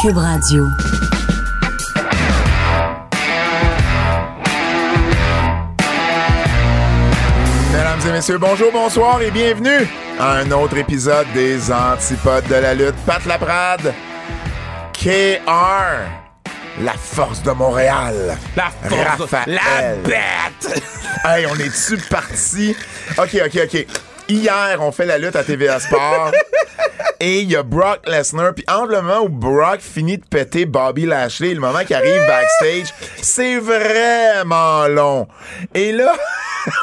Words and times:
Cube 0.00 0.16
Radio. 0.16 0.64
Mesdames 7.72 8.00
et 8.06 8.12
messieurs, 8.12 8.38
bonjour, 8.38 8.72
bonsoir 8.72 9.20
et 9.22 9.30
bienvenue 9.30 9.86
à 10.18 10.32
un 10.36 10.50
autre 10.52 10.76
épisode 10.76 11.26
des 11.34 11.72
Antipodes 11.72 12.46
de 12.48 12.54
la 12.54 12.74
lutte. 12.74 12.94
Pat 13.06 13.24
Laprade, 13.26 13.92
KR, 14.92 15.48
la 16.80 16.92
force 16.92 17.42
de 17.42 17.50
Montréal. 17.50 18.36
La 18.56 18.70
force 18.88 19.20
Raphaël. 19.20 19.44
La 19.60 19.94
bête! 20.08 20.82
Hey, 21.24 21.46
on 21.46 21.56
est-tu 21.56 21.96
parti? 22.08 22.76
OK, 23.18 23.36
OK, 23.44 23.58
OK. 23.64 23.86
Hier, 24.28 24.78
on 24.78 24.92
fait 24.92 25.04
la 25.04 25.18
lutte 25.18 25.34
à 25.34 25.42
TVA 25.42 25.80
Sport. 25.80 26.30
Et 27.20 27.40
il 27.40 27.50
y 27.50 27.56
a 27.56 27.62
Brock 27.62 28.06
Lesnar. 28.06 28.54
Puis 28.54 28.64
entre 28.68 28.92
le 28.92 29.02
moment 29.02 29.20
où 29.24 29.28
Brock 29.28 29.80
finit 29.80 30.18
de 30.18 30.24
péter 30.24 30.66
Bobby 30.66 31.04
Lashley 31.06 31.54
le 31.54 31.60
moment 31.60 31.84
qui 31.84 31.94
arrive 31.94 32.24
backstage, 32.26 32.94
c'est 33.20 33.58
vraiment 33.58 34.86
long. 34.88 35.26
Et 35.74 35.92
là, 35.92 36.14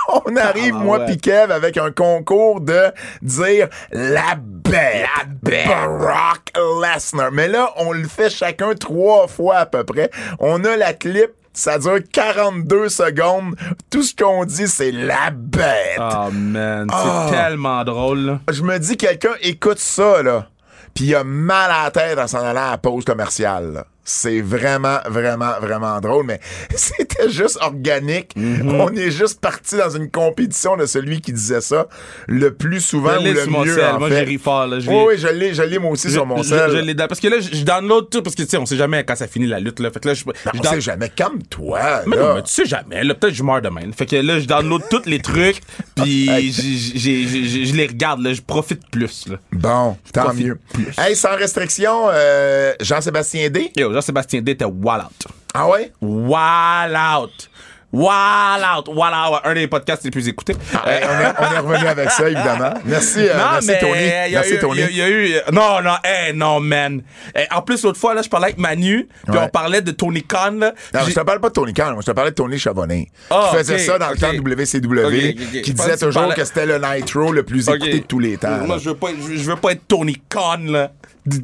on 0.27 0.35
arrive, 0.35 0.75
Ah, 0.77 0.83
moi 0.83 0.99
ouais. 0.99 1.05
pis 1.05 1.17
Kev, 1.17 1.51
avec 1.51 1.77
un 1.77 1.91
concours 1.91 2.59
de 2.61 2.91
dire 3.21 3.69
la 3.91 4.35
bête. 4.37 5.07
La 5.17 5.25
bête. 5.25 5.67
Brock 5.99 6.51
Lesnar. 6.81 7.31
Mais 7.31 7.47
là, 7.47 7.71
on 7.77 7.93
le 7.93 8.07
fait 8.07 8.29
chacun 8.29 8.73
trois 8.75 9.27
fois 9.27 9.57
à 9.57 9.65
peu 9.65 9.83
près. 9.83 10.09
On 10.39 10.63
a 10.65 10.75
la 10.75 10.93
clip. 10.93 11.31
Ça 11.55 11.79
dure 11.79 11.99
42 12.11 12.89
secondes. 12.89 13.55
Tout 13.89 14.03
ce 14.03 14.13
qu'on 14.15 14.45
dit, 14.45 14.67
c'est 14.67 14.91
la 14.91 15.31
bête. 15.31 15.97
Oh 15.99 16.29
man, 16.31 16.87
c'est 16.89 16.95
Ah. 16.97 17.27
tellement 17.31 17.83
drôle. 17.83 18.19
là. 18.19 18.39
Je 18.51 18.61
me 18.61 18.77
dis, 18.77 18.97
quelqu'un 18.97 19.33
écoute 19.41 19.79
ça, 19.79 20.21
là, 20.21 20.47
puis 20.93 21.05
il 21.05 21.15
a 21.15 21.23
mal 21.23 21.71
à 21.71 21.83
la 21.85 21.91
tête 21.91 22.19
en 22.19 22.27
s'en 22.27 22.39
allant 22.43 22.67
à 22.67 22.71
la 22.71 22.77
pause 22.77 23.05
commerciale. 23.05 23.71
là. 23.73 23.85
C'est 24.07 24.39
vraiment, 24.39 24.99
vraiment, 25.09 25.59
vraiment 25.59 25.99
drôle, 25.99 26.25
mais 26.27 26.39
c'était 26.75 27.29
juste 27.29 27.57
organique. 27.59 28.35
Mm-hmm. 28.37 28.79
On 28.81 28.95
est 28.95 29.09
juste 29.09 29.41
parti 29.41 29.77
dans 29.77 29.89
une 29.89 30.11
compétition 30.11 30.77
de 30.77 30.85
celui 30.85 31.21
qui 31.21 31.33
disait 31.33 31.61
ça 31.61 31.87
le 32.27 32.53
plus 32.53 32.81
souvent 32.81 33.15
Je 33.15 33.19
ou 33.19 33.33
le 33.33 33.45
mieux, 33.47 33.83
en 33.83 33.99
Moi, 33.99 34.09
j'ai 34.09 34.19
ri 34.21 34.37
fort. 34.37 34.67
Là. 34.67 34.77
Oui, 34.87 35.15
je 35.17 35.27
l'ai, 35.27 35.53
je 35.55 35.63
l'ai 35.63 35.79
moi 35.79 35.91
aussi 35.91 36.07
je- 36.07 36.13
sur 36.13 36.25
mon 36.25 36.43
sel. 36.43 36.69
je 36.71 36.93
parce 37.07 37.19
que 37.19 37.27
là, 37.27 37.37
je 37.39 37.63
download 37.63 38.09
tout 38.11 38.21
parce 38.21 38.35
que 38.35 38.43
tu 38.43 38.49
sais, 38.49 38.57
on 38.57 38.65
sait 38.65 38.77
jamais 38.77 39.03
quand 39.03 39.15
ça 39.15 39.27
finit 39.27 39.47
la 39.47 39.59
lutte. 39.59 39.79
Là. 39.79 39.89
Fait 39.91 39.99
que 39.99 40.07
là, 40.07 40.13
je, 40.13 40.23
Non, 40.25 40.33
je 40.53 40.59
on 40.59 40.63
sait 40.63 40.81
jamais. 40.81 41.09
Calme-toi, 41.09 41.79
Mais 42.05 42.15
là. 42.15 42.21
non, 42.23 42.35
mais 42.35 42.43
tu 42.43 42.53
sais 42.53 42.65
jamais. 42.65 43.03
Là, 43.03 43.15
peut-être 43.15 43.33
que 43.33 43.37
je 43.37 43.43
meurs 43.43 43.61
demain. 43.61 43.81
Fait 43.97 44.05
que 44.05 44.15
là, 44.17 44.39
je 44.39 44.45
download 44.45 44.83
tous 44.89 45.05
les 45.07 45.19
trucs, 45.19 45.61
puis 45.95 46.51
je 46.51 47.73
les 47.75 47.87
regarde. 47.87 48.21
Là, 48.21 48.33
je 48.33 48.41
profite 48.41 48.87
plus. 48.91 49.27
Là. 49.27 49.37
Bon, 49.51 49.97
tant 50.13 50.33
mieux. 50.33 50.59
plus. 50.73 50.87
Hey, 50.97 51.15
sans 51.15 51.35
restriction, 51.35 52.07
euh, 52.11 52.73
Jean-Sébastien 52.79 53.49
D? 53.49 53.71
Yo, 53.75 53.94
Jean-Sébastien 53.95 54.41
D 54.41 54.51
était 54.51 54.65
wall 54.65 55.01
out. 55.01 55.31
Ah 55.53 55.67
ouais? 55.67 55.91
Wall 56.01 56.95
out. 56.95 57.49
Wall 57.93 58.61
out. 58.61 58.89
Wall 58.89 59.13
out. 59.13 59.39
Un 59.45 59.53
des 59.53 59.67
podcasts 59.67 60.03
les 60.03 60.11
plus 60.11 60.27
écoutés. 60.27 60.53
Hey, 60.85 61.01
on, 61.05 61.21
est, 61.21 61.33
on 61.39 61.53
est 61.53 61.59
revenu 61.59 61.87
avec 61.87 62.11
ça, 62.11 62.25
évidemment. 62.29 62.73
Merci, 62.83 63.19
euh, 63.19 63.33
merci 63.37 63.71
Tony. 63.79 63.93
il 64.01 64.07
y 64.07 64.35
a 64.35 64.39
Merci 64.39 64.53
eu- 64.55 64.59
Tony. 64.59 64.81
il 64.81 64.81
y 64.81 64.83
a- 64.83 64.89
il 64.89 64.97
y 64.97 65.01
a 65.01 65.09
eu- 65.09 65.51
non, 65.53 65.81
non, 65.81 65.93
hey, 66.03 66.33
non, 66.33 66.59
man. 66.59 67.01
Eh, 67.33 67.45
en 67.55 67.61
plus, 67.61 67.83
l'autre 67.83 67.97
fois, 67.97 68.13
là, 68.13 68.21
je 68.21 68.27
parlais 68.27 68.47
avec 68.47 68.57
Manu, 68.57 69.07
puis 69.27 69.37
Ouais. 69.37 69.43
on 69.45 69.47
parlait 69.47 69.81
de 69.81 69.91
Tony 69.91 70.23
Khan, 70.23 70.51
là. 70.59 70.73
Non, 70.93 70.99
je 71.07 71.13
te 71.13 71.19
parle 71.21 71.39
pas 71.39 71.47
de 71.47 71.53
Tony 71.53 71.73
Khan, 71.73 71.91
moi, 71.93 72.01
je 72.01 72.07
te 72.07 72.11
parlais 72.11 72.31
de 72.31 72.35
Tony 72.35 72.59
Chabonnet. 72.59 73.07
Ah, 73.29 73.47
qui 73.51 73.57
faisait 73.59 73.75
ok, 73.75 73.79
ça 73.79 73.97
dans 73.99 74.07
le 74.09 74.13
ok. 74.15 74.19
temps 74.19 74.33
de 74.33 74.39
WCW, 74.39 75.33
qui 75.63 75.73
disait 75.73 75.91
que 75.93 75.99
toujours 76.05 76.13
parlais- 76.23 76.35
que 76.35 76.43
c'était 76.43 76.65
le 76.65 76.77
Nitro 76.79 77.31
le 77.31 77.43
plus 77.43 77.69
écouté 77.69 77.99
de 77.99 78.05
tous 78.05 78.19
les 78.19 78.35
temps. 78.37 78.57
Moi, 78.65 78.77
je 78.77 78.89
veux 78.89 78.95
pas, 78.95 79.07
je 79.11 79.41
veux 79.49 79.55
pas 79.55 79.71
être 79.71 79.87
Tony 79.87 80.21
Khan, 80.27 80.57
là. 80.65 80.91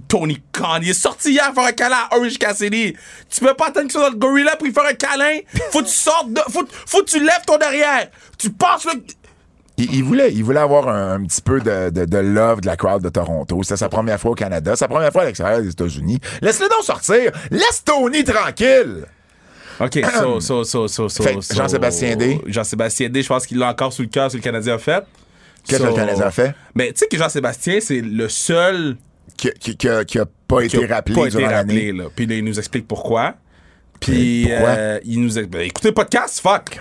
Tony 0.07 0.41
Khan. 0.51 0.79
Il 0.81 0.89
est 0.89 0.93
sorti 0.93 1.31
hier 1.31 1.51
faire 1.53 1.65
un 1.65 1.71
câlin 1.71 1.97
à 2.09 2.15
Orange 2.15 2.37
Cassidy. 2.37 2.95
Tu 3.29 3.39
peux 3.41 3.53
pas 3.53 3.67
attendre 3.67 3.87
que 3.87 3.93
ça 3.93 3.99
dans 3.99 4.09
le 4.09 4.15
gorilla 4.15 4.55
pour 4.55 4.67
lui 4.67 4.73
faire 4.73 4.85
un 4.85 4.93
câlin. 4.93 5.39
Faut 5.71 5.79
que 5.79 5.85
tu 5.87 5.93
sortes 5.93 6.31
de, 6.31 6.41
faut, 6.49 6.63
faut 6.69 6.99
que 6.99 7.09
tu 7.09 7.19
lèves 7.19 7.45
ton 7.47 7.57
derrière. 7.57 8.07
Tu 8.37 8.49
passes 8.51 8.85
le, 8.85 9.01
Il, 9.77 9.95
il 9.95 10.03
voulait, 10.03 10.31
il 10.31 10.43
voulait 10.43 10.59
avoir 10.59 10.87
un, 10.87 11.13
un 11.13 11.23
petit 11.25 11.41
peu 11.41 11.59
de, 11.59 11.89
de, 11.89 12.05
de 12.05 12.17
love 12.17 12.61
de 12.61 12.67
la 12.67 12.77
crowd 12.77 13.01
de 13.01 13.09
Toronto. 13.09 13.63
C'était 13.63 13.77
sa 13.77 13.89
première 13.89 14.19
fois 14.19 14.31
au 14.31 14.35
Canada, 14.35 14.75
sa 14.75 14.87
première 14.87 15.11
fois 15.11 15.23
à 15.23 15.25
l'extérieur 15.25 15.61
des 15.61 15.69
États-Unis. 15.69 16.19
Laisse-le 16.41 16.69
donc 16.69 16.83
sortir. 16.83 17.31
Laisse 17.49 17.83
Tony 17.83 18.23
tranquille. 18.23 19.05
OK, 19.79 19.99
so, 20.13 20.39
so, 20.39 20.63
so, 20.63 20.87
so, 20.87 21.09
so, 21.09 21.23
so- 21.41 21.55
Jean-Sébastien 21.55 22.15
D. 22.15 22.39
Jean-Sébastien 22.45 23.09
D, 23.09 23.23
je 23.23 23.27
pense 23.27 23.47
qu'il 23.47 23.57
l'a 23.57 23.69
encore 23.69 23.91
sous 23.91 24.03
le 24.03 24.09
cœur, 24.09 24.29
sur 24.29 24.37
le 24.37 24.43
Canadien 24.43 24.75
a 24.75 24.77
fait. 24.77 25.03
Qu'est-ce 25.67 25.81
que 25.81 25.87
le 25.87 25.93
Canadien 25.93 26.25
a 26.27 26.31
fait? 26.31 26.53
Mais 26.75 26.91
tu 26.91 26.99
sais 26.99 27.07
que 27.07 27.17
Jean-Sébastien, 27.17 27.79
c'est 27.81 28.01
le 28.01 28.29
seul 28.29 28.97
Qui, 29.37 29.49
qui, 29.59 29.75
qui 29.77 29.89
a, 29.89 30.05
qui 30.05 30.19
a 30.19 30.25
pas 30.47 30.59
qui 30.61 30.75
été 30.77 30.91
a 30.91 30.95
rappelé 30.95 31.15
pas 31.15 31.25
été 31.27 31.45
rappelé, 31.45 31.85
l'année. 31.87 31.91
là. 31.91 32.05
Puis 32.15 32.25
là, 32.25 32.35
il 32.35 32.43
nous 32.43 32.57
explique 32.59 32.87
pourquoi. 32.87 33.35
Puis 33.99 34.47
pourquoi? 34.49 34.69
euh, 34.69 34.99
il 35.05 35.21
nous 35.21 35.37
explique. 35.37 35.61
écoutez 35.67 35.87
le 35.89 35.93
podcast, 35.93 36.39
fuck. 36.41 36.79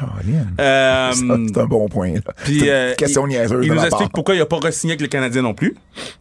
Euh, 0.58 1.12
C'est 1.12 1.58
un 1.58 1.66
bon 1.66 1.86
point. 1.88 2.14
là. 2.14 2.20
puis, 2.44 2.68
euh, 2.70 2.94
question 2.94 3.26
il, 3.26 3.30
niaiseuse 3.30 3.64
il 3.66 3.72
nous 3.72 3.78
explique 3.80 3.98
part. 3.98 4.10
pourquoi 4.10 4.34
il 4.34 4.40
a 4.40 4.46
pas 4.46 4.56
re-signé 4.56 4.92
avec 4.92 5.02
le 5.02 5.06
Canadien 5.08 5.42
non 5.42 5.52
plus. 5.54 5.76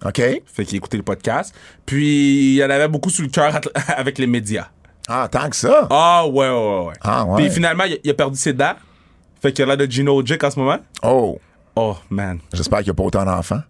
OK? 0.06 0.22
Fait 0.46 0.66
qu'il 0.66 0.76
écoutait 0.78 0.98
le 0.98 1.04
podcast. 1.04 1.56
Puis 1.86 2.56
il 2.56 2.64
en 2.64 2.70
avait 2.70 2.90
beaucoup 2.90 3.10
sous 3.10 3.22
le 3.22 3.30
cœur 3.30 3.60
avec 3.88 4.18
les 4.18 4.28
médias. 4.28 4.68
Ah, 5.08 5.28
tant 5.32 5.50
que 5.50 5.56
ça? 5.56 5.88
Ah 5.90 6.28
ouais, 6.28 6.50
ouais, 6.50 6.56
ouais. 6.56 6.86
ouais. 6.88 6.94
Ah, 7.02 7.26
ouais. 7.26 7.44
Puis 7.44 7.52
finalement, 7.52 7.86
il 7.86 7.94
a, 7.94 7.98
il 8.04 8.10
a 8.12 8.14
perdu 8.14 8.38
ses 8.38 8.54
dents. 8.54 8.76
Fait 9.42 9.54
qu'il 9.54 9.64
a 9.64 9.68
l'air 9.68 9.78
de 9.78 9.90
Gino 9.90 10.18
Ojic 10.20 10.44
en 10.44 10.52
ce 10.52 10.60
moment. 10.60 10.78
Oh, 11.02 11.40
Oh, 11.78 11.96
man. 12.10 12.40
j'espère 12.54 12.80
qu'il 12.80 12.88
n'y 12.88 12.92
a 12.92 12.94
pas 12.96 13.04
autant 13.04 13.24
d'enfants. 13.24 13.62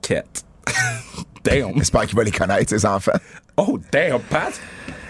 Quête. 0.00 0.42
damn. 1.44 1.72
J'espère 1.76 2.06
qu'il 2.06 2.16
va 2.16 2.24
les 2.24 2.30
connaître, 2.32 2.68
ses 2.70 2.84
enfants. 2.86 3.12
Oh, 3.56 3.78
damn, 3.92 4.18
Pat. 4.20 4.52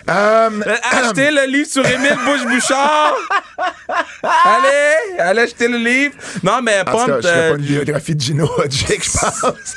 Euh, 0.09 0.51
Euh, 0.67 0.77
Achetez 0.93 1.31
le 1.31 1.51
livre 1.51 1.69
sur 1.71 1.87
Émile 1.87 2.17
Bouche-Bouchard. 2.27 3.15
allez, 4.23 5.19
allez 5.19 5.41
acheter 5.43 5.69
le 5.69 5.79
livre. 5.79 6.15
Non, 6.43 6.61
mais 6.63 6.75
je 6.87 6.91
euh, 6.91 7.51
pas 7.53 7.57
une 7.57 7.65
biographie 7.65 8.15
de 8.15 8.21
Gino 8.21 8.49
Hodgick, 8.59 9.03
je 9.05 9.11
pense. 9.19 9.75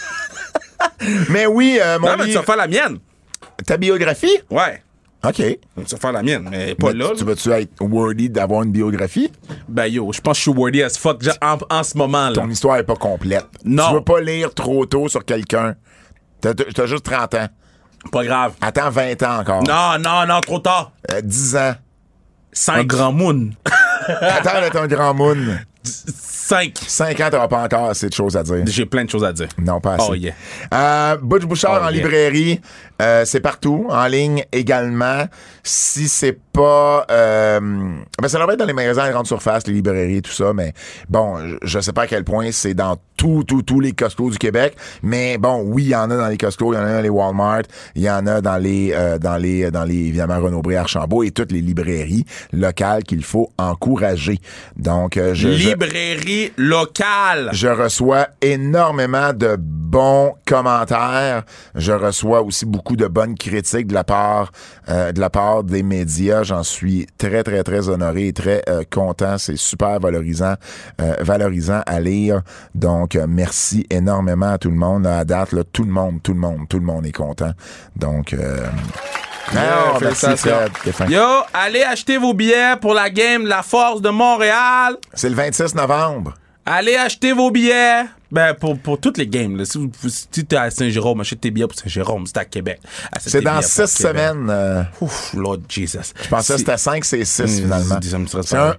Mais 1.30 1.46
oui, 1.46 1.80
euh, 1.82 1.98
mon 2.00 2.08
non, 2.10 2.16
mais 2.18 2.26
tu 2.26 2.34
vas 2.34 2.44
faire 2.44 2.58
la 2.58 2.68
mienne. 2.68 2.98
Ta 3.66 3.78
biographie? 3.78 4.38
Ouais. 4.50 4.82
OK. 5.26 5.36
Tu 5.36 5.58
vas 5.78 5.98
faire 5.98 6.12
la 6.12 6.22
mienne, 6.24 6.48
mais 6.52 6.76
pas 6.76 6.88
Mais 6.88 6.94
là. 6.94 7.10
tu, 7.12 7.18
tu 7.20 7.24
vas-tu 7.24 7.52
être 7.52 7.72
worthy 7.82 8.30
d'avoir 8.30 8.64
une 8.64 8.72
biographie? 8.72 9.32
Ben 9.68 9.86
yo, 9.88 10.12
je 10.14 10.22
pense 10.22 10.34
que 10.34 10.44
je 10.46 10.52
suis 10.52 10.60
worthy 10.60 10.84
as 10.84 10.98
fuck 10.98 11.24
en, 11.42 11.58
en 11.70 11.84
ce 11.84 11.98
moment 11.98 12.30
là. 12.30 12.36
Ton 12.36 12.50
histoire 12.50 12.78
est 12.78 12.84
pas 12.84 12.96
complète. 12.96 13.46
Non. 13.66 13.88
Tu 13.90 13.94
veux 13.96 14.04
pas 14.04 14.20
lire 14.22 14.54
trop 14.54 14.86
tôt 14.86 15.08
sur 15.10 15.26
quelqu'un. 15.26 15.76
T'as 16.42 16.54
t'as 16.54 16.86
juste 16.86 17.06
30 17.06 17.34
ans. 17.36 17.48
Pas 18.12 18.24
grave. 18.24 18.54
Attends 18.62 18.90
20 18.90 19.24
ans 19.24 19.40
encore. 19.40 19.64
Non, 19.64 19.98
non, 20.00 20.26
non, 20.28 20.40
trop 20.42 20.60
tard. 20.60 20.92
Euh, 21.12 21.22
10 21.22 21.56
ans. 21.56 21.76
5 22.52 22.88
grands 22.88 23.12
moon. 23.12 23.52
Attends 24.08 24.62
d'être 24.62 24.78
un 24.78 24.88
grand 24.88 25.14
moon. 25.14 25.60
5. 26.48 26.74
5 26.88 27.20
ans, 27.20 27.28
t'auras 27.30 27.48
pas 27.50 27.64
encore 27.64 27.90
assez 27.90 28.08
de 28.08 28.14
choses 28.14 28.38
à 28.38 28.44
dire. 28.44 28.64
J'ai 28.68 28.86
plein 28.86 29.04
de 29.04 29.10
choses 29.10 29.26
à 29.26 29.34
dire. 29.34 29.50
Non, 29.62 29.82
pas 29.82 29.96
assez. 29.96 30.08
Oh 30.10 30.14
yeah. 30.16 30.32
Euh, 30.74 31.18
Butch 31.22 31.44
Bouchard 31.44 31.80
Oh, 31.82 31.86
en 31.86 31.90
yeah. 31.90 32.02
librairie, 32.04 32.62
euh, 33.02 33.24
c'est 33.26 33.42
partout, 33.42 33.86
en 33.90 34.06
ligne 34.08 34.46
également. 34.54 35.26
Si 35.64 36.08
c'est 36.08 36.38
pas, 36.54 37.06
euh, 37.12 37.60
ben 37.60 38.28
ça 38.30 38.40
devrait 38.40 38.54
être 38.54 38.60
dans 38.60 38.66
les 38.66 38.72
magasins 38.74 39.04
à 39.04 39.12
grande 39.12 39.28
surface, 39.28 39.68
les 39.68 39.74
librairies, 39.74 40.22
tout 40.22 40.32
ça. 40.32 40.54
Mais 40.54 40.74
bon, 41.10 41.38
je- 41.46 41.58
je 41.64 41.80
sais 41.82 41.92
pas 41.92 42.04
à 42.04 42.08
quel 42.08 42.24
point 42.24 42.50
c'est 42.54 42.74
dans 42.74 42.96
tous, 43.18 43.44
tous, 43.44 43.64
tous 43.64 43.80
les 43.82 43.92
Costco 43.92 44.30
du 44.30 44.38
Québec. 44.38 44.76
Mais 45.04 45.38
bon, 45.38 45.64
oui, 45.66 45.84
il 45.84 45.90
y 45.90 45.96
en 45.96 46.10
a 46.10 46.16
dans 46.16 46.28
les 46.30 46.38
Costco, 46.38 46.72
il 46.74 46.78
y 46.78 46.80
en 46.80 46.84
a 46.86 46.94
dans 46.94 47.02
les 47.02 47.10
Walmart, 47.10 47.64
il 47.96 48.04
y 48.04 48.10
en 48.10 48.26
a 48.26 48.40
dans 48.42 48.58
les, 48.58 48.94
euh, 48.96 49.18
dans 49.20 49.36
les, 49.38 49.70
dans 49.70 49.84
les 49.84 49.96
évidemment 50.08 50.40
Renaud-Bré, 50.40 50.78
Archambault 50.78 51.24
et 51.24 51.32
toutes 51.32 51.52
les 51.52 51.62
librairies 51.62 52.26
locales 52.54 53.04
qu'il 53.04 53.24
faut 53.24 53.50
encourager. 53.58 54.40
Donc, 54.78 55.18
euh, 55.18 55.34
je, 55.34 55.50
je- 55.52 55.70
Locale. 56.58 57.50
je 57.54 57.68
reçois 57.68 58.28
énormément 58.42 59.34
de 59.34 59.56
bons 59.58 60.34
commentaires. 60.46 61.44
Je 61.76 61.94
reçois 61.94 62.42
aussi 62.42 62.66
beaucoup 62.66 62.96
de 62.96 63.08
bonnes 63.08 63.36
critiques 63.36 63.88
de 63.88 63.94
la 63.94 64.04
part 64.04 64.52
euh, 64.90 65.64
des 65.64 65.84
médias. 65.84 66.44
J'en 66.44 66.64
suis 66.64 67.08
très 67.18 67.44
très 67.44 67.64
très 67.64 67.90
honoré 67.90 68.28
et 68.28 68.34
très 68.34 68.62
euh, 68.70 68.84
content. 68.90 69.38
C'est 69.38 69.58
super 69.58 70.00
valorisant, 70.00 70.56
euh, 71.02 71.82
à 71.86 72.00
lire. 72.00 72.42
Donc 72.76 73.18
merci 73.28 73.86
énormément 73.90 74.52
à 74.54 74.58
tout 74.58 74.70
le 74.70 74.78
monde. 74.78 75.08
À 75.08 75.24
date, 75.24 75.56
tout 75.72 75.84
le 75.84 75.92
monde, 75.92 76.22
tout 76.22 76.34
le 76.34 76.40
monde, 76.40 76.68
tout 76.70 76.80
le 76.80 76.86
monde 76.86 77.06
est 77.06 77.12
content. 77.12 77.52
Donc 77.96 78.36
non, 79.54 80.00
merci. 80.02 80.26
Fred. 80.38 81.10
Yo, 81.10 81.24
allez 81.54 81.84
acheter 81.84 82.18
vos 82.18 82.34
billets 82.34 82.76
pour 82.82 82.94
la 82.94 83.10
game 83.10 83.46
la 83.46 83.64
Force 83.64 84.02
de 84.02 84.10
Montréal. 84.10 84.98
C'est 85.14 85.30
le 85.30 85.36
26 85.36 85.76
novembre. 85.76 86.34
Allez 86.66 86.96
acheter 86.98 87.32
vos 87.32 87.50
billets. 87.50 88.04
Ben, 88.30 88.54
pour, 88.54 88.78
pour 88.78 89.00
toutes 89.00 89.18
les 89.18 89.26
games. 89.28 89.56
Là. 89.56 89.64
Si, 89.64 89.80
si 90.34 90.46
t'es 90.46 90.58
à 90.58 90.70
Saint-Jérôme, 90.70 91.22
achète 91.22 91.40
tes 91.40 91.50
billets 91.50 91.66
pour 91.66 91.80
Saint-Jérôme. 91.80 92.26
C'est 92.28 92.36
à 92.38 92.44
Québec. 92.44 92.82
C'est 93.22 93.40
dans 93.40 93.62
six 93.62 93.88
semaines. 93.88 94.50
euh, 94.50 94.84
Ouf, 95.00 95.34
Lord 95.34 95.60
Jesus. 95.70 96.12
je 96.24 96.28
pensais 96.28 96.54
que 96.54 96.60
c'était 96.60 96.78
5, 96.78 97.06
c'est 97.06 97.24
6 97.24 97.42
Mm, 97.44 97.48
finalement. 97.48 98.00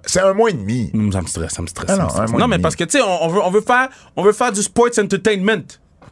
C'est 0.06 0.20
un, 0.20 0.34
mois 0.34 0.50
et 0.50 0.52
demi. 0.52 0.90
Mm, 0.92 1.12
Ça 1.12 1.22
me 1.22 1.26
stresse, 1.26 1.52
ça 1.52 1.62
me 1.62 1.66
stresse. 1.66 1.88
Ah 1.88 1.94
ça 1.94 2.02
me 2.02 2.02
non, 2.02 2.10
stresse. 2.10 2.30
non 2.32 2.46
mais 2.46 2.58
parce 2.58 2.76
que, 2.76 2.84
tu 2.84 2.98
sais, 2.98 3.02
on, 3.02 3.24
on 3.24 3.28
veut, 3.28 3.40
on, 3.42 3.50
veut 3.50 3.62
faire, 3.62 3.88
on 4.16 4.22
veut 4.22 4.32
faire 4.34 4.52
du 4.52 4.62
sports 4.62 4.90
entertainment. 4.98 5.64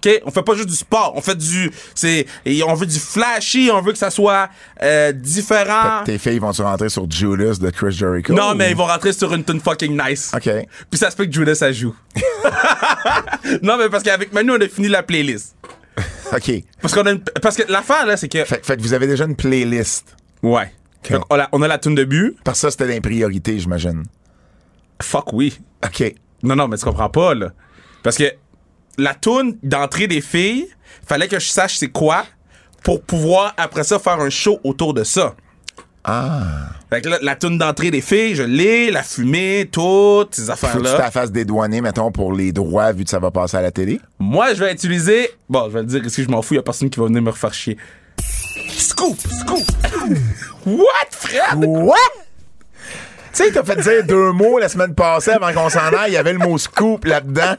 OK? 0.04 0.20
On 0.24 0.30
fait 0.30 0.42
pas 0.42 0.54
juste 0.54 0.68
du 0.68 0.74
sport. 0.76 1.12
On 1.16 1.20
fait 1.20 1.36
du. 1.36 1.70
C'est, 1.94 2.26
on 2.66 2.74
veut 2.74 2.86
du 2.86 2.98
flashy. 2.98 3.70
On 3.72 3.80
veut 3.82 3.92
que 3.92 3.98
ça 3.98 4.10
soit 4.10 4.48
euh, 4.82 5.12
différent. 5.12 6.04
Tes 6.04 6.18
filles 6.18 6.38
vont-tu 6.38 6.62
rentrer 6.62 6.88
sur 6.88 7.10
Judas 7.10 7.56
de 7.60 7.70
Chris 7.70 7.92
Jericho? 7.92 8.32
Non, 8.32 8.54
mais 8.54 8.70
ils 8.70 8.76
vont 8.76 8.86
rentrer 8.86 9.12
sur 9.12 9.32
une 9.34 9.44
tune 9.44 9.60
fucking 9.60 10.00
nice. 10.00 10.32
OK. 10.34 10.50
Puis 10.90 10.98
ça 10.98 11.10
se 11.10 11.16
peut 11.16 11.26
que 11.26 11.32
Judas, 11.32 11.54
ça 11.56 11.72
joue. 11.72 11.94
non, 13.62 13.76
mais 13.78 13.88
parce 13.88 14.02
qu'avec 14.02 14.32
Manu, 14.32 14.52
on 14.52 14.60
a 14.60 14.68
fini 14.68 14.88
la 14.88 15.02
playlist. 15.02 15.56
OK. 16.32 16.52
Parce 16.80 16.94
qu'on 16.94 17.06
a 17.06 17.12
une- 17.12 17.22
parce 17.42 17.56
que 17.56 17.70
l'affaire, 17.70 18.06
là, 18.06 18.16
c'est 18.16 18.28
que. 18.28 18.44
Fait, 18.44 18.64
fait 18.64 18.76
que 18.76 18.82
vous 18.82 18.92
avez 18.92 19.06
déjà 19.06 19.24
une 19.24 19.36
playlist. 19.36 20.14
Ouais. 20.42 20.70
Fait 21.02 21.18
qu'on 21.18 21.38
a- 21.40 21.48
on 21.52 21.62
a 21.62 21.68
la 21.68 21.78
tune 21.78 21.94
de 21.94 22.04
but. 22.04 22.36
Parce 22.44 22.58
que 22.58 22.62
ça, 22.62 22.70
c'était 22.70 22.86
des 22.88 23.00
priorités, 23.00 23.58
j'imagine. 23.58 24.02
Fuck 25.00 25.32
oui. 25.32 25.58
OK. 25.84 26.14
Non, 26.42 26.56
non, 26.56 26.68
mais 26.68 26.76
tu 26.76 26.84
comprends 26.84 27.08
pas, 27.08 27.34
là. 27.34 27.52
Parce 28.02 28.16
que 28.16 28.24
la 28.98 29.14
tune 29.14 29.56
d'entrée 29.62 30.06
des 30.06 30.20
filles, 30.20 30.68
fallait 31.06 31.28
que 31.28 31.38
je 31.38 31.48
sache 31.48 31.76
c'est 31.76 31.88
quoi 31.88 32.24
pour 32.82 33.02
pouvoir, 33.02 33.52
après 33.56 33.82
ça, 33.84 33.98
faire 33.98 34.20
un 34.20 34.30
show 34.30 34.60
autour 34.62 34.94
de 34.94 35.02
ça. 35.02 35.34
Ah. 36.04 36.68
Fait 36.88 37.00
que 37.00 37.08
là, 37.08 37.18
la 37.20 37.34
tune 37.34 37.58
d'entrée 37.58 37.90
des 37.90 38.00
filles, 38.00 38.36
je 38.36 38.44
l'ai, 38.44 38.92
la 38.92 39.02
fumée, 39.02 39.68
toutes 39.70 40.36
ces 40.36 40.42
Faut 40.42 40.52
que 40.52 40.60
tu 40.60 40.66
affaires-là. 40.66 41.10
fasses 41.10 41.32
dédouaner, 41.32 41.80
mettons, 41.80 42.12
pour 42.12 42.32
les 42.32 42.52
droits, 42.52 42.92
vu 42.92 43.02
que 43.02 43.10
ça 43.10 43.18
va 43.18 43.32
passer 43.32 43.56
à 43.56 43.62
la 43.62 43.72
télé? 43.72 44.00
Moi, 44.20 44.54
je 44.54 44.62
vais 44.62 44.72
utiliser. 44.72 45.30
Bon, 45.48 45.64
je 45.64 45.70
vais 45.74 45.80
le 45.80 45.86
dire 45.86 46.04
ici, 46.06 46.22
je 46.22 46.28
m'en 46.28 46.42
fous, 46.42 46.54
y 46.54 46.58
a 46.58 46.62
personne 46.62 46.88
qui 46.88 47.00
va 47.00 47.06
venir 47.06 47.22
me 47.22 47.30
refaire 47.30 47.52
chier. 47.52 47.76
Scoop! 48.68 49.18
Scoop! 49.40 49.64
What, 50.64 51.10
Fred? 51.10 51.64
What? 51.64 51.96
Tu 53.32 53.42
sais, 53.42 53.48
il 53.48 53.52
t'a 53.52 53.64
fait 53.64 53.76
dire 53.82 54.06
deux 54.06 54.30
mots 54.32 54.58
la 54.58 54.68
semaine 54.68 54.94
passée 54.94 55.32
avant 55.32 55.52
qu'on 55.52 55.68
s'en 55.68 55.80
aille. 55.92 56.12
Il 56.12 56.14
y 56.14 56.16
avait 56.16 56.32
le 56.32 56.38
mot 56.38 56.56
scoop 56.56 57.04
là-dedans. 57.04 57.56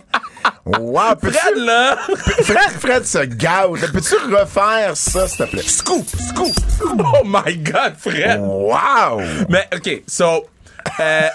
Wow. 0.65 1.15
Fred, 1.21 1.57
là! 1.57 1.97
Fred, 2.43 2.71
Fred 2.79 3.05
se 3.05 3.19
gâte. 3.25 3.91
Peux-tu 3.91 4.15
refaire 4.33 4.95
ça, 4.95 5.27
s'il 5.27 5.45
te 5.45 5.51
plaît? 5.51 5.61
Scoop! 5.63 6.05
Scoop! 6.29 6.53
Oh 6.83 7.23
my 7.25 7.57
god, 7.57 7.93
Fred! 7.97 8.39
Wow! 8.41 9.21
Mais, 9.49 9.67
OK, 9.75 10.03
so. 10.07 10.45
Euh, 10.99 11.27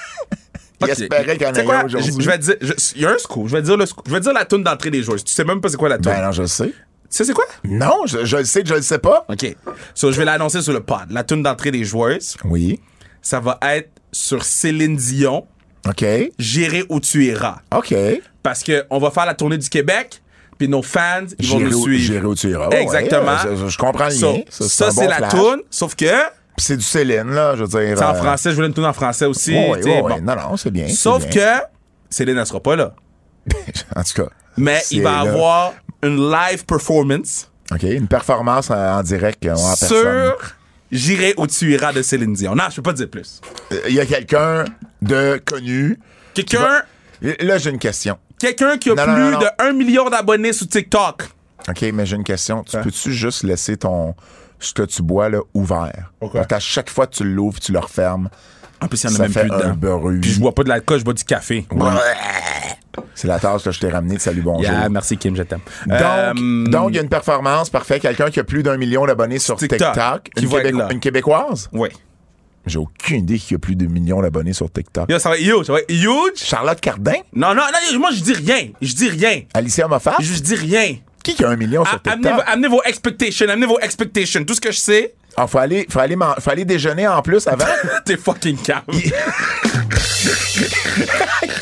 Il 0.80 0.84
ok. 0.84 0.90
espérait 0.90 1.36
qu'il 1.38 1.42
y 1.42 1.46
en 1.46 1.52
Tu 1.52 1.54
sais 1.56 1.62
ait 1.62 1.64
quoi? 1.64 1.76
un 1.78 1.84
aujourd'hui. 1.84 2.14
Je, 2.18 2.28
vais 2.30 2.38
dire. 2.38 2.54
Il 2.96 3.02
y 3.02 3.06
a 3.06 3.10
un 3.10 3.18
scoop. 3.18 3.46
Je 3.48 3.56
vais 3.56 3.62
dire 3.62 3.76
le 3.76 3.86
scoop. 3.86 4.04
Je 4.08 4.12
vais 4.12 4.20
dire 4.20 4.32
la 4.32 4.44
tune 4.44 4.62
d'entrée 4.62 4.90
des 4.90 5.02
joueurs. 5.02 5.22
Tu 5.22 5.32
sais 5.32 5.44
même 5.44 5.60
pas 5.60 5.68
c'est 5.68 5.76
quoi 5.76 5.88
la 5.88 5.96
tune. 5.98 6.12
Ben 6.12 6.22
non, 6.22 6.32
je 6.32 6.42
le 6.42 6.48
sais. 6.48 6.68
Tu 6.68 6.74
sais 7.10 7.24
c'est 7.24 7.32
quoi? 7.34 7.44
Non, 7.64 8.06
je, 8.06 8.24
je 8.24 8.36
le 8.38 8.44
sais 8.44 8.62
je 8.64 8.74
le 8.74 8.82
sais 8.82 8.98
pas. 8.98 9.24
OK. 9.28 9.56
So, 9.94 10.10
je 10.12 10.18
vais 10.18 10.24
l'annoncer 10.24 10.60
sur 10.62 10.72
le 10.72 10.80
pod. 10.80 11.10
La 11.10 11.24
tune 11.24 11.42
d'entrée 11.42 11.70
des 11.70 11.84
joueurs, 11.84 12.18
Oui. 12.44 12.80
ça 13.20 13.38
va 13.40 13.58
être 13.62 13.90
sur 14.12 14.42
Céline 14.44 14.96
Dion, 14.96 15.46
OK. 15.88 16.04
J'irai 16.38 16.84
où 16.88 17.00
tu 17.00 17.24
iras. 17.26 17.56
OK. 17.74 17.94
Parce 18.42 18.62
que 18.62 18.84
on 18.90 18.98
va 18.98 19.10
faire 19.10 19.26
la 19.26 19.34
tournée 19.34 19.58
du 19.58 19.68
Québec, 19.68 20.22
puis 20.58 20.68
nos 20.68 20.82
fans, 20.82 21.24
ils 21.38 21.48
vont 21.48 21.60
nous 21.60 21.82
suivre. 21.82 22.02
j'irai 22.12 22.26
où 22.26 22.34
tu 22.34 22.50
iras. 22.50 22.68
Exactement. 22.70 23.32
ouais, 23.32 23.56
je, 23.56 23.68
je 23.68 23.78
comprends 23.78 24.04
le 24.06 24.10
So, 24.12 24.32
lien. 24.32 24.40
ça, 24.48 24.68
c'est 24.68 24.84
un 24.84 24.90
c'est 24.90 25.02
bon 25.04 25.08
la 25.20 25.28
tune, 25.28 25.62
sauf 25.70 25.94
que 25.96 26.04
Puis 26.56 26.64
c'est 26.66 26.76
du 26.76 26.84
Céline, 26.84 27.30
là, 27.30 27.54
je 27.56 27.64
veux 27.64 27.68
dire. 27.86 27.98
c'est 27.98 28.04
en 28.04 28.10
euh, 28.10 28.14
français. 28.14 28.50
Je 28.50 28.54
voulais 28.56 28.68
une 28.68 28.74
tune 28.74 28.84
en 28.84 28.92
français 28.92 29.24
aussi. 29.26 29.52
bon. 29.54 29.72
ouais. 29.72 30.20
Non, 30.20 30.36
non, 30.36 30.56
c'est 30.56 30.70
bien. 30.70 30.88
Sauf 30.88 31.26
bien. 31.28 31.58
que 31.60 31.64
Céline 32.10 32.36
ne 32.36 32.44
sera 32.44 32.60
pas 32.60 32.76
là. 32.76 32.94
En 33.96 34.02
tout 34.04 34.22
cas. 34.22 34.28
Mais 34.56 34.80
il 34.90 35.02
va 35.02 35.10
là. 35.24 35.30
avoir 35.32 35.72
une 36.02 36.30
live 36.30 36.64
performance 36.64 37.48
OK. 37.72 37.82
Une 37.84 38.06
performance 38.06 38.70
en, 38.70 38.98
en 38.98 39.02
direct 39.02 39.44
euh, 39.46 39.54
en 39.54 39.56
personne. 39.76 39.88
sur 39.88 40.36
J'irai 40.92 41.34
où 41.38 41.46
tu 41.46 41.72
iras 41.72 41.92
de 41.92 42.02
Céline 42.02 42.34
Dion. 42.34 42.54
Non, 42.54 42.64
je 42.70 42.76
peux 42.76 42.82
pas 42.82 42.92
dire 42.92 43.08
plus. 43.08 43.40
Euh, 43.72 43.80
Il 43.88 43.94
y 43.94 44.00
a 44.00 44.06
quelqu'un 44.06 44.64
de 45.00 45.40
connu. 45.44 45.98
Quelqu'un? 46.34 46.82
Là, 47.40 47.58
j'ai 47.58 47.70
une 47.70 47.78
question. 47.78 48.18
quelqu'un 48.38 48.76
qui 48.78 48.90
a 48.90 48.94
Non, 48.94 49.04
plus 49.04 49.12
non, 49.22 49.30
non. 49.32 49.38
de 49.38 49.46
1 49.58 49.72
million 49.72 50.10
d'abonnés 50.10 50.52
sur 50.52 50.68
TikTok. 50.68 51.22
OK, 51.68 51.82
mais 51.94 52.04
j'ai 52.04 52.16
une 52.16 52.24
question. 52.24 52.62
Tu 52.64 52.76
Hein? 52.76 52.82
peux-tu 52.82 53.12
juste 53.12 53.42
laisser 53.44 53.76
ton 53.76 54.14
ce 54.58 54.72
que 54.74 54.82
tu 54.82 55.02
bois 55.02 55.28
là 55.28 55.40
ouvert? 55.54 56.12
Donc, 56.20 56.52
à 56.52 56.58
chaque 56.60 56.90
fois 56.90 57.06
que 57.06 57.14
tu 57.14 57.24
l'ouvres, 57.24 57.58
tu 57.60 57.72
le 57.72 57.78
refermes. 57.78 58.28
En 58.82 58.88
plus, 58.88 59.02
il 59.04 59.10
y 59.10 59.10
en 59.10 59.14
a 59.14 59.16
Ça 59.16 59.22
même 59.22 59.32
fait 59.32 59.40
plus 59.46 59.52
un 59.52 59.74
dedans. 59.74 59.98
bruit. 59.98 60.18
Puis 60.20 60.32
je 60.32 60.40
bois 60.40 60.54
pas 60.54 60.64
de 60.64 60.68
l'alcool, 60.68 60.98
je 60.98 61.04
bois 61.04 61.14
du 61.14 61.24
café. 61.24 61.64
C'est 63.14 63.28
la 63.28 63.38
tasse 63.38 63.62
que 63.62 63.70
je 63.70 63.80
t'ai 63.80 63.88
ramenée 63.88 64.16
de 64.16 64.20
Salut 64.20 64.42
Bonjour. 64.42 64.62
Yeah, 64.62 64.88
merci 64.88 65.16
Kim, 65.16 65.34
je 65.36 65.42
t'aime. 65.42 65.60
Donc, 65.86 65.98
Euh, 66.00 66.64
donc, 66.66 66.90
il 66.90 66.96
y 66.96 66.98
a 66.98 67.02
une 67.02 67.08
performance, 67.08 67.70
parfait. 67.70 68.00
Quelqu'un 68.00 68.30
qui 68.30 68.40
a 68.40 68.44
plus 68.44 68.62
d'un 68.62 68.76
million 68.76 69.06
d'abonnés 69.06 69.38
sur 69.38 69.56
TikTok, 69.56 69.78
TikTok. 69.78 70.30
qui 70.34 70.44
Une, 70.44 70.50
va 70.50 70.60
Québéco- 70.60 70.92
une 70.92 71.00
Québécoise? 71.00 71.68
Ouais. 71.72 71.90
J'ai 72.66 72.78
aucune 72.78 73.20
idée 73.20 73.38
qui 73.38 73.54
a 73.54 73.58
plus 73.58 73.76
de 73.76 73.86
millions 73.86 74.20
d'abonnés 74.22 74.52
sur 74.52 74.70
TikTok. 74.70 75.08
Yo, 75.10 75.18
ça 75.18 75.30
va 75.30 75.36
être 75.38 75.42
huge, 75.44 75.66
ça 75.66 75.72
va 75.72 75.78
être 75.80 75.90
huge. 75.90 76.36
Charlotte 76.36 76.80
Cardin? 76.80 77.12
Non, 77.34 77.54
non, 77.54 77.62
non, 77.92 77.98
moi 77.98 78.10
je 78.12 78.22
dis 78.22 78.34
rien. 78.34 78.68
Je 78.80 78.94
dis 78.94 79.08
rien. 79.08 79.42
Alicia 79.54 79.88
Moffat? 79.88 80.16
Je 80.20 80.38
dis 80.40 80.54
rien. 80.54 80.96
Qui 81.24 81.34
qui 81.34 81.44
a 81.44 81.50
un 81.50 81.56
million 81.56 81.84
sur 81.84 82.00
TikTok? 82.02 82.12
amenez, 82.12 82.32
vos- 82.32 82.42
amenez 82.46 82.68
vos 82.68 82.82
expectations, 82.84 83.48
amenez 83.48 83.66
vos 83.66 83.78
expectations. 83.80 84.44
Tout 84.44 84.54
ce 84.54 84.60
que 84.60 84.70
je 84.72 84.78
sais, 84.78 85.14
Ah, 85.36 85.46
faut 85.46 85.58
aller, 85.58 85.86
faut 85.90 85.98
aller, 86.00 86.16
man- 86.16 86.34
faut 86.40 86.50
aller 86.50 86.64
déjeuner 86.64 87.06
en 87.08 87.22
plus 87.22 87.46
avant. 87.46 87.64
t'es 88.04 88.16
fucking 88.16 88.58
calme. 88.58 88.82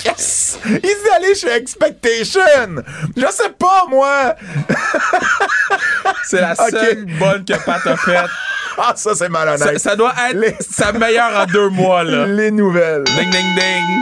yes! 0.04 0.58
Il 0.66 0.76
est 0.76 1.10
allé 1.16 1.34
chez 1.34 1.50
Expectation! 1.52 2.82
Je 3.16 3.26
sais 3.30 3.50
pas, 3.58 3.84
moi! 3.88 4.34
C'est 6.24 6.40
la 6.40 6.52
Ok. 6.52 6.70
seule 6.70 7.06
bonne 7.18 7.44
que 7.44 7.54
Pat 7.64 7.86
a 7.86 7.96
faite. 7.96 8.30
Ah, 8.78 8.92
ça, 8.96 9.10
c'est 9.14 9.24
Ça, 9.24 9.28
malhonnête. 9.28 9.78
ça 9.78 9.94
doit 9.96 10.14
être 10.30 10.36
Les- 10.36 10.56
sa 10.60 10.92
meilleure 10.92 11.36
en 11.40 11.46
deux 11.46 11.68
mois, 11.68 12.02
là. 12.04 12.26
Les 12.26 12.50
nouvelles. 12.50 13.04
Ding, 13.04 13.30
ding, 13.30 13.54
ding. 13.54 14.00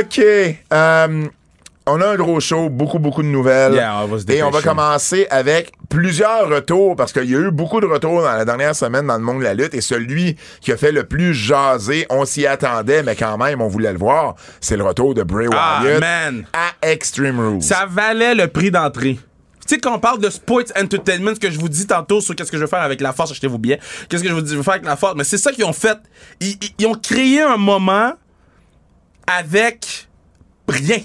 OK. 0.00 0.20
euh, 0.72 1.26
on 1.86 2.00
a 2.00 2.06
un 2.08 2.16
gros 2.16 2.40
show, 2.40 2.70
beaucoup, 2.70 2.98
beaucoup 2.98 3.22
de 3.22 3.28
nouvelles. 3.28 3.74
Yeah, 3.74 4.02
on 4.02 4.06
va 4.06 4.18
se 4.18 4.24
Et 4.32 4.42
on 4.42 4.50
va 4.50 4.62
commencer 4.62 5.26
avec 5.30 5.72
plusieurs 5.90 6.48
retours, 6.48 6.96
parce 6.96 7.12
qu'il 7.12 7.30
y 7.30 7.34
a 7.36 7.38
eu 7.38 7.50
beaucoup 7.50 7.80
de 7.80 7.86
retours 7.86 8.22
dans 8.22 8.32
la 8.32 8.44
dernière 8.46 8.74
semaine 8.74 9.06
dans 9.06 9.16
le 9.16 9.22
monde 9.22 9.40
de 9.40 9.44
la 9.44 9.54
lutte, 9.54 9.74
et 9.74 9.80
celui 9.82 10.36
qui 10.60 10.72
a 10.72 10.76
fait 10.78 10.92
le 10.92 11.04
plus 11.04 11.34
jaser, 11.34 12.06
on 12.10 12.24
s'y 12.24 12.46
attendait, 12.46 13.02
mais 13.02 13.14
quand 13.16 13.36
même, 13.36 13.60
on 13.60 13.68
voulait 13.68 13.92
le 13.92 13.98
voir, 13.98 14.34
c'est 14.60 14.76
le 14.78 14.82
retour 14.84 15.14
de 15.14 15.22
Bray 15.22 15.46
Ah, 15.52 15.80
Wyatt 15.82 16.00
man. 16.00 16.46
à 16.52 16.86
Extreme 16.88 17.38
Rules. 17.38 17.62
Ça 17.62 17.86
valait 17.88 18.34
le 18.34 18.48
prix 18.48 18.70
d'entrée. 18.70 19.18
Tu 19.66 19.74
sais, 19.76 19.80
quand 19.80 19.94
on 19.94 19.98
parle 19.98 20.20
de 20.20 20.28
sports 20.28 20.60
entertainment, 20.78 21.34
ce 21.34 21.40
que 21.40 21.50
je 21.50 21.58
vous 21.58 21.70
dis 21.70 21.86
tantôt 21.86 22.20
sur 22.20 22.34
qu'est-ce 22.36 22.50
que 22.50 22.58
je 22.58 22.62
veux 22.62 22.68
faire 22.68 22.82
avec 22.82 23.00
la 23.00 23.12
force, 23.14 23.30
achetez-vous 23.30 23.58
bien. 23.58 23.76
Qu'est-ce 24.08 24.22
que 24.22 24.28
je 24.28 24.34
vous 24.34 24.42
dis, 24.42 24.50
je 24.52 24.56
veux 24.56 24.62
faire 24.62 24.74
avec 24.74 24.84
la 24.86 24.96
force? 24.96 25.14
Mais 25.16 25.24
c'est 25.24 25.38
ça 25.38 25.52
qu'ils 25.52 25.64
ont 25.64 25.72
fait. 25.72 25.96
Ils, 26.40 26.48
ils- 26.60 26.74
ils 26.80 26.86
ont 26.86 26.94
créé 26.94 27.40
un 27.40 27.56
moment 27.56 28.12
avec 29.26 30.08
rien. 30.68 30.98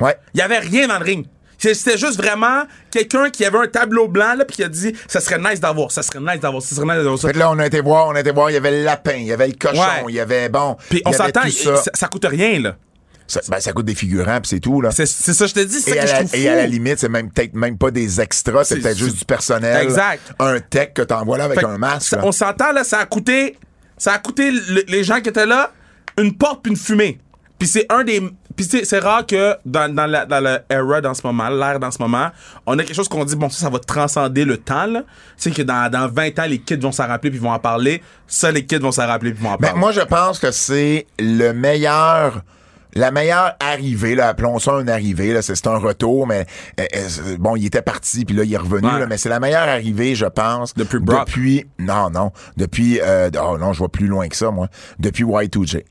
Ouais. 0.00 0.16
Il 0.34 0.38
y 0.38 0.42
avait 0.42 0.58
rien 0.58 0.88
dans 0.88 0.98
le 0.98 1.04
ring. 1.04 1.26
C'était 1.58 1.96
juste 1.96 2.16
vraiment 2.18 2.64
quelqu'un 2.90 3.30
qui 3.30 3.42
avait 3.44 3.56
un 3.56 3.66
tableau 3.66 4.06
blanc 4.06 4.34
là 4.36 4.44
puis 4.44 4.56
qui 4.56 4.62
a 4.64 4.68
dit 4.68 4.92
ça 5.08 5.20
serait 5.20 5.38
nice 5.38 5.60
d'avoir, 5.60 5.90
ça 5.90 6.02
serait 6.02 6.20
nice 6.20 6.38
d'avoir, 6.40 6.60
ça 6.62 6.74
serait 6.74 6.84
nice 6.86 6.96
d'avoir 6.96 7.18
ça. 7.18 7.28
Fait 7.28 7.38
là, 7.38 7.50
on 7.50 7.58
a 7.58 7.66
été 7.66 7.80
voir, 7.80 8.08
on 8.08 8.14
a 8.14 8.20
été 8.20 8.32
voir, 8.32 8.50
il 8.50 8.54
y 8.54 8.56
avait 8.56 8.70
le 8.72 8.84
lapin, 8.84 9.14
il 9.14 9.24
y 9.24 9.32
avait 9.32 9.46
le 9.46 9.54
cochon, 9.54 9.80
Ouais. 9.80 10.04
il 10.10 10.14
y 10.16 10.20
avait, 10.20 10.50
bon, 10.50 10.76
Puis 10.90 11.00
on 11.06 11.12
s'entend, 11.12 11.48
ça. 11.48 11.76
ça. 11.76 11.90
ça 11.94 12.08
coûte 12.08 12.26
rien 12.28 12.58
là. 12.60 12.76
Ça, 13.26 13.40
ben, 13.48 13.58
ça 13.60 13.72
coûte 13.72 13.86
des 13.86 13.94
figurants, 13.94 14.38
puis 14.42 14.50
c'est 14.50 14.60
tout, 14.60 14.82
là. 14.82 14.90
C'est 14.90 15.06
ça 15.06 15.46
je 15.46 15.54
te 15.54 15.60
dis, 15.60 15.80
c'est 15.80 15.92
Et 15.92 15.94
ça 15.94 16.00
à, 16.00 16.02
que 16.02 16.08
je 16.08 16.12
la, 16.12 16.18
trouve 16.24 16.34
et 16.40 16.48
à 16.50 16.56
la 16.56 16.66
limite, 16.66 16.98
c'est 16.98 17.08
même 17.08 17.30
peut-être 17.30 17.54
même 17.54 17.78
pas 17.78 17.90
des 17.90 18.20
extras, 18.20 18.64
c'est 18.64 18.80
peut-être 18.80 18.98
juste 18.98 19.16
du 19.20 19.24
personnel. 19.24 19.82
Exact. 19.82 20.20
Un 20.40 20.60
tech 20.60 20.90
que 20.94 21.00
t'envoies 21.00 21.38
là 21.38 21.44
avec 21.44 21.60
Fait 21.60 21.64
un 21.64 21.78
masque. 21.78 22.08
ça- 22.10 22.20
on 22.22 22.32
s'entend 22.32 22.72
là, 22.72 22.84
ça 22.84 22.98
a 22.98 23.06
coûté, 23.06 23.56
ça 23.96 24.12
a 24.12 24.18
coûté 24.18 24.50
le- 24.50 24.84
les 24.86 25.02
gens 25.02 25.22
qui 25.22 25.30
étaient 25.30 25.46
là 25.46 25.72
une 26.18 26.36
porte 26.36 26.62
puis 26.62 26.72
une 26.72 26.78
fumée. 26.78 27.18
Puis 27.58 27.68
c'est 27.68 27.86
un 27.90 28.04
des, 28.04 28.20
puis 28.56 28.64
c'est 28.64 28.84
c'est 28.84 28.98
rare 28.98 29.26
que 29.26 29.56
dans, 29.66 29.92
dans 29.92 30.06
la 30.06 30.26
dans 30.26 30.40
la 30.40 30.60
era 30.70 31.00
dans 31.00 31.14
ce 31.14 31.26
moment, 31.26 31.48
l'ère 31.48 31.78
dans 31.80 31.90
ce 31.90 31.98
moment, 32.00 32.28
on 32.66 32.78
a 32.78 32.82
quelque 32.84 32.94
chose 32.96 33.08
qu'on 33.08 33.24
dit 33.24 33.36
bon 33.36 33.48
ça, 33.48 33.60
ça 33.64 33.70
va 33.70 33.78
transcender 33.78 34.44
le 34.44 34.56
temps 34.58 34.86
là. 34.86 35.02
C'est 35.36 35.50
que 35.50 35.62
dans, 35.62 35.90
dans 35.90 36.08
20 36.08 36.38
ans 36.38 36.46
les 36.46 36.58
kids 36.60 36.76
vont 36.76 36.92
s'en 36.92 37.06
rappeler 37.06 37.30
puis 37.30 37.38
vont 37.40 37.52
en 37.52 37.58
parler. 37.58 38.02
Ça 38.26 38.50
les 38.52 38.64
kids 38.64 38.78
vont 38.78 38.92
s'en 38.92 39.06
rappeler 39.06 39.32
puis 39.32 39.42
vont 39.42 39.50
en 39.50 39.56
Ben, 39.56 39.68
parler. 39.68 39.80
moi, 39.80 39.92
je 39.92 40.00
pense 40.02 40.38
que 40.38 40.50
c'est 40.50 41.06
le 41.18 41.52
meilleur. 41.52 42.42
La 42.96 43.10
meilleure 43.10 43.56
arrivée, 43.58 44.14
là, 44.14 44.28
appelons 44.28 44.60
ça 44.60 44.74
une 44.80 44.88
arrivée, 44.88 45.32
là, 45.32 45.42
c'est 45.42 45.56
c'est 45.56 45.66
un 45.66 45.78
retour, 45.78 46.28
mais 46.28 46.46
euh, 46.78 46.84
euh, 46.94 47.04
c'est- 47.08 47.38
bon, 47.38 47.56
il 47.56 47.66
était 47.66 47.82
parti, 47.82 48.24
puis 48.24 48.36
là, 48.36 48.44
il 48.44 48.54
est 48.54 48.56
revenu, 48.56 48.86
Ouais. 48.86 49.00
là, 49.00 49.06
mais 49.08 49.16
c'est 49.18 49.28
la 49.28 49.40
meilleure 49.40 49.68
arrivée, 49.68 50.14
je 50.14 50.26
pense. 50.26 50.74
Depuis 50.74 51.00
Brock. 51.00 51.26
Depuis, 51.26 51.66
non, 51.80 52.08
non, 52.10 52.30
depuis, 52.56 53.00
euh, 53.02 53.30
oh 53.42 53.58
non, 53.58 53.72
je 53.72 53.80
vois 53.80 53.88
plus 53.88 54.06
loin 54.06 54.28
que 54.28 54.36
ça, 54.36 54.52
moi, 54.52 54.68
depuis 55.00 55.24
Y2J. 55.24 55.82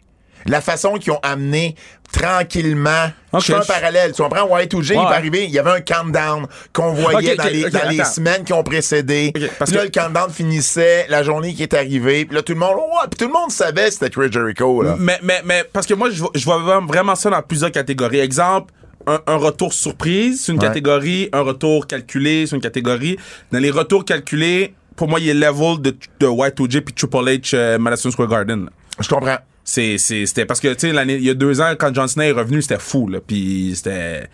La 0.46 0.62
façon 0.62 0.94
qu'ils 0.96 1.12
ont 1.14 1.20
amené 1.24 1.76
tranquillement. 2.12 3.12
Ok, 3.32 3.42
je 3.42 3.46
fais 3.48 3.54
un 3.56 3.60
parallèle. 3.62 4.12
Tu 4.14 4.22
comprends? 4.22 4.48
Y2J, 4.48 4.92
il 4.92 4.94
est 4.94 4.98
arrivé, 4.98 5.44
il 5.46 5.52
y 5.52 5.60
avait 5.60 5.72
un 5.72 5.82
countdown 5.82 6.46
qu'on 6.72 6.94
voyait 6.94 7.36
dans 7.36 7.46
les, 7.46 7.70
dans 7.70 8.06
semaines 8.06 8.44
qui 8.44 8.54
ont 8.54 8.64
précédé. 8.64 9.34
Parce 9.60 9.72
Puis 9.72 9.80
là, 9.80 9.88
que- 9.88 9.98
le 9.98 10.02
countdown 10.04 10.30
finissait, 10.32 11.06
la 11.10 11.24
journée 11.24 11.54
qui 11.54 11.64
est 11.64 11.74
arrivée, 11.74 12.26
puis 12.26 12.36
là, 12.36 12.42
tout 12.42 12.54
le 12.54 12.60
monde, 12.60 12.76
ouais, 12.76 13.08
puis 13.10 13.18
tout 13.18 13.26
le 13.28 13.34
monde 13.34 13.52
savait 13.52 13.86
que 13.88 13.92
c'était 13.94 14.10
Chris 14.10 14.32
Jericho, 14.32 14.82
là. 14.84 14.96
Mais, 15.00 15.20
mais, 15.24 15.42
mais, 15.46 15.64
parce 15.72 15.88
que 15.88 15.94
moi, 15.94 16.10
je 16.12 16.20
vois, 16.20 16.32
je 16.36 16.44
vois 16.46 16.80
vraiment- 16.82 17.16
ça 17.16 17.30
dans 17.30 17.42
plusieurs 17.42 17.72
catégories. 17.72 18.20
Exemple, 18.20 18.72
un, 19.08 19.20
un 19.28 19.36
retour 19.36 19.74
surprise, 19.74 20.44
c'est 20.46 20.52
une 20.52 20.60
Ouais. 20.60 20.68
catégorie. 20.68 21.30
Un 21.34 21.42
retour 21.42 21.88
calculé, 21.88 22.46
c'est 22.48 22.56
une 22.56 22.62
catégorie. 22.62 23.18
Dans 23.52 23.60
les 23.60 23.72
retours 23.72 24.06
calculés, 24.06 24.74
pour 24.96 25.08
moi, 25.10 25.20
il 25.20 25.30
est 25.30 25.34
level 25.34 25.82
de, 25.82 25.96
de 26.20 26.28
Y2J 26.28 26.82
puis 26.82 26.94
Triple 26.94 27.18
H 27.18 27.52
euh, 27.56 27.78
Madison 27.80 28.12
Square 28.12 28.30
Garden. 28.30 28.70
Je 29.00 29.10
comprends. 29.10 29.38
C'est, 29.64 29.98
c'était 29.98 30.46
parce 30.46 30.60
que, 30.60 30.74
tu 30.74 30.80
sais, 30.80 30.94
l'année, 30.94 31.16
il 31.16 31.24
y 31.24 31.30
a 31.30 31.34
deux 31.34 31.62
ans, 31.62 31.74
quand 31.78 31.94
John 31.96 32.08
Cena 32.08 32.28
est 32.28 32.32
revenu, 32.32 32.62
c'était 32.62 32.80
fou, 32.80 33.08
là. 33.08 33.20
Puis 33.26 33.74
c'était. 33.76 34.28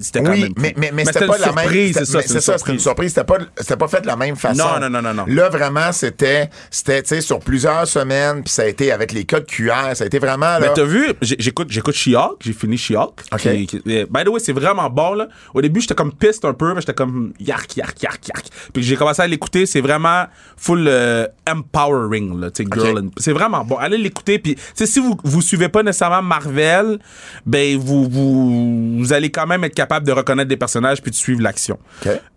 C'était 0.00 0.22
quand 0.22 0.30
Oui, 0.32 0.42
même. 0.42 0.52
mais, 0.56 0.74
mais, 0.76 0.90
mais 0.94 1.04
c'était 1.04 1.20
c'était 1.20 1.26
pas 1.30 1.36
une 1.36 1.40
la 1.42 1.46
même. 1.52 1.58
surprise, 1.64 1.86
c'était- 1.94 1.98
c'est 2.06 2.12
ça, 2.12 2.20
c'est 2.22 2.34
une 2.34 2.40
ça, 2.40 2.58
c'était 2.58 2.72
une 2.72 2.78
surprise. 2.78 3.08
C'était 3.14 3.24
pas, 3.24 3.38
c'était 3.58 3.76
pas 3.76 3.88
fait 3.88 4.00
de 4.00 4.06
la 4.06 4.16
même 4.16 4.36
façon. 4.36 4.62
Non, 4.62 4.80
non, 4.80 4.90
non, 4.90 5.02
non, 5.02 5.14
non. 5.14 5.24
Là, 5.28 5.48
vraiment, 5.48 5.92
c'était, 5.92 6.50
c'était, 6.70 7.02
tu 7.02 7.08
sais, 7.08 7.20
sur 7.20 7.38
plusieurs 7.40 7.86
semaines, 7.86 8.42
puis 8.42 8.52
ça 8.52 8.62
a 8.62 8.66
été 8.66 8.92
avec 8.92 9.12
les 9.12 9.24
codes 9.24 9.46
QR, 9.46 9.94
ça 9.94 10.04
a 10.04 10.06
été 10.06 10.18
vraiment, 10.18 10.46
là. 10.46 10.60
Mais 10.60 10.72
t'as 10.74 10.84
vu, 10.84 11.12
j'écoute, 11.22 11.68
j'écoute 11.70 11.94
She-Hulk, 11.94 12.36
j'ai 12.40 12.52
fini 12.52 12.76
She-Hulk. 12.76 13.20
Ok. 13.32 13.40
qui- 13.40 13.66
qui- 13.66 13.82
eh, 13.86 14.04
by 14.08 14.24
the 14.24 14.28
way, 14.28 14.40
c'est 14.40 14.52
vraiment 14.52 14.88
bon, 14.90 15.14
là. 15.14 15.28
Au 15.54 15.60
début, 15.60 15.80
j'étais 15.80 15.94
comme 15.94 16.12
piste 16.12 16.44
un 16.44 16.54
peu, 16.54 16.74
mais 16.74 16.80
j'étais 16.80 16.94
comme 16.94 17.32
yark, 17.40 17.76
yark, 17.76 18.02
yark, 18.02 18.28
yark. 18.28 18.46
Puis 18.72 18.82
j'ai 18.82 18.96
commencé 18.96 19.22
à 19.22 19.26
l'écouter, 19.26 19.66
c'est 19.66 19.80
vraiment 19.80 20.26
full 20.56 20.86
euh, 20.88 21.26
empowering, 21.50 22.40
là, 22.40 22.50
tu 22.50 22.62
sais, 22.64 22.68
girl. 22.72 22.90
Ok. 22.90 22.98
and- 23.04 23.10
C'est 23.18 23.32
vraiment 23.32 23.64
bon. 23.64 23.76
Allez 23.76 23.98
l'écouter, 23.98 24.38
puis, 24.38 24.54
tu 24.54 24.60
sais, 24.74 24.86
si 24.86 25.00
vous, 25.00 25.16
vous 25.24 25.42
suivez 25.42 25.68
pas 25.68 25.82
nécessairement 25.82 26.22
Marvel, 26.22 26.98
ben, 27.46 27.78
vous, 27.78 28.08
vous, 28.08 28.98
vous 28.98 29.12
allez 29.12 29.30
quand 29.30 29.46
même 29.46 29.64
être 29.64 29.74
capable 29.74 29.87
de 30.06 30.12
reconnaître 30.12 30.48
des 30.48 30.56
personnages 30.56 31.02
puis 31.02 31.10
de 31.10 31.16
suivre 31.16 31.42
l'action. 31.42 31.78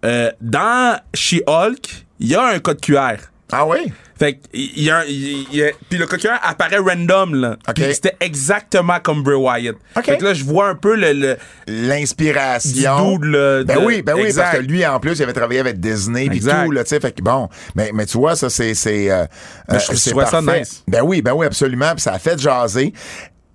Euh, 0.06 0.32
dans 0.42 1.00
She-Hulk, 1.14 2.06
il 2.20 2.28
y 2.28 2.36
a 2.36 2.44
un 2.46 2.60
code 2.60 2.82
QR. 2.82 3.18
Ah 3.54 3.66
oui? 3.68 3.92
Fait 4.18 4.36
que, 4.36 4.40
il 4.54 4.84
y 4.84 4.90
a, 4.90 5.00
un- 5.00 5.04
il 5.06 5.54
y 5.54 5.64
a- 5.64 5.72
puis 5.90 5.98
le 5.98 6.06
coquin 6.06 6.38
apparaît 6.42 6.78
random, 6.78 7.36
là. 7.36 7.58
C'était 7.92 8.16
exactement 8.22 9.00
comme 9.02 9.24
Bray 9.24 9.36
Wyatt. 9.36 9.76
OK. 9.98 10.06
Fait 10.06 10.18
que 10.18 10.24
là, 10.24 10.34
je 10.34 10.44
vois 10.46 10.70
un 10.70 10.76
peu 10.76 10.96
le, 10.96 11.36
L'inspiration. 11.68 13.18
Ben 13.18 13.64
de- 13.66 13.78
oui, 13.86 14.02
ben 14.04 14.14
oui, 14.16 14.22
exact. 14.24 14.44
parce 14.44 14.58
que 14.58 14.62
lui, 14.64 14.86
en 14.86 15.00
plus, 15.00 15.18
il 15.20 15.24
avait 15.24 15.34
travaillé 15.34 15.60
avec 15.60 15.80
Disney 15.80 16.30
puis 16.30 16.40
tout, 16.66 16.72
là, 16.72 16.84
tu 16.84 16.90
sais, 16.90 17.00
fait 17.00 17.12
que 17.12 17.22
bon. 17.22 17.50
Mais, 17.76 17.92
mais 17.94 18.06
tu 18.06 18.18
vois, 18.18 18.36
ça, 18.36 18.50
c'est, 18.50 18.74
c'est, 18.74 19.12
euh, 19.12 19.26
Ben, 19.68 19.76
euh, 19.76 19.80
je 19.80 19.96
c'est 19.96 20.14
ça 20.26 20.42
nice. 20.42 20.84
Ben 20.88 21.02
oui, 21.04 21.22
ben 21.22 21.34
oui, 21.34 21.46
absolument, 21.46 21.92
puis 21.94 22.02
ça 22.02 22.14
a 22.14 22.20
fait 22.20 22.40
jaser. 22.40 22.94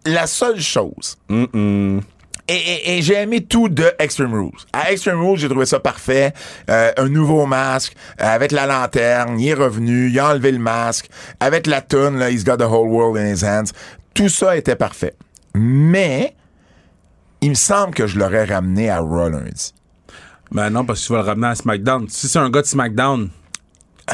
La 0.04 0.26
seule 0.26 0.60
chose. 0.60 1.16
Et, 2.48 3.02
j'ai 3.02 3.14
aimé 3.14 3.44
tout 3.44 3.68
de 3.68 3.92
Extreme 3.98 4.32
Rules. 4.32 4.50
À 4.72 4.92
Extreme 4.92 5.20
Rules, 5.20 5.38
j'ai 5.38 5.48
trouvé 5.48 5.66
ça 5.66 5.80
parfait. 5.80 6.32
Euh, 6.70 6.92
un 6.96 7.08
nouveau 7.08 7.44
masque, 7.46 7.94
euh, 8.20 8.24
avec 8.24 8.52
la 8.52 8.66
lanterne, 8.66 9.40
il 9.40 9.48
est 9.48 9.54
revenu, 9.54 10.10
il 10.10 10.18
a 10.20 10.30
enlevé 10.30 10.52
le 10.52 10.60
masque, 10.60 11.08
avec 11.40 11.66
la 11.66 11.80
toune, 11.80 12.18
là, 12.18 12.30
He's 12.30 12.44
got 12.44 12.58
the 12.58 12.62
whole 12.62 12.88
world 12.88 13.16
in 13.16 13.26
his 13.26 13.44
hands. 13.44 13.72
Tout 14.14 14.28
ça 14.28 14.56
était 14.56 14.76
parfait. 14.76 15.14
Mais, 15.54 16.36
il 17.40 17.50
me 17.50 17.54
semble 17.54 17.94
que 17.94 18.06
je 18.06 18.18
l'aurais 18.18 18.44
ramené 18.44 18.90
à 18.90 19.00
lundi. 19.00 19.74
Ben 20.52 20.70
non, 20.70 20.84
parce 20.84 21.00
que 21.00 21.06
tu 21.06 21.12
vas 21.12 21.18
le 21.18 21.24
ramener 21.24 21.48
à 21.48 21.54
SmackDown. 21.56 22.08
Si 22.08 22.28
c'est 22.28 22.38
un 22.38 22.50
gars 22.50 22.62
de 22.62 22.66
SmackDown, 22.66 23.28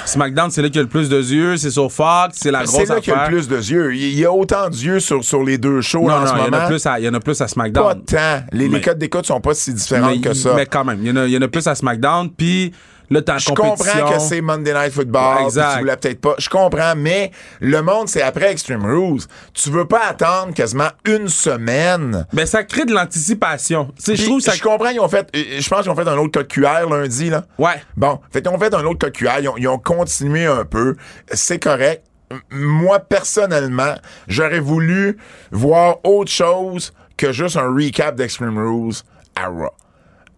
SmackDown, 0.06 0.50
c'est 0.50 0.62
là 0.62 0.68
qu'il 0.68 0.76
y 0.76 0.80
a 0.80 0.82
le 0.82 0.88
plus 0.88 1.08
de 1.10 1.20
yeux, 1.20 1.56
c'est 1.58 1.70
sur 1.70 1.92
Fox, 1.92 2.30
c'est 2.40 2.50
la 2.50 2.60
C'est 2.60 2.66
grosse 2.66 2.88
là 2.88 3.00
qu'il 3.00 3.12
y 3.12 3.16
a 3.16 3.20
affaire. 3.20 3.30
le 3.30 3.36
plus 3.36 3.48
de 3.48 3.56
yeux. 3.56 3.94
Il 3.94 4.18
y 4.18 4.24
a 4.24 4.32
autant 4.32 4.68
d'yeux 4.70 5.00
sur, 5.00 5.22
sur 5.22 5.42
les 5.44 5.58
deux 5.58 5.80
shows 5.82 6.08
non, 6.08 6.14
en 6.14 6.20
non, 6.20 6.26
ce 6.26 6.32
il 6.32 6.38
y, 6.38 6.40
en 6.40 6.44
moment. 6.44 6.56
a 6.56 6.66
plus 6.66 6.86
à, 6.86 6.98
il 6.98 7.04
y 7.04 7.08
en 7.08 7.14
a 7.14 7.20
plus 7.20 7.40
à 7.40 7.44
Pas 7.44 7.48
SmackDown. 7.48 8.04
tant. 8.04 8.16
Les, 8.52 8.58
les 8.64 8.68
Mais- 8.70 8.80
codes 8.80 8.98
d'écoute 8.98 9.26
sont 9.26 9.40
pas 9.40 9.52
si 9.54 9.74
différents 9.74 10.18
que 10.18 10.32
ça. 10.32 10.54
mais 10.56 10.64
quand 10.66 10.84
même, 10.84 10.98
il 11.02 11.08
y, 11.08 11.10
en 11.10 11.16
a, 11.16 11.26
il 11.26 11.32
y 11.32 11.36
en 11.36 11.42
a 11.42 11.48
plus 11.48 11.66
à 11.66 11.74
SmackDown. 11.74 12.30
Puis 12.30 12.72
là, 13.12 13.22
t'es 13.22 13.32
en 13.32 13.38
Je 13.38 13.52
comprends 13.52 14.12
que 14.12 14.18
c'est 14.18 14.40
Monday 14.40 14.72
Night 14.72 14.92
Football, 14.92 15.36
puis 15.36 15.44
Exact. 15.46 15.72
tu 15.74 15.78
voulais 15.80 15.96
peut-être 15.96 16.20
pas. 16.20 16.34
Je 16.38 16.48
comprends, 16.48 16.94
mais 16.96 17.30
le 17.60 17.82
monde, 17.82 18.08
c'est 18.08 18.22
après 18.22 18.50
Extreme 18.50 18.84
Rules. 18.84 19.22
Tu 19.54 19.70
veux 19.70 19.86
pas 19.86 20.06
attendre 20.08 20.54
quasiment 20.54 20.88
une 21.04 21.28
semaine. 21.28 22.26
Mais 22.32 22.46
ça 22.46 22.64
crée 22.64 22.84
de 22.84 22.92
l'anticipation. 22.92 23.92
Je 24.06 24.24
trouve 24.24 24.40
ça. 24.40 24.52
je 24.52 24.62
comprends, 24.62 24.90
ils 24.90 25.00
ont 25.00 25.08
fait, 25.08 25.28
je 25.34 25.68
pense 25.68 25.82
qu'ils 25.82 25.90
ont 25.90 25.96
fait 25.96 26.08
un 26.08 26.16
autre 26.18 26.32
code 26.32 26.48
QR 26.48 26.88
lundi, 26.90 27.30
là. 27.30 27.44
Ouais. 27.58 27.82
Bon, 27.96 28.20
fait 28.32 28.42
qu'ils 28.42 28.50
ont 28.50 28.58
fait 28.58 28.74
un 28.74 28.84
autre 28.84 28.98
code 28.98 29.12
QR, 29.12 29.40
ils 29.40 29.48
ont, 29.48 29.56
ils 29.56 29.68
ont 29.68 29.78
continué 29.78 30.46
un 30.46 30.64
peu. 30.64 30.96
C'est 31.32 31.58
correct. 31.62 32.04
Moi, 32.50 32.98
personnellement, 32.98 33.94
j'aurais 34.26 34.60
voulu 34.60 35.18
voir 35.50 35.96
autre 36.04 36.30
chose 36.30 36.92
que 37.16 37.30
juste 37.32 37.56
un 37.56 37.72
recap 37.74 38.14
d'Extreme 38.14 38.56
Rules 38.58 38.94
à 39.36 39.48
Raw. 39.48 39.70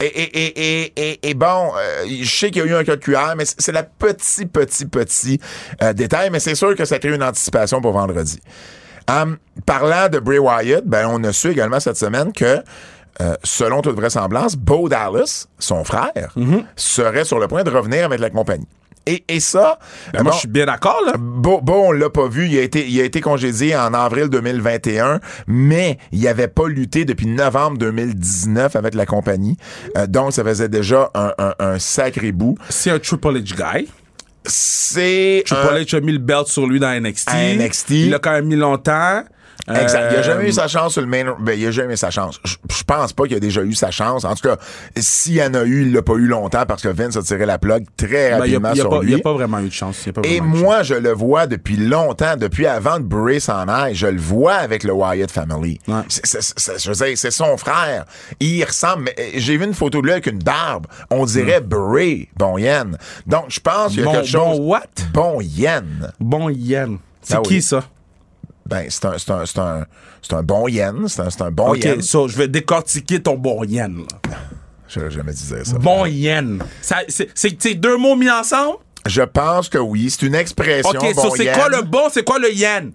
Et, 0.01 0.07
et, 0.07 0.39
et, 0.39 0.83
et, 0.87 0.93
et, 0.97 1.31
et 1.31 1.35
bon, 1.35 1.73
euh, 1.77 2.05
je 2.21 2.29
sais 2.29 2.51
qu'il 2.51 2.63
y 2.65 2.65
a 2.67 2.69
eu 2.69 2.75
un 2.75 2.85
code 2.85 3.01
QR, 3.01 3.35
mais 3.37 3.45
c'est 3.47 3.73
le 3.73 3.81
petit, 3.99 4.45
petit, 4.47 4.87
petit 4.87 5.41
euh, 5.83 5.93
détail, 5.93 6.31
mais 6.31 6.41
c'est 6.41 6.55
sûr 6.57 6.75
que 6.75 6.85
ça 6.85 6.99
crée 6.99 7.15
une 7.15 7.23
anticipation 7.23 7.81
pour 7.81 7.93
vendredi. 7.93 8.41
Hum, 9.09 9.37
parlant 9.67 10.09
de 10.09 10.19
Bray 10.19 10.39
Wyatt, 10.39 10.85
ben, 10.85 11.07
on 11.11 11.23
a 11.25 11.33
su 11.33 11.51
également 11.51 11.79
cette 11.79 11.97
semaine 11.97 12.33
que, 12.33 12.63
euh, 13.21 13.35
selon 13.45 13.83
toute 13.83 13.95
vraisemblance, 13.97 14.57
Bo 14.57 14.89
Dallas, 14.89 15.47
son 15.59 15.85
frère, 15.85 16.11
Mm-hmm. 16.37 16.65
serait 16.75 17.25
sur 17.25 17.39
le 17.39 17.47
point 17.47 17.63
de 17.63 17.71
revenir 17.71 18.07
avec 18.07 18.19
la 18.19 18.31
compagnie. 18.31 18.67
Et, 19.07 19.25
et 19.29 19.41
ça, 19.41 19.79
Ben, 20.13 20.23
moi, 20.23 20.31
bon, 20.31 20.35
je 20.35 20.39
suis 20.41 20.49
bien 20.49 20.67
d'accord, 20.67 20.99
là. 21.05 21.13
Beau, 21.19 21.61
Beau, 21.61 21.75
on 21.87 21.93
l'a 21.93 22.09
pas 22.11 22.29
vu. 22.29 22.47
Il 22.49 22.59
a 22.59 22.63
été, 22.63 22.89
il 22.89 23.01
a 23.01 23.05
été 23.05 23.21
congédié 23.21 23.77
en 23.77 23.93
avril 23.93 24.29
2021, 24.29 25.21
mais 25.47 25.99
il 26.13 26.27
avait 26.27 26.49
pas 26.49 26.69
lutté 26.69 27.05
depuis 27.05 27.27
novembre 27.27 27.77
2019 27.79 28.77
avec 28.77 28.95
la 28.95 29.05
compagnie. 29.07 29.57
Euh, 29.99 30.07
donc, 30.07 30.33
ça 30.33 30.43
faisait 30.45 30.69
déjà 30.69 31.11
un, 31.15 31.33
un, 31.39 31.55
un 31.59 31.79
sacré 31.79 32.33
bout. 32.33 32.57
C'est 32.71 32.91
un 32.91 32.99
Triple 32.99 33.39
H 33.41 33.55
guy. 33.55 33.89
C'est 34.47 35.43
Triple 35.47 35.75
H 35.75 35.97
a 35.97 36.01
mis 36.01 36.13
le 36.13 36.19
belt 36.19 36.47
sur 36.49 36.67
lui 36.67 36.79
dans 36.81 36.93
NXT. 37.01 37.29
À 37.31 37.55
NXT. 37.55 37.91
Il 37.91 38.11
l'a 38.11 38.19
quand 38.19 38.33
même 38.33 38.47
mis 38.47 38.57
longtemps. 38.57 39.23
Exact. 39.69 40.09
Il 40.13 40.17
a 40.17 40.21
Euh, 40.21 40.23
jamais 40.23 40.49
eu 40.49 40.53
sa 40.53 40.69
chance 40.69 40.93
sur 40.93 41.01
le 41.03 41.07
main. 41.07 41.37
Ben, 41.41 41.59
il 41.59 41.67
a 41.67 41.71
jamais 41.71 41.95
eu 41.95 41.97
sa 41.97 42.11
chance. 42.11 42.39
Je, 42.45 42.83
pense 42.87 43.13
pas 43.15 43.25
qu'il 43.25 43.37
a 43.37 43.41
déjà 43.41 43.63
eu 43.63 43.73
sa 43.75 43.91
chance. 43.91 44.25
En 44.25 44.35
tout 44.35 44.47
cas, 44.47 44.57
s'il 44.97 45.35
y 45.35 45.43
en 45.43 45.55
a 45.55 45.65
eu, 45.65 45.83
il 45.87 45.93
l'a 45.93 46.03
pas 46.03 46.15
eu 46.15 46.27
longtemps 46.27 46.65
parce 46.67 46.83
que 46.83 46.89
Vince 46.89 47.17
a 47.17 47.23
tiré 47.23 47.47
la 47.47 47.59
plug 47.59 47.85
très 47.97 48.31
ben, 48.31 48.39
rapidement 48.41 48.69
a, 48.69 48.75
il 48.75 48.81
a 48.81 48.83
sur 48.83 48.91
pas, 48.91 49.01
lui. 49.01 49.13
il 49.13 49.15
a 49.15 49.19
pas 49.23 49.33
vraiment 49.33 49.61
eu 49.61 49.69
de 49.69 49.73
chance. 49.73 49.97
Pas 50.15 50.21
Et 50.25 50.41
moi, 50.41 50.83
je 50.83 50.95
le 50.95 51.13
vois 51.13 51.47
depuis 51.47 51.77
longtemps, 51.77 52.37
depuis 52.37 52.67
avant 52.67 52.99
de 52.99 53.05
Bray 53.05 53.41
s'en 53.41 53.67
aille, 53.69 53.95
je 53.95 54.07
le 54.07 54.21
vois 54.21 54.55
avec 54.55 54.85
le 54.85 54.93
Wyatt 54.93 55.31
Family. 55.31 55.79
Ouais. 55.89 56.03
Je 56.09 56.89
veux 56.91 57.07
dire, 57.07 57.17
c'est 57.19 57.31
son 57.31 57.57
frère. 57.57 58.05
Il 58.41 58.63
ressemble. 58.65 59.11
euh, 59.19 59.23
J'ai 59.37 59.57
vu 59.57 59.65
une 59.65 59.75
photo 59.75 60.01
de 60.01 60.07
lui 60.07 60.13
avec 60.13 60.27
une 60.27 60.39
barbe. 60.41 60.87
On 61.11 61.25
dirait 61.25 61.61
Bray, 61.61 62.29
bon 62.37 62.59
Yen. 62.59 62.99
Donc, 63.27 63.47
je 63.49 63.61
pense 63.61 63.93
qu'il 63.93 64.01
y 64.01 64.03
a 64.03 64.05
Bon- 64.07 64.13
quelque 64.13 64.27
chose. 64.29 64.59
bon 64.59 64.69
what? 64.69 64.83
Bon 65.13 65.41
Yen. 65.41 66.13
Bon 66.21 66.49
yen. 66.51 66.99
C'est 67.23 67.37
Ah 67.37 67.41
qui 67.43 67.55
oui. 67.55 67.63
ça? 67.63 67.83
Ben, 68.67 68.87
c'est 68.89 69.05
un, 69.05 69.19
c'est 69.19 69.31
un, 69.31 69.43
un, 69.63 69.85
c'est 70.23 70.33
un 70.33 70.43
bon 70.43 70.69
Yen. 70.69 71.07
C'est 71.09 71.21
un, 71.21 71.47
un 71.47 71.51
bon 71.51 71.73
Ok, 71.73 71.85
Yen. 71.85 72.01
so, 72.03 72.29
je 72.29 72.37
vais 72.39 72.49
décortiquer 72.49 73.21
ton 73.23 73.35
bon 73.37 73.63
yen. 73.65 73.99
là. 73.99 74.37
Je 74.89 75.11
jamais 75.11 75.33
disais 75.33 75.65
ça. 75.65 75.77
Bon 75.79 76.07
yen. 76.07 76.63
C'est, 76.81 77.75
deux 77.75 77.97
mots 77.97 78.17
mis 78.17 78.31
ensemble? 78.31 78.77
Je 79.07 79.23
pense 79.23 79.69
que 79.69 79.79
oui. 79.79 80.09
C'est 80.11 80.25
une 80.27 80.35
expression. 80.35 80.91
Ok, 80.91 81.15
bon 81.15 81.23
so, 81.23 81.37
c'est 81.37 81.53
quoi 81.53 81.69
le 81.69 81.83
bon, 81.83 82.09
c'est 82.13 82.25
quoi 82.25 82.39
le 82.39 82.53
yen? 82.53 82.91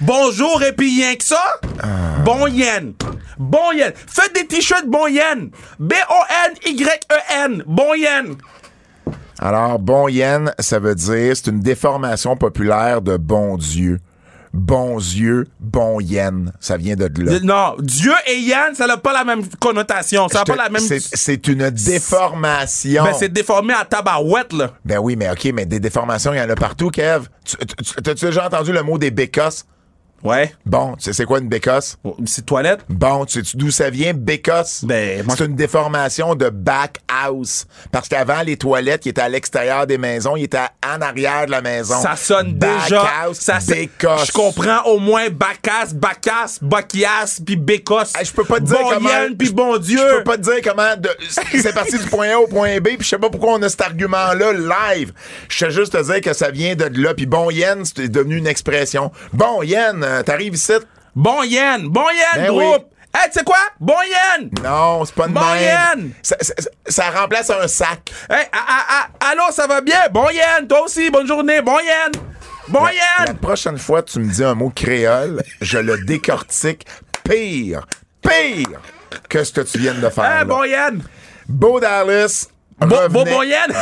Bonjour 0.00 0.62
et 0.62 0.72
puis 0.72 0.90
yen 1.00 1.16
que 1.16 1.24
ça? 1.24 1.40
Ah. 1.82 2.18
Bon 2.24 2.46
yen. 2.46 2.92
Bon 3.38 3.72
yen. 3.72 3.92
Faites 3.94 4.34
des 4.34 4.46
t-shirts 4.46 4.86
bon 4.86 5.06
yen. 5.06 5.50
B-O-N-Y-E-N. 5.78 7.62
Bon 7.66 7.94
yen. 7.94 8.34
Alors, 9.38 9.78
bon 9.78 10.08
yen, 10.08 10.52
ça 10.58 10.78
veut 10.78 10.94
dire, 10.94 11.36
c'est 11.36 11.48
une 11.48 11.60
déformation 11.60 12.36
populaire 12.36 13.00
de 13.02 13.16
bon 13.16 13.56
Dieu. 13.56 14.00
Bons 14.56 14.98
yeux, 14.98 15.48
bon 15.58 15.98
yen. 16.00 16.52
Ça 16.60 16.76
vient 16.76 16.94
de 16.94 17.10
là. 17.22 17.40
Non, 17.42 17.74
Dieu 17.80 18.12
et 18.28 18.38
yen, 18.38 18.72
ça 18.74 18.86
n'a 18.86 18.96
pas 18.96 19.12
la 19.12 19.24
même 19.24 19.42
connotation. 19.58 20.28
Ça 20.28 20.38
n'a 20.38 20.44
pas 20.44 20.54
la 20.56 20.68
même. 20.68 20.80
c'est- 20.80 21.16
une 21.48 21.70
déformation. 21.70 23.02
Ben, 23.04 23.12
c'est 23.18 23.32
déformé 23.32 23.74
à 23.74 23.84
tabarouette, 23.84 24.52
là. 24.52 24.70
Ben 24.84 24.98
oui, 24.98 25.16
mais 25.16 25.28
OK, 25.28 25.48
mais 25.52 25.66
des 25.66 25.80
déformations, 25.80 26.32
il 26.32 26.38
y 26.38 26.40
en 26.40 26.48
a 26.48 26.54
partout, 26.54 26.90
Kev. 26.90 27.24
Tu- 27.44 27.56
tu- 27.56 27.66
tu- 27.84 28.02
T'as-tu 28.02 28.26
déjà 28.26 28.46
entendu 28.46 28.72
le 28.72 28.82
mot 28.84 28.96
des 28.96 29.10
bécosses? 29.10 29.66
Ouais. 30.24 30.54
Bon, 30.64 30.94
tu 30.96 31.04
sais 31.04 31.12
c'est 31.12 31.26
quoi 31.26 31.38
une 31.38 31.48
bécosse? 31.48 31.98
C'est 32.24 32.46
toilette? 32.46 32.80
Bon, 32.88 33.26
tu 33.26 33.44
sais 33.44 33.56
d'où 33.56 33.70
ça 33.70 33.90
vient, 33.90 34.14
bécosse? 34.14 34.82
Ben, 34.84 35.22
moi, 35.24 35.34
c'est 35.36 35.44
une 35.44 35.54
déformation 35.54 36.34
de 36.34 36.48
back 36.48 36.96
house. 37.08 37.66
Parce 37.92 38.08
qu'avant, 38.08 38.40
les 38.42 38.56
toilettes 38.56 39.02
qui 39.02 39.10
étaient 39.10 39.20
à 39.20 39.28
l'extérieur 39.28 39.86
des 39.86 39.98
maisons, 39.98 40.34
ils 40.36 40.44
étaient 40.44 40.58
en 40.84 41.00
arrière 41.02 41.44
de 41.46 41.50
la 41.50 41.60
maison. 41.60 42.00
Ça 42.00 42.16
sonne 42.16 42.54
Back 42.54 42.84
déjà. 42.84 43.04
house, 43.22 43.38
ça, 43.38 43.58
bécosse. 43.68 44.26
Je 44.28 44.32
comprends 44.32 44.82
au 44.86 44.98
moins 44.98 45.28
Bacas, 45.28 45.92
Bacas, 45.94 46.58
Bakias, 46.62 47.40
puis 47.44 47.56
Bécosse. 47.56 48.12
Hey, 48.18 48.24
je 48.24 48.32
peux 48.32 48.44
pas 48.44 48.60
te 48.60 48.64
dire 48.64 48.78
bon 48.80 48.90
comment. 48.94 49.08
yen, 49.10 49.36
puis 49.36 49.52
bon 49.52 49.76
Dieu. 49.76 49.98
Je 49.98 50.16
peux 50.18 50.24
pas 50.24 50.36
te 50.38 50.42
dire 50.42 50.60
comment. 50.64 50.96
de- 50.96 51.10
c'est 51.28 51.74
parti 51.74 51.98
du 51.98 52.04
point 52.06 52.30
A 52.30 52.38
au 52.38 52.46
point 52.46 52.78
B, 52.80 52.84
puis 52.96 52.98
je 53.00 53.08
sais 53.10 53.18
pas 53.18 53.28
pourquoi 53.28 53.52
on 53.54 53.62
a 53.62 53.68
cet 53.68 53.82
argument-là 53.82 54.52
live. 54.54 55.12
Je 55.48 55.58
sais 55.58 55.70
juste 55.70 55.92
te 55.92 56.02
dire 56.02 56.20
que 56.22 56.32
ça 56.32 56.50
vient 56.50 56.74
de 56.74 56.84
là. 57.02 57.12
Puis 57.14 57.26
bon 57.26 57.50
yen, 57.50 57.84
c'est 57.84 58.08
devenu 58.08 58.36
une 58.38 58.46
expression. 58.46 59.12
Bon 59.32 59.62
yen, 59.62 60.04
euh, 60.18 60.22
t'arrives 60.22 60.54
ici? 60.54 60.72
Bon 61.14 61.42
yen, 61.42 61.88
bon 61.88 62.06
yen, 62.10 62.44
Ben 62.46 62.50
oui. 62.50 62.64
groupe. 62.64 62.86
Hey, 63.16 63.30
tu 63.30 63.38
sais 63.38 63.44
quoi? 63.44 63.56
Bon 63.78 63.94
yen. 64.08 64.50
Non, 64.64 65.04
c'est 65.04 65.14
pas 65.14 65.28
de 65.28 65.32
Bon 65.32 65.40
même. 65.40 65.62
yen. 66.00 66.10
Ça, 66.22 66.36
ça- 66.40 66.54
ça 66.88 67.10
remplace 67.10 67.48
un 67.50 67.68
sac. 67.68 68.10
Hey, 68.28 68.46
ah, 68.52 68.64
ah, 68.68 68.84
ah, 69.20 69.30
allô, 69.30 69.44
ça 69.52 69.68
va 69.68 69.80
bien? 69.80 70.08
Bon 70.10 70.28
yen, 70.30 70.66
toi 70.66 70.82
aussi, 70.82 71.10
bonne 71.10 71.26
journée. 71.26 71.62
Bon 71.62 71.78
yen. 71.78 72.10
Bon 72.68 72.84
La 72.84 72.92
yen. 73.26 73.36
prochaine 73.38 73.78
fois 73.78 74.02
que 74.02 74.10
tu 74.10 74.18
me 74.18 74.28
dis 74.28 74.42
un 74.42 74.54
mot 74.54 74.70
créole, 74.74 75.42
je 75.60 75.78
le 75.78 75.98
décortique 76.04 76.86
pire, 77.22 77.86
pire 78.20 78.80
que 79.28 79.44
ce 79.44 79.52
que 79.52 79.60
tu 79.60 79.78
viens 79.78 79.94
de 79.94 80.08
faire. 80.08 80.38
Hey, 80.40 80.44
bon 80.44 80.64
yen. 80.64 81.00
Beau 81.48 81.78
Dallas. 81.78 82.48
Revenait- 82.80 83.08
bon 83.30 83.42
yen. 83.42 83.72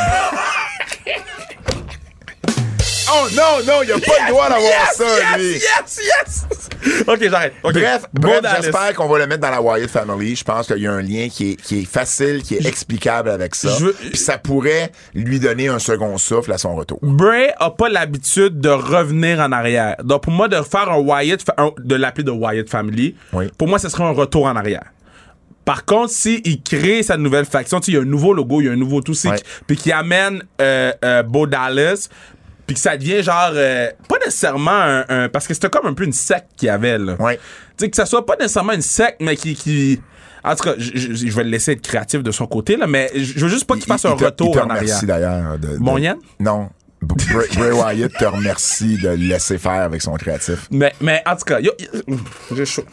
Oh 3.15 3.27
non, 3.35 3.65
non, 3.65 3.81
il 3.83 3.91
a 3.91 3.99
pas 3.99 4.25
le 4.25 4.31
droit 4.31 4.49
d'avoir 4.49 4.61
yes, 4.69 4.95
ça, 4.95 5.03
yes, 5.05 5.37
lui. 5.37 5.53
yes, 5.53 5.99
yes. 6.01 7.03
ok, 7.07 7.29
j'arrête. 7.29 7.53
Bref, 7.63 8.05
Bon 8.13 8.29
bref 8.41 8.55
j'espère 8.61 8.93
qu'on 8.95 9.07
va 9.07 9.19
le 9.19 9.27
mettre 9.27 9.41
dans 9.41 9.51
la 9.51 9.61
Wyatt 9.61 9.89
Family. 9.89 10.35
Je 10.35 10.43
pense 10.43 10.67
qu'il 10.67 10.77
y 10.79 10.87
a 10.87 10.91
un 10.91 11.01
lien 11.01 11.27
qui 11.29 11.51
est, 11.51 11.55
qui 11.55 11.81
est 11.81 11.85
facile, 11.85 12.41
qui 12.43 12.55
est 12.55 12.65
explicable 12.65 13.29
avec 13.29 13.55
ça. 13.55 13.69
veux- 13.79 13.93
Puis 13.93 14.17
ça 14.17 14.37
pourrait 14.37 14.91
lui 15.13 15.39
donner 15.39 15.67
un 15.67 15.79
second 15.79 16.17
souffle 16.17 16.51
à 16.51 16.57
son 16.57 16.75
retour. 16.75 16.99
Bray 17.01 17.51
a 17.59 17.69
pas 17.69 17.89
l'habitude 17.89 18.59
de 18.59 18.69
revenir 18.69 19.39
en 19.39 19.51
arrière. 19.51 19.95
Donc 20.03 20.23
pour 20.23 20.33
moi 20.33 20.47
de 20.47 20.61
faire 20.61 20.89
un 20.91 20.97
Wyatt, 20.99 21.41
fa- 21.43 21.55
un- 21.57 21.71
de 21.77 21.95
l'appeler 21.95 22.23
de 22.23 22.31
Wyatt 22.31 22.69
Family, 22.69 23.15
Oui. 23.33 23.45
pour 23.57 23.67
moi 23.67 23.79
ce 23.79 23.89
serait 23.89 24.03
un 24.03 24.11
retour 24.11 24.45
en 24.45 24.55
arrière. 24.55 24.83
Par 25.65 25.85
contre, 25.85 26.11
si 26.11 26.41
il 26.43 26.61
crée 26.61 27.03
sa 27.03 27.15
nouvelle 27.15 27.45
faction, 27.45 27.79
tu 27.79 27.85
sais, 27.85 27.91
il 27.93 27.95
y 27.95 27.97
a 27.97 28.01
un 28.01 28.05
nouveau 28.05 28.33
logo, 28.33 28.59
il 28.59 28.65
y 28.65 28.69
a 28.69 28.73
un 28.73 28.75
nouveau 28.75 28.99
tout, 28.99 29.13
puis 29.65 29.77
qui 29.77 29.93
amène 29.93 30.43
euh, 30.59 30.91
euh, 31.05 31.23
Bo 31.23 31.47
Dallas, 31.47 32.09
puis 32.65 32.75
que 32.75 32.79
ça 32.81 32.95
devient 32.97 33.21
genre 33.23 33.51
euh, 33.53 33.89
pas 34.07 34.17
nécessairement 34.23 34.71
un, 34.71 35.05
un- 35.09 35.29
parce 35.29 35.47
que 35.47 35.53
c'était 35.53 35.69
comme 35.69 35.85
un 35.87 35.93
peu 35.93 36.03
une 36.05 36.13
secte 36.13 36.47
qu'il 36.57 36.67
y 36.67 36.69
avait 36.69 36.97
là. 36.97 37.15
Ouais. 37.19 37.37
Tu 37.77 37.85
sais 37.85 37.89
que 37.89 37.95
ça 37.95 38.05
soit 38.05 38.25
pas 38.25 38.35
nécessairement 38.35 38.73
une 38.73 38.81
secte, 38.81 39.17
mais 39.21 39.35
qui, 39.35 39.55
qui 39.55 40.01
en 40.45 40.55
tout 40.55 40.63
cas, 40.65 40.73
je, 40.77 41.31
vais 41.35 41.43
le 41.45 41.49
laisser 41.49 41.71
être 41.71 41.81
créatif 41.81 42.21
de 42.21 42.31
son 42.31 42.47
côté 42.47 42.75
là, 42.75 42.85
mais 42.85 43.09
je 43.15 43.39
veux 43.45 43.49
juste 43.49 43.65
pas 43.65 43.75
qu'il 43.75 43.85
fasse 43.85 44.03
Il- 44.03 44.07
un 44.07 44.15
il 44.19 44.25
retour 44.25 44.49
il 44.53 44.59
te 44.59 44.65
en 44.65 44.69
arrière. 44.69 44.99
d'ailleurs. 45.03 45.57
de- 45.57 45.67
de- 45.67 45.77
Mon 45.77 45.97
Yann? 45.97 46.17
Non. 46.39 46.69
Bray, 47.01 47.47
Bray 47.57 47.71
Wyatt 47.73 48.13
te 48.17 48.23
remercie 48.23 48.97
de 48.97 49.09
le 49.09 49.15
laisser 49.15 49.57
faire 49.57 49.81
avec 49.81 50.01
son 50.01 50.13
créatif. 50.13 50.67
Mais, 50.71 50.93
mais 51.01 51.21
en 51.25 51.35
tout 51.35 51.43
cas, 51.43 51.59
yo, 51.59 51.71
yo- 51.77 52.15
j'ai 52.55 52.65
chaud. 52.65 52.85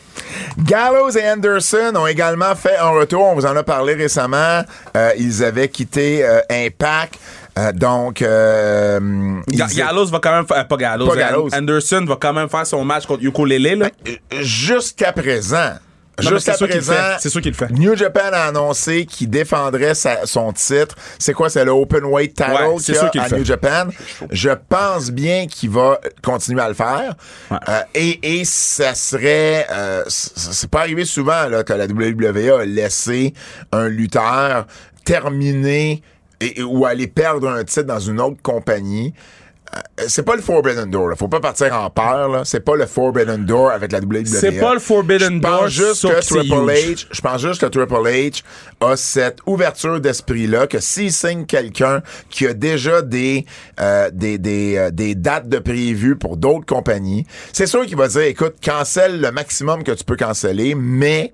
Gallows 0.58 1.10
et 1.16 1.30
Anderson 1.30 1.92
ont 1.94 2.06
également 2.08 2.54
fait 2.56 2.76
un 2.76 2.88
retour. 2.90 3.22
On 3.22 3.34
vous 3.34 3.46
en 3.46 3.54
a 3.56 3.62
parlé 3.62 3.94
récemment. 3.94 4.62
Euh, 4.96 5.10
ils 5.16 5.44
avaient 5.44 5.68
quitté 5.68 6.24
euh, 6.24 6.40
Impact. 6.50 7.18
Euh, 7.58 7.72
donc, 7.72 8.22
euh, 8.22 9.40
Ga- 9.48 9.66
Gallows 9.66 10.06
va 10.06 10.18
quand 10.20 10.32
même 10.32 10.46
faire. 10.46 10.66
Pas 10.68 10.76
Gallows. 10.76 11.06
Pas 11.08 11.16
Gallows. 11.16 11.48
An- 11.52 11.58
Anderson 11.58 12.04
va 12.06 12.16
quand 12.20 12.32
même 12.32 12.48
faire 12.48 12.66
son 12.66 12.84
match 12.84 13.06
contre 13.06 13.24
Ukulele, 13.24 13.78
là. 13.78 13.90
Euh, 14.08 14.42
jusqu'à 14.42 15.12
présent, 15.12 15.72
jusqu'à 16.18 16.54
présent. 16.54 16.94
C'est 17.18 17.28
sûr 17.28 17.40
qu'il 17.40 17.50
le 17.50 17.56
fait. 17.56 17.70
New 17.70 17.96
Japan 17.96 18.30
a 18.32 18.44
annoncé 18.48 19.04
qu'il 19.06 19.28
défendrait 19.30 19.94
sa- 19.94 20.26
son 20.26 20.52
titre. 20.52 20.94
C'est 21.18 21.32
quoi, 21.32 21.48
c'est 21.50 21.64
le 21.64 21.72
Open 21.72 22.04
Weight 22.04 22.34
title 22.36 22.50
Ouais, 22.52 22.76
qu'il 22.80 22.96
a 22.96 23.04
à 23.24 23.28
fait. 23.28 23.36
New 23.38 23.44
Japan? 23.44 23.86
Je 24.30 24.50
pense 24.68 25.10
bien 25.10 25.46
qu'il 25.46 25.70
va 25.70 25.98
continuer 26.22 26.60
à 26.62 26.68
le 26.68 26.74
faire. 26.74 27.14
Ouais. 27.50 27.56
Euh, 27.68 27.80
et, 27.94 28.40
et 28.40 28.44
ça 28.44 28.94
serait, 28.94 29.66
euh, 29.72 30.04
c'est 30.08 30.70
pas 30.70 30.80
arrivé 30.80 31.04
souvent 31.04 31.48
là, 31.48 31.64
que 31.64 31.72
la 31.72 31.86
WWE 31.86 32.60
a 32.60 32.64
laissé 32.64 33.34
un 33.72 33.88
lutteur 33.88 34.66
terminer 35.04 36.02
et, 36.40 36.60
et- 36.60 36.62
ou 36.62 36.84
aller 36.86 37.06
perdre 37.06 37.48
un 37.48 37.64
titre 37.64 37.86
dans 37.86 38.00
une 38.00 38.20
autre 38.20 38.40
compagnie. 38.42 39.12
Euh, 39.72 39.78
c'est 40.08 40.24
pas 40.24 40.34
le 40.34 40.42
Forbidden 40.42 40.90
Door. 40.90 41.10
Là. 41.10 41.14
Faut 41.14 41.28
pas 41.28 41.38
partir 41.38 41.72
en 41.76 41.88
peur. 41.90 42.44
C'est 42.44 42.58
pas 42.64 42.74
le 42.74 42.86
Forbidden 42.86 43.44
Door 43.46 43.70
avec 43.70 43.92
la 43.92 44.00
WWE. 44.00 44.24
C'est 44.26 44.58
pas 44.58 44.74
le 44.74 44.80
Forbidden 44.80 45.34
Je 45.34 45.38
pense 45.38 45.60
Door, 45.60 45.68
juste 45.68 46.02
que 46.08 46.26
Triple. 46.26 46.54
H, 46.72 47.06
je 47.08 47.20
pense 47.20 47.40
juste 47.40 47.60
que 47.60 47.66
Triple 47.66 47.94
H 48.08 48.42
a 48.80 48.96
cette 48.96 49.38
ouverture 49.46 50.00
d'esprit-là, 50.00 50.66
que 50.66 50.80
s'il 50.80 51.12
signe 51.12 51.46
quelqu'un 51.46 52.02
qui 52.30 52.48
a 52.48 52.52
déjà 52.52 53.00
des, 53.00 53.46
euh, 53.78 54.10
des, 54.12 54.38
des, 54.38 54.76
euh, 54.76 54.90
des 54.90 55.14
dates 55.14 55.48
de 55.48 55.60
prévues 55.60 56.16
pour 56.16 56.36
d'autres 56.36 56.66
compagnies, 56.66 57.24
c'est 57.52 57.66
sûr 57.68 57.86
qu'il 57.86 57.96
va 57.96 58.08
dire, 58.08 58.22
écoute, 58.22 58.54
cancelle 58.64 59.20
le 59.20 59.30
maximum 59.30 59.84
que 59.84 59.92
tu 59.92 60.02
peux 60.02 60.16
canceller, 60.16 60.74
mais 60.74 61.32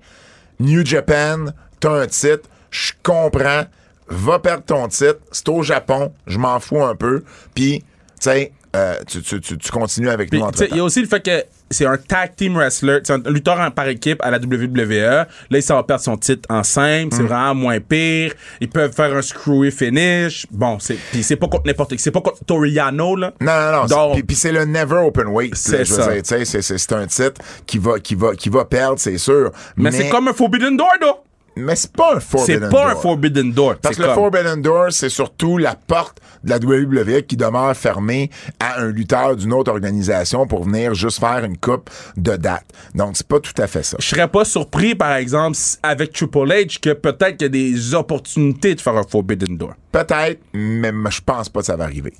New 0.59 0.85
Japan, 0.85 1.45
t'as 1.79 2.01
un 2.01 2.05
titre, 2.05 2.47
je 2.69 2.91
comprends, 3.01 3.63
va 4.09 4.39
perdre 4.39 4.63
ton 4.63 4.87
titre, 4.87 5.17
c'est 5.31 5.47
au 5.49 5.63
Japon, 5.63 6.11
je 6.27 6.37
m'en 6.37 6.59
fous 6.59 6.83
un 6.83 6.95
peu, 6.95 7.23
puis, 7.53 7.79
tu 7.79 7.85
sais, 8.19 8.51
euh, 8.75 8.95
tu, 9.07 9.21
tu, 9.21 9.39
tu, 9.41 9.57
tu 9.57 9.71
continues 9.71 10.09
avec 10.09 10.29
Puis, 10.29 10.39
nous 10.39 10.51
sais, 10.53 10.67
il 10.71 10.77
y 10.77 10.79
a 10.79 10.83
aussi 10.83 11.01
le 11.01 11.07
fait 11.07 11.21
que 11.23 11.43
c'est 11.71 11.85
un 11.85 11.97
tag 11.97 12.35
team 12.35 12.55
wrestler, 12.55 12.99
c'est 13.03 13.13
un 13.13 13.17
lutteur 13.29 13.59
en- 13.59 13.71
par 13.71 13.87
équipe 13.87 14.21
à 14.21 14.29
la 14.29 14.37
WWE. 14.39 14.87
Là, 14.89 15.27
il 15.51 15.63
s'en 15.63 15.75
va 15.75 15.83
perdre 15.83 16.03
son 16.03 16.15
titre 16.17 16.43
en 16.49 16.63
simple, 16.63 17.13
Mm. 17.13 17.17
c'est 17.17 17.23
vraiment 17.23 17.55
moins 17.55 17.79
pire. 17.79 18.33
Ils 18.61 18.69
peuvent 18.69 18.93
faire 18.93 19.15
un 19.15 19.21
screwy 19.21 19.71
finish. 19.71 20.45
Bon, 20.51 20.79
c'est 20.79 20.95
puis 21.11 21.23
c'est 21.23 21.37
pas 21.37 21.47
contre 21.47 21.65
n'importe 21.65 21.91
qui, 21.95 21.99
c'est 21.99 22.11
pas 22.11 22.21
contre 22.21 22.43
Toriano 22.45 23.15
là. 23.15 23.33
Non, 23.41 23.71
non, 23.87 23.87
non. 23.87 24.21
Puis, 24.21 24.35
c'est 24.35 24.51
le 24.51 24.65
never 24.65 24.97
open 24.97 25.27
weight. 25.27 25.55
C'est 25.55 25.85
ça. 25.85 26.03
sais, 26.23 26.45
c'est, 26.45 26.61
c'est, 26.61 26.77
c'est 26.77 26.93
un 26.93 27.07
titre 27.07 27.41
qui 27.65 27.77
va, 27.79 27.99
qui 27.99 28.15
va, 28.15 28.35
qui 28.35 28.49
va 28.49 28.65
perdre, 28.65 28.99
c'est 28.99 29.17
sûr. 29.17 29.51
Mais, 29.75 29.91
c'est 29.91 30.09
comme 30.09 30.27
un 30.27 30.33
Forbidden 30.33 30.77
Door, 30.77 30.87
là. 31.01 31.13
Mais 31.57 31.75
c'est 31.75 31.91
pas 31.91 32.15
un 32.15 32.19
C'est 32.19 32.29
Forbidden 32.29 32.69
pas 32.69 32.85
un 32.85 32.91
Door. 32.93 33.01
Forbidden 33.01 33.51
Door. 33.51 33.75
Parce 33.81 33.95
C'est 33.95 34.01
que 34.01 34.07
le 34.07 34.13
Forbidden 34.13 34.61
Door, 34.61 34.87
c'est 34.91 35.09
surtout 35.09 35.57
la 35.57 35.75
porte 35.75 36.19
de 36.43 36.49
la 36.49 36.57
WWE 36.57 37.21
qui 37.23 37.37
demeure 37.37 37.75
fermée 37.75 38.29
à 38.59 38.79
un 38.81 38.87
lutteur 38.87 39.35
d'une 39.35 39.53
autre 39.53 39.71
organisation 39.71 40.47
pour 40.47 40.63
venir 40.63 40.93
juste 40.93 41.19
faire 41.19 41.43
une 41.43 41.57
coupe 41.57 41.89
de 42.15 42.35
date. 42.35 42.65
Donc, 42.95 43.17
c'est 43.17 43.27
pas 43.27 43.39
tout 43.39 43.59
à 43.61 43.67
fait 43.67 43.83
ça. 43.83 43.97
Je 43.99 44.07
serais 44.07 44.27
pas 44.27 44.45
surpris, 44.45 44.95
par 44.95 45.15
exemple, 45.15 45.57
avec 45.83 46.13
Triple 46.13 46.47
H, 46.49 46.79
que 46.79 46.93
peut-être 46.93 47.37
qu'il 47.37 47.43
y 47.43 47.45
a 47.45 47.49
des 47.49 47.93
opportunités 47.93 48.75
de 48.75 48.81
faire 48.81 48.95
un 48.95 49.03
Forbidden 49.03 49.57
Door. 49.57 49.73
Peut-être, 49.91 50.39
mais 50.53 50.91
je 51.09 51.21
pense 51.21 51.49
pas 51.49 51.59
que 51.61 51.65
ça 51.65 51.75
va 51.75 51.85
arriver. 51.85 52.13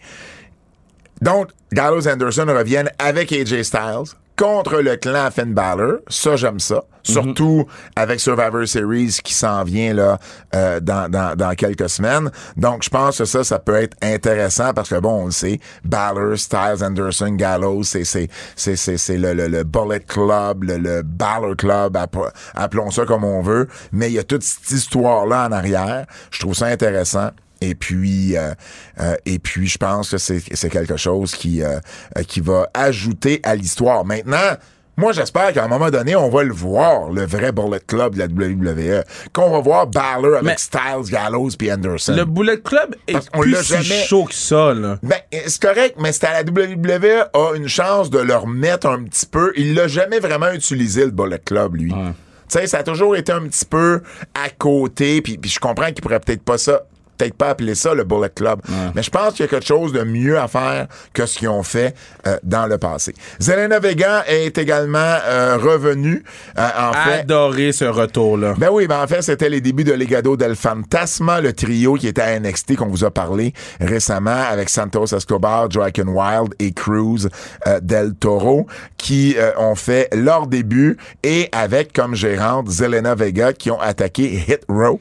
Donc, 1.21 1.50
Gallows 1.71 2.08
Anderson 2.08 2.45
reviennent 2.47 2.91
avec 3.00 3.32
AJ 3.32 3.63
Styles 3.63 4.13
contre 4.38 4.82
le 4.82 4.95
clan 4.95 5.30
Finn 5.32 5.54
Balor. 5.54 5.97
Ça, 6.08 6.36
j'aime 6.36 6.60
ça. 6.60 6.84
Surtout 7.04 7.65
avec 7.95 8.19
Survivor 8.19 8.67
Series 8.67 9.17
qui 9.23 9.34
s'en 9.34 9.63
vient 9.63 9.93
là 9.93 10.19
euh, 10.54 10.82
dans, 10.82 11.10
dans, 11.10 11.38
dans 11.38 11.56
quelques 11.56 11.89
semaines. 11.89 12.30
Donc, 12.58 12.84
je 12.84 12.89
pense 12.89 13.19
que 13.19 13.23
ça, 13.26 13.45
ça 13.45 13.60
peut 13.60 13.76
être 13.76 13.95
intéressant 14.02 14.73
parce 14.73 14.89
que, 14.89 15.00
bon, 15.00 15.21
on 15.23 15.26
le 15.28 15.32
sait, 15.32 15.60
Balor, 15.86 16.38
Styles, 16.38 16.84
Anderson, 16.84 17.30
Gallows, 17.32 17.84
c'est, 17.84 18.04
c'est, 18.04 18.28
c'est, 18.58 18.76
c'est, 18.76 18.97
c'est 18.97 19.17
le, 19.17 19.34
le, 19.34 19.47
le 19.47 19.63
Bullet 19.63 20.02
Club, 20.02 20.63
le, 20.63 20.78
le 20.78 21.02
Balor 21.02 21.56
Club, 21.56 21.95
app- 21.95 22.34
appelons 22.54 22.91
ça 22.91 23.06
comme 23.06 23.23
on 23.23 23.41
veut. 23.41 23.69
Mais 23.93 24.10
il 24.10 24.13
y 24.15 24.19
a 24.19 24.23
toute 24.23 24.43
cette 24.43 24.69
histoire-là 24.69 25.47
en 25.47 25.52
arrière. 25.54 26.06
Je 26.30 26.39
trouve 26.41 26.56
ça 26.56 26.65
intéressant. 26.65 27.30
Et 27.62 27.76
puis, 27.76 28.38
euh, 28.38 28.54
euh, 29.00 29.15
et 29.26 29.39
puis, 29.39 29.67
je 29.67 29.78
pense 29.78 30.12
que 30.12 30.17
c'est 30.17 30.41
c'est 30.54 30.70
quelque 30.70 30.98
chose 30.98 31.34
qui 31.36 31.63
euh, 31.63 31.80
euh, 32.17 32.24
qui 32.24 32.39
va 32.39 32.70
ajouter 32.74 33.39
à 33.43 33.56
l'histoire. 33.56 34.06
Maintenant, 34.06 34.56
moi, 35.00 35.12
j'espère 35.12 35.54
qu'à 35.54 35.63
un 35.63 35.67
moment 35.67 35.91
donné, 35.91 36.15
on 36.15 36.28
va 36.30 36.43
le 36.43 36.52
voir, 36.54 37.12
le 37.12 37.24
vrai 37.24 37.52
Bullet 37.52 37.80
Club 37.86 38.15
de 38.15 38.20
la 38.20 38.26
WWE, 38.26 39.04
qu'on 39.32 39.52
va 39.52 39.60
voir 39.60 39.86
Balor 39.86 40.34
avec 40.38 40.43
Mais- 40.43 40.56
Styles, 40.58 41.12
Gallows 41.12 41.52
puis 41.58 41.72
Anderson. 41.72 42.15
Le 42.17 42.26
Bullet 42.26 42.60
Club 42.62 42.96
est 43.08 43.30
plus 43.32 43.52
l'a 43.52 43.62
si 43.62 43.74
jamais- 43.84 44.04
chaud 44.06 44.26
que 44.26 44.34
ça, 44.34 44.74
là. 44.74 44.98
Ben, 45.04 45.20
c'est 45.32 45.62
correct, 45.62 45.98
mais 46.00 46.12
c'est 46.13 46.26
à 46.26 46.41
la 46.41 46.43
WWE 46.43 47.28
a 47.32 47.54
une 47.56 47.67
chance 47.67 48.10
de 48.10 48.17
leur 48.17 48.48
mettre 48.48 48.88
un 48.88 49.04
petit 49.04 49.28
peu. 49.28 49.54
Il 49.56 49.76
l'a 49.76 49.88
jamais 49.88 50.20
vraiment 50.20 50.52
utilisé, 50.52 51.06
le 51.06 51.12
Bullet 51.12 51.39
Club, 51.46 51.76
lui. 51.76 51.91
Tu 51.91 52.58
sais, 52.60 52.65
ça 52.65 52.80
a 52.80 52.84
toujours 52.84 53.15
été 53.15 53.32
un 53.32 53.41
petit 53.41 53.65
peu 53.65 54.02
à 54.34 54.50
côté, 54.50 55.22
puis 55.22 55.39
je 55.46 55.60
comprends 55.60 55.88
qu'il 55.91 56.02
pourrait 56.02 56.22
peut-être 56.22 56.41
pas 56.43 56.58
ça. 56.58 56.84
Peut-être 57.17 57.34
pas 57.36 57.49
appeler 57.49 57.75
ça 57.75 57.93
le 57.93 58.03
Bullet 58.03 58.30
Club. 58.30 58.62
Mais 58.95 59.03
je 59.03 59.10
pense 59.10 59.34
qu'il 59.34 59.41
y 59.45 59.47
a 59.47 59.49
quelque 59.49 59.65
chose 59.65 59.91
de 59.93 60.03
mieux 60.03 60.38
à 60.38 60.47
faire 60.47 60.88
que 61.13 61.25
ce 61.25 61.38
qu'ils 61.38 61.49
ont 61.49 61.63
fait 61.63 61.95
euh, 62.27 62.38
dans 62.43 62.65
le 62.67 62.77
passé. 62.77 63.13
Zelena 63.39 63.80
Vega 63.80 64.23
est 64.27 64.58
également 64.58 64.97
euh, 65.25 65.58
revenue. 65.58 66.23
euh, 66.58 66.67
en 66.77 66.93
fait, 66.93 67.19
Adoré 67.21 67.71
ce 67.71 67.86
retour-là. 67.86 68.53
ben 68.58 68.69
oui, 68.71 68.88
ben 68.88 69.01
en 69.01 69.08
fait, 69.08 69.21
c'était 69.21 69.49
les 69.49 69.62
débuts 69.62 69.84
de 69.84 69.93
Legado 69.93 70.38
del 70.38 70.56
Fantasma, 70.56 71.41
le 71.41 71.53
trio 71.53 71.95
qui 71.95 72.08
était 72.08 72.21
à 72.21 72.39
NXT 72.39 72.75
qu'on 72.75 72.88
vous 72.88 73.03
a 73.03 73.12
parlé 73.12 73.53
récemment 73.80 74.43
avec 74.49 74.69
Santos 74.69 75.08
Escobar, 75.15 75.69
Joaquin 75.71 76.08
Wild 76.08 76.53
et 76.60 76.71
Cruz 76.73 77.27
euh, 77.67 77.80
del 77.80 78.13
Toro 78.15 78.67
qui 78.97 79.36
euh, 79.38 79.51
ont 79.58 79.75
fait 79.75 80.10
leur 80.13 80.47
début 80.47 80.97
et 81.23 81.49
avec 81.51 81.93
comme 81.93 82.15
gérante 82.15 82.69
Zelena 82.69 83.15
Vega 83.15 83.53
qui 83.53 83.71
ont 83.71 83.80
attaqué 83.80 84.43
Hit 84.47 84.62
Row. 84.69 84.99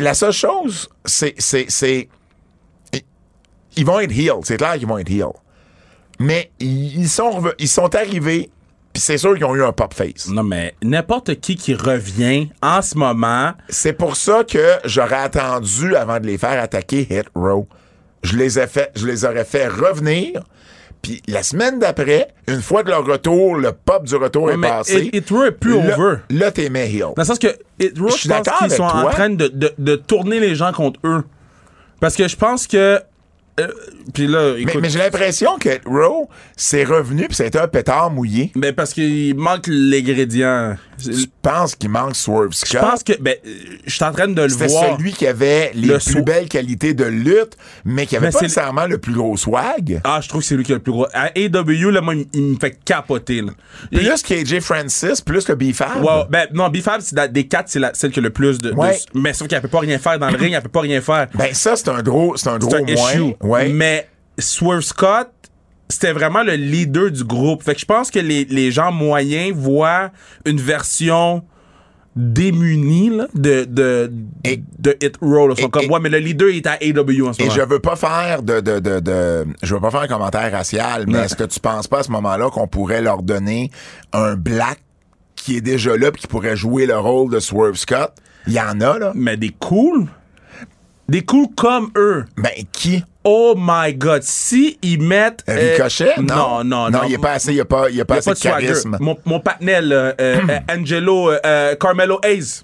La 0.00 0.14
seule 0.14 0.32
chose, 0.32 0.88
c'est 1.04 1.34
c'est 1.38 1.66
c'est 1.68 2.08
ils- 3.76 3.84
vont 3.84 4.00
être 4.00 4.12
heel, 4.12 4.40
c'est 4.42 4.56
clair 4.56 4.74
qu'ils 4.78 4.86
vont 4.86 4.98
être 4.98 5.10
heel. 5.10 5.26
Mais 6.18 6.50
ils 6.58 7.08
sont 7.08 7.30
reve- 7.30 7.54
ils 7.58 7.68
sont 7.68 7.94
arrivés 7.94 8.50
puis 8.92 9.00
c'est 9.00 9.18
sûr 9.18 9.34
qu'ils 9.34 9.44
ont 9.44 9.54
eu 9.54 9.62
un 9.62 9.72
pop 9.72 9.94
face. 9.94 10.26
Non, 10.28 10.42
mais 10.42 10.74
n'importe 10.82 11.38
qui 11.40 11.54
qui 11.54 11.74
revient 11.74 12.48
en 12.60 12.82
ce 12.82 12.98
moment, 12.98 13.52
C'est 13.68 13.92
pour 13.92 14.16
ça 14.16 14.42
que 14.42 14.78
j'aurais 14.84 15.14
attendu 15.22 15.94
avant 15.94 16.18
de 16.18 16.26
les 16.26 16.38
faire 16.38 16.60
attaquer 16.60 17.06
Hit 17.08 17.26
Row. 17.36 17.68
Je 18.24 18.36
les 18.36 18.58
ai 18.58 18.66
fait, 18.66 18.90
je 18.96 19.06
les 19.06 19.24
aurais 19.24 19.44
fait 19.44 19.68
revenir. 19.68 20.42
Puis 21.02 21.22
la 21.28 21.42
semaine 21.42 21.78
d'après, 21.78 22.28
une 22.48 22.60
fois 22.60 22.82
que 22.84 22.90
leur 22.90 23.06
retour, 23.06 23.56
le 23.56 23.72
pop 23.72 24.04
du 24.04 24.14
retour 24.16 24.50
est 24.50 24.56
mais 24.56 24.68
passé. 24.68 25.04
It- 25.06 25.14
It 25.16 25.30
Row 25.30 25.44
est 25.44 25.50
plus 25.52 25.80
là, 25.80 25.96
over. 25.98 26.16
Là, 26.30 26.50
t'es 26.50 26.66
heel. 26.66 27.00
Dans 27.00 27.14
le 27.16 27.24
sens 27.24 27.38
que 27.38 27.48
It 27.78 27.98
Row, 27.98 28.08
Je 28.08 28.12
pense 28.12 28.26
d'accord 28.28 28.58
qu'ils 28.58 28.70
sont 28.72 28.82
en 28.82 29.08
train 29.08 29.30
de, 29.30 29.48
de, 29.48 29.72
de 29.78 29.96
tourner 29.96 30.40
les 30.40 30.54
gens 30.54 30.72
contre 30.72 31.00
eux. 31.04 31.24
Parce 32.00 32.16
que 32.16 32.28
je 32.28 32.36
pense 32.36 32.66
que. 32.66 33.00
euh, 33.60 33.68
puis 34.14 34.26
là, 34.26 34.52
Mais, 34.54 34.60
écoute. 34.62 34.80
mais 34.82 34.90
j'ai 34.90 34.98
l'impression 34.98 35.56
que 35.58 35.68
Hit 35.70 35.82
Row, 35.86 36.28
c'est 36.56 36.84
revenu 36.84 37.26
puis 37.28 37.34
ça 37.36 37.44
a 37.44 37.46
été 37.46 37.58
un 37.58 37.68
pétard 37.68 38.10
mouillé. 38.10 38.52
Mais 38.56 38.72
parce 38.72 38.92
qu'il 38.92 39.34
manque 39.36 39.66
l'ingrédient. 39.68 40.76
Je 41.04 41.26
pense 41.42 41.74
qu'il 41.74 41.90
manque 41.90 42.14
Swerve 42.16 42.52
Scott? 42.52 42.70
Je 42.72 42.78
pense 42.78 43.02
que, 43.02 43.12
ben, 43.20 43.34
je 43.86 43.90
suis 43.94 44.04
en 44.04 44.12
train 44.12 44.28
de 44.28 44.42
le 44.42 44.52
voir. 44.52 44.96
celui 44.96 45.12
qui 45.12 45.26
avait 45.26 45.70
les 45.74 45.88
Le 45.88 45.98
plus 45.98 46.22
belles 46.22 46.48
qualités 46.48 46.94
de 46.94 47.04
lutte, 47.04 47.56
mais 47.84 48.06
qui 48.06 48.16
avait 48.16 48.26
Mais 48.26 48.32
pas 48.32 48.38
c'est- 48.38 48.44
nécessairement 48.46 48.86
le 48.86 48.98
plus 48.98 49.12
gros 49.14 49.36
swag. 49.36 50.00
Ah, 50.04 50.20
je 50.22 50.28
trouve 50.28 50.40
que 50.42 50.46
c'est 50.46 50.56
lui 50.56 50.64
qui 50.64 50.72
a 50.72 50.76
le 50.76 50.82
plus 50.82 50.92
gros. 50.92 51.06
À 51.12 51.30
AW, 51.36 51.90
là, 51.90 52.00
moi, 52.00 52.14
il, 52.32 52.42
me 52.42 52.58
fait 52.58 52.78
capoter, 52.84 53.42
là. 53.42 53.52
Plus 53.92 54.22
qu'AJ 54.22 54.60
Francis, 54.60 55.20
plus 55.20 55.44
que 55.44 55.52
B-Fab. 55.52 56.02
Ben, 56.30 56.46
non, 56.52 56.68
B-Fab, 56.68 57.00
c'est 57.00 57.32
des 57.32 57.46
quatre, 57.46 57.68
c'est 57.68 57.80
celle 57.94 58.10
qui 58.10 58.18
a 58.20 58.22
le 58.22 58.30
plus 58.30 58.58
de. 58.58 58.70
de- 58.70 58.74
Ouais. 58.74 58.98
mais 59.14 59.32
sauf 59.32 59.48
qu'elle 59.48 59.60
peut 59.62 59.68
pas 59.68 59.80
rien 59.80 59.98
faire 59.98 60.18
dans 60.18 60.30
le 60.30 60.36
ring, 60.38 60.54
elle 60.54 60.62
peut 60.62 60.68
pas 60.68 60.80
rien 60.80 61.00
faire. 61.00 61.26
Ben 61.34 61.52
ça, 61.54 61.76
c'est 61.76 61.88
un 61.88 62.02
gros, 62.02 62.36
c'est 62.36 62.48
un 62.48 62.58
gros 62.58 62.70
C'est 62.70 62.76
un 62.76 62.94
moins. 62.96 63.10
issue. 63.12 63.34
Ouais. 63.40 63.68
Mais 63.68 64.08
Swerve 64.38 64.80
Scott, 64.82 65.28
c'était 65.90 66.12
vraiment 66.12 66.42
le 66.42 66.54
leader 66.54 67.10
du 67.10 67.24
groupe. 67.24 67.62
Fait 67.62 67.74
que 67.74 67.80
je 67.80 67.84
pense 67.84 68.10
que 68.10 68.18
les, 68.18 68.44
les 68.46 68.70
gens 68.72 68.90
moyens 68.92 69.54
voient 69.56 70.10
une 70.46 70.58
version 70.58 71.42
démunie 72.16 73.10
là, 73.10 73.26
de, 73.34 73.64
de, 73.64 74.12
Et- 74.44 74.62
de 74.78 74.96
Hit 75.02 75.16
Roll. 75.22 75.52
Ils 75.56 75.60
sont 75.62 75.68
et- 75.68 75.70
comme, 75.70 75.82
et- 75.84 75.88
ouais, 75.88 76.00
mais 76.00 76.08
le 76.08 76.18
leader 76.18 76.48
est 76.48 76.66
à 76.66 76.72
AW 76.72 77.28
en 77.28 77.32
ce 77.32 77.40
Et 77.40 77.44
moment. 77.46 77.54
je 77.56 77.62
veux 77.68 77.78
pas 77.78 77.96
faire 77.96 78.42
de, 78.42 78.60
de, 78.60 78.78
de, 78.80 79.00
de- 79.00 79.46
je 79.62 79.74
veux 79.74 79.80
pas 79.80 79.90
faire 79.90 80.00
un 80.00 80.08
commentaire 80.08 80.50
racial, 80.52 81.04
mais 81.06 81.18
est-ce 81.18 81.36
que 81.36 81.44
tu 81.44 81.60
penses 81.60 81.86
pas 81.88 82.00
à 82.00 82.02
ce 82.02 82.10
moment-là 82.10 82.50
qu'on 82.50 82.66
pourrait 82.66 83.00
leur 83.02 83.22
donner 83.22 83.70
un 84.12 84.34
black 84.34 84.80
qui 85.36 85.56
est 85.56 85.60
déjà 85.60 85.96
là 85.96 86.10
puis 86.10 86.22
qui 86.22 86.26
pourrait 86.26 86.56
jouer 86.56 86.86
le 86.86 86.98
rôle 86.98 87.30
de 87.32 87.38
Swerve 87.40 87.76
Scott? 87.76 88.12
Il 88.46 88.52
y 88.54 88.60
en 88.60 88.80
a, 88.80 88.98
là. 88.98 89.12
Mais 89.14 89.36
des 89.36 89.50
cools. 89.50 90.06
Des 91.10 91.22
cools 91.22 91.48
comme 91.56 91.90
eux. 91.96 92.24
Ben, 92.36 92.52
qui? 92.72 93.04
Oh 93.24 93.54
my 93.58 93.92
god. 93.94 94.22
Si 94.22 94.78
ils 94.80 95.02
mettent. 95.02 95.42
euh, 95.48 95.72
Ricochet? 95.72 96.14
non, 96.22 96.62
non, 96.64 96.64
non. 96.64 96.90
Non, 96.90 97.00
il 97.08 97.14
est 97.14 97.18
pas 97.18 97.32
assez, 97.32 97.52
il 97.52 97.60
a 97.60 97.64
pas, 97.64 97.90
il 97.90 98.00
a 98.00 98.04
pas 98.04 98.14
y 98.14 98.16
a 98.16 98.18
assez 98.20 98.30
pas 98.30 98.34
de 98.34 98.38
swagger. 98.38 98.66
charisme. 98.68 98.96
Mon, 99.00 99.16
mon 99.24 99.40
partenaire, 99.40 99.82
euh, 99.84 100.12
euh, 100.20 100.36
Angelo, 100.70 101.30
euh, 101.44 101.74
Carmelo 101.74 102.20
Hayes. 102.22 102.62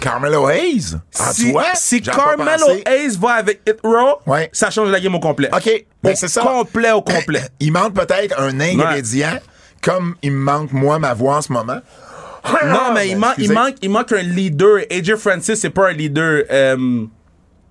Carmelo 0.00 0.48
Hayes? 0.50 0.96
Ah, 1.18 1.32
si 1.32 1.46
tu 1.46 1.52
vois? 1.52 1.64
si 1.74 2.02
Carmelo. 2.02 2.66
Hayes 2.86 3.16
va 3.18 3.30
avec 3.34 3.62
Hit 3.66 3.78
Row, 3.82 4.18
Ouais. 4.26 4.50
ça 4.52 4.70
change 4.70 4.90
la 4.90 5.00
game 5.00 5.14
au 5.14 5.20
complet. 5.20 5.48
OK, 5.52 5.84
ben 6.02 6.14
c'est 6.14 6.28
ça. 6.28 6.42
complet, 6.42 6.92
au 6.92 7.00
complet. 7.00 7.42
Il 7.58 7.72
manque 7.72 7.94
peut-être 7.94 8.38
un 8.38 8.60
ingrédient, 8.60 9.38
comme 9.82 10.14
il 10.22 10.32
me 10.32 10.38
manque 10.44 10.72
moi 10.72 10.98
ma 10.98 11.14
voix 11.14 11.36
en 11.38 11.42
ce 11.42 11.52
moment. 11.52 11.78
non, 12.66 12.92
mais 12.94 13.08
il, 13.08 13.16
manque, 13.18 13.34
il, 13.38 13.52
manque, 13.52 13.74
il 13.82 13.90
manque 13.90 14.12
un 14.12 14.22
leader. 14.22 14.78
AJ 14.90 15.14
Francis, 15.16 15.58
c'est 15.60 15.70
pas 15.70 15.88
un 15.88 15.92
leader. 15.92 16.44
euh, 16.50 17.04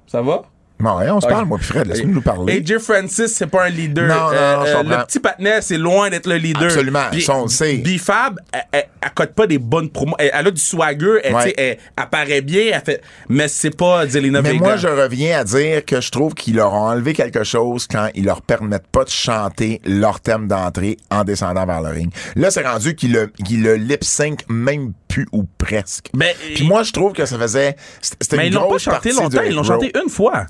ça 0.07 0.21
va? 0.21 0.43
Bon, 0.79 0.95
ouais, 0.99 1.09
on 1.09 1.19
se 1.19 1.25
parle, 1.25 1.45
moi, 1.45 1.57
puis 1.57 1.65
Fred, 1.65 1.87
laisse-nous 1.87 2.13
nous 2.13 2.21
parler. 2.21 2.57
AJ 2.63 2.77
Francis, 2.77 3.33
c'est 3.33 3.47
pas 3.47 3.65
un 3.65 3.69
leader. 3.69 4.03
Euh, 4.03 4.07
Non, 4.07 4.15
non, 4.15 4.59
non, 4.59 4.65
je 4.67 4.73
comprends. 4.77 4.97
le 4.99 5.05
petit 5.05 5.19
patinet, 5.19 5.61
c'est 5.63 5.77
loin 5.79 6.11
d'être 6.11 6.27
le 6.27 6.35
leader. 6.35 6.65
Absolument, 6.65 7.05
Puis 7.11 7.23
ça, 7.23 7.35
on 7.35 7.43
le 7.45 7.47
sait. 7.47 7.77
B-Fab, 7.77 8.39
elle, 8.53 8.61
elle, 8.71 8.85
elle 9.01 9.09
cote 9.15 9.33
pas 9.33 9.47
des 9.47 9.57
bonnes 9.57 9.89
promos. 9.89 10.13
Elle, 10.19 10.29
elle 10.31 10.47
a 10.47 10.51
du 10.51 10.61
swagger, 10.61 11.15
elle, 11.23 11.33
Ouais. 11.33 11.41
tu 11.45 11.49
sais, 11.49 11.55
elle, 11.57 11.77
elle 11.97 12.09
paraît 12.11 12.41
bien, 12.41 12.61
elle 12.73 12.81
fait, 12.85 13.01
mais 13.27 13.47
c'est 13.47 13.75
pas 13.75 14.05
Zelina 14.05 14.43
Mais 14.43 14.49
Vega. 14.51 14.63
moi, 14.63 14.75
je 14.77 14.87
reviens 14.87 15.39
à 15.39 15.43
dire 15.43 15.83
que 15.83 15.99
je 15.99 16.11
trouve 16.11 16.35
qu'ils 16.35 16.57
leur 16.57 16.71
ont 16.71 16.89
enlevé 16.89 17.13
quelque 17.15 17.43
chose 17.43 17.87
quand 17.87 18.09
ils 18.13 18.25
leur 18.25 18.43
permettent 18.43 18.85
pas 18.85 19.03
de 19.03 19.09
chanter 19.09 19.81
leur 19.83 20.19
thème 20.19 20.47
d'entrée 20.47 20.97
en 21.09 21.23
descendant 21.23 21.65
vers 21.65 21.81
le 21.81 21.89
ring. 21.89 22.13
Là, 22.35 22.51
c'est 22.51 22.61
rendu 22.67 22.93
qu'ils 22.93 23.13
le, 23.13 23.31
qu'ils 23.43 23.63
le 23.63 23.77
lip 23.77 24.03
sync 24.03 24.41
même 24.47 24.93
plus 25.17 25.27
ou 25.31 25.45
presque. 25.57 26.09
Ben, 26.13 26.35
Puis 26.53 26.63
moi, 26.67 26.83
je 26.83 26.91
trouve 26.91 27.13
que 27.13 27.25
ça 27.25 27.37
faisait. 27.39 27.75
C'était 28.01 28.37
mais 28.37 28.47
une 28.47 28.53
ils 28.53 28.55
l'ont 28.55 28.61
pas 28.61 28.67
grosse 28.67 28.83
chanté 28.83 29.09
partie 29.09 29.11
longtemps, 29.23 29.41
de 29.41 29.45
ils 29.47 29.55
l'ont 29.55 29.63
chanté 29.63 29.91
une 30.03 30.09
fois. 30.09 30.45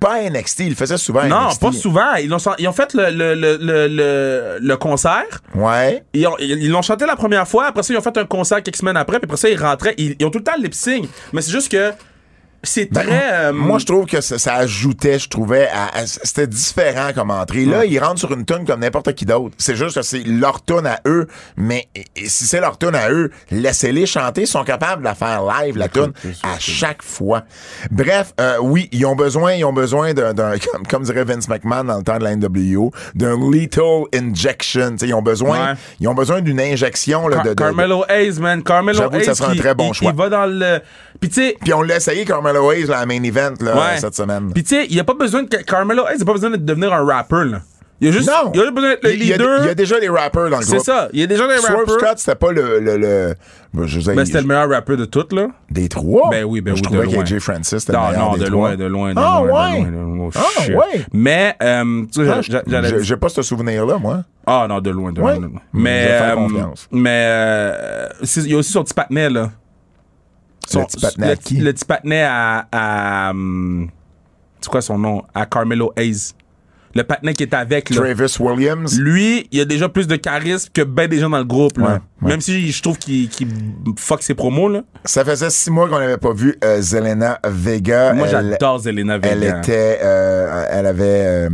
Pas 0.00 0.14
à 0.14 0.30
NXT, 0.30 0.60
ils 0.60 0.68
le 0.70 0.74
faisaient 0.76 0.96
souvent 0.96 1.20
à 1.20 1.26
Non, 1.26 1.48
NXT. 1.48 1.60
pas 1.60 1.72
souvent. 1.72 2.14
Ils 2.14 2.32
ont, 2.32 2.38
ils 2.58 2.68
ont 2.68 2.72
fait 2.72 2.94
le, 2.94 3.10
le, 3.10 3.34
le, 3.34 3.56
le, 3.60 3.88
le, 3.88 4.58
le 4.60 4.76
concert. 4.76 5.24
Ouais. 5.54 6.04
Ils 6.14 6.26
ont- 6.28 6.36
ils 6.38 6.50
ils 6.62 6.70
l'ont 6.70 6.82
chanté 6.82 7.04
la 7.04 7.16
première 7.16 7.46
fois. 7.48 7.66
Après 7.66 7.82
ça, 7.82 7.92
ils 7.92 7.96
ont 7.96 8.00
fait 8.02 8.16
un 8.16 8.24
concert 8.26 8.62
quelques 8.62 8.76
semaines 8.76 8.96
après. 8.96 9.18
Puis 9.18 9.24
après 9.26 9.36
ça, 9.36 9.50
ils 9.50 9.60
rentraient. 9.60 9.94
Ils, 9.98 10.14
ils 10.18 10.24
ont 10.24 10.30
tout 10.30 10.38
le 10.38 10.44
temps 10.44 10.54
le 10.56 10.62
lip 10.62 10.74
sync. 10.74 11.08
Mais 11.32 11.42
c'est 11.42 11.50
juste 11.50 11.70
que 11.70 11.92
c'est 12.68 12.92
Ben, 12.92 13.02
très. 13.02 13.32
euh, 13.32 13.52
Moi, 13.52 13.78
je 13.78 13.86
trouve 13.86 14.06
que 14.06 14.20
ça, 14.20 14.38
ça 14.38 14.54
ajoutait, 14.54 15.18
je 15.18 15.28
trouvais, 15.28 15.68
à- 15.68 15.98
à- 16.00 16.06
c'était 16.06 16.46
différent 16.46 17.10
comme 17.14 17.30
entrée. 17.30 17.64
Là, 17.64 17.84
ils 17.84 17.98
rentrent 17.98 18.18
sur 18.20 18.32
une 18.32 18.44
tune 18.44 18.64
comme 18.66 18.80
n'importe 18.80 19.12
qui 19.14 19.24
d'autre. 19.24 19.54
C'est 19.58 19.76
juste 19.76 19.96
que 19.96 20.02
c'est 20.02 20.22
leur 20.24 20.64
tune 20.64 20.86
à 20.86 21.00
eux, 21.06 21.26
mais 21.56 21.88
et- 21.94 22.04
et 22.16 22.28
si 22.28 22.44
c'est 22.46 22.60
leur 22.60 22.78
tune 22.78 22.94
à 22.94 23.10
eux, 23.10 23.30
laissez-les 23.50 24.06
chanter. 24.06 24.42
Ils 24.42 24.46
sont 24.46 24.64
capables 24.64 25.02
de 25.02 25.06
la 25.08 25.14
faire 25.14 25.42
live, 25.44 25.76
la 25.76 25.88
tune, 25.88 26.12
à 26.42 26.58
chaque 26.58 27.02
fois. 27.02 27.42
Bref, 27.90 28.32
euh, 28.40 28.56
oui, 28.60 28.88
ils 28.92 29.04
ont 29.06 29.16
besoin, 29.16 29.54
ils 29.54 29.64
ont 29.64 29.72
besoin 29.72 30.14
d'un, 30.14 30.34
d'un- 30.34 30.54
comme, 30.72 30.86
comme 30.86 31.02
dirait 31.04 31.24
Vince 31.24 31.48
McMahon 31.48 31.84
dans 31.84 31.96
le 31.98 32.02
temps 32.02 32.18
de 32.18 32.24
la 32.24 32.30
NWO, 32.36 32.90
d'un 33.14 33.36
lethal 33.50 34.04
injection. 34.14 34.92
Tu 34.92 34.98
sais, 34.98 35.06
ils 35.08 35.14
ont 35.14 35.22
besoin, 35.22 35.72
Ouais. 35.72 35.74
ils 36.00 36.08
ont 36.08 36.14
besoin 36.14 36.40
d'une 36.40 36.60
injection 36.60 37.28
là, 37.28 37.36
Car- 37.36 37.44
de, 37.46 37.54
Carmelo 37.54 38.04
Hayes, 38.08 38.38
man. 38.40 38.62
Carmelo 38.62 38.98
J'avoue 38.98 39.10
que 39.10 39.16
Hayes. 39.18 39.24
ça 39.24 39.34
serait 39.34 39.52
un 39.52 39.56
très 39.56 39.74
bon 39.74 39.88
il- 39.90 39.94
choix. 39.94 40.10
Il 40.12 40.16
va 40.16 40.28
dans 40.28 40.46
le. 40.46 40.80
Puis 41.20 41.30
tu 41.30 41.40
sais. 41.40 41.56
Puis 41.62 41.72
on 41.72 41.82
l'a 41.82 41.96
essayé, 41.96 42.24
Carmelo 42.24 42.55
Hayes, 42.60 42.86
là, 42.86 42.98
à 42.98 43.06
main 43.06 43.22
event 43.22 43.54
là, 43.60 43.74
Ouais. 43.74 43.98
cette 43.98 44.14
semaine. 44.14 44.52
Puis 44.52 44.62
tu 44.64 44.74
sais, 44.76 44.86
il 44.88 44.94
n'y 44.94 45.00
a 45.00 45.04
pas 45.04 45.14
besoin 45.14 45.42
de. 45.42 45.48
Carmelo 45.48 46.04
Hayes, 46.06 46.16
il 46.18 46.22
a 46.22 46.24
pas 46.26 46.32
besoin 46.32 46.50
de 46.50 46.56
devenir 46.56 46.92
un 46.92 47.04
rapper, 47.04 47.44
là. 47.44 47.60
Il 47.98 48.08
a 48.08 48.12
juste. 48.12 48.28
Non! 48.28 48.50
Il 48.52 48.60
a 48.60 48.64
juste 48.64 48.74
besoin 48.74 48.90
d'être 48.90 49.04
le 49.04 49.10
y 49.16 49.32
a- 49.32 49.36
leader. 49.38 49.58
Il 49.62 49.66
y 49.68 49.70
a 49.70 49.74
déjà 49.74 49.98
des 49.98 50.10
rappers 50.10 50.50
dans 50.50 50.58
le 50.58 50.62
C'est 50.64 50.72
groupe. 50.74 50.84
ça. 50.84 51.08
Il 51.14 51.20
y 51.20 51.22
a 51.22 51.26
déjà 51.26 51.48
des 51.48 51.56
Swerve 51.56 51.78
rappers. 51.78 51.94
Scott, 51.98 52.18
c'était 52.18 52.34
pas 52.34 52.52
le. 52.52 52.78
le, 52.78 52.96
le 52.98 53.34
ben, 53.72 53.86
je 53.86 54.00
Ben, 54.12 54.26
c'était 54.26 54.42
le 54.42 54.46
meilleur 54.46 54.68
rapper 54.68 54.96
de 54.98 55.06
toutes, 55.06 55.32
là. 55.32 55.48
Des 55.70 55.88
trois? 55.88 56.28
Ben 56.30 56.44
oui, 56.44 56.60
ben 56.60 56.72
je 56.72 56.76
oui, 56.76 56.82
trouvais 56.82 57.06
de 57.06 57.14
loin. 57.14 57.24
qu'AJ 57.24 57.38
Francis, 57.38 57.78
c'était 57.78 57.92
le 57.92 57.98
Non, 57.98 58.08
meilleur 58.10 58.24
non, 58.32 58.36
des 58.36 58.44
de 58.44 58.50
loin, 58.50 58.76
de 58.76 58.84
loin, 58.84 59.14
de 59.14 59.18
Ah, 59.18 59.42
loin, 59.46 59.72
ouais? 59.72 59.84
de 59.86 59.90
loin. 59.92 60.26
Oh, 60.26 60.30
Ah, 60.34 60.62
shit. 60.62 60.74
ouais? 60.74 61.06
Mais, 61.14 61.56
euh, 61.62 62.02
tu 62.12 62.22
sais, 62.24 62.30
Ah, 62.30 62.40
j'a- 62.42 62.62
j'allais 62.66 63.02
j'ai- 63.02 63.16
pas 63.16 63.30
ce 63.30 63.40
souvenir-là, 63.40 63.96
moi. 63.98 64.24
Ah 64.46 64.66
non, 64.68 64.80
de 64.80 64.90
loin, 64.90 65.12
de 65.12 65.20
Ouais. 65.22 65.32
loin. 65.32 65.40
de 65.40 65.46
loin. 65.52 65.60
Je 65.72 65.78
vais 65.78 65.82
Mais, 65.82 66.06
faire 66.06 66.38
euh, 66.38 66.66
mais 66.92 67.24
euh, 67.26 68.08
c'est- 68.24 68.42
il 68.42 68.50
y 68.50 68.54
a 68.54 68.58
aussi 68.58 68.72
son 68.72 68.84
petit 68.84 68.92
patinet, 68.94 69.30
là. 69.30 69.50
Son- 70.66 70.84
petit 70.84 71.00
patinet 71.00 71.26
à 71.26 71.30
le, 71.30 71.36
qui? 71.36 71.56
le 71.56 71.72
petit 71.72 71.84
patinet 71.84 72.22
à... 72.22 72.68
à 72.72 73.30
hum, 73.30 73.88
c'est 74.60 74.70
quoi 74.70 74.80
son 74.82 74.98
nom? 74.98 75.22
À 75.34 75.46
Carmelo 75.46 75.92
Hayes. 75.96 76.32
Le 76.94 77.04
patinet 77.04 77.34
qui 77.34 77.42
est 77.42 77.52
avec, 77.52 77.90
là. 77.90 77.96
Travis 77.96 78.36
Williams? 78.40 78.98
Lui, 78.98 79.46
il 79.52 79.60
a 79.60 79.66
déjà 79.66 79.86
plus 79.86 80.06
de 80.06 80.16
charisme 80.16 80.70
que 80.72 80.80
ben 80.80 81.06
des 81.06 81.18
gens 81.18 81.28
dans 81.28 81.38
le 81.38 81.44
groupe, 81.44 81.76
là. 81.76 81.84
Ouais, 81.84 81.92
ouais. 82.22 82.30
Même 82.30 82.40
si 82.40 82.72
je 82.72 82.82
trouve 82.82 82.96
qu'il 82.96 83.28
fuck 83.98 84.22
ses 84.22 84.32
promos, 84.32 84.70
là. 84.70 84.82
Ça 85.04 85.22
faisait 85.22 85.50
six 85.50 85.70
mois 85.70 85.90
qu'on 85.90 85.98
n'avait 85.98 86.16
pas 86.16 86.32
vu 86.32 86.56
euh, 86.64 86.80
Zelena 86.80 87.38
Vega. 87.46 88.14
Moi, 88.14 88.28
j'adore 88.28 88.78
Zelena 88.78 89.18
Vega. 89.18 89.28
Elle 89.30 89.44
était, 89.44 89.98
euh, 90.02 90.64
elle 90.70 90.86
avait 90.86 91.04
euh, 91.04 91.50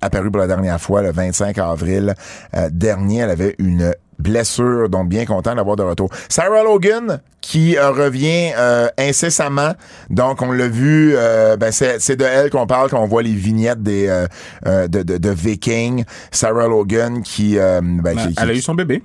apparu 0.00 0.30
pour 0.30 0.40
la 0.40 0.46
dernière 0.46 0.80
fois 0.80 1.02
le 1.02 1.12
25 1.12 1.58
avril 1.58 2.14
euh, 2.56 2.68
dernier. 2.72 3.18
Elle 3.18 3.30
avait 3.30 3.54
une 3.58 3.94
blessure, 4.18 4.88
donc 4.90 5.08
bien 5.08 5.24
content 5.24 5.54
d'avoir 5.54 5.76
de 5.76 5.82
retour. 5.82 6.10
Sarah 6.28 6.62
Logan 6.62 7.20
qui 7.40 7.78
euh, 7.78 7.90
revient 7.90 8.50
euh, 8.58 8.88
incessamment, 8.98 9.72
donc 10.10 10.42
on 10.42 10.52
l'a 10.52 10.68
vu, 10.68 11.14
euh, 11.16 11.56
ben 11.56 11.72
c'est 11.72 12.16
de 12.16 12.24
elle 12.24 12.50
qu'on 12.50 12.66
parle 12.66 12.90
quand 12.90 13.02
on 13.02 13.06
voit 13.06 13.22
les 13.22 13.32
vignettes 13.32 13.82
des 13.82 14.08
euh, 14.08 14.26
euh, 14.66 14.88
de, 14.88 15.02
de, 15.02 15.16
de 15.16 15.30
Viking. 15.30 16.04
Sarah 16.30 16.68
Logan 16.68 17.22
qui, 17.22 17.58
euh, 17.58 17.80
ben, 17.82 18.14
qui- 18.16 18.28
qui- 18.28 18.34
Elle 18.42 18.50
a 18.50 18.54
eu 18.54 18.60
son 18.60 18.74
bébé. 18.74 19.02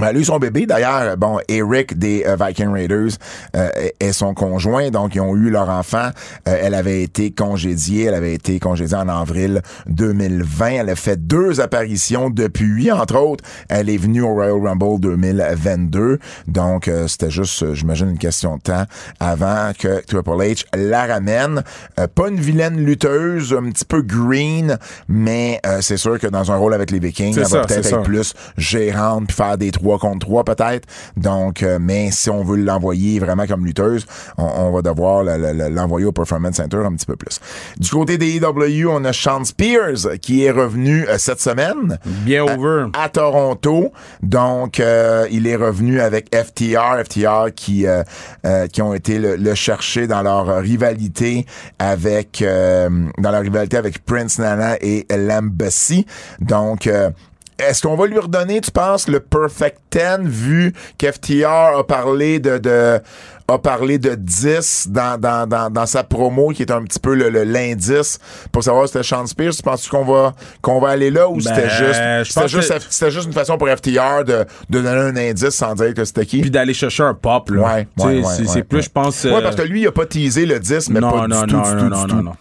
Ben, 0.00 0.08
elle 0.08 0.16
a 0.16 0.20
eu 0.20 0.24
son 0.24 0.38
bébé. 0.38 0.66
D'ailleurs, 0.66 1.16
bon, 1.16 1.38
Eric 1.48 1.98
des 1.98 2.24
euh, 2.26 2.36
Viking 2.40 2.68
Raiders 2.72 3.12
euh, 3.56 3.68
est- 3.76 3.94
est 4.00 4.12
son 4.12 4.34
conjoint, 4.34 4.90
donc 4.90 5.14
ils 5.14 5.20
ont 5.20 5.36
eu 5.36 5.50
leur 5.50 5.68
enfant. 5.68 6.10
Euh, 6.48 6.56
elle 6.62 6.74
avait 6.74 7.02
été 7.02 7.30
congédiée, 7.30 8.04
elle 8.04 8.14
avait 8.14 8.34
été 8.34 8.58
congédiée 8.58 8.96
en 8.96 9.08
avril 9.08 9.62
2020. 9.86 10.66
Elle 10.70 10.90
a 10.90 10.96
fait 10.96 11.16
deux 11.26 11.60
apparitions 11.60 12.30
depuis, 12.30 12.90
entre 12.90 13.16
autres. 13.16 13.44
Elle 13.68 13.88
est 13.90 13.96
venue 13.96 14.22
au 14.22 14.32
Royal 14.34 14.52
Rumble 14.60 15.00
2022, 15.00 16.18
donc 16.48 16.88
euh, 16.88 17.06
c'était 17.08 17.30
juste, 17.30 17.62
euh, 17.62 17.74
j'imagine, 17.74 18.10
une 18.10 18.18
question 18.18 18.56
de 18.56 18.62
temps 18.62 18.84
avant 19.18 19.72
que 19.78 20.00
Triple 20.06 20.30
H 20.30 20.64
la 20.76 21.06
ramène. 21.06 21.62
Euh, 21.98 22.06
pas 22.06 22.28
une 22.28 22.40
vilaine 22.40 22.76
lutteuse, 22.84 23.52
un 23.52 23.70
petit 23.70 23.84
peu 23.84 24.02
green, 24.02 24.78
mais 25.08 25.60
euh, 25.66 25.78
c'est 25.80 25.96
sûr 25.96 26.18
que 26.18 26.26
dans 26.26 26.50
un 26.52 26.56
rôle 26.56 26.74
avec 26.74 26.90
les 26.90 26.98
Vikings, 26.98 27.36
elle 27.36 27.44
va 27.44 27.64
peut-être 27.66 27.78
être 27.86 27.90
ça. 27.90 27.98
plus 27.98 28.34
gérante 28.56 29.26
puis 29.28 29.36
faire 29.36 29.58
des 29.58 29.70
3 29.90 29.98
contre 29.98 30.26
3 30.26 30.44
peut-être. 30.44 30.86
Donc, 31.16 31.62
euh, 31.62 31.78
mais 31.80 32.10
si 32.10 32.30
on 32.30 32.44
veut 32.44 32.56
l'envoyer 32.56 33.18
vraiment 33.18 33.46
comme 33.46 33.64
lutteuse, 33.66 34.06
on, 34.38 34.44
on 34.44 34.70
va 34.72 34.82
devoir 34.82 35.24
le- 35.24 35.36
le- 35.36 35.52
le- 35.52 35.68
l'envoyer 35.68 36.06
au 36.06 36.12
Performance 36.12 36.56
Center 36.56 36.78
un 36.84 36.92
petit 36.94 37.06
peu 37.06 37.16
plus. 37.16 37.40
Du 37.78 37.90
côté 37.90 38.18
des 38.18 38.36
EW, 38.36 38.86
on 38.88 39.04
a 39.04 39.12
Sean 39.12 39.44
Spears 39.44 40.18
qui 40.20 40.44
est 40.44 40.50
revenu 40.50 41.06
euh, 41.08 41.16
cette 41.18 41.40
semaine 41.40 41.98
Bien 42.04 42.44
over. 42.44 42.86
à 42.92 43.08
Toronto. 43.08 43.92
Donc, 44.22 44.78
euh, 44.80 45.26
il 45.30 45.46
est 45.46 45.56
revenu 45.56 46.00
avec 46.00 46.34
FTR, 46.34 47.02
FTR 47.04 47.52
qui 47.54 47.86
euh, 47.86 48.02
euh, 48.46 48.66
qui 48.68 48.82
ont 48.82 48.94
été 48.94 49.18
le, 49.18 49.36
le 49.36 49.54
chercher 49.54 50.06
dans 50.06 50.22
leur 50.22 50.46
rivalité 50.60 51.46
avec 51.78 52.42
euh, 52.42 52.88
dans 53.18 53.30
leur 53.30 53.42
rivalité 53.42 53.76
avec 53.76 54.04
Prince 54.04 54.38
Nana 54.38 54.76
et 54.80 55.06
Lambassy. 55.10 56.06
Donc 56.40 56.86
euh, 56.86 57.10
est-ce 57.68 57.82
qu'on 57.82 57.96
va 57.96 58.06
lui 58.06 58.18
redonner, 58.18 58.60
tu 58.60 58.70
penses, 58.70 59.08
le 59.08 59.20
Perfect 59.20 59.78
10 59.92 60.28
vu 60.28 60.72
qu'FTR 60.98 61.46
a 61.78 61.84
parlé 61.86 62.38
de, 62.38 62.58
de 62.58 63.00
a 63.48 63.58
parlé 63.58 63.98
de 63.98 64.14
10 64.14 64.88
dans, 64.90 65.18
dans, 65.20 65.44
dans, 65.44 65.70
dans 65.70 65.86
sa 65.86 66.04
promo, 66.04 66.50
qui 66.50 66.62
est 66.62 66.70
un 66.70 66.84
petit 66.84 67.00
peu 67.00 67.14
le- 67.16 67.30
le- 67.30 67.42
l'indice 67.42 68.20
pour 68.52 68.62
savoir 68.62 68.86
si 68.86 68.92
c'était 68.92 69.02
Sean 69.04 69.26
Spears? 69.26 69.54
Tu 69.56 69.62
penses 69.62 69.88
qu'on 69.88 70.04
va, 70.04 70.34
qu'on 70.62 70.80
va 70.80 70.90
aller 70.90 71.10
là 71.10 71.28
ou 71.28 71.40
c'était 71.40 71.62
Ben, 71.62 71.68
juste, 71.68 72.00
c'était 72.32 72.48
juste, 72.48 72.86
c'était 72.90 73.10
juste 73.10 73.26
une 73.26 73.32
façon 73.32 73.58
pour 73.58 73.68
FTR 73.68 74.24
de, 74.24 74.44
de 74.70 74.80
donner 74.80 74.88
un 74.90 75.16
indice 75.16 75.48
sans 75.50 75.74
dire 75.74 75.94
que 75.94 76.04
c'était 76.04 76.26
qui? 76.26 76.42
Puis 76.42 76.50
d'aller 76.52 76.74
chercher 76.74 77.02
un 77.02 77.14
pop, 77.14 77.50
là. 77.50 77.60
Ouais, 77.62 77.88
c'est 78.46 78.62
plus, 78.62 78.82
je 78.82 78.90
pense. 78.90 79.24
Ouais, 79.24 79.32
euh, 79.34 79.40
parce 79.42 79.56
que 79.56 79.62
lui, 79.62 79.80
il 79.82 79.86
a 79.88 79.92
pas 79.92 80.06
teasé 80.06 80.46
le 80.46 80.60
10, 80.60 80.88
mais 80.90 81.00
non, 81.00 81.10
pas 81.10 81.26
non, 81.26 81.42
du 81.42 81.46
tout, 81.52 81.56
non, 81.56 81.62
du 81.62 81.74
non, 81.74 81.78
tout, 81.80 81.88
non, 81.88 82.04
du 82.04 82.14
non, 82.14 82.30
tout. 82.30 82.36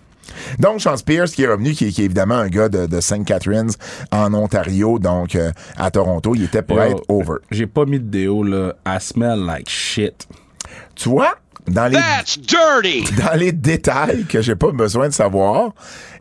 Donc, 0.59 0.81
Sean 0.81 0.97
Spears, 0.97 1.27
qui 1.29 1.43
est 1.43 1.47
revenu, 1.47 1.73
qui, 1.73 1.87
est- 1.87 1.91
qui 1.91 2.01
est 2.01 2.05
évidemment 2.05 2.35
un 2.35 2.47
gars 2.49 2.69
de, 2.69 2.85
de 2.85 3.01
St. 3.01 3.25
Catharines 3.25 3.71
en 4.11 4.33
Ontario, 4.33 4.99
donc 4.99 5.35
euh, 5.35 5.51
à 5.77 5.91
Toronto, 5.91 6.33
il 6.35 6.43
était 6.43 6.61
pour 6.61 6.77
Yo, 6.77 6.83
être 6.83 7.03
over. 7.09 7.39
J'ai 7.51 7.67
pas 7.67 7.85
mis 7.85 7.99
de 7.99 8.05
déo, 8.09 8.43
là. 8.43 8.73
I 8.87 8.97
smell 8.99 9.39
like 9.45 9.69
shit. 9.69 10.27
Tu 10.95 11.09
vois, 11.09 11.35
dans 11.67 11.87
les, 11.87 11.97
That's 11.97 12.37
dirty. 12.39 13.03
dans 13.21 13.37
les 13.37 13.51
détails 13.51 14.25
que 14.25 14.41
j'ai 14.41 14.55
pas 14.55 14.71
besoin 14.71 15.07
de 15.09 15.13
savoir, 15.13 15.71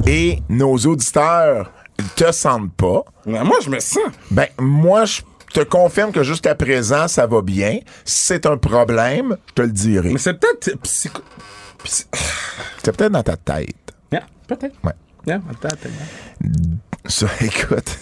et 0.07 0.41
nos 0.49 0.77
auditeurs 0.77 1.71
te 2.17 2.31
sentent 2.33 2.73
pas, 2.75 3.03
Mais 3.27 3.43
moi, 3.45 3.57
je 3.63 3.71
me 3.71 3.81
sens. 3.81 4.03
ben, 4.31 4.47
moi, 4.59 5.05
je 5.05 5.21
te 5.53 5.61
confirme 5.65 6.13
que 6.13 6.23
jusqu'à 6.23 6.55
présent, 6.55 7.09
ça 7.09 7.27
va 7.27 7.43
bien. 7.43 7.79
Si 8.05 8.23
c'est 8.27 8.47
un 8.47 8.57
problème, 8.57 9.37
je 9.49 9.55
te 9.55 9.63
le 9.63 9.73
dirai. 9.73 10.11
Mais 10.13 10.19
c'est 10.19 10.35
peut-être 10.35 10.79
psycho. 10.83 11.23
psy- 11.83 12.07
C'est 12.85 12.97
peut-être 12.97 13.13
dans 13.13 13.23
ta 13.23 13.37
tête. 13.37 13.75
Peut-être. 14.49 14.75
Ouais. 14.83 14.93
Yeah, 15.27 15.41
attends, 15.51 15.69
attends. 15.69 15.89
Ça, 17.07 17.27
écoute, 17.41 17.99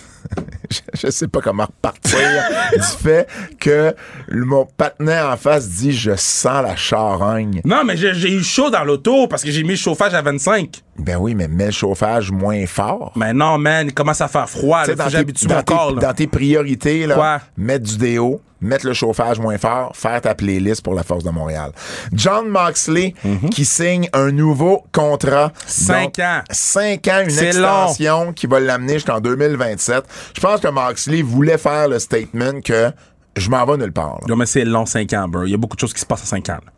je, 0.70 0.80
je 0.94 1.10
sais 1.10 1.28
pas 1.28 1.40
comment 1.40 1.64
repartir 1.66 2.18
du 2.72 2.82
fait 2.82 3.28
que 3.60 3.94
mon 4.30 4.64
partenaire 4.64 5.30
en 5.30 5.36
face 5.36 5.68
dit 5.68 5.92
je 5.92 6.14
sens 6.16 6.62
la 6.62 6.76
charogne. 6.76 7.60
Non, 7.64 7.84
mais 7.84 7.96
j'ai 7.96 8.32
eu 8.32 8.42
chaud 8.42 8.70
dans 8.70 8.84
l'auto 8.84 9.26
parce 9.28 9.42
que 9.42 9.50
j'ai 9.50 9.62
mis 9.62 9.70
le 9.70 9.76
chauffage 9.76 10.14
à 10.14 10.22
25. 10.22 10.82
Ben 10.98 11.16
oui, 11.18 11.34
mais 11.34 11.48
mets 11.48 11.66
le 11.66 11.72
chauffage 11.72 12.30
moins 12.30 12.66
fort. 12.66 13.12
Mais 13.16 13.32
non, 13.32 13.58
man, 13.58 13.86
il 13.88 13.94
commence 13.94 14.20
à 14.20 14.28
faire 14.28 14.48
froid. 14.48 14.84
Là, 14.86 14.94
dans, 14.94 15.08
tes, 15.08 15.24
dans 15.24 15.54
mon 15.54 15.62
tes- 15.62 15.74
corps. 15.74 15.94
là. 15.94 16.00
dans 16.00 16.14
tes 16.14 16.26
priorités, 16.26 17.06
là, 17.06 17.14
Quoi? 17.14 17.78
du 17.78 17.98
déo, 17.98 18.40
mettre 18.66 18.86
le 18.86 18.92
chauffage 18.92 19.38
moins 19.38 19.58
fort, 19.58 19.92
faire 19.96 20.20
ta 20.20 20.34
playlist 20.34 20.82
pour 20.82 20.94
la 20.94 21.02
Force 21.02 21.24
de 21.24 21.30
Montréal. 21.30 21.72
John 22.12 22.48
Moxley 22.48 23.14
qui 23.50 23.64
signe 23.64 24.08
un 24.12 24.30
nouveau 24.32 24.84
contrat. 24.92 25.46
Mhm. 25.48 25.52
Cinq 25.66 26.02
Donc, 26.16 26.18
ans. 26.26 26.40
Cinq 26.50 27.08
ans, 27.08 27.22
une 27.28 27.38
extension 27.38 28.32
qui 28.32 28.46
va 28.46 28.60
l'amener 28.60 28.94
jusqu'en 28.94 29.20
2027. 29.20 30.04
Je 30.34 30.40
pense 30.40 30.60
que 30.60 30.68
Moxley 30.68 31.22
voulait 31.22 31.58
faire 31.58 31.88
le 31.88 31.98
statement 31.98 32.60
que 32.64 32.90
je 33.36 33.50
m'en 33.50 33.64
vais 33.66 33.76
nulle 33.76 33.92
part. 33.92 34.18
là. 34.20 34.26
Non, 34.28 34.36
mais 34.36 34.46
c'est 34.46 34.64
long, 34.64 34.86
5 34.86 35.12
ans, 35.12 35.28
bro. 35.28 35.44
Il 35.44 35.50
y 35.50 35.54
a 35.54 35.58
beaucoup 35.58 35.76
de 35.76 35.80
choses 35.80 35.92
qui 35.92 36.00
se 36.00 36.06
passent 36.06 36.22
à 36.22 36.26
5 36.26 36.48
ans. 36.50 36.58
là. 36.64 36.72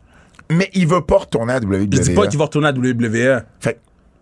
Mais 0.51 0.69
il 0.73 0.87
veut 0.87 1.01
pas 1.01 1.17
retourner 1.19 1.53
à 1.53 1.59
WWE. 1.59 1.87
Je 1.93 1.99
dis 2.01 2.13
pas 2.13 2.27
qu'il 2.27 2.39
va 2.39 2.45
retourner 2.45 2.67
à. 2.69 2.71
WWE. 2.71 3.43
Fait 3.59 3.73
que- 3.75 3.79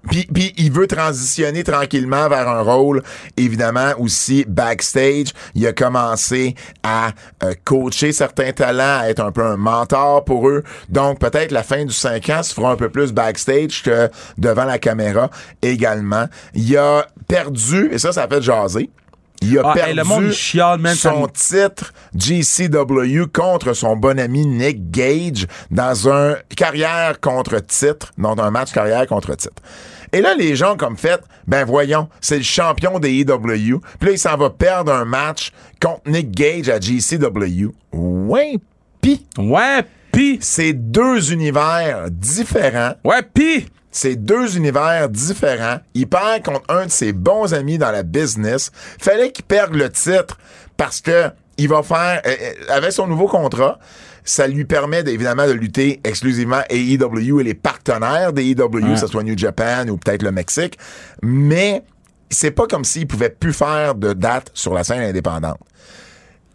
puis, 0.09 0.27
puis 0.33 0.53
il 0.57 0.71
veut 0.71 0.87
transitionner 0.87 1.63
tranquillement 1.63 2.29
vers 2.29 2.47
un 2.47 2.61
rôle, 2.61 3.03
évidemment, 3.35 3.91
aussi 3.99 4.45
backstage. 4.47 5.27
Il 5.55 5.65
a 5.67 5.73
commencé 5.73 6.55
à 6.83 7.11
euh, 7.43 7.53
coacher 7.65 8.11
certains 8.11 8.51
talents, 8.53 8.99
à 9.01 9.09
être 9.09 9.19
un 9.19 9.31
peu 9.31 9.43
un 9.43 9.57
mentor 9.57 10.23
pour 10.23 10.47
eux. 10.49 10.63
Donc, 10.89 11.19
peut-être 11.19 11.51
la 11.51 11.63
fin 11.63 11.83
du 11.83 11.93
5 11.93 12.29
ans 12.29 12.43
se 12.43 12.53
fera 12.53 12.71
un 12.71 12.75
peu 12.75 12.89
plus 12.89 13.11
backstage 13.11 13.83
que 13.83 14.09
devant 14.37 14.65
la 14.65 14.79
caméra 14.79 15.29
également. 15.61 16.27
Il 16.53 16.77
a 16.77 17.07
perdu, 17.27 17.89
et 17.91 17.97
ça, 17.97 18.11
ça 18.11 18.27
fait 18.27 18.41
jaser. 18.41 18.89
Il 19.41 19.57
a 19.59 19.61
Ah, 19.65 19.73
perdu 19.73 19.89
hey, 19.91 19.95
le 19.95 20.03
monde 20.03 20.31
chiale, 20.31 20.79
man, 20.79 20.95
ça 20.95 21.11
son 21.11 21.27
titre 21.27 21.93
GCW 22.15 23.25
contre 23.31 23.73
son 23.73 23.95
bon 23.95 24.19
ami 24.19 24.45
Nick 24.45 24.89
Gage 24.91 25.45
dans 25.69 26.09
un 26.09 26.35
carrière 26.55 27.19
contre 27.19 27.59
titre, 27.59 28.11
dans 28.17 28.35
un 28.37 28.49
match 28.51 28.71
carrière 28.71 29.05
contre 29.07 29.35
titre. 29.35 29.61
Et 30.13 30.21
là, 30.21 30.33
les 30.35 30.55
gens 30.55 30.77
comme 30.77 30.97
fait, 30.97 31.21
ben 31.47 31.65
voyons, 31.65 32.07
c'est 32.21 32.37
le 32.37 32.43
champion 32.43 32.97
des 32.99 33.19
EW. 33.21 33.79
Puis 33.99 34.07
là, 34.07 34.11
il 34.11 34.19
s'en 34.19 34.37
va 34.37 34.49
perdre 34.49 34.91
un 34.91 35.05
match 35.05 35.51
contre 35.81 36.01
Nick 36.07 36.31
Gage 36.31 36.69
à 36.69 36.79
GCW. 36.79 37.67
Ouais, 37.93 38.57
pis 39.01 39.25
Ouais, 39.37 39.83
pis. 40.11 40.37
c'est 40.41 40.73
deux 40.73 41.31
univers 41.33 42.09
différents. 42.09 42.93
Ouais, 43.03 43.21
pis. 43.33 43.67
C'est 43.97 44.15
deux 44.15 44.57
univers 44.57 45.09
différents. 45.09 45.79
Il 45.95 46.05
perd 46.05 46.43
contre 46.43 46.61
un 46.69 46.85
de 46.85 46.91
ses 46.91 47.13
bons 47.13 47.55
amis 47.55 47.79
dans 47.79 47.89
la 47.89 48.03
business. 48.03 48.71
Fallait 48.99 49.31
qu'il 49.31 49.43
perde 49.43 49.73
le 49.73 49.89
titre 49.89 50.37
parce 50.77 51.01
que 51.01 51.31
il 51.57 51.67
va 51.67 51.81
faire, 51.81 52.21
euh, 52.27 52.29
euh, 52.29 52.53
avec 52.69 52.91
son 52.91 53.07
nouveau 53.07 53.27
contrat, 53.27 53.79
ça 54.23 54.45
lui 54.45 54.65
permet 54.65 54.99
évidemment 54.99 55.47
de 55.47 55.53
lutter 55.53 55.99
exclusivement 56.03 56.61
AEW 56.69 57.39
et 57.39 57.43
les 57.43 57.55
partenaires 57.55 58.33
des 58.33 58.51
AEW, 58.51 58.93
que 58.93 58.97
ce 58.97 59.07
soit 59.07 59.23
New 59.23 59.35
Japan 59.35 59.87
ou 59.87 59.97
peut-être 59.97 60.21
le 60.21 60.31
Mexique. 60.31 60.77
Mais 61.23 61.81
c'est 62.29 62.51
pas 62.51 62.67
comme 62.67 62.85
s'il 62.85 63.07
pouvait 63.07 63.31
plus 63.31 63.53
faire 63.53 63.95
de 63.95 64.13
date 64.13 64.51
sur 64.53 64.75
la 64.75 64.83
scène 64.83 65.01
indépendante 65.01 65.57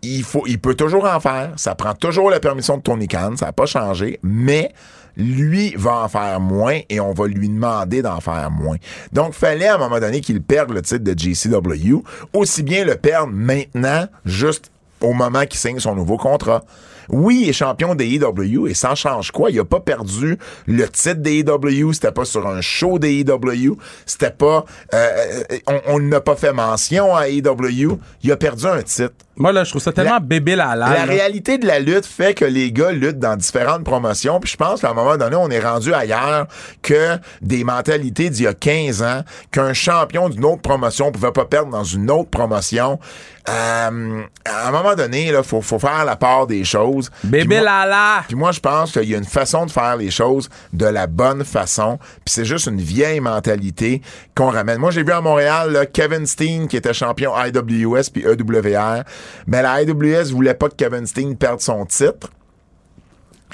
il 0.02 0.24
faut, 0.24 0.44
il 0.46 0.60
peut 0.60 0.74
toujours 0.74 1.04
en 1.04 1.20
faire. 1.20 1.52
Ça 1.56 1.74
prend 1.74 1.94
toujours 1.94 2.28
la 2.28 2.40
permission 2.40 2.76
de 2.76 2.82
Tony 2.82 3.06
Khan. 3.06 3.34
Ça 3.36 3.46
n'a 3.46 3.52
pas 3.52 3.66
changé. 3.66 4.18
Mais 4.22 4.72
lui 5.16 5.74
va 5.76 6.04
en 6.04 6.08
faire 6.08 6.40
moins 6.40 6.80
et 6.88 7.00
on 7.00 7.12
va 7.12 7.26
lui 7.26 7.48
demander 7.48 8.02
d'en 8.02 8.20
faire 8.20 8.50
moins. 8.50 8.76
Donc, 9.12 9.34
fallait 9.34 9.68
à 9.68 9.76
un 9.76 9.78
moment 9.78 10.00
donné 10.00 10.20
qu'il 10.20 10.42
perde 10.42 10.70
le 10.70 10.82
titre 10.82 11.04
de 11.04 11.18
JCW. 11.18 12.02
Aussi 12.32 12.62
bien 12.62 12.84
le 12.84 12.96
perdre 12.96 13.32
maintenant, 13.32 14.06
juste 14.24 14.70
au 15.02 15.12
moment 15.12 15.42
qu'il 15.46 15.58
signe 15.58 15.78
son 15.80 15.94
nouveau 15.94 16.16
contrat. 16.16 16.62
Oui, 17.08 17.40
il 17.42 17.48
est 17.50 17.52
champion 17.52 17.96
des 17.96 18.06
EW 18.14 18.68
et 18.68 18.74
ça 18.74 18.94
change 18.94 19.32
quoi? 19.32 19.50
Il 19.50 19.58
a 19.58 19.64
pas 19.64 19.80
perdu 19.80 20.38
le 20.66 20.88
titre 20.88 21.16
des 21.20 21.40
EW, 21.40 21.92
c'était 21.92 22.12
pas 22.12 22.24
sur 22.24 22.46
un 22.46 22.60
show 22.60 23.00
des 23.00 23.20
EW, 23.20 23.76
c'était 24.06 24.30
pas... 24.30 24.64
euh, 24.94 25.42
euh, 25.68 25.78
on 25.88 25.98
n'a 25.98 26.20
pas 26.20 26.36
fait 26.36 26.52
mention 26.52 27.14
à 27.16 27.28
EW, 27.28 27.98
il 28.22 28.30
a 28.32 28.36
perdu 28.36 28.66
un 28.66 28.82
titre. 28.82 29.14
Moi, 29.34 29.50
là, 29.50 29.64
je 29.64 29.70
trouve 29.70 29.82
ça 29.82 29.92
tellement 29.92 30.12
La- 30.12 30.20
bébé 30.20 30.54
la 30.54 30.76
La 30.76 30.88
la. 30.90 31.04
réalité 31.04 31.56
de 31.58 31.66
la 31.66 31.80
lutte 31.80 32.04
fait 32.06 32.34
que 32.34 32.44
les 32.44 32.70
gars 32.70 32.92
luttent 32.92 33.18
dans 33.18 33.34
différentes 33.34 33.82
promotions. 33.82 34.38
Puis 34.40 34.52
je 34.52 34.56
pense 34.58 34.82
qu'à 34.82 34.90
un 34.90 34.94
moment 34.94 35.16
donné, 35.16 35.34
on 35.36 35.48
est 35.48 35.58
rendu 35.58 35.92
ailleurs 35.94 36.46
que 36.82 37.16
des 37.40 37.64
mentalités 37.64 38.28
d'il 38.28 38.44
y 38.44 38.46
a 38.46 38.52
15 38.54 39.02
ans, 39.02 39.22
qu'un 39.50 39.72
champion 39.72 40.28
d'une 40.28 40.44
autre 40.44 40.60
promotion 40.60 41.10
pouvait 41.12 41.32
pas 41.32 41.46
perdre 41.46 41.70
dans 41.72 41.82
une 41.82 42.10
autre 42.10 42.28
promotion. 42.28 43.00
Euh, 43.48 44.22
à 44.44 44.68
un 44.68 44.70
moment 44.70 44.94
donné, 44.94 45.26
il 45.28 45.42
faut, 45.42 45.60
faut 45.62 45.80
faire 45.80 46.04
la 46.04 46.14
part 46.14 46.46
des 46.46 46.62
choses. 46.62 47.10
Bébé 47.24 47.40
Puis 47.40 47.48
moi- 47.56 47.64
la 47.64 47.86
la. 47.86 48.24
puis 48.28 48.36
moi, 48.36 48.52
je 48.52 48.60
pense 48.60 48.92
qu'il 48.92 49.08
y 49.10 49.14
a 49.16 49.18
une 49.18 49.24
façon 49.24 49.66
de 49.66 49.70
faire 49.72 49.96
les 49.96 50.10
choses 50.12 50.48
de 50.72 50.86
la 50.86 51.08
bonne 51.08 51.44
façon. 51.44 51.98
Puis 52.24 52.34
c'est 52.34 52.44
juste 52.44 52.66
une 52.66 52.80
vieille 52.80 53.18
mentalité 53.20 54.00
qu'on 54.36 54.50
ramène. 54.50 54.78
Moi, 54.78 54.92
j'ai 54.92 55.02
vu 55.02 55.10
à 55.10 55.20
Montréal 55.20 55.72
là, 55.72 55.86
Kevin 55.86 56.24
Steen, 56.26 56.68
qui 56.68 56.76
était 56.76 56.94
champion 56.94 57.32
IWS 57.36 58.10
puis 58.12 58.22
EWR. 58.24 59.02
Mais 59.48 59.60
la 59.62 59.82
IWS 59.82 60.30
voulait 60.32 60.54
pas 60.54 60.68
que 60.68 60.76
Kevin 60.76 61.06
Steen 61.06 61.36
perde 61.36 61.60
son 61.60 61.84
titre. 61.86 62.30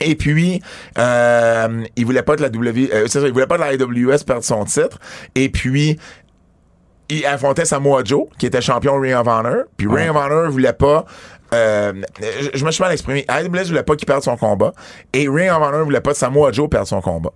Et 0.00 0.14
puis, 0.14 0.62
euh, 0.96 1.84
il 1.96 2.06
voulait 2.06 2.22
pas 2.22 2.36
que 2.36 2.42
la 2.42 2.50
W, 2.50 2.88
euh, 2.92 3.06
c'est 3.08 3.20
ça, 3.20 3.26
il 3.26 3.32
voulait 3.32 3.46
pas 3.48 3.56
que 3.56 3.62
la 3.62 3.74
IWS 3.74 4.22
perde 4.24 4.42
son 4.44 4.64
titre. 4.64 4.98
Et 5.34 5.48
puis, 5.48 5.98
il 7.08 7.24
affrontait 7.26 7.64
Samoa 7.64 8.02
Joe, 8.04 8.26
qui 8.38 8.46
était 8.46 8.60
champion 8.60 8.98
Ring 9.00 9.14
of 9.14 9.26
Honor. 9.26 9.64
Puis 9.76 9.86
Ring 9.86 10.10
of 10.10 10.16
Honor 10.16 10.50
voulait 10.50 10.72
pas. 10.72 11.04
euh, 11.54 11.92
je, 12.20 12.58
je 12.58 12.64
me 12.64 12.70
suis 12.70 12.82
mal 12.82 12.92
exprimé. 12.92 13.24
AWS 13.28 13.68
voulait 13.68 13.82
pas 13.82 13.96
qu'il 13.96 14.06
perde 14.06 14.22
son 14.22 14.36
combat. 14.36 14.72
Et 15.12 15.28
Ring 15.28 15.50
of 15.50 15.62
Honor 15.62 15.84
voulait 15.84 16.00
pas 16.00 16.12
que 16.12 16.18
Samoa 16.18 16.52
Joe 16.52 16.68
perde 16.68 16.86
son 16.86 17.00
combat. 17.00 17.30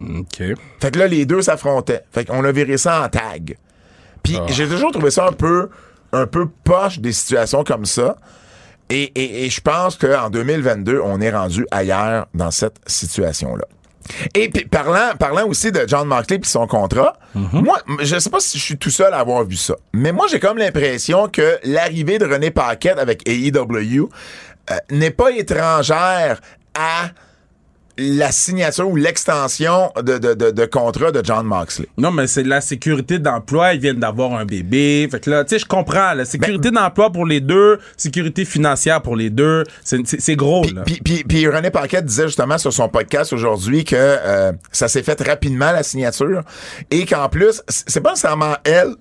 OK. 0.00 0.42
Fait 0.80 0.90
que 0.90 0.98
là, 0.98 1.06
les 1.06 1.26
deux 1.26 1.42
s'affrontaient. 1.42 2.02
Fait 2.12 2.24
qu'on 2.24 2.42
a 2.44 2.52
viré 2.52 2.76
ça 2.78 3.02
en 3.04 3.08
tag. 3.08 3.56
Puis 4.22 4.38
j'ai 4.48 4.66
toujours 4.68 4.90
trouvé 4.92 5.10
ça 5.10 5.26
un 5.28 5.32
peu, 5.32 5.68
un 6.12 6.26
peu 6.26 6.46
poche 6.64 6.98
des 6.98 7.12
situations 7.12 7.62
comme 7.64 7.84
ça. 7.84 8.16
Et, 8.90 9.04
et- 9.14 9.44
et 9.46 9.50
je 9.50 9.60
pense 9.60 9.96
qu'en 9.96 10.28
2022, 10.30 11.00
on 11.02 11.20
est 11.20 11.30
rendu 11.30 11.66
ailleurs 11.70 12.26
dans 12.34 12.50
cette 12.50 12.76
situation-là. 12.86 13.64
Et 14.34 14.48
puis, 14.50 14.64
parlant, 14.66 15.16
parlant 15.18 15.46
aussi 15.46 15.72
de 15.72 15.84
John 15.86 16.06
Moxley 16.06 16.38
puis 16.38 16.50
son 16.50 16.66
contrat, 16.66 17.16
moi, 17.34 17.78
m- 17.88 17.96
je 18.00 18.18
sais 18.18 18.30
pas 18.30 18.40
si 18.40 18.58
je 18.58 18.62
suis 18.64 18.76
tout 18.78 18.90
seul 18.90 19.12
à 19.14 19.18
avoir 19.18 19.44
vu 19.44 19.56
ça, 19.56 19.74
mais 19.92 20.12
moi, 20.12 20.26
j'ai 20.30 20.38
comme 20.40 20.58
l'impression 20.58 21.28
que 21.28 21.58
l'arrivée 21.64 22.18
de 22.18 22.26
René 22.26 22.50
Paquette 22.50 22.98
avec 22.98 23.28
AEW 23.28 24.08
euh, 24.70 24.74
n'est 24.90 25.10
pas 25.10 25.30
étrangère 25.30 26.40
à 26.74 27.08
la 27.96 28.32
signature 28.32 28.88
ou 28.88 28.96
l'extension 28.96 29.92
de, 29.96 30.18
de, 30.18 30.34
de, 30.34 30.50
de 30.50 30.64
contrat 30.64 31.12
de 31.12 31.20
John 31.24 31.46
Moxley. 31.46 31.86
Non, 31.96 32.10
mais 32.10 32.26
c'est 32.26 32.42
la 32.42 32.60
sécurité 32.60 33.18
d'emploi. 33.18 33.74
Ils 33.74 33.80
viennent 33.80 34.00
d'avoir 34.00 34.32
un 34.34 34.44
bébé. 34.44 35.06
Fait 35.10 35.20
que 35.20 35.30
là, 35.30 35.44
tu 35.44 35.50
sais, 35.50 35.58
je 35.58 35.66
comprends. 35.66 36.12
La 36.14 36.24
sécurité 36.24 36.70
Ben, 36.70 36.82
d'emploi 36.82 37.10
pour 37.10 37.24
les 37.26 37.40
deux, 37.40 37.78
sécurité 37.96 38.44
financière 38.44 39.00
pour 39.02 39.16
les 39.16 39.30
deux, 39.30 39.64
c'est- 39.82 40.34
gros, 40.36 40.64
là. 40.74 40.82
Puis, 40.84 41.00
puis, 41.04 41.24
puis 41.24 41.46
René 41.46 41.70
Paquette 41.70 42.04
disait 42.06 42.26
justement 42.26 42.58
sur 42.58 42.72
son 42.72 42.88
podcast 42.88 43.32
aujourd'hui 43.32 43.84
que 43.84 43.94
euh, 43.96 44.52
ça 44.72 44.88
s'est 44.88 45.02
fait 45.02 45.20
rapidement 45.22 45.70
la 45.70 45.82
signature 45.82 46.42
et 46.90 47.06
qu'en 47.06 47.28
plus 47.28 47.62
c'est 47.68 48.00
pas 48.00 48.10
nécessairement 48.10 48.54
elle 48.64 48.94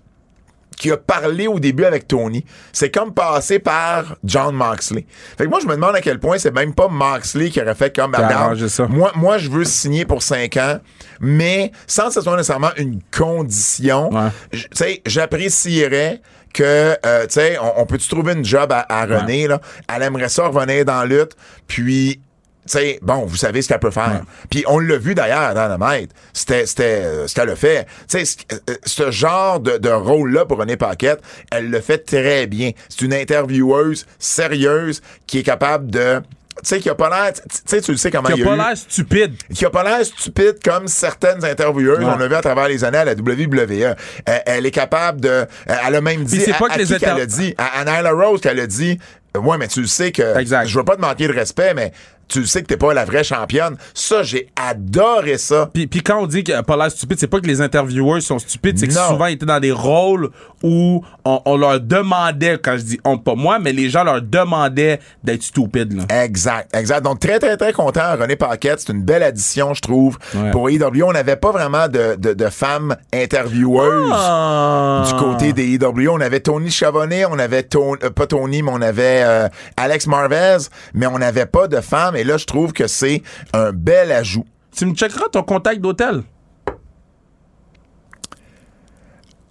qui 0.76 0.92
a 0.92 0.98
parlé 0.98 1.48
au 1.48 1.60
début 1.60 1.86
avec 1.86 2.08
Tony. 2.08 2.46
C'est 2.72 2.90
comme 2.90 3.14
passer 3.14 3.60
par 3.60 4.16
John 4.24 4.56
Moxley. 4.56 5.06
Fait 5.38 5.46
que 5.46 5.50
moi, 5.50 5.60
je 5.62 5.68
me 5.68 5.76
demande 5.76 5.96
à 5.96 6.02
quel 6.02 6.20
point 6.20 6.38
c'est 6.38 6.54
même 6.54 6.74
pas 6.74 6.88
Moxley 6.88 7.50
qui 7.50 7.62
aurait 7.62 7.76
fait 7.76 7.96
comme, 7.96 8.14
regarde, 8.16 8.60
moi, 8.90 9.12
moi, 9.16 9.38
je 9.38 9.50
veux 9.50 9.64
signer 9.66 10.06
pour 10.06 10.22
5 10.24 10.58
ans, 10.58 10.80
mais 11.20 11.72
sans 11.88 12.08
que 12.08 12.14
ce 12.14 12.22
soit 12.22 12.36
nécessairement 12.36 12.72
une 12.78 13.00
condition. 13.16 14.12
Ouais. 14.14 14.30
Tu 14.52 14.68
sais, 14.74 15.02
j'apprécierais 15.06 16.22
que, 16.54 16.96
euh, 17.06 17.24
tu 17.24 17.34
sais, 17.34 17.58
on, 17.60 17.82
on 17.82 17.86
peut-tu 17.86 18.08
trouver 18.08 18.34
une 18.34 18.46
job 18.46 18.72
à, 18.72 18.86
à 18.88 19.06
René, 19.06 19.48
là? 19.48 19.60
Elle 19.94 20.04
aimerait 20.04 20.30
ça 20.30 20.48
revenir 20.48 20.86
dans 20.86 21.00
la 21.00 21.06
lutte, 21.06 21.36
puis... 21.68 22.22
Tu 22.66 22.72
sais, 22.78 23.00
bon, 23.02 23.26
vous 23.26 23.36
savez 23.36 23.62
ce 23.62 23.68
qu'elle 23.68 23.80
peut 23.80 23.92
faire. 23.92 24.22
Puis 24.50 24.64
on 24.68 24.80
l'a 24.80 24.98
vu 24.98 25.16
d'ailleurs 25.16 25.54
dans 25.54 25.68
le 25.68 25.78
maître. 25.78 26.16
C'était, 26.32 26.66
c'était, 26.66 27.02
euh, 27.04 27.28
ce 27.28 27.36
qu'elle 27.36 27.50
a 27.50 27.56
fait. 27.58 27.86
Tu 28.10 28.20
sais, 28.20 28.26
ce- 28.26 28.38
euh, 28.70 28.76
ce 28.86 29.12
genre 29.12 29.60
de, 29.60 29.78
de 29.78 29.90
rôle-là 29.90 30.46
pour 30.46 30.58
René 30.60 30.78
Paquette, 30.78 31.20
elle 31.52 31.70
le 31.70 31.82
fait 31.82 31.98
très 31.98 32.48
bien. 32.48 32.72
C'est 32.88 33.02
une 33.02 33.14
intervieweuse 33.14 34.06
sérieuse 34.18 35.02
qui 35.28 35.40
est 35.40 35.44
capable 35.44 35.92
de, 35.92 36.22
tu 36.56 36.60
sais, 36.64 36.80
qui 36.80 36.90
a 36.90 36.96
pas 36.96 37.10
l'air, 37.10 37.34
tu 37.34 37.42
sais, 37.66 37.82
tu 37.82 37.92
le 37.92 37.98
sais 37.98 38.12
comment 38.12 38.30
il 38.30 38.42
a 38.44 38.46
a 38.46 38.56
pas 38.56 38.68
l'air 38.70 38.78
stupide. 38.78 39.34
qui 39.54 39.66
a 39.66 39.70
pas 39.70 39.84
l'air 39.84 40.06
stupide 40.06 40.56
comme 40.64 40.88
certaines 40.88 41.44
intervieweuses. 41.44 42.00
Ouais. 42.00 42.06
On 42.06 42.18
l'a 42.18 42.28
vu 42.28 42.36
à 42.36 42.42
travers 42.42 42.68
les 42.70 42.84
années 42.84 43.00
à 43.00 43.06
la 43.06 43.14
WWE. 43.14 43.96
Elle, 44.26 44.42
elle 44.46 44.66
est 44.66 44.72
capable 44.72 45.20
de. 45.20 45.46
Elle 45.66 45.96
a 45.96 46.02
même 46.02 46.24
dit. 46.24 46.40
c'est 46.40 46.52
pas 46.58 46.68
à, 46.68 46.70
que 46.70 46.74
à 46.74 46.78
les 46.78 46.86
qu'elle 47.00 47.20
a 47.20 47.26
dit 47.26 47.56
À, 47.58 48.12
Rose 48.12 48.40
qu'elle 48.40 48.60
a 48.60 48.68
dit. 48.68 49.00
Ouais, 49.36 49.58
mais 49.58 49.68
tu 49.68 49.82
le 49.82 49.88
sais 49.88 50.12
que. 50.12 50.38
Exact. 50.38 50.68
Je 50.68 50.78
veux 50.78 50.86
pas 50.86 50.96
te 50.96 51.02
manquer 51.02 51.28
de 51.28 51.34
respect, 51.34 51.74
mais 51.74 51.92
tu 52.34 52.48
sais 52.48 52.62
que 52.62 52.68
t'es 52.68 52.78
pas 52.78 52.94
la 52.94 53.06
vraie 53.06 53.24
championne. 53.24 53.78
Ça, 53.94 54.24
j'ai 54.24 54.50
adoré 54.56 55.38
ça. 55.38 55.70
Puis, 55.72 55.86
puis 55.86 56.02
quand 56.02 56.24
on 56.24 56.26
dit 56.26 56.44
qu'il 56.44 56.56
a 56.56 56.64
pas 56.64 56.76
l'air 56.76 56.90
stupide, 56.90 57.20
c'est 57.20 57.28
pas 57.28 57.40
que 57.40 57.46
les 57.46 57.62
intervieweurs 57.62 58.22
sont 58.22 58.40
stupides, 58.40 58.80
c'est 58.80 58.88
que 58.88 58.94
souvent 58.94 59.28
ils 59.28 59.34
étaient 59.34 59.46
dans 59.46 59.60
des 59.60 59.72
rôles 59.72 60.30
où 60.64 61.04
on, 61.26 61.42
on 61.46 61.58
leur 61.58 61.80
demandait, 61.80 62.58
quand 62.58 62.76
je 62.78 62.84
dis 62.84 63.00
on, 63.06 63.18
pas 63.18 63.36
moi, 63.36 63.60
mais 63.60 63.72
les 63.72 63.90
gens 63.90 64.04
leur 64.04 64.22
demandaient 64.22 65.00
d'être 65.24 65.44
stupides. 65.44 65.94
Là. 65.94 66.24
Exact, 66.24 66.76
exact. 66.76 67.02
Donc, 67.02 67.20
très, 67.20 67.38
très, 67.40 67.56
très 67.58 67.74
content. 67.74 68.16
René 68.20 68.36
Paquette, 68.36 68.80
c'est 68.80 68.94
une 68.94 69.04
belle 69.04 69.24
addition, 69.24 69.74
je 69.74 69.82
trouve. 69.82 70.18
Ouais. 70.34 70.52
Pour 70.52 70.70
EW, 70.70 71.04
on 71.04 71.14
n'avait 71.14 71.36
pas 71.36 71.52
vraiment 71.52 71.88
de, 71.88 72.16
de, 72.16 72.34
de 72.34 72.50
femmes 72.50 72.96
intervieweuses. 73.14 74.12
Ah. 74.12 75.04
du 75.08 75.14
côté 75.16 75.54
des 75.54 75.76
EW. 75.76 76.10
On 76.10 76.22
avait 76.22 76.40
Tony 76.40 76.72
Chavonnet, 76.72 77.26
on 77.26 77.38
avait 77.40 77.64
Tony, 77.64 77.98
euh, 78.04 78.10
pas 78.10 78.28
Tony, 78.28 78.62
mais 78.64 78.72
on 78.74 78.82
avait 78.82 79.22
euh, 79.24 79.48
Alex 79.78 80.08
Marvez, 80.08 80.58
mais 80.94 81.08
on 81.08 81.20
n'avait 81.20 81.46
pas 81.46 81.68
de 81.68 81.82
femmes. 81.82 82.16
Et 82.16 82.23
là, 82.24 82.38
je 82.38 82.46
trouve 82.46 82.74
que 82.74 82.88
c'est 82.88 83.22
un 83.54 83.72
bel 83.72 84.12
ajout. 84.12 84.46
Tu 84.76 84.86
me 84.86 84.94
checkeras 84.96 85.30
ton 85.32 85.44
contact 85.44 85.82
d'hôtel. 85.82 86.24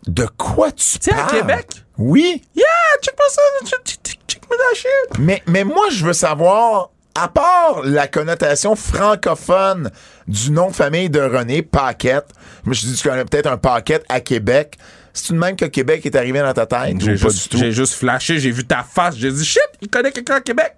De 0.07 0.27
quoi 0.37 0.73
tu 0.73 0.99
Tu 0.99 0.99
sais, 1.01 1.13
à 1.13 1.17
parles? 1.25 1.31
Québec? 1.31 1.67
Oui, 1.99 2.43
Yeah, 2.57 2.65
check 3.03 3.15
moi 3.17 3.27
ça. 3.31 3.43
Check, 3.67 3.81
check, 3.85 4.01
check, 4.05 4.19
check 4.27 4.43
moi 4.49 4.57
that 4.59 4.75
shit. 4.77 5.19
mais, 5.21 5.43
mais 5.47 5.63
moi, 5.65 5.87
je 5.93 6.05
veux 6.05 6.13
savoir, 6.13 6.91
à 7.15 7.29
part 7.29 7.83
la 7.85 8.09
connotation 8.09 8.75
francophone 8.75 9.91
du 10.27 10.51
nom 10.51 10.71
de 10.71 10.75
famille 10.75 11.09
de 11.11 11.21
René, 11.21 11.63
Paquette, 11.63 12.31
je 12.65 12.71
me 12.71 12.75
suis 12.75 12.89
dit, 12.89 12.97
tu 12.97 13.09
connais 13.09 13.25
peut-être 13.25 13.47
un 13.47 13.59
Paquette 13.59 14.05
à 14.09 14.21
Québec. 14.21 14.77
C'est-tu 15.13 15.35
de 15.35 15.39
même 15.39 15.55
que 15.57 15.67
Québec 15.67 16.05
est 16.07 16.17
arrivé 16.17 16.41
dans 16.41 16.55
ta 16.55 16.65
tête? 16.67 16.97
J'ai 16.99 17.17
juste, 17.17 17.43
du 17.45 17.49
tout? 17.51 17.59
j'ai 17.59 17.71
juste 17.71 17.95
flashé, 17.95 18.39
j'ai 18.41 18.51
vu 18.51 18.65
ta 18.67 18.83
face, 18.83 19.15
j'ai 19.17 19.31
dit 19.31 19.45
shit, 19.45 19.61
il 19.83 19.89
connaît 19.89 20.11
quelqu'un 20.11 20.37
à 20.37 20.41
Québec. 20.41 20.73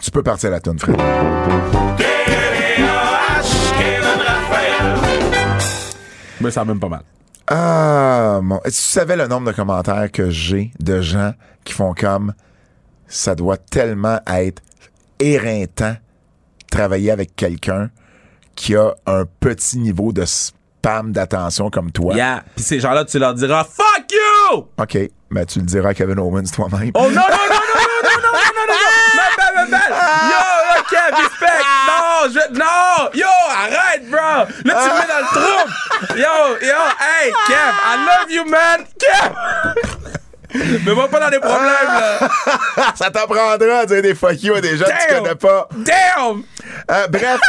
Tu 0.00 0.10
peux 0.10 0.22
partir 0.22 0.50
la 0.50 0.60
toune, 0.60 0.78
frère. 0.78 0.96
Mais 6.40 6.50
ça 6.50 6.64
même 6.64 6.78
pas 6.78 6.88
mal. 6.88 7.02
Ah, 7.48 8.40
mon. 8.42 8.58
Tu 8.64 8.72
savais 8.72 9.16
le 9.16 9.26
nombre 9.26 9.46
de 9.50 9.56
commentaires 9.56 10.10
que 10.12 10.30
j'ai 10.30 10.70
de 10.80 11.00
gens 11.00 11.32
qui 11.64 11.72
font 11.72 11.94
comme 11.94 12.34
ça 13.08 13.34
doit 13.34 13.56
tellement 13.56 14.20
être 14.26 14.62
éreintant 15.18 15.96
travailler 16.70 17.10
avec 17.10 17.36
quelqu'un 17.36 17.90
qui 18.54 18.74
a 18.76 18.94
un 19.06 19.24
petit 19.40 19.78
niveau 19.78 20.12
de 20.12 20.24
spam 20.24 21.12
d'attention 21.12 21.70
comme 21.70 21.92
toi. 21.92 22.14
Yeah. 22.14 22.44
Puis 22.56 22.64
ces 22.64 22.80
gens-là, 22.80 23.04
tu 23.04 23.18
leur 23.18 23.34
diras 23.34 23.64
fuck 23.64 24.12
you! 24.12 24.68
OK, 24.78 24.98
mais 25.30 25.46
tu 25.46 25.60
le 25.60 25.66
diras 25.66 25.90
à 25.90 25.94
Kevin 25.94 26.18
Owens 26.18 26.50
toi-même. 26.52 26.90
Oh 26.94 27.02
non, 27.02 27.08
non, 27.08 27.14
non, 27.14 27.20
non, 27.20 27.22
non, 27.22 28.00
non, 28.02 28.20
non, 28.22 28.32
non, 28.32 28.32
non, 28.32 28.52
non, 28.56 28.66
non! 28.66 28.82
Ma 29.16 29.22
belle, 29.35 29.35
ma 29.35 29.35
belle! 29.35 29.35
Yo, 30.06 30.42
OK, 30.78 30.94
respect! 31.16 31.64
Non, 31.86 32.28
je, 32.32 32.58
non! 32.58 33.10
Yo, 33.14 33.26
arrête, 33.50 34.08
bro! 34.08 34.18
Là, 34.18 34.46
tu 34.64 34.70
me 34.70 34.74
mets 34.74 35.06
dans 35.06 35.20
le 35.20 35.26
trouble! 35.34 36.18
Yo, 36.18 36.66
yo, 36.66 36.80
hey, 37.00 37.32
Kev, 37.46 37.74
I 37.84 37.96
love 38.06 38.30
you, 38.30 38.44
man! 38.44 38.84
Kev! 38.98 40.06
Mais 40.86 40.94
moi 40.94 41.08
pas 41.08 41.20
dans 41.20 41.30
des 41.30 41.38
problèmes, 41.38 41.66
là! 41.88 42.18
ça 42.94 43.10
t'apprendra 43.10 43.80
à 43.80 43.86
dire 43.86 44.02
des 44.02 44.14
fuck 44.14 44.42
you 44.42 44.54
à 44.54 44.60
des 44.60 44.76
gens 44.76 44.86
que 44.86 45.08
tu 45.08 45.14
connais 45.14 45.34
pas. 45.34 45.68
Damn! 45.72 46.42
Euh, 46.90 47.06
bref. 47.08 47.40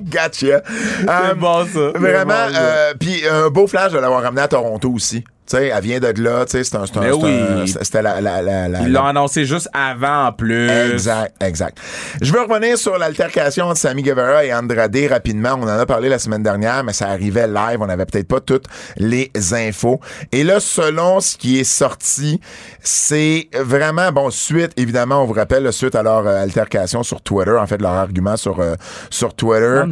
gotcha. 0.00 0.46
Euh, 0.46 1.34
bon, 1.34 1.66
ça. 1.66 1.98
Vraiment, 1.98 2.48
C'est 2.50 2.58
euh, 2.58 2.94
puis 2.98 3.26
un 3.28 3.48
beau 3.48 3.66
flash 3.66 3.92
de 3.92 3.98
l'avoir 3.98 4.22
ramené 4.22 4.42
à 4.42 4.48
Toronto 4.48 4.90
aussi. 4.90 5.24
Sais, 5.52 5.66
elle 5.66 5.82
vient 5.82 6.00
de 6.00 6.22
là, 6.22 6.44
tu 6.46 6.52
sais, 6.52 6.64
c'est 6.64 6.76
un, 6.76 6.86
c'est 6.86 6.96
un- 6.96 7.00
Mais 7.02 7.10
c'est 7.12 7.16
un- 7.26 7.60
oui. 7.62 7.68
c'était 7.68 8.00
la, 8.02 8.20
la, 8.22 8.40
la, 8.42 9.04
annoncé 9.04 9.44
juste 9.44 9.68
avant, 9.74 10.28
en 10.28 10.32
plus. 10.32 10.68
Exact, 10.70 11.34
exact. 11.42 11.78
Je 12.22 12.32
veux 12.32 12.40
revenir 12.40 12.78
sur 12.78 12.96
l'altercation 12.96 13.66
entre 13.66 13.76
Sammy 13.78 14.02
Guevara 14.02 14.44
et 14.44 14.54
Andrade 14.54 14.96
rapidement. 15.10 15.50
On 15.60 15.64
en 15.64 15.68
a 15.68 15.84
parlé 15.84 16.08
la 16.08 16.18
semaine 16.18 16.42
dernière, 16.42 16.84
mais 16.84 16.92
ça 16.94 17.08
arrivait 17.08 17.46
live. 17.46 17.78
On 17.80 17.86
n'avait 17.86 18.06
peut-être 18.06 18.28
pas 18.28 18.40
toutes 18.40 18.64
les 18.96 19.30
infos. 19.52 20.00
Et 20.32 20.42
là, 20.44 20.58
selon 20.60 21.20
ce 21.20 21.36
qui 21.36 21.58
est 21.60 21.64
sorti, 21.64 22.40
c'est 22.80 23.48
vraiment, 23.54 24.10
bon, 24.12 24.30
suite, 24.30 24.72
évidemment, 24.76 25.22
on 25.22 25.26
vous 25.26 25.32
rappelle, 25.34 25.70
suite 25.72 25.94
à 25.94 26.02
leur 26.02 26.26
euh, 26.26 26.42
altercation 26.42 27.02
sur 27.02 27.20
Twitter, 27.20 27.52
en 27.58 27.66
fait, 27.66 27.80
leur 27.82 27.92
argument 27.92 28.36
sur, 28.36 28.60
euh, 28.60 28.74
sur 29.10 29.34
Twitter. 29.34 29.82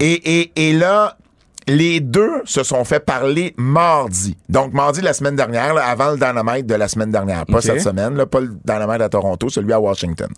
Et, 0.00 0.40
et, 0.40 0.68
et 0.68 0.72
là, 0.72 1.16
les 1.66 2.00
deux 2.00 2.42
se 2.44 2.62
sont 2.62 2.84
fait 2.84 3.00
parler 3.00 3.54
mardi. 3.56 4.36
Donc, 4.48 4.72
mardi 4.72 5.00
de 5.00 5.04
la 5.04 5.12
semaine 5.12 5.36
dernière, 5.36 5.74
là, 5.74 5.86
avant 5.86 6.10
le 6.10 6.16
Dynamite 6.16 6.66
de 6.66 6.74
la 6.74 6.88
semaine 6.88 7.10
dernière. 7.10 7.46
Pas 7.46 7.60
cette 7.60 7.80
semaine, 7.80 8.16
là, 8.16 8.26
pas 8.26 8.40
le 8.40 8.48
Dynamite 8.64 9.02
à 9.02 9.08
Toronto, 9.08 9.48
celui 9.48 9.72
à 9.72 9.80
Washington. 9.80 10.28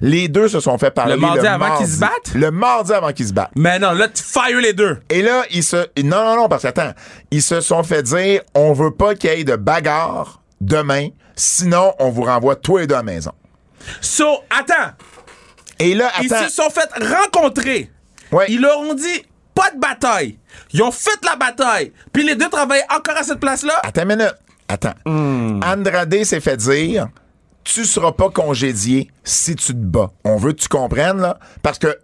Les 0.00 0.28
deux 0.28 0.48
se 0.48 0.60
sont 0.60 0.78
fait 0.78 0.90
parler 0.90 1.14
Le 1.14 1.20
mardi 1.20 1.46
avant 1.46 1.76
qu'ils 1.76 1.88
se 1.88 1.98
battent? 1.98 2.34
Le 2.34 2.50
mardi 2.50 2.92
avant 2.92 3.12
qu'ils 3.12 3.28
se 3.28 3.32
battent. 3.32 3.52
Mais 3.56 3.78
non, 3.78 3.92
là, 3.92 4.08
tu 4.08 4.22
fire 4.22 4.60
les 4.60 4.72
deux. 4.72 4.98
Et 5.10 5.22
là, 5.22 5.42
ils 5.50 5.64
se... 5.64 5.76
Non, 6.02 6.24
non, 6.24 6.36
non, 6.36 6.48
parce 6.48 6.62
que, 6.62 6.68
attends, 6.68 6.92
ils 7.30 7.42
se 7.42 7.60
sont 7.60 7.82
fait 7.82 8.02
dire, 8.02 8.42
on 8.54 8.72
veut 8.72 8.92
pas 8.92 9.14
qu'il 9.14 9.30
y 9.30 9.32
ait 9.34 9.44
de 9.44 9.56
bagarre 9.56 10.42
demain, 10.60 11.08
sinon 11.36 11.94
on 11.98 12.10
vous 12.10 12.22
renvoie 12.22 12.56
tous 12.56 12.78
les 12.78 12.86
deux 12.86 12.94
à 12.94 12.98
la 12.98 13.04
maison. 13.04 13.32
So, 14.00 14.24
attends. 14.50 14.92
Et 15.78 15.94
là, 15.94 16.10
Ils 16.22 16.32
attends... 16.32 16.48
se 16.48 16.54
sont 16.54 16.70
fait 16.70 16.88
rencontrer. 17.04 17.90
Ouais. 18.32 18.46
Ils 18.48 18.60
leur 18.60 18.78
ont 18.80 18.94
dit 18.94 19.24
pas 19.58 19.70
de 19.72 19.80
bataille. 19.80 20.38
Ils 20.72 20.82
ont 20.82 20.92
fait 20.92 21.18
la 21.24 21.34
bataille. 21.34 21.92
Puis 22.12 22.24
les 22.24 22.36
deux 22.36 22.48
travaillent 22.48 22.86
encore 22.94 23.16
à 23.16 23.24
cette 23.24 23.40
place-là. 23.40 23.80
Attends 23.82 24.02
une 24.02 24.16
minute. 24.16 24.34
Attends. 24.68 24.94
Andrade 25.04 26.22
s'est 26.22 26.40
fait 26.40 26.56
dire 26.56 27.08
tu 27.64 27.84
seras 27.84 28.12
pas 28.12 28.30
congédié 28.30 29.10
si 29.24 29.54
tu 29.56 29.72
te 29.72 29.78
bats. 29.78 30.10
On 30.24 30.36
veut 30.36 30.52
que 30.52 30.60
tu 30.60 30.68
comprennes, 30.68 31.20
là. 31.20 31.38
Parce 31.62 31.78
que 31.78 31.98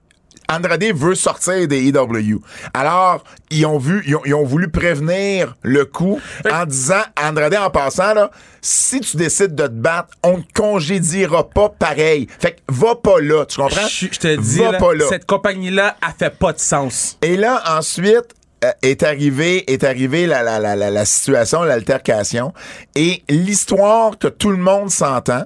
Andrade 0.49 0.85
veut 0.95 1.15
sortir 1.15 1.67
des 1.69 1.89
EW. 1.89 2.41
Alors, 2.73 3.25
ils 3.51 3.65
ont 3.67 3.79
vu, 3.79 4.03
ils 4.07 4.17
ont, 4.17 4.23
ils 4.25 4.35
ont 4.35 4.45
voulu 4.45 4.69
prévenir 4.71 5.55
le 5.63 5.85
coup 5.85 6.21
en 6.51 6.67
disant, 6.67 7.03
Andrade, 7.23 7.55
en 7.55 7.71
passant, 7.71 8.15
là, 8.15 8.31
si 8.61 9.01
tu 9.01 9.17
décides 9.17 9.55
de 9.55 9.67
te 9.67 9.73
battre, 9.73 10.09
on 10.23 10.41
te 10.41 10.53
congédiera 10.55 11.49
pas 11.49 11.69
pareil. 11.69 12.29
Fait 12.39 12.53
que 12.53 12.61
va 12.69 12.95
pas 12.95 13.21
là, 13.21 13.45
tu 13.47 13.61
comprends? 13.61 13.87
Je 13.89 14.07
je 14.11 14.19
te 14.19 14.37
dis, 14.37 14.59
va 14.59 14.73
là, 14.73 14.79
pas 14.79 14.95
là. 14.95 15.05
cette 15.09 15.27
compagnie-là, 15.27 15.97
a 16.01 16.13
fait 16.13 16.31
pas 16.37 16.53
de 16.53 16.59
sens. 16.59 17.19
Et 17.23 17.37
là, 17.37 17.63
ensuite, 17.79 18.35
euh, 18.65 18.73
est 18.83 19.03
arrivé 19.03 19.71
est 19.71 19.85
arrivé 19.85 20.27
la, 20.27 20.43
la, 20.43 20.59
la, 20.59 20.77
la 20.91 21.05
situation, 21.05 21.63
l'altercation. 21.63 22.53
Et 22.95 23.23
l'histoire 23.29 24.19
que 24.19 24.29
tout 24.29 24.51
le 24.51 24.57
monde 24.57 24.91
s'entend, 24.91 25.45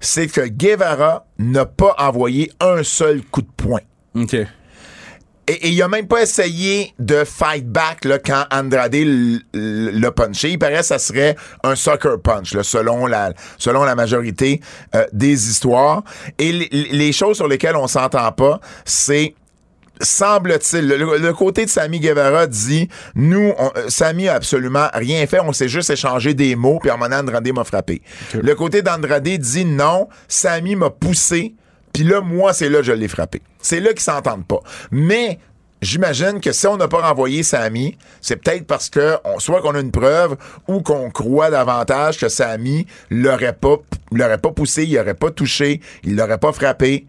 c'est 0.00 0.26
que 0.28 0.42
Guevara 0.42 1.26
n'a 1.38 1.66
pas 1.66 1.94
envoyé 1.98 2.52
un 2.60 2.82
seul 2.82 3.22
coup 3.22 3.42
de 3.42 3.50
poing. 3.56 3.80
OK. 4.16 4.36
Et, 5.48 5.68
il 5.68 5.80
a 5.80 5.88
même 5.88 6.08
pas 6.08 6.22
essayé 6.22 6.92
de 6.98 7.22
fight 7.24 7.68
back 7.68 8.04
là, 8.04 8.18
quand 8.18 8.44
Andrade 8.50 8.96
l'a 9.54 10.10
punché. 10.10 10.50
Il 10.50 10.58
paraît 10.58 10.78
que 10.78 10.84
ça 10.84 10.98
serait 10.98 11.36
un 11.62 11.76
sucker 11.76 12.16
punch, 12.22 12.54
là, 12.54 12.64
selon, 12.64 13.06
la, 13.06 13.32
selon 13.58 13.84
la 13.84 13.94
majorité 13.94 14.60
euh, 14.94 15.06
des 15.12 15.48
histoires. 15.48 16.02
Et 16.38 16.50
les, 16.52 17.12
choses 17.12 17.36
sur 17.36 17.46
lesquelles 17.46 17.76
on 17.76 17.86
s'entend 17.86 18.32
pas, 18.32 18.60
c'est 18.84 19.34
semble-t-il, 20.00 20.88
le, 20.88 21.16
le 21.16 21.32
côté 21.32 21.64
de 21.64 21.70
Sammy 21.70 22.00
Guevara 22.00 22.46
dit, 22.46 22.88
nous, 23.14 23.52
on, 23.56 23.70
euh, 23.76 23.88
Sammy 23.88 24.28
a 24.28 24.34
absolument 24.34 24.88
rien 24.92 25.26
fait, 25.26 25.40
on 25.40 25.52
s'est 25.52 25.68
juste 25.68 25.88
échangé 25.88 26.34
des 26.34 26.54
mots, 26.54 26.78
puis 26.80 26.90
à 26.90 26.94
un 26.94 26.96
moment 26.96 27.16
Andrade 27.16 27.50
m'a 27.52 27.64
frappé. 27.64 28.02
Le 28.34 28.54
côté 28.54 28.82
d'Andrade 28.82 29.26
dit, 29.26 29.64
non, 29.64 30.08
Sammy 30.28 30.76
m'a 30.76 30.90
poussé, 30.90 31.54
puis 31.96 32.04
là, 32.04 32.20
moi, 32.20 32.52
c'est 32.52 32.68
là 32.68 32.80
que 32.80 32.84
je 32.84 32.92
l'ai 32.92 33.08
frappé. 33.08 33.40
C'est 33.58 33.80
là 33.80 33.88
qu'ils 33.88 34.00
s'entendent 34.00 34.46
pas. 34.46 34.60
Mais 34.90 35.38
J'imagine 35.82 36.40
que 36.40 36.52
si 36.52 36.66
on 36.66 36.78
n'a 36.78 36.88
pas 36.88 37.02
renvoyé 37.06 37.42
Samy, 37.42 37.98
c'est 38.22 38.36
peut-être 38.36 38.66
parce 38.66 38.88
que 38.88 39.18
soit 39.38 39.60
qu'on 39.60 39.74
a 39.74 39.80
une 39.80 39.90
preuve 39.90 40.36
ou 40.68 40.80
qu'on 40.80 41.10
croit 41.10 41.50
davantage 41.50 42.18
que 42.18 42.30
Samy 42.30 42.86
l'aurait 43.10 43.52
pas, 43.52 43.76
l'aurait 44.10 44.38
pas 44.38 44.52
poussé, 44.52 44.84
il 44.84 44.94
l'aurait 44.94 45.12
pas 45.14 45.30
touché, 45.30 45.82
il 46.02 46.16
l'aurait 46.16 46.38
pas 46.38 46.52
frappé. 46.52 47.06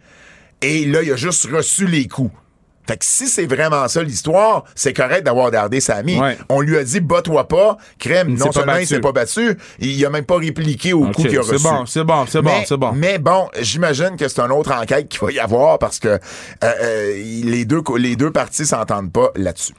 Et 0.61 0.85
là, 0.85 1.01
il 1.01 1.13
a 1.13 1.15
juste 1.15 1.49
reçu 1.49 1.87
les 1.87 2.09
coups. 2.09 2.35
Fait 2.87 2.97
que 2.97 3.05
si 3.05 3.27
c'est 3.27 3.45
vraiment 3.45 3.87
ça 3.87 4.01
l'histoire, 4.01 4.63
c'est 4.75 4.93
correct 4.93 5.23
d'avoir 5.23 5.51
gardé 5.51 5.79
Samy. 5.79 6.19
Ouais. 6.19 6.37
On 6.49 6.61
lui 6.61 6.77
a 6.77 6.83
dit, 6.83 6.99
bats-toi 6.99 7.47
pas, 7.47 7.77
crème. 7.99 8.35
Non 8.35 8.51
seulement 8.51 8.77
il 8.77 8.87
s'est 8.87 8.99
pas 8.99 9.11
battu, 9.11 9.57
il 9.79 10.05
a 10.05 10.09
même 10.09 10.25
pas 10.25 10.37
répliqué 10.37 10.93
au 10.93 11.05
coup 11.11 11.23
qu'il 11.23 11.37
a 11.37 11.43
c'est 11.43 11.53
reçu. 11.53 11.63
bon, 11.63 11.85
c'est 11.85 12.03
bon, 12.03 12.25
c'est 12.27 12.41
bon, 12.41 12.63
c'est 12.65 12.77
bon. 12.77 12.91
Mais 12.93 13.17
bon, 13.17 13.49
j'imagine 13.59 14.15
que 14.17 14.27
c'est 14.27 14.39
une 14.39 14.51
autre 14.51 14.71
enquête 14.71 15.09
qu'il 15.09 15.19
va 15.19 15.31
y 15.31 15.39
avoir 15.39 15.79
parce 15.79 15.99
que 15.99 16.07
euh, 16.07 16.17
euh, 16.63 17.13
les, 17.43 17.65
deux, 17.65 17.81
les 17.97 18.15
deux 18.15 18.31
parties 18.31 18.65
s'entendent 18.65 19.11
pas 19.11 19.31
là-dessus. 19.35 19.73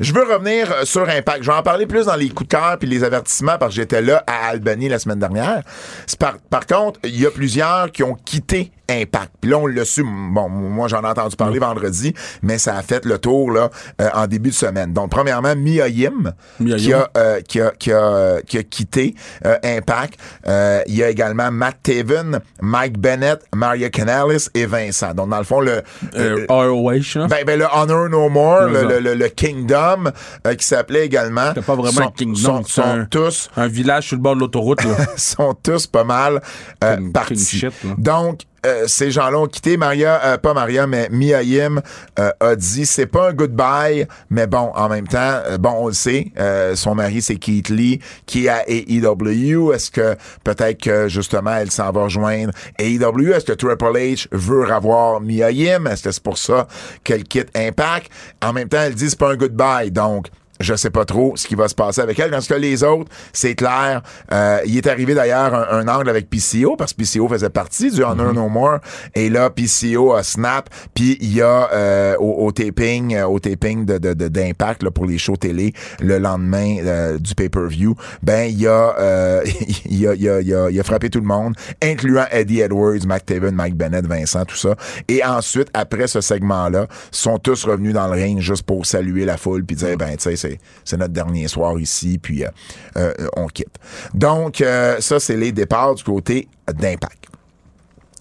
Je 0.00 0.12
veux 0.12 0.22
revenir 0.22 0.70
euh, 0.70 0.84
sur 0.84 1.08
Impact. 1.08 1.42
Je 1.42 1.50
vais 1.50 1.56
en 1.56 1.62
parler 1.62 1.86
plus 1.86 2.06
dans 2.06 2.16
les 2.16 2.28
coups 2.28 2.48
de 2.48 2.56
cœur 2.56 2.78
puis 2.78 2.88
les 2.88 3.02
avertissements 3.02 3.58
parce 3.58 3.74
que 3.74 3.80
j'étais 3.80 4.02
là 4.02 4.22
à 4.26 4.48
Albany 4.48 4.88
la 4.88 4.98
semaine 4.98 5.18
dernière. 5.18 5.62
C'est 6.06 6.18
Par, 6.18 6.34
par 6.50 6.66
contre, 6.66 7.00
il 7.04 7.20
y 7.20 7.26
a 7.26 7.30
plusieurs 7.30 7.90
qui 7.90 8.02
ont 8.02 8.14
quitté 8.14 8.70
Impact. 8.90 9.32
Puis 9.40 9.50
là, 9.50 9.58
on 9.58 9.66
l'a 9.66 9.84
su. 9.84 10.02
Bon, 10.04 10.48
moi, 10.48 10.88
j'en 10.88 11.02
ai 11.02 11.06
entendu 11.06 11.36
parler 11.36 11.58
vendredi, 11.58 12.14
mais 12.42 12.58
ça 12.58 12.76
a 12.76 12.82
fait 12.82 13.04
le 13.04 13.18
tour 13.18 13.50
là 13.50 13.70
euh, 14.00 14.08
en 14.14 14.26
début 14.26 14.50
de 14.50 14.54
semaine. 14.54 14.92
Donc, 14.92 15.10
premièrement, 15.10 15.54
Mia 15.56 15.88
Yim, 15.88 16.32
Mia 16.60 16.76
qui 16.76 16.88
Yim. 16.88 16.98
a 17.14 17.18
euh, 17.18 17.40
qui, 17.40 17.60
a, 17.60 17.70
qui, 17.70 17.92
a, 17.92 18.40
qui 18.46 18.58
a 18.58 18.62
quitté 18.62 19.14
euh, 19.46 19.56
Impact. 19.64 20.18
Euh, 20.46 20.82
il 20.86 20.96
y 20.96 21.02
a 21.02 21.08
également 21.10 21.50
Matt 21.50 21.76
Taven, 21.82 22.40
Mike 22.60 22.98
Bennett, 22.98 23.40
Maria 23.54 23.88
Canales 23.90 24.38
et 24.54 24.66
Vincent. 24.66 25.14
Donc, 25.14 25.30
dans 25.30 25.38
le 25.38 25.44
fond, 25.44 25.60
le, 25.60 25.82
Euh, 26.16 26.44
euh, 26.50 26.70
ROH, 26.72 27.18
là. 27.18 27.26
ben, 27.28 27.44
ben, 27.46 27.58
le 27.58 27.66
Honor 27.72 28.08
No 28.08 28.28
More, 28.28 28.62
le, 28.68 28.82
le- 28.86 29.00
le- 29.00 29.14
le 29.14 29.28
Kingdom, 29.28 30.10
euh, 30.46 30.54
qui 30.54 30.66
s'appelait 30.66 31.06
également. 31.06 31.48
C'était 31.48 31.62
pas 31.62 31.74
vraiment 31.74 31.92
sont, 31.92 32.02
un 32.08 32.10
kingdom, 32.10 32.62
Sont, 32.62 32.64
sont 32.64 32.82
un- 32.82 33.04
tous 33.06 33.48
Un 33.56 33.66
village 33.68 34.08
sur 34.08 34.16
le 34.16 34.22
bord 34.22 34.34
de 34.34 34.40
l'autoroute, 34.40 34.84
là. 34.84 34.96
sont 35.16 35.54
tous 35.54 35.86
pas 35.86 36.04
mal 36.04 36.42
euh, 36.82 36.96
partis. 37.12 37.64
Donc, 37.98 38.40
euh, 38.64 38.84
ces 38.86 39.10
gens-là 39.10 39.38
ont 39.38 39.46
quitté. 39.46 39.76
Maria, 39.76 40.20
euh, 40.24 40.38
pas 40.38 40.54
Maria, 40.54 40.86
mais 40.86 41.08
Mia 41.10 41.42
Yim 41.42 41.80
euh, 42.18 42.30
a 42.40 42.56
dit 42.56 42.86
c'est 42.86 43.06
pas 43.06 43.30
un 43.30 43.32
goodbye, 43.32 44.06
mais 44.30 44.46
bon, 44.46 44.72
en 44.74 44.88
même 44.88 45.06
temps, 45.06 45.18
euh, 45.46 45.58
bon, 45.58 45.74
on 45.78 45.86
le 45.88 45.92
sait, 45.92 46.32
euh, 46.38 46.76
son 46.76 46.94
mari 46.94 47.22
c'est 47.22 47.36
Keith 47.36 47.68
Lee 47.68 48.00
qui 48.26 48.46
est 48.46 48.48
à 48.48 48.64
AEW. 48.68 49.72
Est-ce 49.72 49.90
que 49.90 50.16
peut-être 50.44 50.80
que 50.80 51.08
justement 51.08 51.56
elle 51.56 51.70
s'en 51.70 51.90
va 51.90 52.04
rejoindre 52.04 52.52
AEW? 52.78 53.32
Est-ce 53.32 53.46
que 53.46 53.52
Triple 53.52 53.96
H 53.96 54.28
veut 54.32 54.64
revoir 54.64 55.20
Mia 55.20 55.50
Yim? 55.50 55.86
Est-ce 55.86 56.04
que 56.04 56.10
c'est 56.10 56.22
pour 56.22 56.38
ça 56.38 56.66
qu'elle 57.02 57.24
quitte 57.24 57.48
Impact? 57.56 58.10
En 58.42 58.52
même 58.52 58.68
temps, 58.68 58.80
elle 58.82 58.94
dit 58.94 59.10
c'est 59.10 59.18
pas 59.18 59.32
un 59.32 59.36
goodbye, 59.36 59.90
donc 59.90 60.28
je 60.60 60.74
sais 60.74 60.90
pas 60.90 61.04
trop 61.04 61.32
ce 61.36 61.46
qui 61.46 61.54
va 61.54 61.68
se 61.68 61.74
passer 61.74 62.00
avec 62.00 62.18
elle. 62.18 62.30
Parce 62.30 62.46
que 62.46 62.54
les 62.54 62.82
autres, 62.84 63.10
c'est 63.32 63.54
clair. 63.54 64.02
Euh, 64.32 64.58
il 64.66 64.76
est 64.76 64.86
arrivé 64.86 65.14
d'ailleurs 65.14 65.54
un, 65.54 65.80
un 65.80 65.88
angle 65.88 66.08
avec 66.08 66.28
PCO, 66.30 66.76
parce 66.76 66.92
que 66.92 67.02
PCO 67.02 67.28
faisait 67.28 67.50
partie 67.50 67.90
du 67.90 68.02
Honor 68.04 68.32
No 68.32 68.48
More. 68.48 68.78
Et 69.14 69.30
là, 69.30 69.50
PCO 69.50 70.12
a 70.14 70.22
snap. 70.22 70.68
Puis 70.94 71.18
il 71.20 71.34
y 71.34 71.42
a 71.42 71.70
euh, 71.72 72.16
au, 72.18 72.46
au 72.46 72.52
taping, 72.52 73.14
euh, 73.14 73.26
au 73.26 73.38
taping 73.40 73.84
de, 73.84 73.98
de, 73.98 74.14
de- 74.14 74.28
d'impact 74.28 74.82
là, 74.82 74.90
pour 74.90 75.06
les 75.06 75.18
shows 75.18 75.36
télé 75.36 75.72
le 76.00 76.18
lendemain 76.18 76.76
euh, 76.84 77.18
du 77.18 77.34
pay-per-view, 77.34 77.94
ben 78.22 78.44
il 78.50 78.60
y 78.60 78.66
a, 78.66 78.94
euh, 78.98 79.42
il 79.86 80.06
a, 80.06 80.14
il 80.14 80.28
a, 80.28 80.40
il 80.40 80.54
a, 80.54 80.70
il 80.70 80.80
a 80.80 80.82
frappé 80.82 81.10
tout 81.10 81.20
le 81.20 81.26
monde, 81.26 81.54
incluant 81.82 82.24
Eddie 82.30 82.60
Edwards, 82.60 83.06
Mike 83.06 83.26
Taven, 83.26 83.54
Mike 83.54 83.76
Bennett, 83.76 84.06
Vincent, 84.06 84.44
tout 84.44 84.56
ça. 84.56 84.74
Et 85.08 85.24
ensuite, 85.24 85.68
après 85.74 86.06
ce 86.06 86.20
segment-là, 86.20 86.86
sont 87.10 87.38
tous 87.38 87.64
revenus 87.64 87.94
dans 87.94 88.06
le 88.06 88.12
ring 88.12 88.40
juste 88.40 88.62
pour 88.62 88.86
saluer 88.86 89.24
la 89.24 89.36
foule 89.36 89.64
puis 89.64 89.76
dire 89.76 89.96
ben 89.96 90.16
tu 90.16 90.36
sais 90.36 90.36
c'est 90.84 90.96
notre 90.96 91.12
dernier 91.12 91.48
soir 91.48 91.78
ici 91.78 92.18
puis 92.18 92.44
euh, 92.44 92.48
euh, 92.96 93.12
on 93.36 93.46
quitte. 93.46 93.76
Donc 94.12 94.60
euh, 94.60 95.00
ça 95.00 95.20
c'est 95.20 95.36
les 95.36 95.52
départs 95.52 95.94
du 95.94 96.04
côté 96.04 96.48
d'impact. 96.72 97.26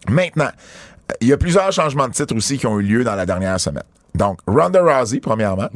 Maintenant, 0.09 0.49
il 1.21 1.27
y 1.27 1.33
a 1.33 1.37
plusieurs 1.37 1.71
changements 1.71 2.07
de 2.07 2.13
titre 2.13 2.35
aussi 2.35 2.57
qui 2.57 2.67
ont 2.67 2.79
eu 2.79 2.83
lieu 2.83 3.03
dans 3.03 3.15
la 3.15 3.25
dernière 3.25 3.59
semaine. 3.59 3.83
Donc, 4.15 4.39
Ronda 4.45 4.81
Rousey, 4.81 5.19
premièrement. 5.19 5.69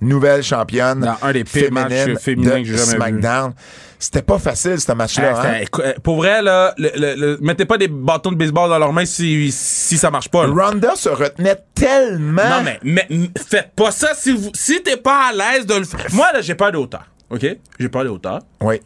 Nouvelle 0.00 0.42
championne 0.42 1.00
Dans 1.00 1.16
un 1.22 1.32
des 1.32 1.44
pires 1.44 1.72
matchs 1.72 2.18
féminins 2.20 2.62
que 2.62 2.64
j'ai 2.64 2.76
jamais 2.76 2.90
vu. 2.90 2.96
SmackDown. 2.96 3.54
C'était 3.98 4.22
pas 4.22 4.38
facile, 4.38 4.78
ce 4.78 4.92
match-là. 4.92 5.56
Hey, 5.60 5.64
hein? 5.64 5.66
euh, 5.80 5.94
Pour 6.02 6.16
vrai, 6.16 6.42
là, 6.42 6.74
le- 6.76 6.90
le- 6.96 7.14
le- 7.14 7.38
mettez 7.40 7.64
pas 7.64 7.78
des 7.78 7.88
bâtons 7.88 8.30
de 8.30 8.36
baseball 8.36 8.68
dans 8.68 8.78
leurs 8.78 8.92
mains 8.92 9.06
si, 9.06 9.50
si 9.50 9.96
ça 9.96 10.10
marche 10.10 10.28
pas. 10.28 10.46
là. 10.46 10.52
Ronda 10.66 10.94
se 10.96 11.08
retenait 11.08 11.56
tellement. 11.74 12.42
Non, 12.48 12.62
mais, 12.62 12.78
mais 12.82 13.08
faites 13.38 13.72
pas 13.74 13.90
ça 13.90 14.08
si, 14.14 14.32
vous, 14.32 14.50
si 14.54 14.82
t'es 14.82 14.98
pas 14.98 15.28
à 15.30 15.32
l'aise 15.32 15.64
de 15.66 15.74
le 15.74 15.84
faire. 15.84 16.06
Moi, 16.12 16.30
là, 16.32 16.42
j'ai 16.42 16.54
peur 16.54 16.72
de 16.72 16.76
hauteur. 16.76 17.06
OK? 17.30 17.46
J'ai 17.78 17.88
peur 17.88 18.04
de 18.04 18.10
hauteur. 18.10 18.40
Oui. 18.60 18.80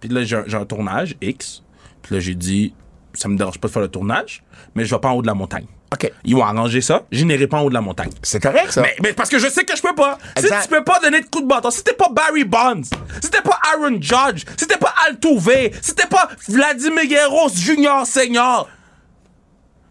Puis 0.00 0.08
là, 0.08 0.24
j'ai 0.24 0.36
un, 0.36 0.44
un 0.60 0.64
tournage 0.64 1.14
X. 1.20 1.62
Puis 2.02 2.14
là, 2.14 2.20
j'ai 2.20 2.34
dit, 2.34 2.74
ça 3.12 3.28
me 3.28 3.36
dérange 3.36 3.58
pas 3.58 3.68
de 3.68 3.72
faire 3.72 3.82
le 3.82 3.88
tournage, 3.88 4.42
mais 4.74 4.84
je 4.86 4.94
vais 4.94 5.00
pas 5.00 5.08
en 5.10 5.14
haut 5.16 5.22
de 5.22 5.26
la 5.26 5.34
montagne. 5.34 5.66
OK. 5.94 6.12
Ils 6.24 6.34
vont 6.34 6.44
arranger 6.44 6.80
ça. 6.80 7.04
Je 7.12 7.24
n'irai 7.24 7.46
pas 7.46 7.58
en 7.58 7.62
haut 7.62 7.68
de 7.68 7.74
la 7.74 7.80
montagne. 7.80 8.10
C'est 8.22 8.42
correct, 8.42 8.72
ça. 8.72 8.82
Mais, 8.82 8.96
mais 9.02 9.12
parce 9.12 9.30
que 9.30 9.38
je 9.38 9.48
sais 9.48 9.64
que 9.64 9.76
je 9.76 9.82
peux 9.82 9.94
pas. 9.94 10.18
Exact. 10.36 10.62
Si 10.62 10.68
tu 10.68 10.74
peux 10.74 10.84
pas 10.84 10.98
donner 11.00 11.20
de 11.20 11.26
coups 11.26 11.44
de 11.44 11.48
bâton, 11.48 11.70
si 11.70 11.84
t'es 11.84 11.92
pas 11.92 12.08
Barry 12.10 12.44
Bonds, 12.44 12.82
si 13.22 13.30
t'es 13.30 13.40
pas 13.40 13.58
Aaron 13.72 14.00
Judge, 14.00 14.44
si 14.56 14.66
t'es 14.66 14.76
pas 14.76 14.92
Altuve, 15.06 15.70
si 15.80 15.94
t'es 15.94 16.06
pas 16.06 16.28
Vladimir 16.48 17.06
Guerrero 17.06 17.48
Junior 17.54 18.06
Senior, 18.06 18.68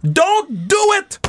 don't 0.04 0.48
do 0.50 0.76
it! 1.00 1.20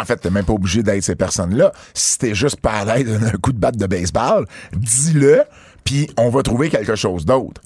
En 0.00 0.04
fait, 0.04 0.16
t'es 0.16 0.30
même 0.30 0.46
pas 0.46 0.54
obligé 0.54 0.82
d'être 0.82 1.02
ces 1.02 1.16
personnes-là. 1.16 1.72
Si 1.92 2.16
t'es 2.16 2.34
juste 2.34 2.60
pas 2.60 2.72
à 2.72 2.84
l'aise 2.84 3.20
d'un 3.20 3.36
coup 3.38 3.52
de 3.52 3.58
batte 3.58 3.76
de 3.76 3.86
baseball, 3.86 4.46
dis-le, 4.72 5.42
puis 5.84 6.08
on 6.16 6.30
va 6.30 6.42
trouver 6.42 6.70
quelque 6.70 6.94
chose 6.94 7.26
d'autre. 7.26 7.60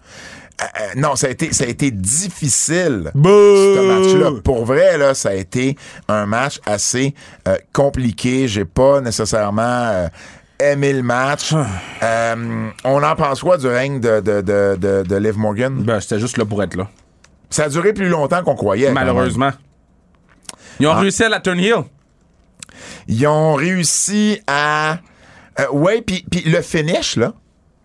Euh, 0.62 0.64
euh, 0.80 0.86
non, 0.96 1.16
ça 1.16 1.26
a 1.26 1.30
été, 1.30 1.52
ça 1.52 1.64
a 1.64 1.66
été 1.66 1.90
difficile. 1.90 3.10
Ce 3.14 3.80
match-là. 3.80 4.40
Pour 4.44 4.64
vrai, 4.64 4.96
là, 4.98 5.12
ça 5.14 5.30
a 5.30 5.34
été 5.34 5.76
un 6.08 6.26
match 6.26 6.60
assez 6.64 7.14
euh, 7.48 7.56
compliqué. 7.72 8.46
J'ai 8.46 8.64
pas 8.64 9.00
nécessairement 9.00 9.62
euh, 9.62 10.06
aimé 10.60 10.92
le 10.92 11.02
match. 11.02 11.52
Euh, 12.02 12.68
on 12.84 13.02
en 13.02 13.16
pense 13.16 13.40
quoi 13.40 13.58
du 13.58 13.66
règne 13.66 13.98
de, 14.00 14.20
de, 14.20 14.40
de, 14.42 14.76
de, 14.80 15.02
de 15.02 15.16
Liv 15.16 15.36
Morgan? 15.36 15.82
Ben, 15.82 15.98
c'était 16.00 16.20
juste 16.20 16.38
là 16.38 16.44
pour 16.44 16.62
être 16.62 16.76
là. 16.76 16.88
Ça 17.50 17.64
a 17.64 17.68
duré 17.68 17.92
plus 17.92 18.08
longtemps 18.08 18.42
qu'on 18.44 18.54
croyait. 18.54 18.92
Malheureusement. 18.92 19.50
Ils 20.80 20.86
ont 20.86 20.92
Ah. 20.92 21.00
réussi 21.00 21.24
à 21.24 21.28
la 21.28 21.40
turn 21.40 21.58
heel. 21.58 21.82
Ils 23.08 23.26
ont 23.26 23.54
réussi 23.54 24.40
à. 24.46 24.98
Ouais, 25.72 26.00
puis 26.02 26.24
le 26.46 26.60
finish, 26.62 27.16
là. 27.16 27.32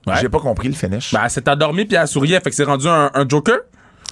Ouais. 0.10 0.16
J'ai 0.22 0.30
pas 0.30 0.40
compris 0.40 0.68
le 0.68 0.74
finish. 0.76 1.14
Ben, 1.14 1.22
elle 1.24 1.30
s'est 1.30 1.48
endormie 1.50 1.86
puis 1.86 1.98
elle 1.98 2.08
souriait, 2.08 2.40
fait 2.42 2.50
que 2.50 2.56
c'est 2.56 2.64
rendu 2.64 2.88
un, 2.88 3.12
un 3.14 3.28
Joker. 3.28 3.58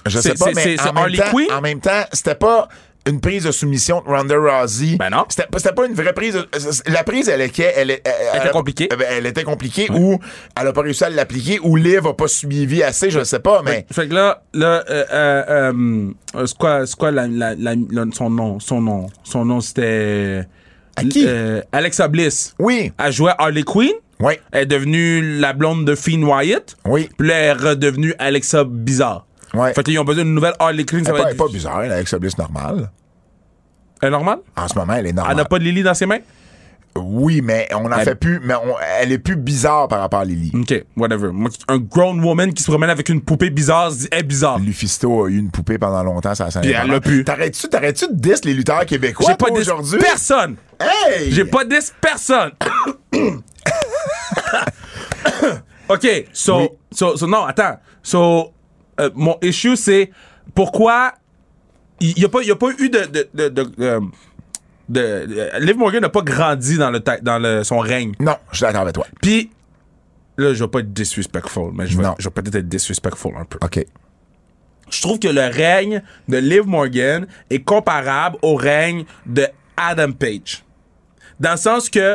je 0.06 0.18
sais 0.18 0.34
pas, 0.34 0.46
mais 0.54 0.78
en, 0.80 0.84
même 0.92 0.96
Harley 0.96 1.18
temps, 1.18 1.30
Quinn? 1.30 1.46
en 1.52 1.60
même 1.60 1.80
temps, 1.80 2.04
c'était 2.12 2.34
pas 2.34 2.68
une 3.06 3.20
prise 3.22 3.44
de 3.44 3.52
soumission 3.52 4.02
de 4.02 4.10
Ronda 4.10 4.34
Rousey. 4.36 4.96
Ben 4.96 5.08
non. 5.08 5.24
C'était 5.30 5.72
pas- 5.72 5.86
une 5.86 5.94
vraie 5.94 6.12
prise. 6.12 6.34
de- 6.34 6.46
La 6.92 7.04
prise, 7.04 7.28
elle 7.30 7.40
était, 7.40 7.72
elle, 7.74 7.90
elle, 7.90 8.00
elle- 8.04 8.40
était 8.40 8.50
compliquée. 8.50 8.88
Elle, 9.08 9.24
était 9.24 9.44
compliquée 9.44 9.88
ou 9.90 10.18
elle 10.60 10.66
a 10.66 10.72
pas 10.74 10.82
réussi 10.82 11.04
à 11.04 11.08
l'appliquer 11.08 11.58
ou 11.62 11.76
Liv 11.76 12.06
a 12.06 12.12
pas 12.12 12.28
suivi 12.28 12.82
assez, 12.82 13.10
je 13.10 13.24
sais 13.24 13.38
pas, 13.38 13.62
mais. 13.64 13.86
Fait 13.90 14.08
que 14.08 14.14
là, 14.14 14.42
là, 14.52 14.84
euh, 14.90 15.04
euh, 15.10 15.72
euh, 16.34 16.44
c'est 16.46 16.58
quoi, 16.58 16.82
quoi 16.98 17.10
la, 17.10 17.26
la- 17.28 17.54
la- 17.54 17.74
la- 17.90 18.04
son 18.12 18.28
nom, 18.28 18.60
son 18.60 18.82
nom, 18.82 19.06
son 19.24 19.44
nom 19.46 19.60
c'était. 19.60 20.44
À 20.96 21.04
qui? 21.04 21.24
Euh, 21.26 21.62
Alexa 21.72 22.08
Bliss. 22.08 22.54
Oui, 22.58 22.92
Elle 22.98 23.12
jouait 23.12 23.32
Harley 23.38 23.62
Quinn. 23.62 23.92
Oui, 24.20 24.34
Elle 24.52 24.62
est 24.62 24.66
devenue 24.66 25.38
la 25.38 25.52
blonde 25.52 25.84
de 25.84 25.94
Fiend 25.94 26.22
Wyatt. 26.22 26.76
oui. 26.86 27.08
Puis 27.16 27.28
là, 27.28 27.34
elle 27.36 27.44
est 27.58 27.68
redevenue 27.70 28.14
Alexa 28.18 28.64
Bizarre. 28.64 29.26
Ouais. 29.54 29.72
Fait 29.74 29.82
qu'ils 29.82 29.98
ont 29.98 30.04
besoin 30.04 30.24
d'une 30.24 30.34
nouvelle 30.34 30.54
Harley 30.58 30.84
Quinn. 30.84 31.04
Ça 31.04 31.10
Elle 31.10 31.16
est 31.16 31.18
va 31.18 31.24
pas, 31.24 31.30
être... 31.30 31.40
elle 31.40 31.46
pas 31.46 31.52
bizarre, 31.52 31.82
elle 31.82 31.90
est 31.90 31.94
avec 31.94 32.08
sa 32.08 32.18
bliss 32.18 32.36
normale. 32.36 32.90
Elle 34.02 34.08
est 34.08 34.10
normale? 34.10 34.38
En 34.56 34.68
ce 34.68 34.74
moment, 34.78 34.92
elle 34.94 35.06
est 35.06 35.08
Elle 35.10 35.14
normale. 35.14 35.36
n'a 35.36 35.44
pas 35.44 35.58
de 35.58 35.64
Lily 35.64 35.82
dans 35.82 35.94
ses 35.94 36.06
mains? 36.06 36.18
Oui, 37.04 37.40
mais 37.42 37.68
on 37.74 37.86
en 37.86 37.92
Elle- 37.92 38.04
fait 38.04 38.14
plus. 38.14 38.40
Mais 38.42 38.54
on- 38.54 38.76
elle 39.00 39.12
est 39.12 39.18
plus 39.18 39.36
bizarre 39.36 39.88
par 39.88 40.00
rapport 40.00 40.20
à 40.20 40.24
Lily. 40.24 40.50
Ok, 40.54 40.84
whatever. 40.96 41.30
Moi, 41.32 41.50
un 41.68 41.78
grown 41.78 42.22
woman 42.22 42.52
qui 42.52 42.62
se 42.62 42.70
promène 42.70 42.90
avec 42.90 43.08
une 43.08 43.20
poupée 43.20 43.50
bizarre 43.50 43.90
se 43.92 43.98
dit, 43.98 44.08
elle 44.10 44.20
est 44.20 44.22
bizarre. 44.22 44.58
Lufisto 44.58 45.24
a 45.24 45.28
eu 45.28 45.38
une 45.38 45.50
poupée 45.50 45.78
pendant 45.78 46.02
longtemps, 46.02 46.34
ça 46.34 46.46
a 46.46 46.60
Puis 46.60 46.70
elle 46.72 46.88
l'a 46.90 47.00
pu. 47.00 47.24
T'arrêtes-tu, 47.24 47.68
t'arrêtes-tu 47.68 48.08
de 48.08 48.14
diss 48.14 48.44
les 48.44 48.54
lutteurs 48.54 48.84
québécois 48.86 49.26
J'ai 49.28 49.36
pas 49.36 49.50
aujourd'hui? 49.50 49.98
personne. 49.98 50.56
Hey! 50.80 51.32
J'ai 51.32 51.44
pas 51.44 51.64
dit 51.64 51.74
personne. 52.00 52.52
OK, 55.88 56.06
so, 56.32 56.58
Oui. 56.58 56.68
so, 56.92 57.16
so, 57.16 57.26
non, 57.26 57.44
attends. 57.46 57.78
So, 58.02 58.52
euh, 59.00 59.10
mon 59.14 59.36
issue, 59.42 59.76
c'est 59.76 60.10
pourquoi 60.54 61.14
il 62.00 62.14
n'y 62.16 62.24
a, 62.24 62.26
a 62.26 62.56
pas 62.56 62.70
eu 62.78 62.88
de. 62.90 62.98
de, 63.06 63.28
de, 63.34 63.48
de, 63.48 64.00
de- 64.88 65.26
de- 65.26 65.50
Liv 65.64 65.76
Morgan 65.76 66.00
n'a 66.02 66.08
pas 66.08 66.22
grandi 66.22 66.76
dans, 66.78 66.90
le, 66.90 67.00
ta- 67.00 67.18
dans 67.20 67.38
le, 67.38 67.64
son 67.64 67.78
règne. 67.78 68.12
Non, 68.20 68.36
je 68.52 68.56
suis 68.58 68.64
d'accord 68.66 68.82
avec 68.82 68.94
toi. 68.94 69.06
Puis, 69.22 69.50
là, 70.36 70.54
je 70.54 70.64
vais 70.64 70.68
pas 70.70 70.80
être 70.80 70.92
disrespectful, 70.92 71.72
mais 71.74 71.86
je 71.86 71.96
vais, 71.98 72.04
je 72.18 72.24
vais 72.28 72.30
peut-être 72.30 72.54
être 72.56 72.68
disrespectful 72.68 73.32
un 73.36 73.44
peu. 73.44 73.58
OK. 73.62 73.84
Je 74.90 75.02
trouve 75.02 75.18
que 75.18 75.28
le 75.28 75.42
règne 75.54 76.02
de 76.28 76.38
Liv 76.38 76.62
Morgan 76.66 77.26
est 77.50 77.60
comparable 77.62 78.38
au 78.42 78.54
règne 78.56 79.04
de 79.26 79.46
Adam 79.76 80.12
Page. 80.12 80.64
Dans 81.38 81.50
le 81.52 81.56
sens 81.58 81.90
que 81.90 82.14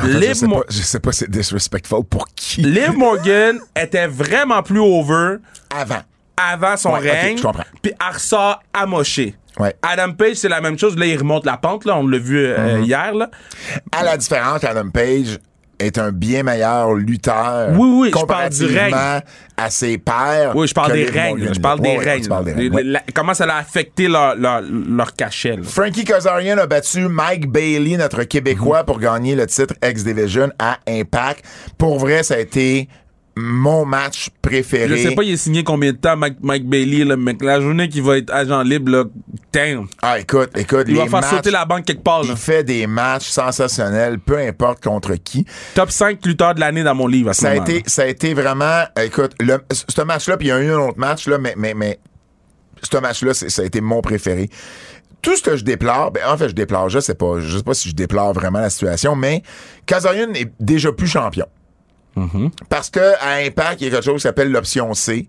En 0.00 0.04
fait, 0.04 0.12
je, 0.12 0.18
Liv 0.18 0.32
sais 0.34 0.48
pas, 0.48 0.60
je 0.70 0.80
sais 0.80 1.00
pas 1.00 1.12
c'est 1.12 1.30
disrespectful 1.30 2.04
pour 2.04 2.26
qui. 2.34 2.62
Liv 2.62 2.92
Morgan 2.96 3.58
était 3.76 4.06
vraiment 4.06 4.62
plus 4.62 4.78
over 4.80 5.36
Avant. 5.76 6.00
avant 6.38 6.76
son 6.78 6.92
Ouais, 6.94 7.00
règne. 7.10 7.36
je 7.36 7.42
comprends. 7.42 7.64
Puis 7.82 7.92
elle 8.00 8.14
ressort 8.14 8.62
amoché. 8.72 9.34
Ouais. 9.60 9.74
Adam 9.82 10.12
Page, 10.12 10.36
c'est 10.36 10.48
la 10.48 10.60
même 10.60 10.78
chose. 10.78 10.96
Là, 10.96 11.06
il 11.06 11.18
remonte 11.18 11.44
la 11.46 11.56
pente. 11.56 11.84
Là, 11.84 11.96
on 11.96 12.06
l'a 12.06 12.18
vu 12.18 12.38
euh, 12.38 12.78
Mm-hmm. 12.78 12.84
hier. 12.84 13.14
Là. 13.14 13.30
À 13.92 14.02
la 14.04 14.16
différence, 14.16 14.64
Adam 14.64 14.88
Page 14.90 15.38
est 15.78 15.96
un 15.98 16.12
bien 16.12 16.42
meilleur 16.42 16.92
lutteur 16.92 17.70
Oui, 17.70 17.88
oui, 17.94 18.08
je 18.08 18.12
parle 18.26 18.50
du 18.50 18.66
comparativement 18.66 19.20
à 19.56 19.70
ses 19.70 19.96
pairs. 19.96 20.52
Oui, 20.54 20.66
je 20.68 20.74
parle 20.74 20.92
des. 20.92 21.04
Morgan. 21.06 21.52
Je 21.54 22.28
parle 22.28 22.44
des. 22.44 22.68
La- 22.84 23.02
comment 23.14 23.32
ça 23.32 23.44
a 23.44 23.58
affecté 23.58 24.06
leur, 24.08 24.34
leur, 24.36 24.60
leur 24.62 25.14
cachet. 25.14 25.56
là? 25.56 25.62
Frankie 25.62 26.04
Kazarian 26.04 26.58
a 26.58 26.66
battu 26.66 27.08
Mike 27.08 27.50
Bailey, 27.50 27.96
notre. 27.96 28.24
Québécois, 28.24 28.84
pour 28.84 28.98
gagner 28.98 29.34
le 29.34 29.46
titre 29.46 29.74
X-Division 29.82 30.50
à 30.58 30.78
Impact. 30.86 31.44
Pour 31.78 31.98
vrai, 31.98 32.22
ça 32.22 32.34
a 32.34 32.38
été 32.38 32.88
mon 33.36 33.84
match 33.84 34.30
préféré. 34.42 34.88
Je 34.88 35.08
sais 35.08 35.14
pas, 35.14 35.22
il 35.22 35.32
est 35.32 35.36
signé 35.36 35.64
combien 35.64 35.92
de 35.92 35.96
temps, 35.96 36.16
Mike, 36.16 36.38
Mike 36.42 36.68
Bailey, 36.68 37.04
là, 37.04 37.16
mec. 37.16 37.42
La 37.42 37.60
journée 37.60 37.88
qu'il 37.88 38.02
va 38.02 38.18
être 38.18 38.32
agent 38.32 38.62
libre, 38.62 38.90
là, 38.90 39.04
damn. 39.52 39.86
Ah, 40.02 40.18
écoute, 40.18 40.50
écoute, 40.56 40.84
Il 40.88 40.94
les 40.94 41.00
va 41.00 41.06
faire 41.06 41.20
matchs, 41.20 41.30
sauter 41.30 41.50
la 41.50 41.64
banque 41.64 41.84
quelque 41.84 42.02
part. 42.02 42.22
Là. 42.22 42.30
il 42.30 42.36
fait 42.36 42.64
des 42.64 42.86
matchs 42.86 43.28
sensationnels, 43.28 44.18
peu 44.18 44.38
importe 44.38 44.82
contre 44.82 45.14
qui. 45.14 45.46
Top 45.74 45.90
5 45.90 46.24
lutteurs 46.26 46.54
de 46.54 46.60
l'année 46.60 46.82
dans 46.82 46.94
mon 46.94 47.06
livre 47.06 47.30
à 47.30 47.32
ce 47.34 47.42
Ça 47.42 47.50
a 47.50 47.56
été, 47.56 47.82
ça 47.86 48.02
a 48.02 48.06
été 48.06 48.34
vraiment, 48.34 48.84
écoute, 49.02 49.32
le, 49.40 49.58
ce 49.70 50.02
match-là, 50.02 50.36
puis 50.36 50.48
il 50.48 50.50
y 50.50 50.52
a 50.52 50.60
eu 50.60 50.70
un 50.70 50.78
autre 50.78 50.98
match, 50.98 51.26
là, 51.26 51.38
mais, 51.38 51.54
mais, 51.56 51.74
mais, 51.74 51.98
ce 52.82 52.96
match-là, 52.98 53.34
ça 53.34 53.62
a 53.62 53.64
été 53.64 53.80
mon 53.80 54.00
préféré. 54.00 54.48
Tout 55.22 55.36
ce 55.36 55.42
que 55.42 55.56
je 55.56 55.64
déplore, 55.64 56.12
ben, 56.12 56.22
en 56.26 56.36
fait, 56.36 56.48
je 56.48 56.54
déplore, 56.54 56.88
je 56.88 56.98
sais 56.98 57.14
pas, 57.14 57.40
je 57.40 57.58
sais 57.58 57.62
pas 57.62 57.74
si 57.74 57.90
je 57.90 57.94
déplore 57.94 58.32
vraiment 58.32 58.60
la 58.60 58.70
situation, 58.70 59.14
mais 59.14 59.42
Kazarian 59.84 60.32
est 60.34 60.50
déjà 60.58 60.92
plus 60.92 61.08
champion. 61.08 61.46
Parce 62.68 62.90
que 62.90 63.14
à 63.20 63.44
Impact, 63.44 63.80
il 63.80 63.84
y 63.84 63.86
a 63.88 63.90
quelque 63.90 64.04
chose 64.04 64.16
qui 64.16 64.20
s'appelle 64.22 64.50
l'option 64.50 64.92
C 64.94 65.28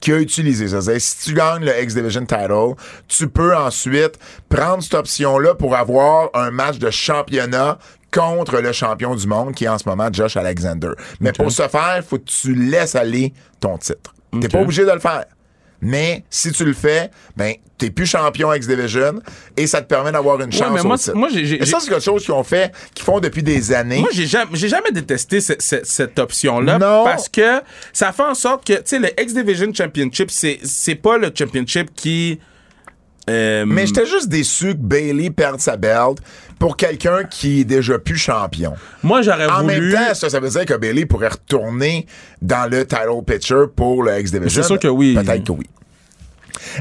qui 0.00 0.12
a 0.12 0.18
utilisé 0.18 0.68
ça. 0.68 0.80
C'est-à-dire, 0.80 1.02
si 1.02 1.24
tu 1.24 1.34
gagnes 1.34 1.64
le 1.64 1.82
X-Division 1.82 2.24
title, 2.24 2.74
tu 3.08 3.28
peux 3.28 3.56
ensuite 3.56 4.18
prendre 4.48 4.82
cette 4.82 4.94
option-là 4.94 5.54
pour 5.54 5.74
avoir 5.74 6.30
un 6.34 6.50
match 6.50 6.78
de 6.78 6.90
championnat 6.90 7.78
contre 8.12 8.60
le 8.60 8.72
champion 8.72 9.14
du 9.14 9.26
monde 9.26 9.54
qui 9.54 9.64
est 9.64 9.68
en 9.68 9.78
ce 9.78 9.88
moment 9.88 10.08
Josh 10.12 10.36
Alexander. 10.36 10.90
Mais 11.20 11.32
pour 11.32 11.50
ce 11.50 11.68
faire, 11.68 11.96
il 11.96 12.02
faut 12.02 12.18
que 12.18 12.24
tu 12.24 12.54
laisses 12.54 12.94
aller 12.94 13.32
ton 13.60 13.76
titre. 13.76 14.14
T'es 14.40 14.48
pas 14.48 14.60
obligé 14.60 14.84
de 14.84 14.90
le 14.90 15.00
faire. 15.00 15.24
Mais 15.80 16.24
si 16.28 16.50
tu 16.52 16.64
le 16.64 16.72
fais, 16.72 17.10
ben 17.36 17.54
t'es 17.78 17.90
plus 17.90 18.06
champion 18.06 18.52
X-Division 18.52 19.20
et 19.56 19.68
ça 19.68 19.80
te 19.80 19.86
permet 19.86 20.10
d'avoir 20.10 20.40
une 20.40 20.50
chance 20.50 20.72
mais 20.74 20.80
au 20.80 20.84
moi, 20.84 20.98
titre. 20.98 21.14
moi, 21.14 21.28
j'ai- 21.32 21.44
j'ai- 21.46 21.62
Et 21.62 21.66
ça, 21.66 21.78
c'est 21.80 21.88
quelque 21.88 22.02
chose 22.02 22.24
qu'ils 22.24 22.34
ont 22.34 22.42
fait, 22.42 22.72
qu'ils 22.94 23.04
font 23.04 23.20
depuis 23.20 23.44
des 23.44 23.72
années. 23.72 24.00
Moi, 24.00 24.08
j'ai 24.12 24.26
jamais, 24.26 24.50
j'ai 24.54 24.68
jamais 24.68 24.90
détesté 24.90 25.40
ce- 25.40 25.52
ce- 25.60 25.84
cette 25.84 26.18
option-là 26.18 26.78
Non. 26.80 27.04
parce 27.04 27.28
que 27.28 27.60
ça 27.92 28.10
fait 28.10 28.24
en 28.24 28.34
sorte 28.34 28.66
que, 28.66 28.72
tu 28.72 28.80
sais, 28.86 28.98
le 28.98 29.08
X-Division 29.20 29.72
Championship, 29.72 30.30
c'est, 30.32 30.58
c'est 30.64 30.96
pas 30.96 31.16
le 31.18 31.30
championship 31.32 31.94
qui. 31.94 32.40
euh, 33.30 33.64
Mais 33.66 33.86
j'étais 33.86 34.06
juste 34.06 34.28
déçu 34.28 34.68
que 34.72 34.78
Bailey 34.78 35.30
perde 35.30 35.60
sa 35.60 35.76
belt 35.76 36.18
pour 36.58 36.76
quelqu'un 36.76 37.24
qui 37.24 37.60
est 37.60 37.64
déjà 37.64 37.98
plus 37.98 38.16
champion. 38.16 38.74
moi, 39.02 39.22
j'aurais 39.22 39.46
En 39.46 39.62
voulu. 39.62 39.80
même 39.80 39.92
temps, 39.92 40.14
ça, 40.14 40.28
ça 40.28 40.40
veut 40.40 40.48
dire 40.50 40.64
que 40.66 40.74
Bailey 40.74 41.06
pourrait 41.06 41.28
retourner 41.28 42.06
dans 42.42 42.68
le 42.70 42.86
title 42.86 43.22
picture 43.26 43.70
pour 43.74 44.02
le 44.02 44.18
X-Division. 44.20 44.62
C'est 44.62 44.66
sûr 44.66 44.78
que 44.78 44.88
oui. 44.88 45.14
Peut-être 45.14 45.44
que 45.44 45.52
oui. 45.52 45.66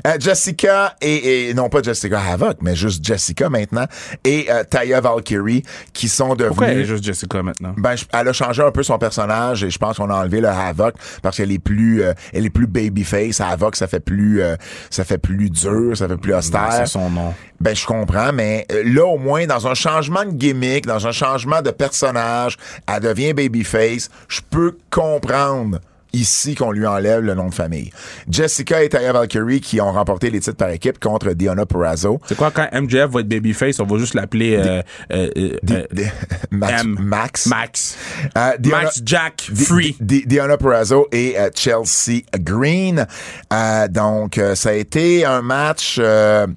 Euh, 0.05 0.17
Jessica 0.19 0.95
et, 1.01 1.49
et- 1.49 1.53
non 1.53 1.69
pas 1.69 1.81
Jessica 1.81 2.19
Havoc, 2.19 2.57
mais 2.61 2.75
juste 2.75 3.03
Jessica 3.05 3.49
maintenant 3.49 3.85
et 4.23 4.47
euh, 4.49 4.63
Taya 4.63 5.01
Valkyrie 5.01 5.63
qui 5.93 6.09
sont 6.09 6.35
Pourquoi 6.35 6.67
elle 6.67 6.71
est 6.71 6.73
devenus 6.81 6.87
juste 6.87 7.03
Jessica 7.03 7.41
maintenant? 7.43 7.73
ben, 7.77 7.95
je- 7.95 8.05
elle 8.13 8.27
a 8.27 8.33
changé 8.33 8.61
un 8.63 8.71
peu 8.71 8.83
son 8.83 8.97
personnage 8.97 9.63
et 9.63 9.69
je 9.69 9.77
pense 9.77 9.97
qu'on 9.97 10.09
a 10.09 10.15
enlevé 10.15 10.41
le 10.41 10.47
Havoc 10.49 10.95
parce 11.21 11.37
qu'elle 11.37 11.51
est 11.51 11.59
plus, 11.59 12.01
euh, 12.03 12.13
elle 12.33 12.45
est 12.45 12.49
plus 12.49 12.67
babyface. 12.67 13.41
Havoc, 13.41 13.75
ça 13.75 13.87
fait 13.87 13.99
plus, 13.99 14.41
euh, 14.41 14.55
ça 14.89 15.03
fait 15.03 15.17
plus 15.17 15.49
dur, 15.49 15.95
ça 15.95 16.07
fait 16.07 16.17
plus 16.17 16.33
austère. 16.33 16.71
C'est 16.71 16.85
son 16.87 17.09
nom. 17.09 17.33
Ben, 17.59 17.75
je 17.75 17.85
comprends, 17.85 18.31
mais 18.33 18.65
euh, 18.71 18.83
là, 18.85 19.05
au 19.05 19.17
moins, 19.17 19.45
dans 19.47 19.67
un 19.67 19.73
changement 19.73 20.23
de 20.25 20.31
gimmick, 20.31 20.85
dans 20.85 21.07
un 21.07 21.11
changement 21.11 21.61
de 21.61 21.71
personnage, 21.71 22.57
elle 22.87 23.01
devient 23.01 23.33
babyface. 23.33 24.09
Je 24.27 24.41
peux 24.49 24.77
comprendre 24.91 25.79
ici 26.17 26.55
qu'on 26.55 26.71
lui 26.71 26.85
enlève 26.85 27.21
le 27.21 27.33
nom 27.33 27.47
de 27.49 27.53
famille. 27.53 27.91
Jessica 28.29 28.83
et 28.83 28.89
Taya 28.89 29.13
Valkyrie 29.13 29.61
qui 29.61 29.79
ont 29.81 29.91
remporté 29.91 30.29
les 30.29 30.39
titres 30.39 30.57
par 30.57 30.69
équipe 30.69 30.99
contre 30.99 31.31
Diana 31.33 31.65
Purrazzo. 31.65 32.19
C'est 32.27 32.35
quoi, 32.37 32.51
quand 32.51 32.67
MJF 32.73 33.07
va 33.11 33.19
être 33.21 33.27
babyface, 33.27 33.79
on 33.79 33.85
va 33.85 33.97
juste 33.97 34.13
l'appeler 34.13 34.55
euh, 34.57 34.81
euh, 35.11 35.29
euh, 35.37 35.57
euh, 35.71 35.83
Max. 36.51 36.83
Max? 36.85 37.45
Max. 37.47 37.97
Euh, 38.37 38.57
Diana- 38.59 38.83
Max 38.83 39.01
Jack 39.05 39.49
Free. 39.55 39.95
Di- 39.99 40.21
Di- 40.21 40.25
Diana 40.27 40.57
Purrazzo 40.57 41.07
et 41.11 41.35
Chelsea 41.55 42.21
Green. 42.39 43.05
Donc, 43.89 44.39
ça 44.55 44.69
a 44.69 44.73
été 44.73 45.25
un 45.25 45.41
match... 45.41 45.97
euh, 45.99 46.47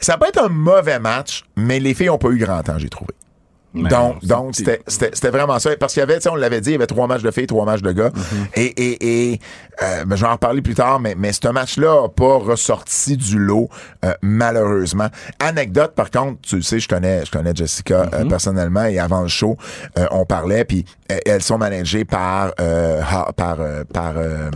ça 0.00 0.16
pas 0.16 0.28
été 0.28 0.40
un 0.40 0.48
mauvais 0.48 0.98
match, 0.98 1.44
mais 1.56 1.80
les 1.80 1.92
filles 1.94 2.10
ont 2.10 2.18
pas 2.18 2.28
eu 2.30 2.38
grand 2.38 2.62
temps, 2.62 2.78
j'ai 2.78 2.88
trouvé. 2.88 3.12
Mais 3.74 3.90
donc, 3.90 4.24
donc 4.24 4.54
c'était 4.54 4.80
c'était- 4.86 5.10
c'était 5.12 5.30
vraiment 5.30 5.58
ça. 5.58 5.76
Parce 5.76 5.92
qu'il 5.92 6.00
y 6.00 6.02
avait, 6.02 6.16
tu 6.16 6.22
sais, 6.22 6.28
on 6.30 6.34
l'avait 6.36 6.60
dit, 6.60 6.70
il 6.70 6.72
y 6.72 6.76
avait 6.76 6.86
trois 6.86 7.06
matchs 7.06 7.22
de 7.22 7.30
filles, 7.30 7.46
trois 7.46 7.66
matchs 7.66 7.82
de 7.82 7.92
gars. 7.92 8.10
Et, 8.54 8.64
et, 8.64 9.32
et 9.32 9.40
euh, 9.82 10.04
ben, 10.06 10.16
je 10.16 10.22
vais 10.22 10.28
en 10.28 10.32
reparler 10.32 10.62
plus 10.62 10.74
tard, 10.74 11.00
mais, 11.00 11.14
mais 11.16 11.32
ce 11.32 11.48
match-là 11.48 12.02
n'a 12.02 12.08
pas 12.08 12.38
ressorti 12.38 13.16
du 13.16 13.38
lot, 13.38 13.68
euh, 14.04 14.12
malheureusement. 14.22 15.08
Anecdote, 15.38 15.92
par 15.94 16.10
contre, 16.10 16.40
tu 16.42 16.56
le 16.56 16.62
sais, 16.62 16.80
je 16.80 16.88
connais, 16.88 17.24
je 17.26 17.30
connais 17.30 17.54
Jessica 17.54 18.08
euh, 18.14 18.24
personnellement 18.28 18.84
et 18.86 18.98
avant 18.98 19.20
le 19.22 19.28
show, 19.28 19.56
euh, 19.98 20.06
on 20.12 20.24
parlait, 20.24 20.64
puis 20.64 20.84
elles 21.26 21.42
sont 21.42 21.58
managées 21.58 22.04
par, 22.06 22.52
euh, 22.60 23.02
par, 23.36 23.60
euh, 23.60 23.84
par 23.92 24.14
euh, 24.16 24.50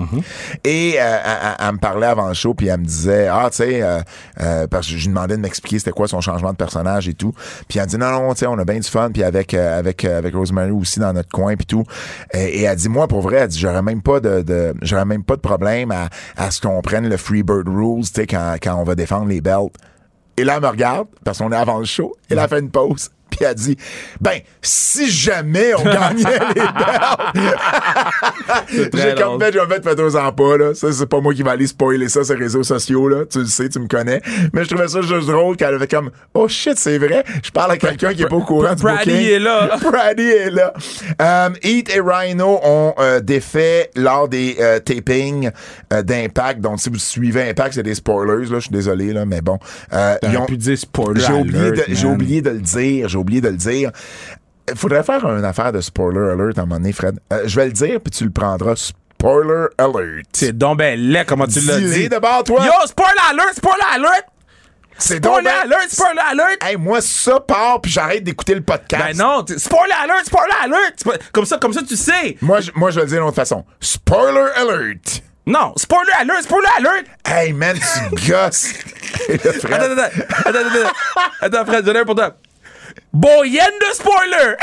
Rosemary. 0.00 0.22
Et 0.64 0.94
euh, 0.98 1.18
elle, 1.24 1.30
elle- 1.42 1.66
elle 1.66 1.72
me 1.72 1.78
parlait 1.78 2.06
avant 2.06 2.28
le 2.28 2.34
show, 2.34 2.54
puis 2.54 2.68
elle 2.68 2.80
me 2.80 2.84
disait, 2.84 3.28
ah, 3.28 3.48
tu 3.50 3.56
sais, 3.58 3.82
euh, 3.82 4.00
euh, 4.40 4.66
parce 4.66 4.86
que 4.86 4.92
je 4.92 4.98
lui 4.98 5.08
demandais 5.08 5.36
de 5.36 5.42
m'expliquer 5.42 5.78
c'était 5.78 5.90
quoi 5.92 6.08
son 6.08 6.20
changement 6.20 6.50
de 6.52 6.56
personnage 6.56 7.08
et 7.08 7.14
tout. 7.14 7.32
Puis 7.68 7.78
elle 7.78 7.84
me 7.86 7.90
dit, 7.90 7.98
non, 7.98 8.10
non, 8.10 8.32
tu 8.34 8.40
sais, 8.40 8.46
on 8.46 8.58
a 8.58 8.64
bien 8.64 8.78
du 8.78 8.88
fun, 8.88 9.10
puis 9.12 9.22
avec, 9.22 9.54
euh, 9.54 9.78
avec, 9.78 10.04
euh, 10.04 10.18
avec 10.18 10.34
Rosemary 10.34 10.70
aussi 10.70 11.00
dans 11.00 11.12
notre 11.12 11.30
coin, 11.30 11.56
puis 11.56 11.66
tout. 11.66 11.84
Et, 12.32 12.60
et 12.60 12.62
elle 12.62 12.76
dit, 12.76 12.88
moi, 12.88 13.08
pour 13.08 13.20
vrai, 13.22 13.36
elle 13.38 13.48
dit, 13.48 13.58
j'aurais 13.58 13.82
même 13.82 14.02
pas 14.02 14.20
de, 14.20 14.42
de 14.42 14.74
j'aurais 14.82 15.04
même 15.04 15.24
pas 15.24 15.36
de 15.36 15.40
problème 15.40 15.90
à, 15.90 16.08
à 16.36 16.50
ce 16.50 16.60
qu'on 16.60 16.80
prenne 16.82 17.08
le 17.08 17.16
Freebird 17.16 17.68
Rules, 17.68 18.04
tu 18.04 18.10
sais, 18.14 18.26
quand, 18.26 18.56
quand 18.62 18.74
on 18.76 18.84
va 18.84 18.94
défendre 18.94 19.26
les 19.28 19.40
belts. 19.40 19.72
Et 20.36 20.44
là, 20.44 20.54
elle 20.56 20.62
me 20.62 20.68
regarde, 20.68 21.08
parce 21.24 21.38
qu'on 21.38 21.50
est 21.50 21.56
avant 21.56 21.78
le 21.78 21.84
show, 21.84 22.14
et 22.28 22.32
elle 22.34 22.38
a 22.38 22.46
fait 22.46 22.60
une 22.60 22.70
pause. 22.70 23.10
Puis 23.38 23.46
elle 23.48 23.54
dit, 23.54 23.76
ben, 24.20 24.40
si 24.60 25.08
jamais 25.10 25.72
on 25.76 25.84
gagnait 25.84 26.24
les 26.56 26.60
très 28.90 29.10
j'ai 29.10 29.14
comme 29.22 29.40
fait, 29.40 29.52
j'ai 29.52 29.60
fait, 29.60 29.82
faites-en 29.82 30.32
pas, 30.32 30.56
là. 30.56 30.74
Ça, 30.74 30.90
c'est 30.92 31.06
pas 31.06 31.20
moi 31.20 31.32
qui 31.34 31.42
va 31.42 31.52
aller 31.52 31.66
spoiler 31.68 32.08
ça 32.08 32.24
sur 32.24 32.34
les 32.34 32.42
réseaux 32.42 32.64
sociaux, 32.64 33.08
là. 33.08 33.24
Tu 33.30 33.38
le 33.40 33.44
sais, 33.46 33.68
tu 33.68 33.78
me 33.78 33.86
connais. 33.86 34.20
Mais 34.52 34.64
je 34.64 34.70
trouvais 34.70 34.88
ça 34.88 35.02
juste 35.02 35.28
drôle 35.28 35.56
qu'elle 35.56 35.74
avait 35.74 35.86
comme, 35.86 36.10
oh 36.34 36.48
shit, 36.48 36.76
c'est 36.78 36.98
vrai. 36.98 37.22
Je 37.44 37.50
parle 37.50 37.70
à 37.72 37.76
quelqu'un 37.76 38.12
qui 38.12 38.22
est 38.22 38.28
pas 38.28 38.36
au 38.36 38.42
courant 38.42 38.74
du 38.74 38.82
Brady 38.82 39.10
est 39.10 39.38
là. 39.38 39.70
Brady 39.82 40.22
est 40.22 40.50
là. 40.50 40.72
Um, 41.20 41.54
Heat 41.62 41.94
et 41.94 42.00
Rhino 42.00 42.58
ont 42.64 42.94
euh, 42.98 43.20
défait 43.20 43.90
lors 43.94 44.28
des 44.28 44.56
euh, 44.60 44.80
tapings 44.80 45.50
euh, 45.92 46.02
d'Impact. 46.02 46.60
Donc, 46.60 46.80
si 46.80 46.90
vous 46.90 46.98
suivez 46.98 47.48
Impact, 47.50 47.74
c'est 47.74 47.82
des 47.84 47.94
spoilers, 47.94 48.46
là. 48.46 48.56
Je 48.56 48.60
suis 48.60 48.72
désolé, 48.72 49.12
là, 49.12 49.24
mais 49.24 49.40
bon. 49.40 49.58
Euh, 49.92 50.16
ils 50.24 50.36
ont- 50.36 50.46
pu 50.46 50.56
dire 50.56 50.76
spoiler 50.78 51.20
j'ai 51.20 51.32
oublié 52.06 52.40
de 52.42 52.50
le 52.50 52.58
dire. 52.60 53.08
J'ai 53.08 53.18
oublié 53.28 53.40
de 53.40 53.48
le 53.48 53.56
dire. 53.56 53.90
Il 54.70 54.76
faudrait 54.76 55.02
faire 55.02 55.24
une 55.26 55.44
affaire 55.44 55.72
de 55.72 55.80
spoiler 55.80 56.32
alert 56.32 56.58
à 56.58 56.62
un 56.62 56.64
moment 56.66 56.76
donné, 56.80 56.92
Fred. 56.92 57.18
Euh, 57.32 57.42
je 57.46 57.56
vais 57.56 57.66
le 57.66 57.72
dire, 57.72 58.00
puis 58.00 58.10
tu 58.10 58.24
le 58.24 58.30
prendras. 58.30 58.74
Spoiler 58.76 59.66
alert. 59.78 60.26
C'est 60.32 60.56
donc 60.56 60.78
ben 60.78 60.98
laid, 60.98 61.24
comment 61.26 61.46
tu 61.46 61.60
l'as 61.60 61.78
dit. 61.80 62.08
d'abord, 62.08 62.44
toi. 62.44 62.64
Yo, 62.64 62.86
spoiler 62.86 63.12
alert, 63.30 63.54
spoiler 63.54 63.82
alert! 63.94 64.24
C'est 65.00 65.20
donc 65.20 65.40
Spoiler 65.40 65.50
ben- 65.64 65.72
alert, 65.72 65.90
spoiler 65.90 66.20
alert! 66.30 66.64
Hey, 66.64 66.76
moi, 66.76 67.00
ça 67.00 67.38
part, 67.40 67.80
puis 67.80 67.90
j'arrête 67.92 68.24
d'écouter 68.24 68.54
le 68.54 68.60
podcast. 68.62 69.04
Ben 69.04 69.16
non, 69.16 69.44
spoiler 69.56 69.92
alert, 70.02 70.26
spoiler 70.26 70.52
alert! 70.62 71.22
Comme 71.32 71.44
ça, 71.46 71.56
comme 71.58 71.72
ça, 71.72 71.82
tu 71.88 71.96
sais. 71.96 72.36
Moi, 72.42 72.60
je, 72.60 72.70
moi, 72.74 72.90
je 72.90 72.96
vais 72.96 73.02
le 73.02 73.08
dire 73.08 73.18
d'une 73.18 73.26
autre 73.28 73.36
façon. 73.36 73.64
Spoiler 73.80 74.50
alert. 74.56 75.22
Non, 75.46 75.72
spoiler 75.76 76.12
alert, 76.20 76.42
spoiler 76.42 76.68
alert! 76.78 77.06
Hey, 77.24 77.52
man, 77.52 77.76
tu 77.76 78.30
gosses. 78.30 78.72
Attends, 79.28 79.48
attends, 79.48 79.92
attends, 79.94 80.10
attends, 80.44 80.58
attends, 80.60 80.90
attends, 81.40 81.64
Fred, 81.66 81.86
j'en 81.86 81.94
ai 81.94 81.98
un 82.00 82.04
pour 82.04 82.14
toi. 82.14 82.36
Boyenne 83.12 83.64
de 83.80 83.94
spoiler! 83.94 84.56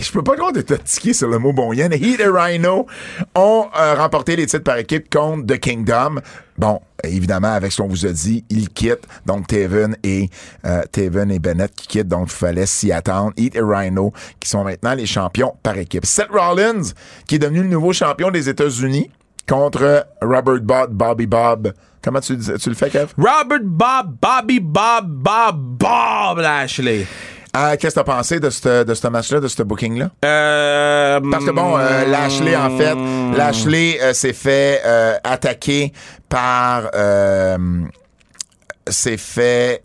Je 0.00 0.12
peux 0.12 0.22
pas 0.22 0.34
croire 0.34 0.52
de 0.52 0.62
te 0.62 0.74
tiquer 0.74 1.12
sur 1.12 1.28
le 1.28 1.38
mot 1.38 1.52
bon 1.52 1.72
yen. 1.72 1.92
Heat 1.92 2.20
et 2.20 2.26
Rhino 2.26 2.86
ont 3.34 3.66
euh, 3.78 3.94
remporté 3.94 4.34
les 4.34 4.46
titres 4.46 4.64
par 4.64 4.78
équipe 4.78 5.12
contre 5.12 5.46
The 5.46 5.58
Kingdom. 5.58 6.20
Bon, 6.58 6.80
évidemment, 7.04 7.52
avec 7.52 7.70
ce 7.70 7.80
qu'on 7.80 7.88
vous 7.88 8.06
a 8.06 8.12
dit, 8.12 8.44
ils 8.50 8.68
quittent. 8.70 9.06
Donc, 9.26 9.46
Taven 9.46 9.96
et, 10.02 10.28
euh, 10.64 10.82
Taven 10.90 11.30
et 11.30 11.38
Bennett 11.38 11.74
qui 11.74 11.86
quittent. 11.86 12.08
Donc, 12.08 12.28
il 12.28 12.34
fallait 12.34 12.66
s'y 12.66 12.92
attendre. 12.92 13.32
Heat 13.36 13.54
et 13.56 13.62
Rhino 13.62 14.12
qui 14.40 14.48
sont 14.48 14.64
maintenant 14.64 14.94
les 14.94 15.06
champions 15.06 15.54
par 15.62 15.76
équipe. 15.78 16.04
Seth 16.04 16.28
Rollins, 16.30 16.92
qui 17.26 17.36
est 17.36 17.38
devenu 17.38 17.62
le 17.62 17.68
nouveau 17.68 17.92
champion 17.92 18.30
des 18.30 18.48
États-Unis. 18.48 19.10
Contre 19.50 20.06
Robert 20.22 20.60
Bob, 20.62 20.92
Bobby 20.92 21.26
Bob. 21.26 21.72
Comment 22.02 22.20
tu, 22.20 22.38
tu 22.38 22.68
le 22.68 22.74
fais, 22.76 22.88
Kev? 22.88 23.08
Robert 23.18 23.60
Bob, 23.64 24.16
Bobby 24.22 24.60
Bob, 24.60 25.06
Bob, 25.08 25.56
Bob 25.56 26.38
Lashley. 26.38 27.06
Ah, 27.52 27.76
Qu'est-ce 27.76 27.96
que 27.96 28.00
t'as 28.00 28.04
pensé 28.04 28.38
de 28.38 28.48
ce 28.48 28.84
de 28.84 29.08
match-là, 29.08 29.40
de 29.40 29.48
ce 29.48 29.62
booking-là? 29.64 30.10
Euh, 30.24 31.20
Parce 31.32 31.44
que 31.44 31.50
bon, 31.50 31.76
euh, 31.76 32.06
Lashley, 32.06 32.56
en 32.56 32.78
fait, 32.78 32.94
Lashley 33.36 33.98
euh, 34.00 34.12
s'est 34.12 34.32
fait 34.32 34.80
euh, 34.86 35.16
attaquer 35.24 35.92
par... 36.28 36.90
s'est 38.88 39.16
fait... 39.16 39.82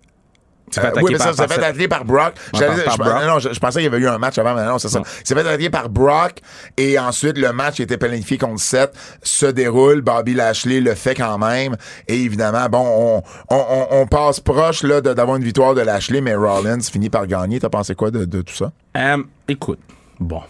Euh, 0.78 0.92
oui, 1.04 1.12
mais 1.14 1.20
ça, 1.20 1.32
s'est 1.32 1.48
fait 1.48 1.54
attaquer 1.64 1.88
par 1.88 2.04
Brock. 2.06 2.34
par- 2.52 2.60
J'allais- 2.60 2.84
par 2.84 2.94
je, 2.94 2.98
Brock. 2.98 3.24
non, 3.28 3.40
je, 3.40 3.54
je 3.54 3.60
pensais 3.60 3.80
qu'il 3.80 3.92
y 3.92 3.94
avait 3.94 4.04
eu 4.04 4.08
un 4.08 4.18
match 4.18 4.38
avant, 4.40 4.56
mais 4.56 4.66
non, 4.66 4.78
c'est 4.80 4.90
ça. 4.90 5.02
Il 5.22 5.28
s'est 5.28 5.36
fait 5.36 5.42
attaquer 5.42 5.70
par 5.70 5.90
Brock 5.90 6.42
et 6.76 6.98
ensuite 7.00 7.38
le 7.38 7.54
match 7.54 7.76
qui 7.76 7.84
était 7.84 7.98
planifié 7.98 8.38
contre 8.38 8.60
Seth 8.60 8.94
se 9.24 9.46
déroule. 9.46 10.02
Bobby 10.02 10.34
Lashley 10.34 10.82
le 10.82 10.96
fait 10.96 11.14
quand 11.16 11.38
même. 11.38 11.76
Et 12.08 12.16
évidemment, 12.22 12.68
bon, 12.68 12.84
on, 12.84 13.24
on, 13.56 13.66
on, 13.70 13.88
on 14.02 14.08
passe 14.08 14.40
proche 14.40 14.84
là 14.84 15.02
de- 15.02 15.14
d'avoir 15.14 15.38
une 15.38 15.44
victoire 15.44 15.76
de 15.76 15.82
Lashley, 15.82 16.20
mais 16.20 16.36
Rollins 16.36 16.82
finit 16.82 17.10
par 17.10 17.28
gagner. 17.28 17.60
T'as 17.60 17.70
pensé 17.70 17.94
quoi 17.96 18.12
de, 18.12 18.26
de 18.26 18.42
tout 18.42 18.56
ça? 18.56 18.72
Euh, 18.98 19.24
écoute, 19.48 19.80
bon. 20.20 20.42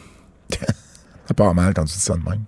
C'est 1.28 1.36
pas 1.36 1.54
mal 1.54 1.74
quand 1.74 1.84
tu 1.86 1.94
dis 1.94 2.00
ça 2.00 2.14
de 2.14 2.24
même. 2.30 2.44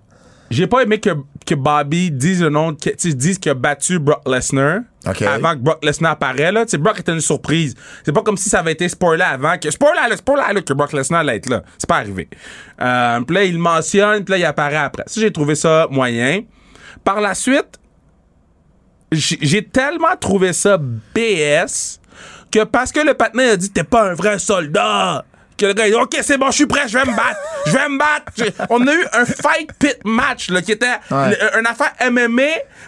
J'ai 0.50 0.66
pas 0.66 0.82
aimé 0.82 0.98
que, 0.98 1.10
que 1.46 1.54
Bobby 1.54 2.10
dise 2.10 2.42
le 2.42 2.48
nom, 2.48 2.74
que, 2.74 2.90
dise 2.90 3.38
qu'il 3.38 3.50
a 3.50 3.54
battu 3.54 3.98
Brock 3.98 4.26
Lesnar 4.26 4.80
OK. 5.06 5.22
avant 5.22 5.52
que 5.52 5.58
Brock 5.58 5.84
Lesnar 5.84 6.12
apparaît. 6.12 6.52
Là. 6.52 6.64
Tu 6.64 6.72
sais, 6.72 6.78
Brock 6.78 6.98
était 7.00 7.12
une 7.12 7.20
surprise. 7.20 7.74
C'est 8.04 8.12
pas 8.12 8.22
comme 8.22 8.36
si 8.36 8.48
ça 8.48 8.60
avait 8.60 8.72
été 8.72 8.88
spoilé 8.88 9.22
avant. 9.22 9.58
Que, 9.58 9.70
spoiler, 9.70 10.08
là, 10.08 10.16
spoiler 10.16 10.54
là, 10.54 10.62
que 10.62 10.72
Brock 10.72 10.92
Lesnar 10.92 11.20
allait 11.20 11.36
être 11.36 11.48
là. 11.48 11.62
C'est 11.76 11.88
pas 11.88 11.98
arrivé. 11.98 12.28
Euh, 12.80 13.20
puis 13.20 13.34
là, 13.34 13.44
il 13.44 13.58
mentionne, 13.58 14.24
puis 14.24 14.32
là, 14.32 14.38
il 14.38 14.44
apparaît 14.44 14.76
après. 14.76 15.04
Ça, 15.06 15.20
j'ai 15.20 15.32
trouvé 15.32 15.54
ça 15.54 15.86
moyen. 15.90 16.42
Par 17.04 17.20
la 17.20 17.34
suite, 17.34 17.78
j'ai 19.12 19.38
j'ai 19.40 19.64
tellement 19.64 20.16
trouvé 20.20 20.52
ça 20.52 20.78
BS 20.78 22.00
que 22.50 22.64
parce 22.64 22.92
que 22.92 23.00
le 23.00 23.14
patin 23.14 23.50
a 23.52 23.56
dit 23.56 23.70
t'es 23.70 23.84
pas 23.84 24.10
un 24.10 24.14
vrai 24.14 24.38
soldat 24.38 25.24
que 25.58 25.66
le 25.66 25.74
gars 25.74 25.86
il 25.86 25.92
dit 25.92 25.98
ok 25.98 26.16
c'est 26.22 26.38
bon 26.38 26.46
je 26.46 26.52
suis 26.56 26.66
prêt 26.66 26.88
je 26.88 26.96
vais 26.96 27.04
me 27.04 27.14
battre 27.16 27.36
je 27.66 27.72
vais 27.72 27.88
me 27.88 27.98
battre 27.98 28.66
on 28.70 28.86
a 28.86 28.94
eu 28.94 29.04
un 29.12 29.24
fight 29.26 29.70
pit 29.78 29.98
match 30.04 30.48
là, 30.50 30.62
qui 30.62 30.72
était 30.72 30.86
Ouais. 31.10 31.30
le- 31.30 31.58
une 31.58 31.66
affaire 31.66 31.92
MMA 32.10 32.42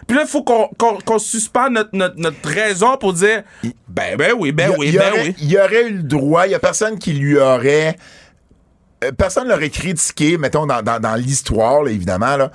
puis 0.06 0.16
là 0.16 0.22
il 0.24 0.28
faut 0.28 0.42
qu'on 0.42 0.68
qu'on 0.78 0.96
qu'on 0.98 1.18
suspende 1.18 1.72
notre, 1.74 1.90
notre, 1.92 2.16
notre 2.18 2.48
raison 2.48 2.96
pour 2.96 3.12
dire 3.12 3.42
ben 3.88 4.16
ben 4.16 4.32
oui 4.38 4.52
ben 4.52 4.70
a- 4.72 4.76
oui 4.78 4.92
ben 4.92 5.12
aurait, 5.12 5.22
oui 5.22 5.34
il 5.38 5.50
y 5.52 5.58
aurait 5.58 5.86
eu 5.88 5.94
le 5.98 6.02
droit. 6.02 6.46
Il 6.46 6.52
y 6.52 6.54
a 6.54 6.58
personne 6.58 6.98
qui 6.98 7.12
lui 7.12 7.38
aurait. 7.38 7.96
euh, 9.04 9.12
personne 9.12 9.48
l'aurait 9.48 9.70
critiqué, 9.70 10.38
mettons, 10.38 10.66
dans, 10.66 10.82
dans, 10.82 11.00
dans 11.00 11.14
l'histoire, 11.14 11.82
là, 11.82 11.90
évidemment. 11.90 12.36
Là. 12.36 12.50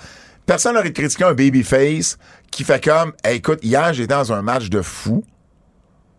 Personne 0.45 0.75
n'aurait 0.75 0.93
critiqué 0.93 1.23
un 1.23 1.33
babyface 1.33 2.17
qui 2.51 2.63
fait 2.63 2.83
comme 2.83 3.13
Hey, 3.23 3.37
écoute, 3.37 3.59
hier, 3.63 3.93
j'étais 3.93 4.13
dans 4.13 4.31
un 4.31 4.41
match 4.41 4.69
de 4.69 4.81
fou. 4.81 5.23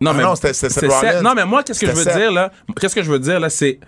Non 0.01 0.11
Ah 0.17 0.21
non, 0.21 0.35
c'était- 0.35 0.53
Seth 0.53 1.21
non 1.23 1.33
mais 1.35 1.45
moi 1.45 1.63
qu'est-ce 1.63 1.79
que 1.79 1.87
je 1.87 1.91
veux 1.91 2.05
dire 2.05 2.31
là? 2.31 2.51
Qu'est-ce 2.79 2.95
que 2.95 3.03
je 3.03 3.11
veux 3.11 3.19
dire 3.19 3.39
là 3.39 3.49
c'est 3.49 3.79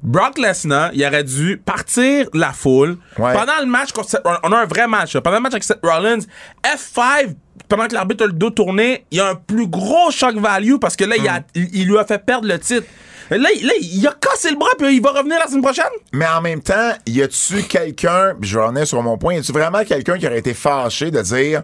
Brock 0.00 0.38
Lesnar, 0.38 0.90
il 0.92 1.04
aurait 1.04 1.24
dû 1.24 1.56
partir 1.64 2.28
la 2.32 2.52
foule 2.52 2.98
Ouais. 3.18 3.32
pendant 3.32 3.58
le 3.60 3.66
match 3.66 3.90
contre 3.90 4.08
Seth 4.10 4.22
Rollins. 4.24 4.38
On 4.44 4.52
a 4.52 4.58
un 4.58 4.64
vrai 4.66 4.86
match. 4.86 5.14
là. 5.14 5.20
Pendant 5.20 5.38
le 5.38 5.42
match 5.42 5.54
avec 5.54 5.64
Seth 5.64 5.80
Rollins, 5.82 6.20
F5, 6.64 7.34
pendant 7.68 7.86
que 7.88 7.94
l'arbitre 7.94 8.22
a 8.24 8.26
le 8.28 8.32
dos 8.32 8.50
tourné, 8.50 9.04
il 9.10 9.18
y 9.18 9.20
a 9.20 9.28
un 9.30 9.34
plus 9.34 9.66
gros 9.66 10.12
shock 10.12 10.36
value 10.36 10.76
parce 10.80 10.94
que 10.94 11.04
là, 11.04 11.16
il, 11.16 11.24
Hmm. 11.24 11.28
a- 11.28 11.40
il, 11.56 11.68
il 11.80 11.88
lui 11.88 11.98
a 11.98 12.04
fait 12.04 12.24
perdre 12.24 12.46
le 12.46 12.58
titre. 12.60 12.86
Là, 13.30 13.48
il- 13.54 13.66
là, 13.66 13.72
il 13.80 14.06
a 14.06 14.14
cassé 14.18 14.50
le 14.50 14.56
bras 14.56 14.70
puis 14.78 14.94
il 14.94 15.02
va 15.02 15.10
revenir 15.10 15.38
la 15.38 15.48
semaine 15.48 15.62
prochaine? 15.62 15.84
Mais 16.12 16.26
en 16.28 16.40
même 16.40 16.62
temps, 16.62 16.92
y 17.06 17.20
a-tu 17.20 17.64
quelqu'un, 17.64 18.34
puis 18.40 18.48
je 18.48 18.56
vais 18.58 18.64
revenir 18.64 18.86
sur 18.86 19.02
mon 19.02 19.18
point, 19.18 19.34
y 19.34 19.38
a-tu 19.38 19.50
vraiment 19.52 19.82
quelqu'un 19.84 20.16
qui 20.16 20.26
aurait 20.26 20.38
été 20.38 20.54
fâché 20.54 21.10
de 21.10 21.20
dire, 21.20 21.62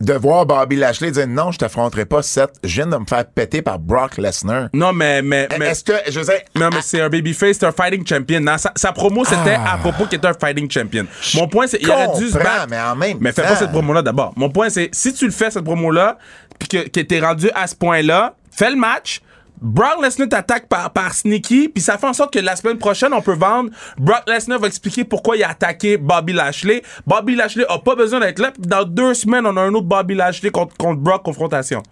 de 0.00 0.12
voir 0.12 0.44
Bobby 0.46 0.76
Lashley 0.76 1.10
dire 1.10 1.26
non, 1.26 1.50
je 1.52 1.58
t'affronterai 1.58 2.04
pas, 2.04 2.22
Seth, 2.22 2.50
je 2.62 2.74
viens 2.82 2.86
de 2.86 2.96
me 2.96 3.06
faire 3.06 3.24
péter 3.26 3.62
par 3.62 3.78
Brock 3.78 4.18
Lesnar. 4.18 4.68
Non, 4.74 4.92
mais. 4.92 5.22
mais, 5.22 5.48
mais 5.58 5.66
Est-ce 5.68 5.84
que, 5.84 5.92
je 6.08 6.20
dire, 6.20 6.40
non, 6.54 6.68
mais 6.72 6.82
c'est 6.82 7.00
un 7.00 7.08
babyface, 7.08 7.56
c'est 7.58 7.66
un 7.66 7.72
fighting 7.72 8.06
champion. 8.06 8.40
Non, 8.40 8.58
sa, 8.58 8.72
sa 8.76 8.92
promo, 8.92 9.24
c'était 9.24 9.56
Ah. 9.58 9.74
à 9.74 9.78
propos 9.78 10.04
qu'il 10.06 10.18
était 10.18 10.26
un 10.28 10.34
fighting 10.34 10.70
champion. 10.70 11.06
Mon 11.34 11.48
point, 11.48 11.66
c'est 11.66 11.78
il 11.80 11.90
aurait 11.90 12.18
dû 12.18 12.28
se 12.28 12.34
battre. 12.34 12.66
mais 12.68 12.78
en 12.80 12.94
même 12.94 13.16
Mais 13.20 13.32
fais 13.32 13.42
temps- 13.42 13.48
pas 13.48 13.56
cette 13.56 13.70
promo-là 13.72 14.02
d'abord. 14.02 14.32
Mon 14.36 14.50
point, 14.50 14.68
c'est 14.68 14.90
si 14.92 15.12
tu 15.14 15.24
le 15.26 15.32
fais, 15.32 15.50
cette 15.50 15.64
promo-là, 15.64 16.18
puis 16.58 16.68
que, 16.68 16.88
que 16.88 17.00
t'es 17.00 17.20
rendu 17.20 17.50
à 17.54 17.66
ce 17.66 17.74
point-là, 17.74 18.34
fais 18.50 18.70
le 18.70 18.76
match. 18.76 19.20
Brock 19.60 20.02
Lesnar 20.02 20.28
t'attaque 20.28 20.68
par, 20.68 20.90
par 20.92 21.14
sneaky, 21.14 21.68
puis 21.68 21.82
ça 21.82 21.96
fait 21.98 22.06
en 22.06 22.12
sorte 22.12 22.32
que 22.32 22.38
la 22.38 22.56
semaine 22.56 22.78
prochaine, 22.78 23.12
on 23.14 23.22
peut 23.22 23.34
vendre. 23.36 23.70
Brock 23.98 24.22
Lesnar 24.28 24.58
va 24.58 24.66
expliquer 24.66 25.04
pourquoi 25.04 25.36
il 25.36 25.42
a 25.44 25.50
attaqué 25.50 25.96
Bobby 25.96 26.32
Lashley. 26.32 26.82
Bobby 27.06 27.34
Lashley 27.36 27.64
a 27.68 27.78
pas 27.78 27.94
besoin 27.94 28.20
d'être 28.20 28.38
là, 28.38 28.50
puis 28.52 28.62
dans 28.66 28.84
deux 28.84 29.14
semaines, 29.14 29.46
on 29.46 29.56
a 29.56 29.60
un 29.62 29.72
autre 29.74 29.86
Bobby 29.86 30.14
Lashley 30.14 30.50
contre, 30.50 30.76
contre 30.76 31.00
Brock 31.00 31.22
confrontation. 31.22 31.82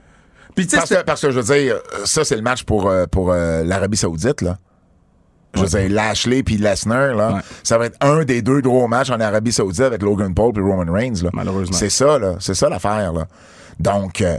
Parce 0.56 0.88
que, 0.88 1.02
parce 1.02 1.20
que 1.22 1.30
je 1.30 1.40
veux 1.40 1.54
dire, 1.54 1.76
ça, 2.04 2.22
c'est 2.24 2.36
le 2.36 2.42
match 2.42 2.62
pour, 2.64 2.88
euh, 2.88 3.06
pour 3.06 3.32
euh, 3.32 3.64
l'Arabie 3.64 3.96
Saoudite, 3.96 4.40
là. 4.42 4.56
Je 5.54 5.60
veux 5.60 5.66
dire, 5.68 5.88
Lashley 5.88 6.42
puis 6.42 6.56
Lesnar, 6.56 7.14
là, 7.14 7.34
Ouais. 7.34 7.40
ça 7.62 7.78
va 7.78 7.86
être 7.86 7.96
un 8.04 8.24
des 8.24 8.42
deux 8.42 8.60
gros 8.60 8.88
matchs 8.88 9.10
en 9.10 9.20
Arabie 9.20 9.52
Saoudite 9.52 9.82
avec 9.82 10.02
Logan 10.02 10.34
Paul 10.34 10.52
puis 10.52 10.62
Roman 10.62 10.92
Reigns, 10.92 11.22
là. 11.22 11.30
Malheureusement. 11.32 11.76
C'est 11.76 11.90
ça, 11.90 12.18
là. 12.18 12.34
C'est 12.40 12.54
ça 12.54 12.68
l'affaire, 12.68 13.12
là. 13.12 13.26
Donc, 13.80 14.20
euh, 14.20 14.34
euh, 14.34 14.38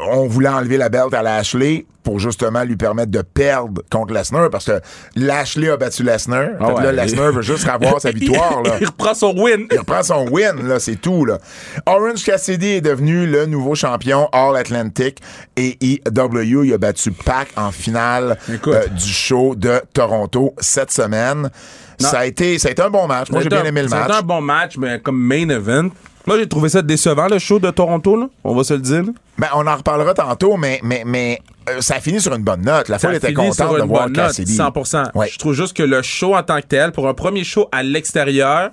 on 0.00 0.26
voulait 0.26 0.48
enlever 0.48 0.76
la 0.76 0.88
belt 0.88 1.12
à 1.14 1.22
Lashley 1.22 1.86
pour 2.02 2.18
justement 2.18 2.64
lui 2.64 2.76
permettre 2.76 3.10
de 3.10 3.22
perdre 3.22 3.82
contre 3.90 4.12
Lesnar 4.12 4.50
parce 4.50 4.64
que 4.64 4.80
Lashley 5.14 5.68
a 5.68 5.76
battu 5.76 6.02
Lesnar. 6.02 6.48
Ah 6.60 6.82
là. 6.82 6.92
Lesnar 6.92 7.32
veut 7.32 7.42
juste 7.42 7.68
avoir 7.68 8.00
sa 8.00 8.10
victoire, 8.12 8.62
là. 8.62 8.76
il 8.80 8.86
reprend 8.86 9.14
son 9.14 9.34
win. 9.36 9.66
Il 9.70 9.78
reprend 9.78 10.02
son 10.02 10.26
win, 10.28 10.66
là, 10.66 10.80
c'est 10.80 10.96
tout, 10.96 11.24
là. 11.24 11.38
Orange 11.86 12.24
Cassidy 12.24 12.68
est 12.68 12.80
devenu 12.80 13.26
le 13.26 13.46
nouveau 13.46 13.74
champion 13.74 14.28
All 14.32 14.56
Atlantic 14.56 15.18
et 15.56 15.78
EW. 15.80 16.64
Il 16.64 16.72
a 16.72 16.78
battu 16.78 17.12
Pac 17.12 17.48
en 17.56 17.70
finale 17.70 18.38
euh, 18.66 18.86
du 18.88 19.08
show 19.08 19.54
de 19.54 19.80
Toronto 19.92 20.54
cette 20.58 20.90
semaine. 20.90 21.50
Ça 21.98 22.20
a, 22.20 22.26
été, 22.26 22.58
ça 22.58 22.68
a 22.68 22.70
été 22.72 22.82
un 22.82 22.90
bon 22.90 23.06
match. 23.06 23.30
Moi, 23.30 23.42
j'ai 23.42 23.48
bien 23.48 23.64
aimé 23.64 23.82
le 23.82 23.88
match. 23.88 24.02
C'était 24.02 24.18
un 24.18 24.22
bon 24.22 24.40
match, 24.40 24.76
mais 24.76 24.98
comme 24.98 25.18
main 25.20 25.48
event. 25.50 25.88
Moi, 26.26 26.38
j'ai 26.38 26.46
trouvé 26.48 26.68
ça 26.68 26.82
décevant, 26.82 27.26
le 27.26 27.38
show 27.38 27.58
de 27.58 27.70
Toronto, 27.70 28.16
là. 28.16 28.28
On 28.44 28.54
va 28.54 28.62
se 28.62 28.74
le 28.74 28.80
dire. 28.80 29.02
Ben, 29.38 29.48
on 29.54 29.66
en 29.66 29.76
reparlera 29.76 30.14
tantôt, 30.14 30.56
mais, 30.56 30.78
mais, 30.84 31.02
mais 31.04 31.40
euh, 31.68 31.80
ça 31.80 31.96
a 31.96 32.00
fini 32.00 32.20
sur 32.20 32.32
une 32.34 32.44
bonne 32.44 32.62
note. 32.62 32.88
La 32.88 32.98
foule 32.98 33.16
était 33.16 33.32
contente 33.32 33.76
de 33.76 33.82
voir 33.82 34.10
Cassidy. 34.12 34.56
100%. 34.56 35.10
Ouais. 35.16 35.28
Je 35.28 35.38
trouve 35.38 35.54
juste 35.54 35.76
que 35.76 35.82
le 35.82 36.00
show 36.02 36.36
en 36.36 36.42
tant 36.42 36.60
que 36.60 36.66
tel, 36.66 36.92
pour 36.92 37.08
un 37.08 37.14
premier 37.14 37.42
show 37.42 37.68
à 37.72 37.82
l'extérieur, 37.82 38.70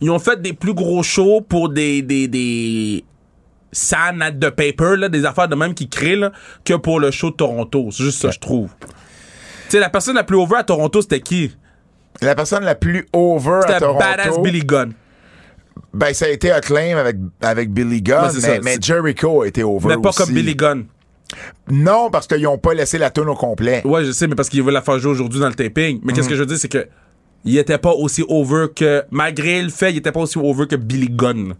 ils 0.00 0.10
ont 0.10 0.18
fait 0.18 0.40
des 0.42 0.52
plus 0.52 0.74
gros 0.74 1.02
shows 1.02 1.42
pour 1.42 1.68
des, 1.68 2.02
des, 2.02 2.26
des 2.26 3.04
sand 3.70 4.20
at 4.22 4.32
the 4.32 4.50
paper, 4.50 4.96
là, 4.96 5.08
des 5.08 5.24
affaires 5.24 5.48
de 5.48 5.54
même 5.54 5.74
qui 5.74 5.88
créent, 5.88 6.16
là, 6.16 6.32
que 6.64 6.74
pour 6.74 6.98
le 6.98 7.10
show 7.10 7.30
de 7.30 7.36
Toronto. 7.36 7.88
C'est 7.92 8.02
juste 8.04 8.20
ça, 8.20 8.30
je 8.30 8.38
trouve. 8.38 8.70
Tu 8.80 9.76
sais, 9.76 9.80
la 9.80 9.90
personne 9.90 10.16
la 10.16 10.24
plus 10.24 10.36
over 10.36 10.56
à 10.56 10.64
Toronto, 10.64 11.02
c'était 11.02 11.20
qui? 11.20 11.54
La 12.20 12.34
personne 12.34 12.64
la 12.64 12.74
plus 12.74 13.06
over 13.12 13.58
à 13.58 13.60
C'était 13.62 13.78
Toronto, 13.78 14.00
Badass 14.00 14.38
Billy 14.40 14.64
Gunn. 14.64 14.92
Ben, 15.94 16.12
ça 16.14 16.26
a 16.26 16.28
été 16.28 16.50
Acclaim 16.50 16.96
avec, 16.96 17.16
avec 17.40 17.70
Billy 17.72 18.02
Gunn, 18.02 18.30
mais, 18.42 18.60
mais 18.62 18.76
Jericho 18.80 19.42
a 19.42 19.46
été 19.48 19.62
over 19.62 19.88
Mais 19.88 19.96
pas 19.98 20.10
aussi. 20.10 20.18
comme 20.18 20.32
Billy 20.34 20.54
Gunn. 20.54 20.84
Non, 21.70 22.10
parce 22.10 22.26
qu'ils 22.26 22.42
n'ont 22.42 22.58
pas 22.58 22.74
laissé 22.74 22.98
la 22.98 23.10
tune 23.10 23.28
au 23.28 23.34
complet. 23.34 23.82
Ouais, 23.84 24.04
je 24.04 24.10
sais, 24.12 24.26
mais 24.26 24.34
parce 24.34 24.48
qu'il 24.48 24.62
veut 24.62 24.72
la 24.72 24.82
faire 24.82 24.98
jouer 24.98 25.12
aujourd'hui 25.12 25.38
dans 25.40 25.48
le 25.48 25.54
taping. 25.54 26.00
Mais 26.02 26.12
qu'est-ce 26.12 26.26
Mhm. 26.26 26.30
que 26.30 26.34
je 26.34 26.40
veux 26.40 26.46
dire, 26.46 26.58
c'est 26.58 26.68
que 26.68 26.86
il 27.44 27.56
était 27.56 27.78
pas 27.78 27.92
aussi 27.92 28.24
over 28.28 28.66
que, 28.74 29.04
malgré 29.10 29.62
le 29.62 29.68
fait, 29.70 29.92
il 29.92 29.98
était 29.98 30.12
pas 30.12 30.20
aussi 30.20 30.38
over 30.38 30.66
que 30.66 30.76
Billy 30.76 31.08
Gunn. 31.08 31.54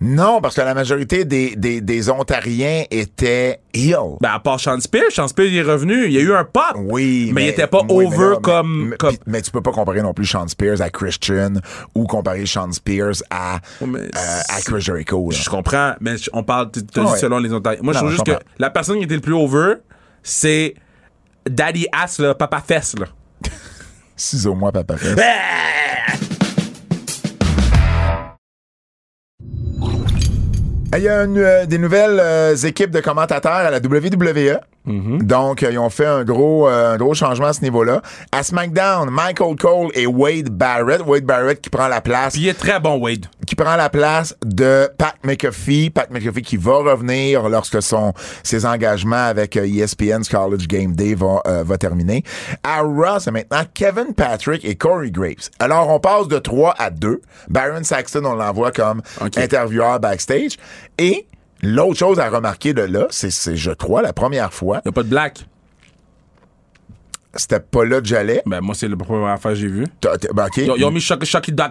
Non, 0.00 0.40
parce 0.40 0.54
que 0.56 0.60
la 0.60 0.74
majorité 0.74 1.24
des, 1.24 1.54
des, 1.56 1.80
des 1.80 2.10
Ontariens 2.10 2.84
étaient 2.90 3.60
heel. 3.72 4.16
Ben, 4.20 4.30
à 4.32 4.40
part 4.40 4.58
Sean 4.60 4.80
Spears, 4.80 5.10
Sean 5.10 5.28
Spears 5.28 5.46
il 5.46 5.56
est 5.56 5.62
revenu. 5.62 6.06
Il 6.06 6.12
y 6.12 6.18
a 6.18 6.20
eu 6.20 6.32
un 6.34 6.44
pop. 6.44 6.62
Oui, 6.76 7.30
Mais 7.34 7.44
il 7.44 7.48
était 7.48 7.66
pas 7.66 7.82
oui, 7.88 8.06
mais 8.08 8.16
over 8.16 8.30
là, 8.30 8.36
comme- 8.42 8.88
Mais, 8.90 8.96
comme- 8.96 9.16
mais 9.26 9.42
tu 9.42 9.50
peux 9.50 9.60
pas 9.62 9.72
comparer 9.72 10.02
non 10.02 10.12
plus 10.14 10.26
Sean 10.26 10.48
Spears 10.48 10.80
à 10.80 10.90
Christian 10.90 11.54
ou 11.94 12.06
comparer 12.06 12.46
Sean 12.46 12.70
Spears 12.72 13.22
à, 13.30 13.60
mais 13.86 14.00
euh, 14.00 14.40
à 14.48 14.60
Chris 14.60 14.80
Jericho. 14.80 15.30
là. 15.30 15.36
Je 15.40 15.48
comprends, 15.48 15.94
mais 16.00 16.14
on 16.32 16.42
parle, 16.42 16.70
Ah 16.96 17.00
ouais. 17.02 17.18
selon 17.18 17.38
les 17.38 17.52
Ontariens. 17.52 17.80
Moi, 17.82 17.92
je 17.92 17.98
trouve 17.98 18.10
juste 18.10 18.24
que 18.26 18.32
la 18.58 18.70
personne 18.70 18.98
qui 18.98 19.04
était 19.04 19.14
le 19.14 19.20
plus 19.20 19.34
over, 19.34 19.74
c'est 20.22 20.74
Daddy 21.48 21.86
Ass, 21.92 22.18
là, 22.18 22.34
Papa 22.34 22.62
Fess, 22.66 22.94
là. 22.98 23.06
Ciseaux-moi, 24.16 24.70
papa. 24.72 24.96
fesse. 24.96 25.16
Il 30.96 31.02
y 31.02 31.08
a 31.08 31.24
une, 31.24 31.38
euh, 31.38 31.66
des 31.66 31.78
nouvelles 31.78 32.20
euh, 32.20 32.54
équipes 32.54 32.90
de 32.90 33.00
commentateurs 33.00 33.52
à 33.52 33.70
la 33.70 33.78
WWE. 33.78 34.60
Mm-hmm. 34.86 35.22
Donc, 35.22 35.62
euh, 35.62 35.70
ils 35.72 35.78
ont 35.78 35.88
fait 35.90 36.06
un 36.06 36.24
gros, 36.24 36.68
euh, 36.68 36.94
un 36.94 36.96
gros 36.98 37.14
changement 37.14 37.46
à 37.46 37.52
ce 37.54 37.62
niveau-là. 37.62 38.02
À 38.32 38.42
SmackDown, 38.42 39.08
Michael 39.10 39.56
Cole 39.56 39.88
et 39.94 40.06
Wade 40.06 40.50
Barrett. 40.50 41.00
Wade 41.06 41.24
Barrett 41.24 41.60
qui 41.60 41.70
prend 41.70 41.88
la 41.88 42.00
place. 42.00 42.34
Puis 42.34 42.42
il 42.42 42.48
est 42.48 42.54
très 42.54 42.78
bon, 42.80 42.98
Wade. 42.98 43.26
qui 43.46 43.54
prend 43.54 43.76
la 43.76 43.88
place 43.88 44.36
de 44.44 44.90
Pat 44.98 45.14
McAfee. 45.24 45.90
Pat 45.90 46.10
McAfee 46.10 46.42
qui 46.42 46.56
va 46.58 46.76
revenir 46.76 47.48
lorsque 47.48 47.82
son, 47.82 48.12
ses 48.42 48.66
engagements 48.66 49.16
avec 49.26 49.56
euh, 49.56 49.66
ESPN's 49.66 50.28
College 50.28 50.66
Game 50.66 50.92
Day 50.94 51.14
va, 51.14 51.40
euh, 51.46 51.62
va 51.64 51.78
terminer. 51.78 52.22
À 52.62 52.82
Raw, 52.82 53.18
c'est 53.20 53.30
maintenant 53.30 53.62
Kevin 53.72 54.12
Patrick 54.14 54.64
et 54.64 54.74
Corey 54.74 55.10
Graves. 55.10 55.48
Alors, 55.58 55.88
on 55.88 55.98
passe 55.98 56.28
de 56.28 56.38
3 56.38 56.74
à 56.78 56.90
2. 56.90 57.20
Baron 57.48 57.82
Saxton, 57.84 58.24
on 58.24 58.34
l'envoie 58.34 58.70
comme 58.72 59.00
Ok. 59.20 59.38
intervieweur 59.38 59.98
backstage. 60.00 60.58
Et 60.98 61.26
l'autre 61.64 61.98
chose 61.98 62.20
à 62.20 62.28
remarquer 62.30 62.72
de 62.74 62.82
là, 62.82 63.06
c'est, 63.10 63.30
je 63.56 63.70
crois, 63.72 64.02
la 64.02 64.12
première 64.12 64.52
fois, 64.52 64.80
Y 64.84 64.88
a 64.88 64.92
pas 64.92 65.02
de 65.02 65.08
black. 65.08 65.46
c'était 67.36 67.58
pas 67.60 67.84
là 67.84 68.00
que 68.00 68.06
j'allais. 68.06 68.42
Ben, 68.46 68.60
moi, 68.60 68.74
c'est 68.76 68.86
la 68.88 68.96
première 68.96 69.28
affaire 69.28 69.52
que 69.52 69.56
j'ai 69.56 69.66
t'as- 70.18 70.32
ben, 70.32 70.46
OK. 70.46 70.56
Ils 70.58 70.70
ont- 70.70 70.76
ils 70.76 70.84
ont 70.84 70.90
mis 70.92 71.00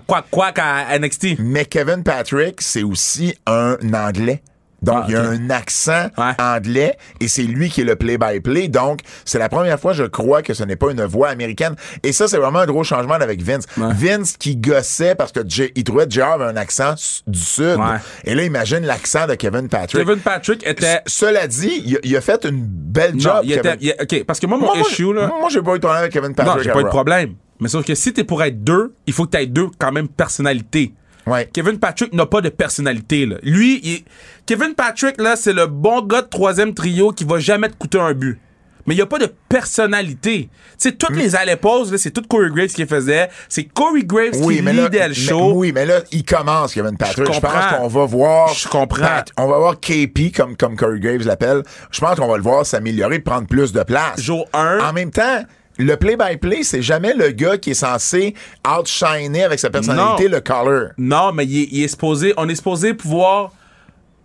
Quack 0.05 0.25
Quack 0.29 0.59
à 0.59 0.97
NXT. 0.99 1.37
Mais 1.39 1.65
Kevin 1.65 2.03
Patrick, 2.03 2.61
c'est 2.61 2.83
aussi 2.83 3.33
un 3.45 3.77
anglais. 3.93 4.43
Donc, 4.83 4.97
Ah, 4.99 5.05
il 5.07 5.13
y 5.13 5.15
a 5.17 5.23
un 5.23 5.49
accent 5.49 6.09
Ouais. 6.17 6.33
anglais 6.39 6.97
et 7.19 7.27
c'est 7.27 7.43
lui 7.43 7.69
qui 7.69 7.81
est 7.81 7.85
le 7.85 7.95
play-by-play. 7.95 8.67
Donc, 8.67 8.99
c'est 9.25 9.39
la 9.39 9.49
première 9.49 9.79
fois, 9.79 9.93
je 9.93 10.03
crois, 10.03 10.41
que 10.41 10.53
ce 10.53 10.63
n'est 10.63 10.75
pas 10.75 10.91
une 10.91 11.03
voix 11.05 11.29
américaine. 11.29 11.75
Et 12.03 12.11
ça, 12.11 12.27
c'est 12.27 12.37
vraiment 12.37 12.59
un 12.59 12.65
gros 12.65 12.83
changement 12.83 13.13
avec 13.13 13.41
Vince. 13.41 13.63
Ouais. 13.77 13.87
Vince 13.93 14.35
qui 14.37 14.57
gossait 14.57 15.15
parce 15.15 15.31
que 15.31 15.39
J- 15.47 15.71
il 15.75 15.83
trouvait 15.83 16.05
JR 16.09 16.23
avait 16.33 16.45
un 16.45 16.57
accent 16.57 16.93
du 17.25 17.39
Sud. 17.39 17.77
Ouais. 17.79 17.97
Et 18.25 18.35
là, 18.35 18.43
imagine 18.43 18.81
l'accent 18.81 19.25
de 19.25 19.35
Kevin 19.35 19.69
Patrick. 19.69 20.05
Kevin 20.05 20.19
Patrick 20.19 20.67
était. 20.67 21.01
Cela 21.07 21.47
dit, 21.47 21.81
il 21.85 21.95
a, 21.95 21.99
il 22.03 22.15
a 22.17 22.21
fait 22.21 22.45
une 22.45 22.65
belle 22.65 23.13
Non, 23.13 23.19
job. 23.19 23.41
il 23.43 23.53
était. 23.53 23.77
Il- 23.79 23.95
OK, 24.01 24.23
parce 24.25 24.39
que 24.39 24.47
moi, 24.47 24.57
mon 24.57 24.65
Moi, 24.65 24.77
issue, 24.89 25.13
là. 25.13 25.27
moi, 25.39 25.49
j'ai 25.49 25.61
pas 25.61 25.71
eu 25.71 25.75
de 25.75 25.79
problème 25.79 26.01
avec 26.01 26.11
Kevin 26.11 26.35
Patrick. 26.35 26.57
Non, 26.57 26.61
j'ai 26.63 26.71
pas 26.71 26.81
eu 26.81 26.83
de 26.83 26.89
problème. 26.89 27.35
Mais 27.59 27.69
sauf 27.69 27.85
que 27.85 27.95
si 27.95 28.11
t'es 28.11 28.23
pour 28.25 28.43
être 28.43 28.63
deux, 28.63 28.93
il 29.07 29.13
faut 29.13 29.25
que 29.25 29.29
t'aies 29.31 29.45
deux 29.47 29.67
quand 29.79 29.91
même 29.93 30.07
personnalités. 30.09 30.93
Ouais. 31.25 31.49
Kevin 31.53 31.79
Patrick 31.79 32.13
n'a 32.13 32.25
pas 32.25 32.41
de 32.41 32.49
personnalité. 32.49 33.25
Là. 33.25 33.37
Lui, 33.43 33.79
il 33.83 34.03
Kevin 34.45 34.73
Patrick, 34.75 35.19
là, 35.21 35.35
c'est 35.35 35.53
le 35.53 35.67
bon 35.67 36.01
gars 36.01 36.21
de 36.21 36.27
troisième 36.27 36.73
trio 36.73 37.11
qui 37.11 37.23
va 37.23 37.39
jamais 37.39 37.69
te 37.69 37.75
coûter 37.77 37.99
un 37.99 38.13
but. 38.13 38.39
Mais 38.85 38.95
il 38.95 38.97
n'y 38.97 39.01
a 39.03 39.05
pas 39.05 39.19
de 39.19 39.31
personnalité. 39.47 40.49
Tu 40.49 40.49
sais, 40.77 40.89
Mm. 40.91 40.97
toutes 40.97 41.15
les 41.15 41.35
allées-pauses, 41.37 41.91
là, 41.91 41.97
c'est 41.97 42.11
tout 42.11 42.21
Corey 42.27 42.49
Graves 42.53 42.67
qui 42.67 42.85
faisait. 42.85 43.29
C'est 43.47 43.63
Corey 43.63 44.03
Graves 44.03 44.35
Oui, 44.41 44.57
qui 44.57 44.61
leadait 44.61 45.03
le 45.03 45.09
mais- 45.09 45.13
show. 45.13 45.53
oui, 45.55 45.71
mais 45.73 45.85
là, 45.85 46.01
il 46.11 46.25
commence, 46.25 46.73
Kevin 46.73 46.97
Patrick. 46.97 47.31
Je, 47.33 47.39
pense 47.39 47.65
qu'on 47.77 47.87
va 47.87 48.05
voir. 48.05 48.53
Je 48.53 48.67
comprends. 48.67 49.05
Pat- 49.05 49.31
on 49.37 49.47
va 49.47 49.57
voir 49.57 49.79
KP, 49.79 50.31
comme, 50.35 50.57
comme 50.57 50.75
Corey 50.75 50.99
Graves 50.99 51.25
l'appelle. 51.25 51.63
Je 51.91 51.99
pense 52.01 52.19
qu'on 52.19 52.27
va 52.27 52.35
le 52.35 52.43
voir 52.43 52.65
s'améliorer, 52.65 53.19
prendre 53.19 53.47
plus 53.47 53.71
de 53.71 53.83
place. 53.83 54.19
Jour 54.21 54.47
un. 54.53 54.79
En 54.81 54.91
même 54.91 55.11
temps, 55.11 55.43
le 55.77 55.95
play-by-play, 55.95 56.63
c'est 56.63 56.81
jamais 56.81 57.13
le 57.13 57.29
gars 57.29 57.57
qui 57.57 57.71
est 57.71 57.73
censé 57.75 58.33
outshiner 58.67 59.43
avec 59.43 59.59
sa 59.59 59.69
personnalité 59.69 60.25
Non. 60.25 60.31
le 60.35 60.39
caller. 60.41 60.87
Non, 60.97 61.31
mais 61.33 61.45
il 61.45 61.63
est, 61.63 61.67
il 61.71 61.83
est 61.83 61.87
supposé, 61.87 62.33
on 62.37 62.47
est 62.49 62.55
supposé 62.55 62.93
pouvoir 62.93 63.51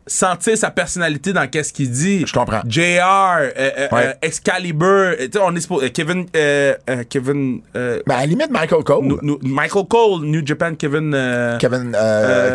sentir 0.09 0.59
sa 0.59 0.71
personnalité 0.71 1.33
dans 1.33 1.47
qu'est-ce 1.49 1.73
qu'il 1.73 1.91
dit. 1.91 2.25
Je 2.27 2.33
comprends. 2.33 2.63
JR, 2.67 2.81
euh, 2.81 3.51
euh, 3.57 3.89
Ouais. 3.93 4.07
euh, 4.09 4.13
Excalibur, 4.23 4.87
euh, 4.89 5.17
tu 5.19 5.33
sais, 5.35 5.39
on 5.41 5.55
est 5.55 5.61
supposé, 5.61 5.91
Kevin, 5.91 6.27
Kevin, 7.09 7.61
euh, 7.77 8.01
Ben, 8.07 8.15
à 8.17 8.21
la 8.21 8.27
limite, 8.27 8.51
Michael 8.51 8.83
Cole. 8.85 9.19
Michael 9.43 9.85
Cole, 9.89 10.25
New 10.25 10.45
Japan, 10.47 10.75
Kevin, 10.75 11.13
euh, 11.15 11.59
Kevin, 11.59 11.93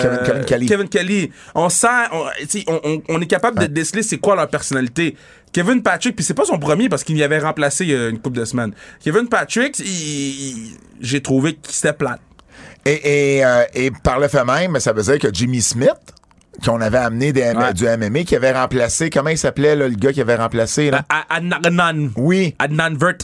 Kevin, 0.02 0.20
Kevin 0.26 0.46
Kelly. 0.46 0.66
Kevin 0.66 0.90
Kelly. 0.90 1.32
On 1.56 1.70
sent, 1.70 1.88
on, 2.12 2.26
on, 2.84 3.02
on- 3.10 3.22
est 3.22 3.26
capable 3.28 3.60
de 3.60 3.68
déceler 3.68 4.04
c'est 4.04 4.18
quoi 4.18 4.36
leur 4.36 4.48
personnalité. 4.50 5.16
Kevin 5.52 5.84
Patrick, 5.84 6.16
puis 6.16 6.26
c'est 6.26 6.34
pas 6.34 6.46
son 6.46 6.58
premier 6.58 6.90
parce 6.90 7.04
qu'il 7.04 7.16
y 7.18 7.24
avait 7.24 7.40
remplacé 7.40 7.86
il 7.86 7.92
y 7.92 7.96
a 7.96 8.10
une 8.10 8.20
couple 8.20 8.40
de 8.40 8.46
semaines. 8.46 8.74
Kevin 9.04 9.28
Patrick, 9.28 9.78
il- 9.80 9.86
il- 9.86 10.78
j'ai 11.00 11.22
trouvé 11.22 11.54
qu'il 11.56 11.74
c'était 11.74 11.94
plate. 11.94 12.20
Et, 12.86 13.38
et, 13.38 13.46
euh, 13.46 13.64
et 13.74 13.92
par 14.04 14.20
le 14.20 14.28
fait 14.28 14.44
même, 14.44 14.80
ça 14.80 14.92
veut 14.92 15.04
dire 15.04 15.20
que 15.20 15.28
Jimmy 15.32 15.62
Smith, 15.62 15.92
qu'on 16.66 16.82
avait 16.82 16.98
amené 16.98 17.32
des 17.34 17.42
Ouais. 17.54 17.74
du 17.74 17.86
MMA, 17.86 18.24
qui 18.24 18.36
avait 18.36 18.52
remplacé, 18.52 19.10
comment 19.10 19.30
il 19.30 19.38
s'appelait, 19.38 19.76
le 19.76 19.90
gars 19.90 20.14
qui 20.14 20.22
avait 20.22 20.36
remplacé, 20.36 20.92
là? 20.92 21.04
À- 21.10 21.36
Adnan. 21.36 22.10
Oui. 22.16 22.56
Adnan 22.60 22.96
Vert. 22.98 23.18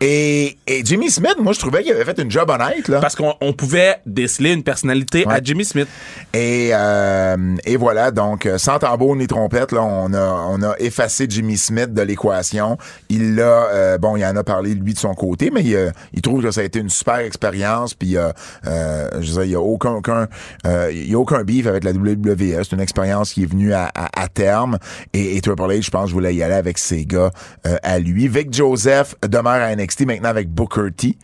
Et, 0.00 0.56
et 0.66 0.82
Jimmy 0.84 1.10
Smith, 1.10 1.36
moi, 1.40 1.52
je 1.52 1.58
trouvais 1.58 1.82
qu'il 1.82 1.92
avait 1.92 2.04
fait 2.04 2.20
une 2.20 2.30
job 2.30 2.48
honnête, 2.50 2.86
là. 2.86 3.00
Parce 3.00 3.16
qu'on 3.16 3.34
on 3.40 3.52
pouvait 3.52 3.96
déceler 4.06 4.52
une 4.52 4.62
personnalité 4.62 5.24
à. 5.28 5.40
Jimmy 5.42 5.64
Smith. 5.64 5.88
Et, 6.34 6.70
euh, 6.72 7.56
et 7.64 7.76
voilà, 7.76 8.12
donc, 8.12 8.46
euh, 8.46 8.58
sans 8.58 8.78
tambour 8.78 9.16
ni 9.16 9.26
trompette, 9.26 9.72
là, 9.72 9.82
on 9.82 10.12
a, 10.12 10.46
on 10.50 10.62
a 10.62 10.74
effacé 10.78 11.26
Jimmy 11.28 11.56
Smith 11.56 11.92
de 11.92 12.02
l'équation. 12.02 12.78
Il 13.08 13.34
l'a, 13.34 13.66
euh, 13.72 13.98
bon, 13.98 14.14
il 14.16 14.24
en 14.24 14.36
a 14.36 14.44
parlé, 14.44 14.74
lui, 14.74 14.94
de 14.94 14.98
son 14.98 15.14
côté, 15.14 15.50
mais 15.52 15.62
il, 15.62 15.74
euh, 15.74 15.90
il 16.12 16.22
trouve 16.22 16.42
que 16.42 16.52
ça 16.52 16.60
a 16.60 16.64
été 16.64 16.78
une 16.78 16.90
super 16.90 17.16
expérience, 17.18 17.94
puis 17.94 18.16
euh, 18.16 18.30
euh, 18.66 19.08
je 19.20 19.32
veux 19.32 19.32
dire, 19.32 19.44
il 19.44 19.50
y 19.50 19.56
a 19.56 19.60
aucun, 19.60 19.92
aucun, 19.94 20.28
euh, 20.66 20.90
il 20.92 21.10
y 21.10 21.14
a 21.14 21.18
aucun 21.18 21.42
beef 21.42 21.66
avec 21.66 21.82
la 21.82 21.90
WWE. 21.90 22.62
C'est 22.62 22.72
une 22.72 22.80
expérience 22.80 23.32
qui 23.32 23.42
est 23.42 23.50
venue 23.50 23.72
à, 23.72 23.90
à, 23.94 24.22
à 24.22 24.28
terme. 24.28 24.78
Et, 25.12 25.36
et 25.36 25.40
Triple 25.40 25.62
H, 25.62 25.82
je 25.86 25.90
pense, 25.90 26.10
voulait 26.10 26.34
y 26.36 26.42
aller 26.44 26.54
avec 26.54 26.78
ses 26.78 27.04
gars 27.04 27.30
euh, 27.66 27.76
à 27.82 27.98
lui. 27.98 28.28
Vic 28.28 28.52
Joseph 28.54 29.16
demeure 29.26 29.54
à 29.62 29.74
NXT 29.74 29.87
maintenant 30.06 30.28
avec 30.28 30.48
Booker 30.50 30.90
T, 30.96 31.16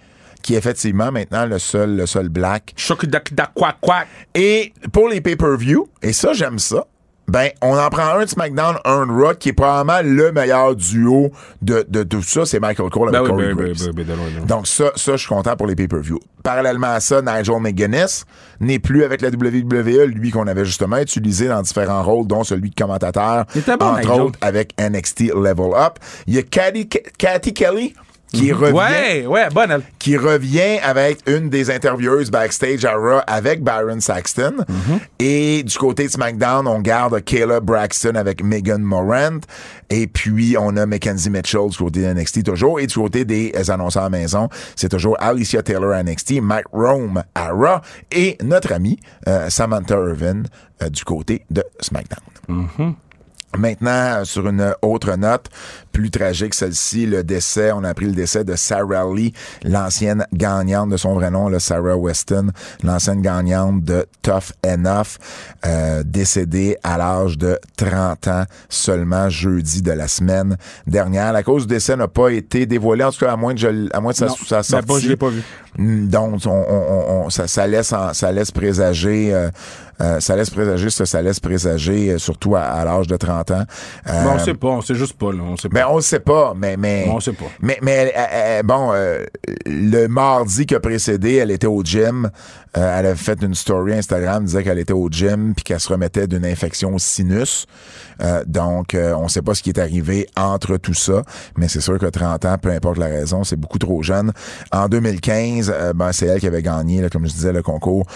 qui 0.43 0.55
est 0.55 0.59
effectivement 0.59 1.11
maintenant 1.11 1.47
le 1.47 1.59
seul, 1.59 1.97
le 1.97 2.07
seul 2.07 2.29
black 2.29 2.75
et 4.35 4.73
pour 4.93 5.09
les 5.09 5.21
pay-per-view, 5.21 5.89
et 6.03 6.13
ça, 6.13 6.33
j'aime 6.33 6.59
ça, 6.59 6.87
ben, 7.27 7.49
on 7.63 7.77
en 7.79 7.89
prend 7.89 8.19
un 8.19 8.25
de 8.25 8.29
SmackDown, 8.29 8.77
un 8.85 9.07
de 9.07 9.13
Raw, 9.13 9.35
qui 9.35 9.49
est 9.49 9.53
probablement 9.55 10.01
le 10.05 10.31
meilleur 10.33 10.77
duo 10.77 11.31
de, 11.63 11.85
de 11.89 12.03
tout 12.03 12.23
ça, 12.23 12.45
c'est 12.45 12.61
Michael 12.61 12.91
Cole 12.91 13.15
avec 13.15 13.29
Ben 13.29 13.35
oui, 13.35 13.55
Corey 13.55 13.73
ben, 13.75 14.05
ben. 14.05 14.47
Donc 14.47 14.67
ça, 14.67 14.93
ça, 14.95 15.13
je 15.13 15.17
suis 15.17 15.29
content 15.29 15.57
pour 15.57 15.67
les 15.67 15.75
pay-per-view. 15.75 16.21
Parallèlement 16.43 16.89
à 16.89 17.01
ça, 17.01 17.23
Nigel 17.23 17.61
McGuinness 17.61 18.27
n'est 18.61 18.79
plus 18.79 19.05
avec 19.05 19.23
la 19.23 19.31
WWE, 19.31 20.05
lui 20.05 20.31
qu'on 20.31 20.47
avait 20.47 20.67
justement 20.67 20.99
utilisé 20.99 21.49
dans 21.49 21.63
différents 21.63 22.03
rôles, 22.03 22.27
dont 22.27 22.45
celui 22.45 22.69
de 22.69 22.75
commentateur, 22.75 23.47
bon, 23.55 23.87
entre 23.87 24.01
Nigel. 24.01 24.21
autres 24.21 24.39
avec 24.43 24.75
NXT 24.79 25.33
Level 25.35 25.73
Up. 25.75 25.99
Il 26.27 26.35
y 26.35 26.39
a 26.39 26.43
Cathy, 26.43 26.89
Cathy 26.89 27.55
Kelly 27.55 27.95
qui 28.35 28.53
revient 28.53 28.73
Mhm. 28.73 28.77
Ouais, 28.77 29.27
ouais, 29.27 29.49
bonne 29.51 29.71
elle. 29.71 29.83
qui 29.99 30.17
revient 30.17 30.79
avec 30.83 31.19
une 31.27 31.49
des 31.51 31.71
intervieweuses 31.71 32.31
backstage 32.31 32.85
à 32.85 32.95
Raw 32.95 33.21
avec 33.27 33.63
Byron 33.63 34.01
Saxton. 34.01 34.55
Mhm. 34.69 34.99
Et 35.19 35.63
du 35.63 35.77
côté 35.79 36.07
de 36.07 36.11
SmackDown, 36.11 36.67
on 36.67 36.81
garde 36.81 37.23
Kayla 37.25 37.61
Braxton 37.61 38.15
avec 38.17 38.43
Megan 38.43 38.83
Morant. 38.83 39.41
Et 39.91 40.07
puis, 40.07 40.57
on 40.59 40.77
a 40.77 40.87
Mackenzie 40.87 41.31
Mitchell 41.31 41.69
du 41.69 41.77
côté 41.77 42.01
de 42.03 42.07
NXT 42.13 42.43
toujours. 42.45 42.81
Et 42.81 42.87
du 42.87 42.95
côté 42.95 43.25
des 43.25 43.53
annonceurs 43.71 44.05
à 44.05 44.07
la 44.11 44.19
maison, 44.19 44.49
c'est 44.77 44.89
toujours 44.89 45.17
Alicia 45.21 45.63
Taylor 45.63 45.93
à 45.93 46.03
NXT, 46.03 46.41
Mike 46.41 46.67
Rome 46.73 47.23
à 47.35 47.51
Raw 47.51 47.81
et 48.11 48.37
notre 48.43 48.73
ami 48.73 48.99
euh, 49.29 49.49
Samantha 49.51 49.95
Irvin 49.95 50.43
euh, 50.83 50.89
du 50.89 51.05
côté 51.05 51.45
de 51.51 51.63
SmackDown. 51.81 52.95
Maintenant, 53.57 53.91
euh, 54.21 54.25
sur 54.25 54.49
une 54.49 54.75
autre 54.83 55.15
note, 55.17 55.49
plus 55.95 56.11
tragique, 56.11 56.53
celle-ci, 56.55 57.07
le 57.07 57.23
décès, 57.25 57.71
on 57.73 57.85
a 57.85 57.89
appris 57.91 58.07
le 58.07 58.13
décès 58.13 58.43
de 58.45 58.57
Sarah 58.57 59.05
Lee, 59.15 59.33
l'ancienne 59.63 60.27
gagnante 60.33 60.91
de 60.91 60.97
son 60.97 61.15
vrai 61.15 61.31
nom, 61.31 61.49
là, 61.49 61.61
Sarah 61.61 61.97
Weston, 61.97 62.49
l'ancienne 62.83 63.23
gagnante 63.23 63.83
de 63.85 64.05
Tough 64.21 64.53
Enough, 64.67 65.19
euh, 65.65 66.03
décédée 66.05 66.77
à 66.83 66.99
l'âge 66.99 67.39
de 67.39 67.59
30 67.77 68.27
ans 68.29 68.45
seulement 68.69 69.29
jeudi 69.29 69.83
de 69.83 69.93
la 69.93 70.09
semaine 70.09 70.57
dernière. 70.87 71.33
La 71.33 71.43
cause 71.45 71.67
du 71.67 71.75
décès 71.75 71.97
n'a 71.97 72.09
pas 72.09 72.31
été 72.31 72.67
dévoilée, 72.67 73.05
en 73.05 73.13
tout 73.13 73.25
cas, 73.25 73.33
à 73.33 73.37
moins 73.37 73.55
de, 73.55 73.59
je- 73.61 73.89
à 73.97 74.01
moins 74.01 74.11
de 74.13 74.17
sa, 74.17 74.27
Non. 74.27 74.35
Ben, 74.51 74.63
sortie. 74.63 74.87
pas, 74.87 74.99
je 74.99 75.09
l'ai 75.09 75.17
pas 75.17 75.29
vu. 75.29 75.43
Mm, 75.79 76.09
Donc, 76.09 76.41
on, 76.47 76.51
on- 76.51 77.25
on- 77.27 77.31
ça, 77.31 77.47
ça 77.47 77.67
laisse, 77.69 77.95
ça 78.13 78.33
laisse 78.33 78.51
présager, 78.51 79.33
euh, 79.35 79.49
euh, 80.01 80.19
ça 80.21 80.35
laisse 80.37 80.51
présager, 80.51 80.91
ça, 80.91 81.07
ça 81.07 81.23
laisse 81.23 81.41
présager, 81.41 82.11
euh, 82.13 82.19
surtout 82.19 82.57
à, 82.57 82.63
à 82.63 82.85
l'âge 82.85 83.07
de 83.07 83.17
30 83.17 83.51
ans. 83.53 83.65
Euh, 84.09 84.23
Bon, 84.25 84.31
on 84.35 84.39
sait 84.39 84.55
pas, 84.55 84.69
on 84.69 84.81
sait 84.83 84.95
juste 84.95 85.15
pas, 85.15 85.33
là. 85.33 85.43
On 85.43 85.57
sait 85.57 85.69
pas. 85.69 85.75
Ben, 85.85 85.93
on 85.93 85.97
le 85.97 86.03
sait 86.03 86.21
pas, 86.21 86.55
mais, 86.57 86.77
mais. 86.77 87.07
On 87.09 87.21
sait 87.21 87.33
pas. 87.33 87.47
Mais, 87.61 87.79
mais 87.83 88.13
euh, 88.17 88.21
euh, 88.33 88.63
bon, 88.63 88.91
euh, 88.93 89.25
le 89.67 90.07
mardi 90.07 90.67
qui 90.67 90.75
a 90.75 90.81
précédé, 90.81 91.35
elle 91.35 91.51
était 91.51 91.67
au 91.67 91.83
gym. 91.83 92.31
Euh, 92.77 92.99
elle 92.99 93.07
avait 93.07 93.15
fait 93.15 93.41
une 93.43 93.55
story 93.55 93.95
Instagram, 93.95 94.45
disait 94.45 94.65
qu'elle 94.65 94.79
était 94.79 94.93
au 94.93 95.09
gym 95.09 95.55
puis 95.55 95.65
qu'elle 95.65 95.81
se 95.81 95.89
remettait 95.89 96.27
d'une 96.27 96.45
infection 96.45 96.95
au 96.95 96.99
sinus. 96.99 97.67
Euh, 98.23 98.45
donc, 98.47 98.95
euh, 98.95 99.15
on 99.17 99.29
sait 99.29 99.43
pas 99.43 99.55
ce 99.55 99.63
qui 99.63 99.71
est 99.71 99.79
arrivé 99.79 100.27
entre 100.37 100.77
tout 100.77 100.95
ça, 100.95 101.23
mais 101.57 101.69
c'est 101.69 101.81
sûr 101.81 101.99
que 101.99 102.07
30 102.07 102.45
ans, 102.45 102.59
peu 102.59 102.71
importe 102.71 102.99
la 102.99 103.07
raison, 103.07 103.45
c'est 103.45 103.57
beaucoup 103.57 103.79
trop 103.79 104.03
jeune. 104.03 104.33
En 104.73 104.89
2015, 104.89 105.73
euh, 105.75 105.93
ben, 105.93 106.13
c'est 106.13 106.27
elle 106.27 106.41
qui 106.41 106.47
avait 106.47 106.63
gagné, 106.63 107.09
comme 107.11 107.27
je 107.27 107.33
disais, 107.33 107.53
le 107.53 107.63
concours 107.63 108.07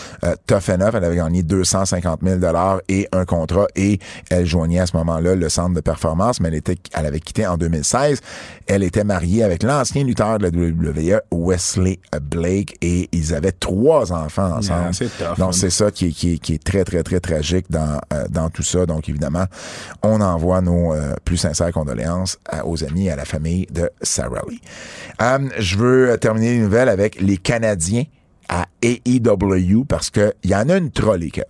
Tough 0.47 0.69
Enough. 0.69 0.95
Elle 0.95 1.05
avait 1.05 1.17
gagné 1.17 1.43
250 1.43 2.21
000 2.23 2.41
et 2.89 3.09
un 3.13 3.25
contrat 3.25 3.67
et 3.77 3.99
elle 4.31 4.47
joignait 4.47 4.81
à 4.81 4.87
ce 4.87 4.97
moment-là 4.97 5.35
le 5.35 5.49
centre 5.49 5.75
de 5.75 5.81
performance, 5.81 6.41
mais 6.41 6.49
elle 6.49 6.55
était, 6.55 6.77
elle 6.95 7.07
avait 7.07 7.21
quitté 7.21 7.47
en 7.47 7.57
2016. 7.57 8.21
Elle 8.67 8.83
était 8.83 9.05
mariée 9.05 9.43
avec 9.43 9.63
l'ancien 9.63 10.05
lutteur 10.05 10.39
de 10.39 10.45
la 10.45 10.51
WWE, 10.51 11.21
Wesley 11.33 11.99
Blake, 12.21 12.77
et 12.81 13.09
ils 13.13 13.35
avaient 13.35 13.53
trois 13.53 14.13
enfants 14.13 14.48
ensemble. 14.53 14.83
Yeah, 14.83 14.93
c'est 14.93 15.19
tough, 15.19 15.39
Donc 15.39 15.49
hein. 15.49 15.53
c'est 15.53 15.71
ça 15.71 15.91
qui 15.91 16.07
est, 16.09 16.13
qui, 16.13 16.35
est, 16.35 16.39
qui 16.39 16.55
est 16.55 16.63
très 16.63 16.85
très 16.85 17.03
très 17.03 17.21
tragique 17.21 17.67
dans 17.71 17.99
euh, 18.13 18.25
dans 18.29 18.51
tout 18.51 18.63
ça. 18.63 18.87
Donc 18.87 19.09
évidemment, 19.09 19.45
on 20.03 20.21
envoie 20.21 20.61
nos 20.61 20.93
euh, 20.95 21.15
plus 21.25 21.37
sincères 21.37 21.73
condoléances 21.73 22.39
à- 22.49 22.67
aux 22.67 22.83
amis 22.85 23.07
et 23.07 23.11
à 23.13 23.17
la 23.17 23.25
famille 23.25 23.67
de 23.71 23.91
Sarah 24.03 24.43
Lee. 24.49 24.61
Euh, 25.23 25.39
je 25.59 25.77
veux 25.77 26.11
euh, 26.11 26.17
terminer 26.17 26.53
les 26.55 26.59
nouvelles 26.61 26.89
avec 26.89 27.21
les 27.21 27.37
Canadiens 27.37 28.05
à 28.49 28.67
AEW 28.83 29.85
parce 29.87 30.11
que 30.11 30.33
il 30.43 30.51
y 30.51 30.55
en 30.55 30.69
a 30.69 30.77
une 30.77 30.91
trolley, 30.91 31.31
Kev. 31.31 31.45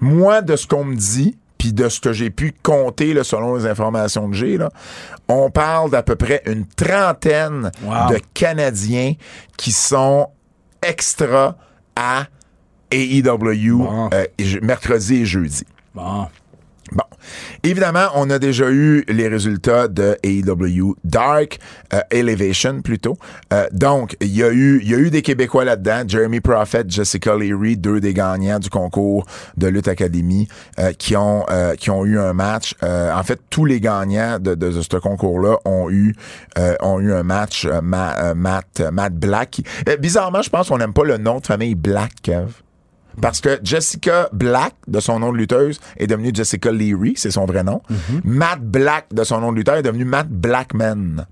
Moi, 0.00 0.42
de 0.42 0.56
ce 0.56 0.66
qu'on 0.66 0.84
me 0.84 0.96
dit, 0.96 1.36
puis 1.58 1.72
de 1.72 1.88
ce 1.88 2.00
que 2.00 2.12
j'ai 2.12 2.30
pu 2.30 2.52
compter 2.62 3.14
là, 3.14 3.22
selon 3.24 3.54
les 3.56 3.66
informations 3.66 4.28
que 4.28 4.34
j'ai, 4.36 4.58
on 5.28 5.50
parle 5.50 5.90
d'à 5.90 6.02
peu 6.02 6.16
près 6.16 6.42
une 6.46 6.66
trentaine 6.66 7.70
Wow. 7.84 8.10
de 8.14 8.20
Canadiens 8.34 9.14
qui 9.56 9.70
sont 9.72 10.28
extra 10.82 11.56
à 11.96 12.26
AEW 12.90 13.78
Bon. 13.78 14.10
euh, 14.12 14.24
mercredi 14.62 15.16
et 15.16 15.26
jeudi. 15.26 15.64
Bon. 15.94 16.26
Bon. 16.94 17.04
Évidemment, 17.62 18.08
on 18.16 18.28
a 18.30 18.38
déjà 18.38 18.70
eu 18.70 19.04
les 19.08 19.28
résultats 19.28 19.88
de 19.88 20.16
AEW 20.22 20.96
Dark, 21.04 21.58
euh, 21.94 22.00
Elevation 22.10 22.82
plutôt. 22.82 23.16
Euh, 23.52 23.66
donc, 23.72 24.16
il 24.20 24.34
y, 24.36 24.42
a 24.42 24.50
eu, 24.52 24.82
y 24.82 24.94
a 24.94 24.98
eu 24.98 25.10
des 25.10 25.22
Québécois 25.22 25.64
là-dedans. 25.64 26.02
Jeremy 26.06 26.40
Prophet, 26.40 26.84
Jessica 26.88 27.36
Leary, 27.36 27.76
deux 27.76 28.00
des 28.00 28.12
gagnants 28.12 28.58
du 28.58 28.68
concours 28.68 29.24
de 29.56 29.68
Lutte 29.68 29.88
Academy 29.88 30.48
euh, 30.78 30.92
qui, 30.92 31.16
ont, 31.16 31.46
euh, 31.50 31.74
qui 31.76 31.90
ont 31.90 32.04
eu 32.04 32.18
un 32.18 32.32
match. 32.32 32.74
En 32.82 33.22
fait, 33.22 33.40
tous 33.50 33.64
les 33.64 33.80
gagnants 33.80 34.38
de, 34.38 34.54
de, 34.54 34.70
de 34.70 34.80
ce 34.82 34.96
concours-là 34.96 35.56
ont 35.64 35.88
eu, 35.90 36.14
ont 36.80 36.98
eu 37.00 37.12
un 37.12 37.22
match. 37.22 37.66
Ma- 37.82 38.34
Matt, 38.34 38.82
Matt 38.92 39.14
Black. 39.14 39.60
Bizarrement, 40.00 40.42
je 40.42 40.50
pense 40.50 40.68
qu'on 40.68 40.78
n'aime 40.78 40.92
pas 40.92 41.04
le 41.04 41.16
nom 41.18 41.38
de 41.38 41.46
famille 41.46 41.74
Black, 41.74 42.12
Kev. 42.22 42.48
Parce 43.20 43.40
que 43.40 43.58
Jessica 43.62 44.28
Black, 44.32 44.74
de 44.88 45.00
son 45.00 45.18
nom 45.18 45.32
de 45.32 45.38
lutteuse, 45.38 45.80
est 45.96 46.06
devenue 46.06 46.30
Jessica 46.32 46.70
Leary, 46.72 47.14
c'est 47.16 47.30
son 47.30 47.44
vrai 47.44 47.62
nom. 47.62 47.82
Matt 48.24 48.60
Black, 48.60 49.06
de 49.12 49.24
son 49.24 49.40
nom 49.40 49.52
de 49.52 49.56
lutteur, 49.58 49.76
est 49.76 49.82
devenu 49.82 50.04
Matt 50.04 50.28
Blackman. 50.28 51.26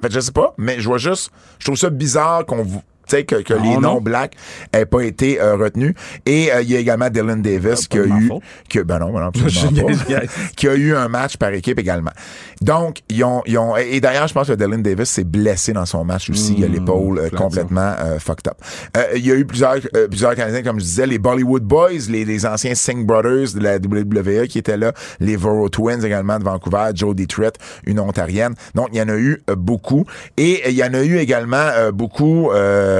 Fait 0.00 0.08
que 0.08 0.14
je 0.14 0.20
sais 0.20 0.32
pas, 0.32 0.54
mais 0.58 0.78
je 0.78 0.86
vois 0.86 0.98
juste, 0.98 1.30
je 1.58 1.64
trouve 1.64 1.76
ça 1.78 1.90
bizarre 1.90 2.44
qu'on 2.46 2.62
vous. 2.62 2.82
Tu 3.06 3.16
sais, 3.16 3.24
que, 3.24 3.36
que 3.36 3.54
Non, 3.54 3.62
les 3.62 3.76
noms 3.78 4.00
black 4.00 4.36
n'aient 4.72 4.86
pas 4.86 5.02
été 5.02 5.40
euh, 5.40 5.56
retenus. 5.56 5.94
Et 6.24 6.52
euh, 6.52 6.62
il 6.62 6.70
y 6.70 6.76
a 6.76 6.78
également 6.78 7.10
Dylan 7.10 7.42
Davis 7.42 7.88
qui 7.88 7.98
pas 7.98 8.04
a 8.04 8.18
eu. 8.18 8.30
Que, 8.68 8.80
ben 8.80 8.98
non, 8.98 9.12
ben 9.12 9.20
non, 9.20 9.26
absolument 9.26 9.88
pas. 10.08 10.20
qui 10.56 10.68
a 10.68 10.74
eu 10.74 10.94
un 10.94 11.08
match 11.08 11.36
par 11.36 11.52
équipe 11.52 11.78
également. 11.78 12.12
Donc, 12.60 13.02
ils 13.08 13.24
ont. 13.24 13.42
Ils 13.46 13.58
ont 13.58 13.76
et 13.76 13.96
et 13.96 14.00
d'ailleurs, 14.00 14.28
je 14.28 14.34
pense 14.34 14.48
que 14.48 14.52
Dylan 14.52 14.82
Davis 14.82 15.08
s'est 15.08 15.24
blessé 15.24 15.72
dans 15.72 15.86
son 15.86 16.04
match 16.04 16.28
aussi. 16.28 16.54
il 16.58 16.64
a 16.64 16.68
l'épaule 16.68 17.18
euh, 17.18 17.30
complètement 17.30 17.94
euh, 17.98 18.18
fucked 18.18 18.46
up. 18.46 18.58
Euh, 18.94 19.04
il 19.16 19.26
y 19.26 19.32
a 19.32 19.34
eu 19.34 19.46
plusieurs, 19.46 19.76
euh, 19.94 20.06
plusieurs 20.06 20.34
Canadiens, 20.34 20.62
comme 20.62 20.78
je 20.78 20.84
disais, 20.84 21.06
les 21.06 21.18
Bollywood 21.18 21.62
Boys, 21.62 22.10
les, 22.10 22.26
les 22.26 22.44
anciens 22.44 22.74
Singh 22.74 23.06
Brothers 23.06 23.54
de 23.54 23.60
la 23.60 23.76
WWE 23.76 24.48
qui 24.48 24.58
étaient 24.58 24.76
là, 24.76 24.92
les 25.18 25.36
Voro 25.36 25.70
Twins 25.70 26.04
également 26.04 26.38
de 26.38 26.44
Vancouver, 26.44 26.90
Joe 26.94 27.16
Detroit, 27.16 27.52
une 27.86 27.98
Ontarienne. 27.98 28.54
Donc, 28.74 28.88
il 28.92 28.98
y 28.98 29.02
en 29.02 29.08
a 29.08 29.16
eu 29.16 29.42
beaucoup. 29.56 30.04
Et 30.36 30.68
il 30.68 30.76
y 30.76 30.84
en 30.84 30.92
a 30.92 31.02
eu 31.02 31.16
également 31.16 31.56
euh, 31.56 31.90
beaucoup 31.90 32.50
euh, 32.50 32.95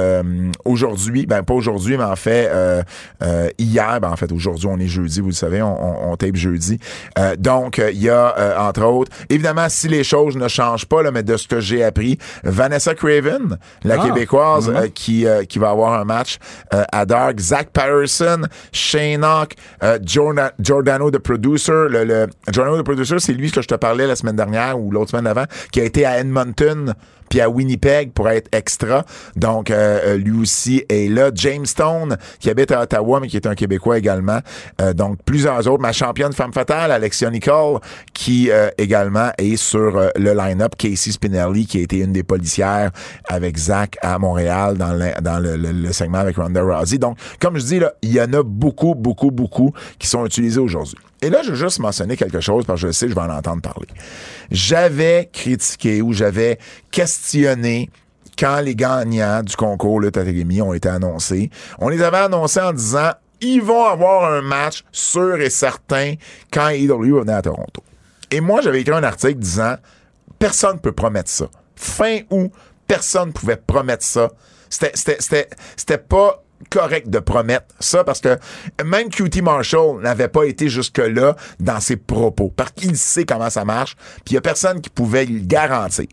aujourd'hui, 0.65 1.25
ben 1.25 1.43
pas 1.43 1.53
aujourd'hui, 1.53 1.97
mais 1.97 2.03
en 2.03 2.15
fait 2.15 2.49
euh, 2.51 2.81
euh, 3.23 3.49
hier, 3.57 3.99
ben 4.01 4.09
en 4.09 4.15
fait 4.15 4.31
aujourd'hui, 4.31 4.67
on 4.69 4.77
est 4.79 4.87
jeudi, 4.87 5.19
vous 5.21 5.27
le 5.27 5.33
savez, 5.33 5.61
on, 5.61 6.07
on, 6.07 6.11
on 6.11 6.15
tape 6.17 6.35
jeudi. 6.35 6.79
Euh, 7.17 7.35
donc, 7.37 7.79
euh, 7.79 7.91
il 7.91 8.01
y 8.01 8.09
a, 8.09 8.35
euh, 8.37 8.57
entre 8.57 8.83
autres, 8.83 9.11
évidemment, 9.29 9.67
si 9.69 9.87
les 9.87 10.03
choses 10.03 10.35
ne 10.37 10.47
changent 10.47 10.85
pas, 10.85 11.01
là, 11.03 11.11
mais 11.11 11.23
de 11.23 11.37
ce 11.37 11.47
que 11.47 11.59
j'ai 11.59 11.83
appris, 11.83 12.17
Vanessa 12.43 12.93
Craven, 12.95 13.57
la 13.83 13.95
Ah, 13.99 14.05
Québécoise, 14.05 14.69
euh, 14.69 14.87
qui, 14.93 15.25
euh, 15.25 15.43
qui 15.43 15.59
va 15.59 15.69
avoir 15.71 15.93
un 15.99 16.05
match 16.05 16.37
euh, 16.73 16.83
à 16.91 17.05
Dark, 17.05 17.39
Zach 17.39 17.69
Patterson, 17.73 18.41
Shane 18.71 19.23
Hawk, 19.23 19.55
euh, 19.83 19.99
Jordan- 20.03 20.51
Giordano 20.59 21.11
the 21.11 21.17
Producer, 21.19 21.87
le, 21.89 22.03
le 22.03 22.27
Giordano 22.51 22.81
the 22.81 22.85
Producer, 22.85 23.19
c'est 23.19 23.33
lui 23.33 23.51
que 23.51 23.61
je 23.61 23.67
te 23.67 23.75
parlais 23.75 24.07
la 24.07 24.15
semaine 24.15 24.35
dernière 24.35 24.79
ou 24.79 24.91
l'autre 24.91 25.11
semaine 25.11 25.25
d'avant, 25.25 25.45
qui 25.71 25.81
a 25.81 25.83
été 25.83 26.05
à 26.05 26.19
Edmonton 26.19 26.93
puis 27.29 27.41
à 27.41 27.49
Winnipeg 27.49 28.11
pour 28.11 28.29
être 28.29 28.49
extra. 28.51 29.05
Donc, 29.35 29.71
euh, 29.71 29.99
euh, 30.05 30.17
lui 30.17 30.39
aussi 30.39 30.83
est 30.89 31.11
là. 31.11 31.31
James 31.33 31.65
Stone, 31.65 32.17
qui 32.39 32.49
habite 32.49 32.71
à 32.71 32.81
Ottawa, 32.81 33.19
mais 33.19 33.27
qui 33.27 33.37
est 33.37 33.47
un 33.47 33.55
Québécois 33.55 33.97
également. 33.97 34.39
Euh, 34.81 34.93
donc, 34.93 35.17
plusieurs 35.25 35.67
autres. 35.67 35.81
Ma 35.81 35.91
championne 35.91 36.33
femme 36.33 36.53
fatale, 36.53 36.91
Alexia 36.91 37.29
Nicole, 37.29 37.79
qui 38.13 38.49
euh, 38.51 38.69
également 38.77 39.31
est 39.37 39.57
sur 39.57 40.11
le 40.15 40.33
line-up. 40.33 40.75
Casey 40.77 41.11
Spinelli, 41.11 41.65
qui 41.65 41.79
a 41.79 41.81
été 41.81 41.99
une 41.99 42.13
des 42.13 42.23
policières 42.23 42.91
avec 43.25 43.57
Zach 43.57 43.97
à 44.01 44.17
Montréal 44.19 44.77
dans, 44.77 44.93
le, 45.39 45.91
segment 45.91 46.19
avec 46.19 46.37
Ronda 46.37 46.61
Rousey. 46.61 46.97
Donc, 46.97 47.17
comme 47.39 47.57
je 47.57 47.65
dis, 47.65 47.79
il 48.01 48.11
y 48.11 48.21
en 48.21 48.31
a 48.33 48.43
beaucoup, 48.43 48.95
beaucoup, 48.95 49.31
beaucoup 49.31 49.71
qui 49.99 50.07
sont 50.07 50.25
utilisés 50.25 50.59
aujourd'hui. 50.59 50.97
Et 51.21 51.29
là, 51.29 51.41
je 51.43 51.49
veux 51.49 51.55
juste 51.55 51.79
mentionner 51.79 52.15
quelque 52.15 52.39
chose 52.39 52.65
parce 52.65 52.81
que 52.81 52.87
je 52.87 52.91
sais 52.91 53.05
que 53.07 53.11
je 53.11 53.15
vais 53.15 53.21
en 53.21 53.29
entendre 53.29 53.61
parler. 53.61 53.87
J'avais 54.51 55.29
critiqué 55.31 56.01
ou 56.01 56.13
j'avais 56.13 56.59
questionné 56.91 57.89
quand 58.37 58.59
les 58.61 58.75
gagnants 58.75 59.41
du 59.41 59.55
concours 59.55 59.99
Lutte 59.99 60.17
Academy 60.17 60.61
ont 60.61 60.73
été 60.73 60.89
annoncés. 60.89 61.49
On 61.79 61.89
les 61.89 62.03
avait 62.03 62.17
annoncés 62.17 62.61
en 62.61 62.71
disant 62.71 63.11
ils 63.41 63.61
vont 63.61 63.85
avoir 63.85 64.31
un 64.31 64.41
match 64.41 64.83
sûr 64.91 65.39
et 65.41 65.49
certain 65.49 66.15
quand 66.51 66.69
AEW 66.69 67.19
venait 67.19 67.33
à 67.33 67.41
Toronto. 67.41 67.83
Et 68.31 68.41
moi, 68.41 68.61
j'avais 68.61 68.81
écrit 68.81 68.95
un 68.95 69.03
article 69.03 69.39
disant 69.39 69.75
personne 70.39 70.75
ne 70.75 70.79
peut 70.79 70.91
promettre 70.91 71.29
ça. 71.29 71.47
Fin 71.75 72.19
août, 72.29 72.51
personne 72.87 73.29
ne 73.29 73.33
pouvait 73.33 73.57
promettre 73.57 74.03
ça. 74.03 74.29
C'était 74.69 75.97
pas 75.97 76.43
correct 76.69 77.09
de 77.09 77.19
promettre 77.19 77.65
ça 77.79 78.03
parce 78.03 78.19
que 78.19 78.37
même 78.83 79.09
QT 79.09 79.41
Marshall 79.41 80.01
n'avait 80.01 80.27
pas 80.27 80.43
été 80.45 80.69
jusque-là 80.69 81.35
dans 81.59 81.79
ses 81.79 81.97
propos 81.97 82.51
parce 82.55 82.71
qu'il 82.71 82.97
sait 82.97 83.25
comment 83.25 83.49
ça 83.49 83.65
marche 83.65 83.95
puis 84.25 84.31
il 84.31 84.33
y 84.33 84.37
a 84.37 84.41
personne 84.41 84.81
qui 84.81 84.89
pouvait 84.89 85.25
le 85.25 85.39
garantir. 85.39 86.07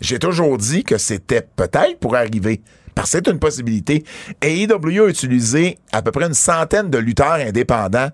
J'ai 0.00 0.18
toujours 0.18 0.58
dit 0.58 0.84
que 0.84 0.98
c'était 0.98 1.42
peut-être 1.42 1.98
pour 2.00 2.16
arriver. 2.16 2.62
Parce 2.94 3.10
que 3.10 3.18
c'est 3.18 3.30
une 3.30 3.38
possibilité. 3.38 4.04
Et 4.42 4.62
AEW 4.62 5.04
a 5.04 5.08
utilisé 5.08 5.78
à 5.92 6.00
peu 6.00 6.12
près 6.12 6.26
une 6.26 6.34
centaine 6.34 6.88
de 6.90 6.98
lutteurs 6.98 7.34
indépendants 7.34 8.08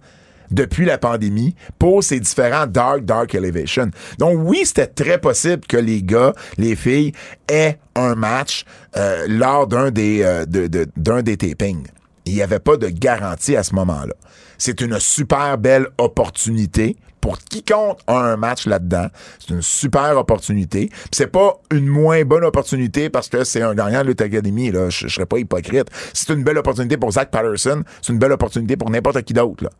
depuis 0.53 0.85
la 0.85 0.99
pandémie 0.99 1.55
pour 1.79 2.05
ces 2.05 2.21
différents 2.21 2.67
Dark 2.67 3.05
Dark 3.05 3.35
Elevation. 3.35 3.91
Donc 4.19 4.39
oui, 4.45 4.63
c'était 4.65 4.87
très 4.87 5.19
possible 5.19 5.67
que 5.67 5.77
les 5.77 6.03
gars, 6.03 6.33
les 6.59 6.77
filles 6.77 7.13
aient 7.49 7.79
un 7.97 8.15
match 8.15 8.65
euh, 8.97 9.27
lors 9.29 9.67
d'un 9.67 9.91
des, 9.91 10.23
euh, 10.23 10.45
de- 10.47 10.67
de- 10.67 10.87
d'un 10.97 11.23
des 11.23 11.37
tapings. 11.37 11.87
Il 12.25 12.35
n'y 12.35 12.43
avait 12.43 12.61
pas 12.61 12.77
de 12.77 12.89
garantie 12.89 13.57
à 13.57 13.63
ce 13.63 13.75
moment-là. 13.75 14.15
C'est 14.59 14.81
une 14.81 15.01
super 15.01 15.59
belle 15.59 15.87
opportunité 15.99 16.97
pour 17.23 17.39
quiconque 17.39 17.99
a 18.09 18.19
un 18.19 18.37
match 18.37 18.67
là-dedans. 18.67 19.07
C'est 19.39 19.55
une 19.55 19.63
super 19.63 20.19
opportunité. 20.19 20.89
Puis 20.89 21.09
c'est 21.13 21.29
pas 21.29 21.55
une 21.71 21.87
moins 21.87 22.23
bonne 22.25 22.45
opportunité 22.45 23.09
parce 23.09 23.29
que 23.29 23.45
c'est 23.45 23.63
un 23.63 23.75
gagnant 23.75 24.03
de 24.03 24.09
Lutte 24.09 24.21
Academy. 24.21 24.71
Là. 24.71 24.91
Je, 24.91 25.07
je 25.07 25.15
serais 25.15 25.25
pas 25.25 25.39
hypocrite. 25.39 25.89
C'est 26.13 26.31
une 26.35 26.43
belle 26.43 26.59
opportunité 26.59 26.97
pour 26.99 27.13
Zach 27.13 27.31
Patterson. 27.31 27.85
C'est 28.03 28.13
une 28.13 28.19
belle 28.19 28.33
opportunité 28.33 28.77
pour 28.77 28.91
n'importe 28.91 29.23
qui 29.23 29.33
d'autre. 29.33 29.65
là. 29.65 29.71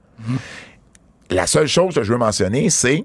La 1.31 1.47
seule 1.47 1.67
chose 1.67 1.95
que 1.95 2.03
je 2.03 2.13
veux 2.13 2.19
mentionner, 2.19 2.71
c'est 2.71 3.05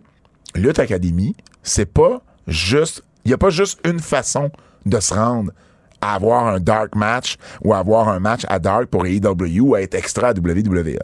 Lutte 0.56 0.80
Academy, 0.80 1.36
c'est 1.64 1.92
pas 1.92 2.22
juste. 2.48 3.04
Il 3.26 3.30
n'y 3.30 3.34
a 3.34 3.38
pas 3.38 3.50
juste 3.50 3.80
une 3.86 4.00
façon 4.00 4.52
de 4.86 5.00
se 5.00 5.14
rendre 5.14 5.52
à 6.00 6.14
avoir 6.14 6.46
un 6.48 6.60
dark 6.60 6.96
match 6.96 7.38
ou 7.64 7.74
à 7.74 7.80
avoir 7.80 8.08
un 8.08 8.20
match 8.20 8.44
à 8.48 8.60
dark 8.60 8.86
pour 8.86 9.06
AEW 9.06 9.60
ou 9.62 9.76
à 9.76 9.82
être 9.82 9.96
extra 9.96 10.30
à 10.30 10.34
WWE. 10.34 11.00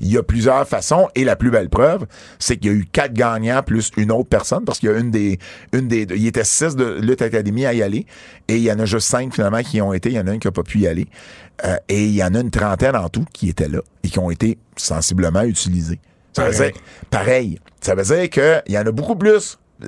Il 0.00 0.12
y 0.12 0.18
a 0.18 0.22
plusieurs 0.22 0.66
façons 0.66 1.08
et 1.14 1.24
la 1.24 1.36
plus 1.36 1.50
belle 1.50 1.68
preuve, 1.68 2.06
c'est 2.38 2.56
qu'il 2.56 2.70
y 2.70 2.74
a 2.74 2.76
eu 2.76 2.86
quatre 2.90 3.12
gagnants 3.12 3.62
plus 3.62 3.90
une 3.96 4.12
autre 4.12 4.28
personne 4.28 4.64
parce 4.64 4.78
qu'il 4.78 4.90
y 4.90 4.92
a 4.92 4.98
une 4.98 5.10
des, 5.10 5.38
une 5.72 5.88
des, 5.88 6.02
il 6.10 6.22
y 6.22 6.26
était 6.26 6.44
six 6.44 6.76
de 6.76 6.98
Lutte 7.00 7.22
Academy 7.22 7.66
à 7.66 7.74
y 7.74 7.82
aller 7.82 8.06
et 8.48 8.56
il 8.56 8.62
y 8.62 8.72
en 8.72 8.78
a 8.78 8.84
juste 8.84 9.08
cinq 9.08 9.34
finalement 9.34 9.62
qui 9.62 9.80
ont 9.80 9.92
été. 9.92 10.10
Il 10.10 10.14
y 10.14 10.20
en 10.20 10.26
a 10.26 10.30
un 10.30 10.38
qui 10.38 10.46
n'a 10.46 10.52
pas 10.52 10.62
pu 10.62 10.80
y 10.80 10.86
aller 10.86 11.06
Euh, 11.64 11.76
et 11.88 12.04
il 12.04 12.14
y 12.14 12.22
en 12.22 12.34
a 12.34 12.40
une 12.40 12.50
trentaine 12.50 12.96
en 12.96 13.08
tout 13.08 13.24
qui 13.32 13.48
étaient 13.48 13.68
là 13.68 13.80
et 14.04 14.08
qui 14.10 14.18
ont 14.18 14.30
été 14.30 14.58
sensiblement 14.76 15.42
utilisés. 15.42 16.00
Ça 16.34 16.50
veut 16.50 16.54
dire, 16.54 16.72
pareil. 17.08 17.58
Ça 17.80 17.94
veut 17.94 18.02
dire 18.02 18.28
qu'il 18.28 18.74
y 18.74 18.76
en 18.76 18.84
a 18.86 18.90
beaucoup 18.92 19.16
plus, 19.16 19.58
euh, 19.82 19.86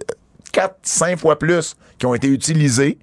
quatre, 0.50 0.78
cinq 0.82 1.18
fois 1.18 1.38
plus, 1.38 1.76
qui 1.98 2.06
ont 2.06 2.14
été 2.14 2.28
utilisés 2.28 2.96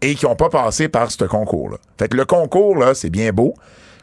et 0.00 0.14
qui 0.14 0.24
n'ont 0.24 0.36
pas 0.36 0.48
passé 0.48 0.88
par 0.88 1.10
ce 1.10 1.24
concours-là. 1.24 1.76
Fait 1.98 2.08
que 2.08 2.16
le 2.16 2.24
concours, 2.24 2.78
là, 2.78 2.94
c'est 2.94 3.10
bien 3.10 3.30
beau, 3.30 3.52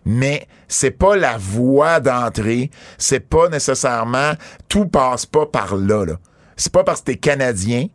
mais 0.06 0.47
c'est 0.68 0.91
pas 0.91 1.16
la 1.16 1.38
voie 1.38 1.99
d'entrée. 1.99 2.72
C'est 2.97 3.20
pas 3.20 3.49
nécessairement, 3.49 4.34
tout 4.70 4.88
passe 4.88 5.26
pas 5.26 5.45
par 5.45 5.76
là, 5.76 6.06
là. 6.06 6.16
C'est 6.56 6.72
pas 6.72 6.84
parce 6.84 7.01
que 7.01 7.06
t'es 7.06 7.18
Canadien 7.18 7.88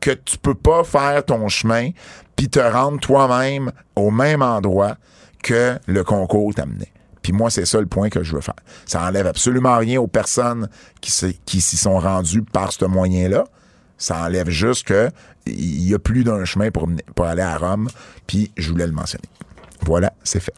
que 0.00 0.10
tu 0.10 0.36
peux 0.38 0.54
pas 0.54 0.82
faire 0.82 1.24
ton 1.24 1.48
chemin 1.48 1.90
puis 2.34 2.48
te 2.48 2.58
rendre 2.58 2.98
toi-même 2.98 3.70
au 3.94 4.10
même 4.10 4.42
endroit 4.42 4.96
que 5.42 5.78
le 5.86 6.02
concours 6.02 6.54
t'amenait. 6.54 6.92
Puis 7.22 7.32
moi, 7.32 7.50
c'est 7.50 7.66
ça 7.66 7.78
le 7.78 7.86
point 7.86 8.08
que 8.08 8.24
je 8.24 8.34
veux 8.34 8.40
faire. 8.40 8.56
Ça 8.84 9.04
enlève 9.04 9.28
absolument 9.28 9.76
rien 9.78 10.00
aux 10.00 10.08
personnes 10.08 10.68
qui 11.00 11.60
s'y 11.60 11.76
sont 11.76 12.00
rendues 12.00 12.42
par 12.42 12.72
ce 12.72 12.84
moyen-là. 12.84 13.44
Ça 13.96 14.24
enlève 14.24 14.50
juste 14.50 14.88
que 14.88 15.08
il 15.46 15.88
y 15.88 15.94
a 15.94 16.00
plus 16.00 16.24
d'un 16.24 16.44
chemin 16.44 16.70
pour 16.70 16.88
aller 17.24 17.42
à 17.42 17.56
Rome, 17.56 17.88
puis 18.26 18.50
je 18.56 18.70
voulais 18.70 18.86
le 18.86 18.92
mentionner. 18.92 19.28
Voilà, 19.82 20.12
c'est 20.24 20.40
fait. 20.40 20.54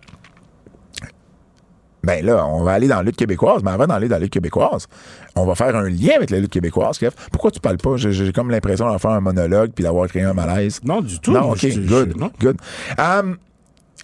Ben 2.04 2.24
là, 2.24 2.46
on 2.46 2.62
va 2.62 2.72
aller 2.72 2.88
dans 2.88 2.96
la 2.96 3.02
lutte 3.02 3.16
québécoise, 3.16 3.62
mais 3.64 3.70
avant 3.70 3.86
d'aller 3.86 4.08
dans 4.08 4.16
la 4.16 4.20
lutte 4.20 4.32
québécoise, 4.32 4.86
on 5.36 5.44
va 5.46 5.54
faire 5.54 5.74
un 5.74 5.88
lien 5.88 6.12
avec 6.16 6.30
la 6.30 6.38
lutte 6.38 6.52
québécoise, 6.52 6.98
Kev. 6.98 7.12
Pourquoi 7.32 7.50
tu 7.50 7.60
parles 7.60 7.78
pas? 7.78 7.96
J'ai 7.96 8.32
comme 8.32 8.50
l'impression 8.50 8.86
d'en 8.86 8.98
faire 8.98 9.12
un 9.12 9.20
monologue 9.20 9.70
puis 9.74 9.82
d'avoir 9.84 10.08
créé 10.08 10.22
un 10.22 10.34
malaise. 10.34 10.80
Non, 10.84 11.00
du 11.00 11.18
tout. 11.20 11.32
Non, 11.32 11.50
OK, 11.52 11.58
je- 11.60 11.70
je- 11.70 11.80
good, 11.80 12.16
non. 12.16 12.30
good. 12.40 12.56
Um, 12.98 13.36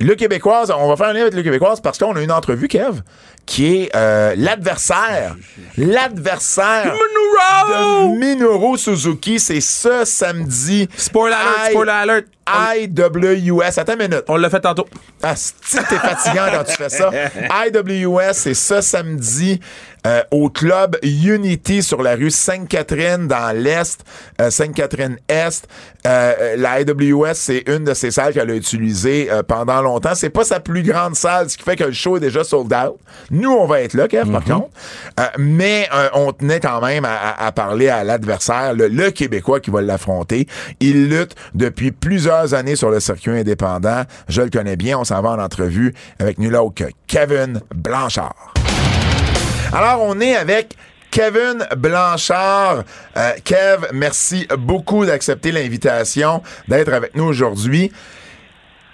le 0.00 0.14
Québécoise, 0.14 0.72
on 0.76 0.88
va 0.88 0.96
faire 0.96 1.08
un 1.08 1.12
lien 1.12 1.22
avec 1.22 1.34
le 1.34 1.42
Québécoise 1.42 1.80
parce 1.80 1.98
qu'on 1.98 2.14
a 2.16 2.22
une 2.22 2.32
entrevue, 2.32 2.68
Kev, 2.68 3.02
qui 3.50 3.66
est 3.82 3.90
euh, 3.96 4.32
l'adversaire. 4.36 5.34
L'adversaire 5.76 6.94
Minoru! 6.94 8.14
de 8.14 8.18
Minoru 8.18 8.78
Suzuki. 8.78 9.40
C'est 9.40 9.60
ce 9.60 10.04
samedi. 10.04 10.88
Spoiler 10.96 11.34
alert, 11.34 11.66
I- 11.66 11.70
spoiler 11.70 11.90
alert. 11.92 12.26
IWS. 12.48 13.78
Attends 13.80 13.92
une 13.94 13.98
minute. 14.08 14.22
On 14.28 14.36
l'a 14.36 14.50
fait 14.50 14.60
tantôt. 14.60 14.86
Ah, 15.22 15.34
t'es 15.34 15.96
fatigant 15.96 16.46
quand 16.52 16.64
tu 16.64 16.74
fais 16.76 16.88
ça. 16.88 17.10
IWS, 17.66 18.32
c'est 18.34 18.54
ce 18.54 18.80
samedi 18.80 19.60
euh, 20.06 20.22
au 20.30 20.48
club 20.50 20.96
Unity 21.02 21.82
sur 21.82 22.02
la 22.02 22.14
rue 22.14 22.30
Sainte-Catherine 22.30 23.28
dans 23.28 23.54
l'Est, 23.56 24.00
euh, 24.40 24.50
Sainte-Catherine-Est. 24.50 25.66
Euh, 26.06 26.56
la 26.56 26.80
IWS, 26.80 27.34
c'est 27.34 27.64
une 27.68 27.84
de 27.84 27.92
ces 27.92 28.10
salles 28.10 28.32
qu'elle 28.32 28.50
a 28.50 28.54
utilisées 28.54 29.30
euh, 29.30 29.42
pendant 29.42 29.82
longtemps. 29.82 30.14
C'est 30.14 30.30
pas 30.30 30.44
sa 30.44 30.58
plus 30.60 30.82
grande 30.82 31.14
salle, 31.14 31.50
ce 31.50 31.58
qui 31.58 31.62
fait 31.64 31.76
que 31.76 31.84
le 31.84 31.92
show 31.92 32.16
est 32.16 32.20
déjà 32.20 32.42
sold 32.44 32.72
out. 32.72 32.96
Nous, 33.30 33.50
on 33.50 33.66
va 33.66 33.82
être 33.82 33.94
là, 33.94 34.08
Kev, 34.08 34.30
par 34.32 34.42
contre. 34.44 34.68
Euh, 35.20 35.24
mais 35.38 35.88
euh, 35.94 36.08
on 36.14 36.32
tenait 36.32 36.60
quand 36.60 36.80
même 36.80 37.04
à, 37.04 37.14
à- 37.16 37.46
à 37.46 37.52
parler 37.52 37.88
à 37.88 38.02
l'adversaire, 38.04 38.72
le, 38.74 38.88
le 38.88 39.10
Québécois 39.10 39.60
qui 39.60 39.70
va 39.70 39.82
l'affronter. 39.82 40.46
Il 40.80 41.08
lutte 41.10 41.34
depuis 41.54 41.90
plusieurs 41.92 42.54
années 42.54 42.76
sur 42.76 42.90
le 42.90 43.00
circuit 43.00 43.32
indépendant. 43.32 44.02
Je 44.28 44.40
le 44.42 44.50
connais 44.50 44.76
bien. 44.76 44.98
On 44.98 45.04
s'en 45.04 45.20
va 45.20 45.30
en 45.30 45.38
entrevue 45.38 45.94
avec 46.18 46.38
nul 46.38 46.56
autre 46.56 46.74
que 46.76 46.84
Kevin 47.06 47.60
Blanchard. 47.74 48.54
Alors, 49.72 50.02
on 50.02 50.20
est 50.20 50.34
avec 50.36 50.74
Kevin 51.10 51.64
Blanchard. 51.76 52.84
Euh, 53.16 53.30
Kev, 53.44 53.86
merci 53.92 54.46
beaucoup 54.58 55.04
d'accepter 55.06 55.52
l'invitation, 55.52 56.42
d'être 56.68 56.92
avec 56.92 57.14
nous 57.16 57.24
aujourd'hui. 57.24 57.92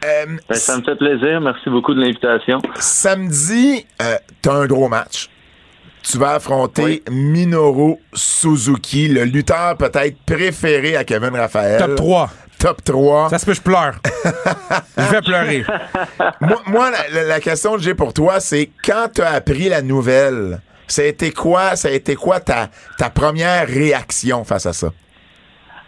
Euh, 0.04 0.26
Ben, 0.48 0.54
ça 0.56 0.76
me 0.76 0.82
fait 0.82 0.96
plaisir. 0.96 1.40
Merci 1.40 1.70
beaucoup 1.70 1.94
de 1.94 2.00
l'invitation. 2.00 2.60
Samedi, 2.78 3.86
euh, 4.02 4.16
t'as 4.42 4.52
un 4.52 4.66
gros 4.66 4.88
match. 4.88 5.28
Tu 6.02 6.18
vas 6.18 6.34
affronter 6.34 6.82
Oui. 6.84 7.02
Minoru 7.10 7.96
Suzuki, 8.12 9.08
le 9.08 9.24
lutteur 9.24 9.76
peut-être 9.76 10.16
préféré 10.24 10.96
à 10.96 11.04
Kevin 11.04 11.34
Raphaël. 11.34 11.80
Top 11.80 11.96
3. 11.96 12.30
Top 12.58 12.84
3. 12.84 13.30
Ça 13.30 13.38
se 13.38 13.46
peut, 13.46 13.54
je 13.54 13.60
pleure. 13.60 13.94
je 14.96 15.02
vais 15.10 15.20
pleurer. 15.20 15.64
moi, 16.40 16.62
moi, 16.66 16.90
la, 16.90 17.08
la- 17.22 17.24
la 17.28 17.40
question 17.40 17.74
que 17.76 17.82
j'ai 17.82 17.94
pour 17.94 18.12
toi, 18.14 18.38
c'est 18.40 18.70
quand 18.84 19.08
tu 19.14 19.20
as 19.22 19.32
appris 19.32 19.68
la 19.68 19.82
nouvelle, 19.82 20.60
ça 20.86 21.02
a 21.02 21.04
été 21.06 21.32
quoi, 21.32 21.76
ça 21.76 21.88
a 21.88 21.92
été 21.92 22.14
quoi 22.14 22.40
ta, 22.40 22.68
ta 22.98 23.10
première 23.10 23.66
réaction 23.66 24.44
face 24.44 24.66
à 24.66 24.72
ça? 24.72 24.88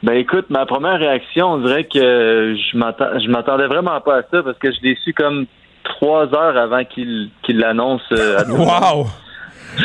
Ben 0.03 0.15
écoute, 0.15 0.47
ma 0.49 0.65
première 0.65 0.99
réaction, 0.99 1.55
on 1.55 1.59
dirait 1.59 1.85
que 1.85 2.55
je 2.55 3.29
m'attendais 3.29 3.67
vraiment 3.67 4.01
pas 4.01 4.19
à 4.19 4.23
ça 4.23 4.43
parce 4.43 4.59
que 4.59 4.71
je 4.71 4.81
l'ai 4.83 4.97
su 5.03 5.13
comme 5.13 5.47
trois 5.83 6.33
heures 6.35 6.57
avant 6.57 6.85
qu'il 6.85 7.31
qu'il 7.43 7.59
l'annonce 7.59 8.03
euh. 8.13 8.39
Wow! 8.49 9.07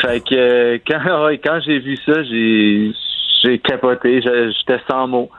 Fait 0.00 0.20
que 0.20 0.76
quand 0.86 1.24
ouais, 1.24 1.38
quand 1.38 1.58
j'ai 1.64 1.80
vu 1.80 1.96
ça, 2.06 2.22
j'ai 2.22 2.92
j'ai 3.42 3.58
capoté, 3.58 4.22
j'étais 4.22 4.80
sans 4.88 5.08
mots. 5.08 5.30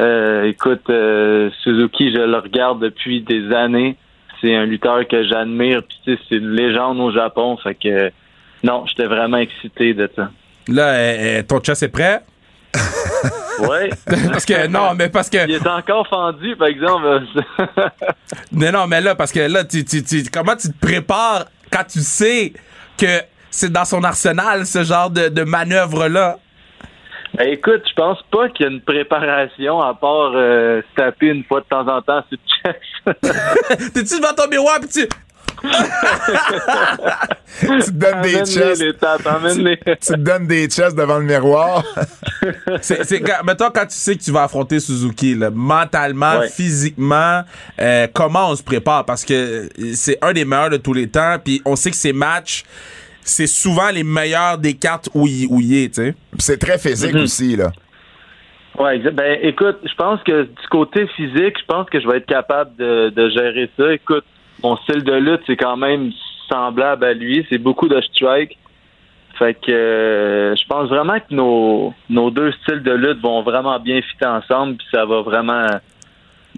Euh, 0.00 0.44
écoute, 0.44 0.88
euh, 0.88 1.50
Suzuki, 1.62 2.12
je 2.12 2.20
le 2.20 2.38
regarde 2.38 2.80
depuis 2.80 3.20
des 3.20 3.52
années. 3.52 3.96
C'est 4.40 4.54
un 4.54 4.64
lutteur 4.64 5.06
que 5.06 5.24
j'admire, 5.24 5.82
puis 5.82 6.18
c'est 6.28 6.36
une 6.36 6.52
légende 6.52 6.98
au 7.00 7.10
Japon. 7.12 7.58
Fait 7.58 7.74
que 7.74 8.10
non, 8.62 8.84
j'étais 8.86 9.06
vraiment 9.06 9.38
excité 9.38 9.94
de 9.94 10.10
ça. 10.14 10.30
Là, 10.68 10.88
euh, 10.88 11.38
euh, 11.38 11.42
ton 11.42 11.60
chest 11.60 11.82
est 11.82 11.88
prêt? 11.88 12.22
Ouais. 13.60 13.90
parce 14.32 14.46
que, 14.46 14.66
non, 14.68 14.94
mais 14.94 15.10
parce 15.10 15.28
que. 15.28 15.46
Il 15.46 15.54
est 15.54 15.66
encore 15.66 16.06
fendu, 16.08 16.56
par 16.56 16.68
exemple. 16.68 17.22
Non, 18.52 18.72
non, 18.72 18.86
mais 18.86 19.02
là, 19.02 19.14
parce 19.14 19.32
que 19.32 19.40
là, 19.40 19.64
tu, 19.64 19.84
tu, 19.84 20.02
tu- 20.02 20.24
comment 20.32 20.56
tu 20.56 20.68
te 20.72 20.78
prépares 20.80 21.44
quand 21.70 21.84
tu 21.84 22.00
sais 22.00 22.54
que 22.96 23.20
c'est 23.50 23.70
dans 23.70 23.84
son 23.84 24.02
arsenal, 24.02 24.64
ce 24.64 24.82
genre 24.82 25.10
de, 25.10 25.28
de 25.28 25.42
manœuvre-là? 25.42 26.38
Ben, 27.34 27.48
écoute, 27.48 27.82
je 27.88 27.94
pense 27.94 28.18
pas 28.30 28.48
qu'il 28.48 28.66
y 28.66 28.68
a 28.68 28.72
une 28.72 28.80
préparation 28.80 29.80
à 29.80 29.94
part 29.94 30.32
euh, 30.34 30.80
se 30.82 30.94
taper 30.96 31.26
une 31.26 31.44
fois 31.44 31.60
de 31.60 31.66
temps 31.66 31.86
en 31.86 32.00
temps 32.02 32.24
sur 32.28 32.38
le 32.64 32.72
chest. 32.72 33.92
T'es-tu 33.94 34.20
devant 34.20 34.34
ton 34.34 34.48
miroir 34.48 34.80
pis 34.80 34.88
tu. 34.88 35.08
Tu 37.60 37.68
te 37.68 37.90
donnes 37.90 38.22
des 38.22 38.44
chests. 38.46 38.82
les. 39.58 39.76
Tu 39.78 39.96
te 39.96 40.16
donnes 40.16 40.46
des 40.46 40.66
chests 40.68 40.96
devant 40.96 41.18
le 41.18 41.24
miroir. 41.24 41.84
C'est, 42.80 43.04
c'est 43.04 43.20
quand, 43.20 43.44
mettons, 43.44 43.68
quand 43.70 43.84
tu 43.84 43.96
sais 43.96 44.16
que 44.16 44.22
tu 44.22 44.30
vas 44.30 44.44
affronter 44.44 44.80
Suzuki, 44.80 45.34
là, 45.34 45.50
mentalement, 45.50 46.38
Ouais. 46.38 46.48
physiquement, 46.48 47.42
euh, 47.78 48.06
comment 48.14 48.50
on 48.50 48.56
se 48.56 48.62
prépare? 48.62 49.04
Parce 49.04 49.24
que 49.26 49.68
c'est 49.94 50.16
un 50.22 50.32
des 50.32 50.44
meilleurs 50.46 50.70
de 50.70 50.78
tous 50.78 50.94
les 50.94 51.08
temps, 51.08 51.36
puis 51.44 51.60
on 51.66 51.76
sait 51.76 51.90
que 51.90 51.96
ces 51.96 52.14
matchs, 52.14 52.64
c'est 53.22 53.46
souvent 53.46 53.90
les 53.90 54.04
meilleurs 54.04 54.56
des 54.56 54.74
cartes 54.74 55.10
où 55.12 55.26
il, 55.26 55.46
où 55.50 55.60
il 55.60 55.84
est, 55.84 55.88
tu 55.94 56.02
sais. 56.02 56.14
C'est 56.38 56.58
très 56.58 56.78
physique 56.78 57.12
Mhm. 57.14 57.20
aussi, 57.22 57.56
là. 57.56 57.70
Ouais, 58.78 58.98
ben 59.12 59.38
écoute, 59.42 59.76
je 59.84 59.94
pense 59.94 60.22
que 60.22 60.44
du 60.44 60.68
côté 60.70 61.06
physique, 61.16 61.56
je 61.60 61.66
pense 61.66 61.90
que 61.90 62.00
je 62.00 62.08
vais 62.08 62.16
être 62.18 62.26
capable 62.26 62.74
de, 62.76 63.10
de 63.10 63.28
gérer 63.28 63.70
ça. 63.76 63.92
Écoute, 63.92 64.24
mon 64.62 64.76
style 64.78 65.02
de 65.02 65.14
lutte, 65.14 65.42
c'est 65.46 65.56
quand 65.56 65.76
même 65.76 66.12
semblable 66.48 67.04
à 67.04 67.14
lui. 67.14 67.46
C'est 67.48 67.58
beaucoup 67.58 67.88
de 67.88 68.00
strike. 68.00 68.58
Fait 69.38 69.54
que 69.54 69.72
euh, 69.72 70.54
je 70.54 70.66
pense 70.66 70.88
vraiment 70.88 71.18
que 71.18 71.34
nos, 71.34 71.94
nos 72.10 72.30
deux 72.30 72.52
styles 72.62 72.82
de 72.82 72.92
lutte 72.92 73.20
vont 73.20 73.42
vraiment 73.42 73.78
bien 73.78 74.02
fitter 74.02 74.26
ensemble, 74.26 74.76
puis 74.76 74.86
ça 74.92 75.06
va 75.06 75.22
vraiment 75.22 75.66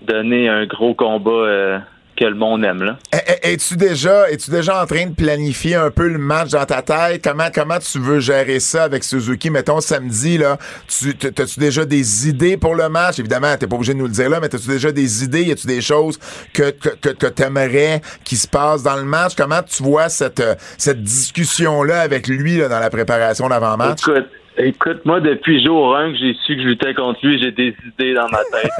donner 0.04 0.48
un 0.48 0.66
gros 0.66 0.94
combat 0.94 1.30
euh, 1.30 1.78
que 2.22 2.28
le 2.28 2.36
monde 2.36 2.64
aime 2.64 2.82
là. 2.82 2.98
Eh, 3.12 3.16
eh, 3.26 3.52
Es-tu 3.52 3.76
déjà, 3.76 4.30
es-tu 4.30 4.50
déjà 4.50 4.80
en 4.80 4.86
train 4.86 5.06
de 5.06 5.14
planifier 5.14 5.74
un 5.74 5.90
peu 5.90 6.06
le 6.06 6.18
match 6.18 6.50
dans 6.50 6.64
ta 6.64 6.80
tête? 6.82 7.22
Comment, 7.22 7.48
comment 7.52 7.78
tu 7.78 7.98
veux 7.98 8.20
gérer 8.20 8.60
ça 8.60 8.84
avec 8.84 9.02
Suzuki? 9.02 9.50
Mettons 9.50 9.80
samedi, 9.80 10.38
là. 10.38 10.56
Tu, 10.86 11.16
t'as-tu 11.16 11.58
déjà 11.58 11.84
des 11.84 12.28
idées 12.28 12.56
pour 12.56 12.76
le 12.76 12.88
match? 12.88 13.18
Évidemment, 13.18 13.56
t'es 13.58 13.66
pas 13.66 13.74
obligé 13.74 13.94
de 13.94 13.98
nous 13.98 14.06
le 14.06 14.12
dire 14.12 14.30
là, 14.30 14.38
mais 14.40 14.48
t'as-tu 14.48 14.68
déjà 14.68 14.92
des 14.92 15.24
idées? 15.24 15.42
Y 15.42 15.52
a-tu 15.52 15.66
des 15.66 15.80
choses 15.80 16.18
que, 16.52 16.70
que, 16.70 16.90
que, 16.90 17.08
que 17.08 17.26
t'aimerais 17.26 18.00
qui 18.22 18.36
se 18.36 18.46
passent 18.46 18.84
dans 18.84 18.96
le 18.96 19.04
match? 19.04 19.32
Comment 19.36 19.62
tu 19.62 19.82
vois 19.82 20.08
cette, 20.08 20.40
euh, 20.40 20.54
cette 20.78 21.02
discussion-là 21.02 22.02
avec 22.02 22.28
lui, 22.28 22.58
là, 22.58 22.68
dans 22.68 22.78
la 22.78 22.90
préparation 22.90 23.48
d'avant-match? 23.48 24.00
Écoute, 24.06 24.28
écoute, 24.58 25.04
moi 25.04 25.20
depuis 25.20 25.64
jour 25.64 25.96
1 25.96 26.12
que 26.12 26.18
j'ai 26.18 26.34
su 26.44 26.56
que 26.56 26.62
je 26.62 26.68
luttais 26.68 26.94
contre 26.94 27.18
lui, 27.26 27.40
j'ai 27.40 27.50
des 27.52 27.74
idées 27.86 28.14
dans 28.14 28.28
ma 28.28 28.38
tête. 28.52 28.70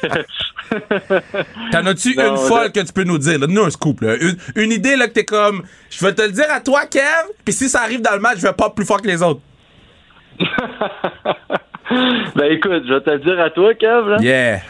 que- 0.00 0.24
T'en 1.72 1.86
as-tu 1.86 2.10
une 2.18 2.36
folle 2.36 2.72
que 2.72 2.80
tu 2.80 2.92
peux 2.92 3.04
nous 3.04 3.18
dire? 3.18 3.32
là? 3.32 3.46
Donne-nous 3.46 3.64
un 3.64 3.70
scoop. 3.70 4.00
Là. 4.00 4.16
Une, 4.16 4.36
une 4.56 4.72
idée 4.72 4.96
là, 4.96 5.06
que 5.08 5.12
t'es 5.12 5.24
comme, 5.24 5.62
je 5.90 6.04
vais 6.04 6.14
te 6.14 6.22
le 6.22 6.30
dire 6.32 6.46
à 6.50 6.60
toi, 6.60 6.86
Kev, 6.86 7.02
puis 7.44 7.52
si 7.52 7.68
ça 7.68 7.82
arrive 7.82 8.00
dans 8.00 8.14
le 8.14 8.20
match, 8.20 8.38
je 8.38 8.46
vais 8.46 8.52
pas 8.52 8.70
plus 8.70 8.84
fort 8.84 9.00
que 9.02 9.06
les 9.08 9.22
autres. 9.22 9.40
ben 12.36 12.50
écoute, 12.52 12.84
je 12.88 12.94
vais 12.94 13.00
te 13.00 13.10
le 13.10 13.18
dire 13.18 13.40
à 13.40 13.50
toi, 13.50 13.74
Kev. 13.74 14.08
là. 14.10 14.16
Yeah. 14.20 14.60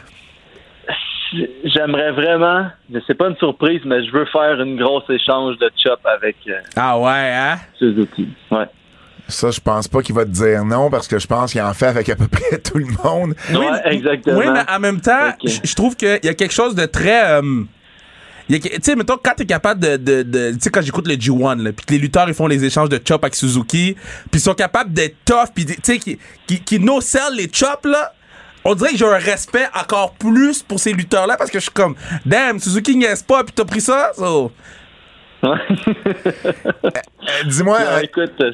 J'aimerais 1.64 2.12
vraiment, 2.12 2.66
c'est 3.06 3.14
pas 3.14 3.28
une 3.28 3.36
surprise, 3.36 3.80
mais 3.86 4.04
je 4.04 4.10
veux 4.12 4.26
faire 4.26 4.60
une 4.60 4.76
grosse 4.76 5.08
échange 5.08 5.56
de 5.58 5.70
chop 5.82 5.98
avec 6.04 6.36
euh, 6.46 6.60
Ah 6.76 6.98
ouais, 6.98 7.10
hein? 7.32 7.56
Suzuki. 7.78 8.28
Ouais. 8.50 8.66
Ça, 9.32 9.50
je 9.50 9.60
pense 9.60 9.88
pas 9.88 10.02
qu'il 10.02 10.14
va 10.14 10.24
te 10.24 10.30
dire 10.30 10.64
non 10.64 10.90
parce 10.90 11.08
que 11.08 11.18
je 11.18 11.26
pense 11.26 11.52
qu'il 11.52 11.60
en 11.62 11.74
fait 11.74 11.86
avec 11.86 12.08
à 12.08 12.16
peu 12.16 12.28
près 12.28 12.58
tout 12.58 12.78
le 12.78 12.86
monde. 13.04 13.34
Ouais, 13.52 13.80
exactement. 13.94 14.38
Oui, 14.38 14.46
mais 14.52 14.60
en 14.70 14.78
même 14.80 15.00
temps, 15.00 15.32
je 15.44 15.74
trouve 15.74 15.96
qu'il 15.96 16.20
y 16.22 16.28
a 16.28 16.34
quelque 16.34 16.52
chose 16.54 16.74
de 16.74 16.86
très. 16.86 17.32
euh, 17.40 17.62
Tu 18.48 18.60
sais, 18.82 18.94
mettons, 18.96 19.16
quand 19.22 19.32
t'es 19.36 19.46
capable 19.46 19.80
de. 19.80 19.96
de, 19.96 20.22
de- 20.22 20.50
tu 20.52 20.58
sais, 20.60 20.70
quand 20.70 20.82
j'écoute 20.82 21.08
le 21.08 21.14
G1, 21.14 21.62
là, 21.62 21.72
puis 21.72 21.86
que 21.86 21.92
les 21.92 21.98
lutteurs, 21.98 22.28
ils 22.28 22.34
font 22.34 22.46
les 22.46 22.64
échanges 22.64 22.88
de 22.88 23.00
chop 23.06 23.22
avec 23.24 23.34
Suzuki, 23.34 23.96
puis 24.30 24.40
ils 24.40 24.40
sont 24.40 24.54
capables 24.54 24.92
d'être 24.92 25.16
tough, 25.24 25.48
puis 25.54 25.64
tu 25.66 25.74
sais, 25.82 25.98
qui, 25.98 26.18
qui, 26.46 26.60
qui 26.60 26.78
no-sell 26.78 27.34
les 27.36 27.48
chops, 27.52 27.84
là. 27.86 28.12
On 28.64 28.76
dirait 28.76 28.90
que 28.92 28.96
j'ai 28.96 29.06
un 29.06 29.18
respect 29.18 29.66
encore 29.74 30.12
plus 30.12 30.62
pour 30.62 30.78
ces 30.78 30.92
lutteurs-là 30.92 31.36
parce 31.36 31.50
que 31.50 31.58
je 31.58 31.64
suis 31.64 31.72
comme, 31.72 31.96
damn, 32.24 32.60
Suzuki 32.60 32.94
niaise 32.94 33.20
pas, 33.24 33.42
puis 33.42 33.52
t'as 33.52 33.64
pris 33.64 33.80
ça, 33.80 34.12
so. 34.16 34.52
Ouais. 35.42 35.50
Euh, 36.84 37.44
Dis-moi. 37.46 37.78
Euh, 37.80 38.00
écoute, 38.02 38.32
euh, 38.40 38.52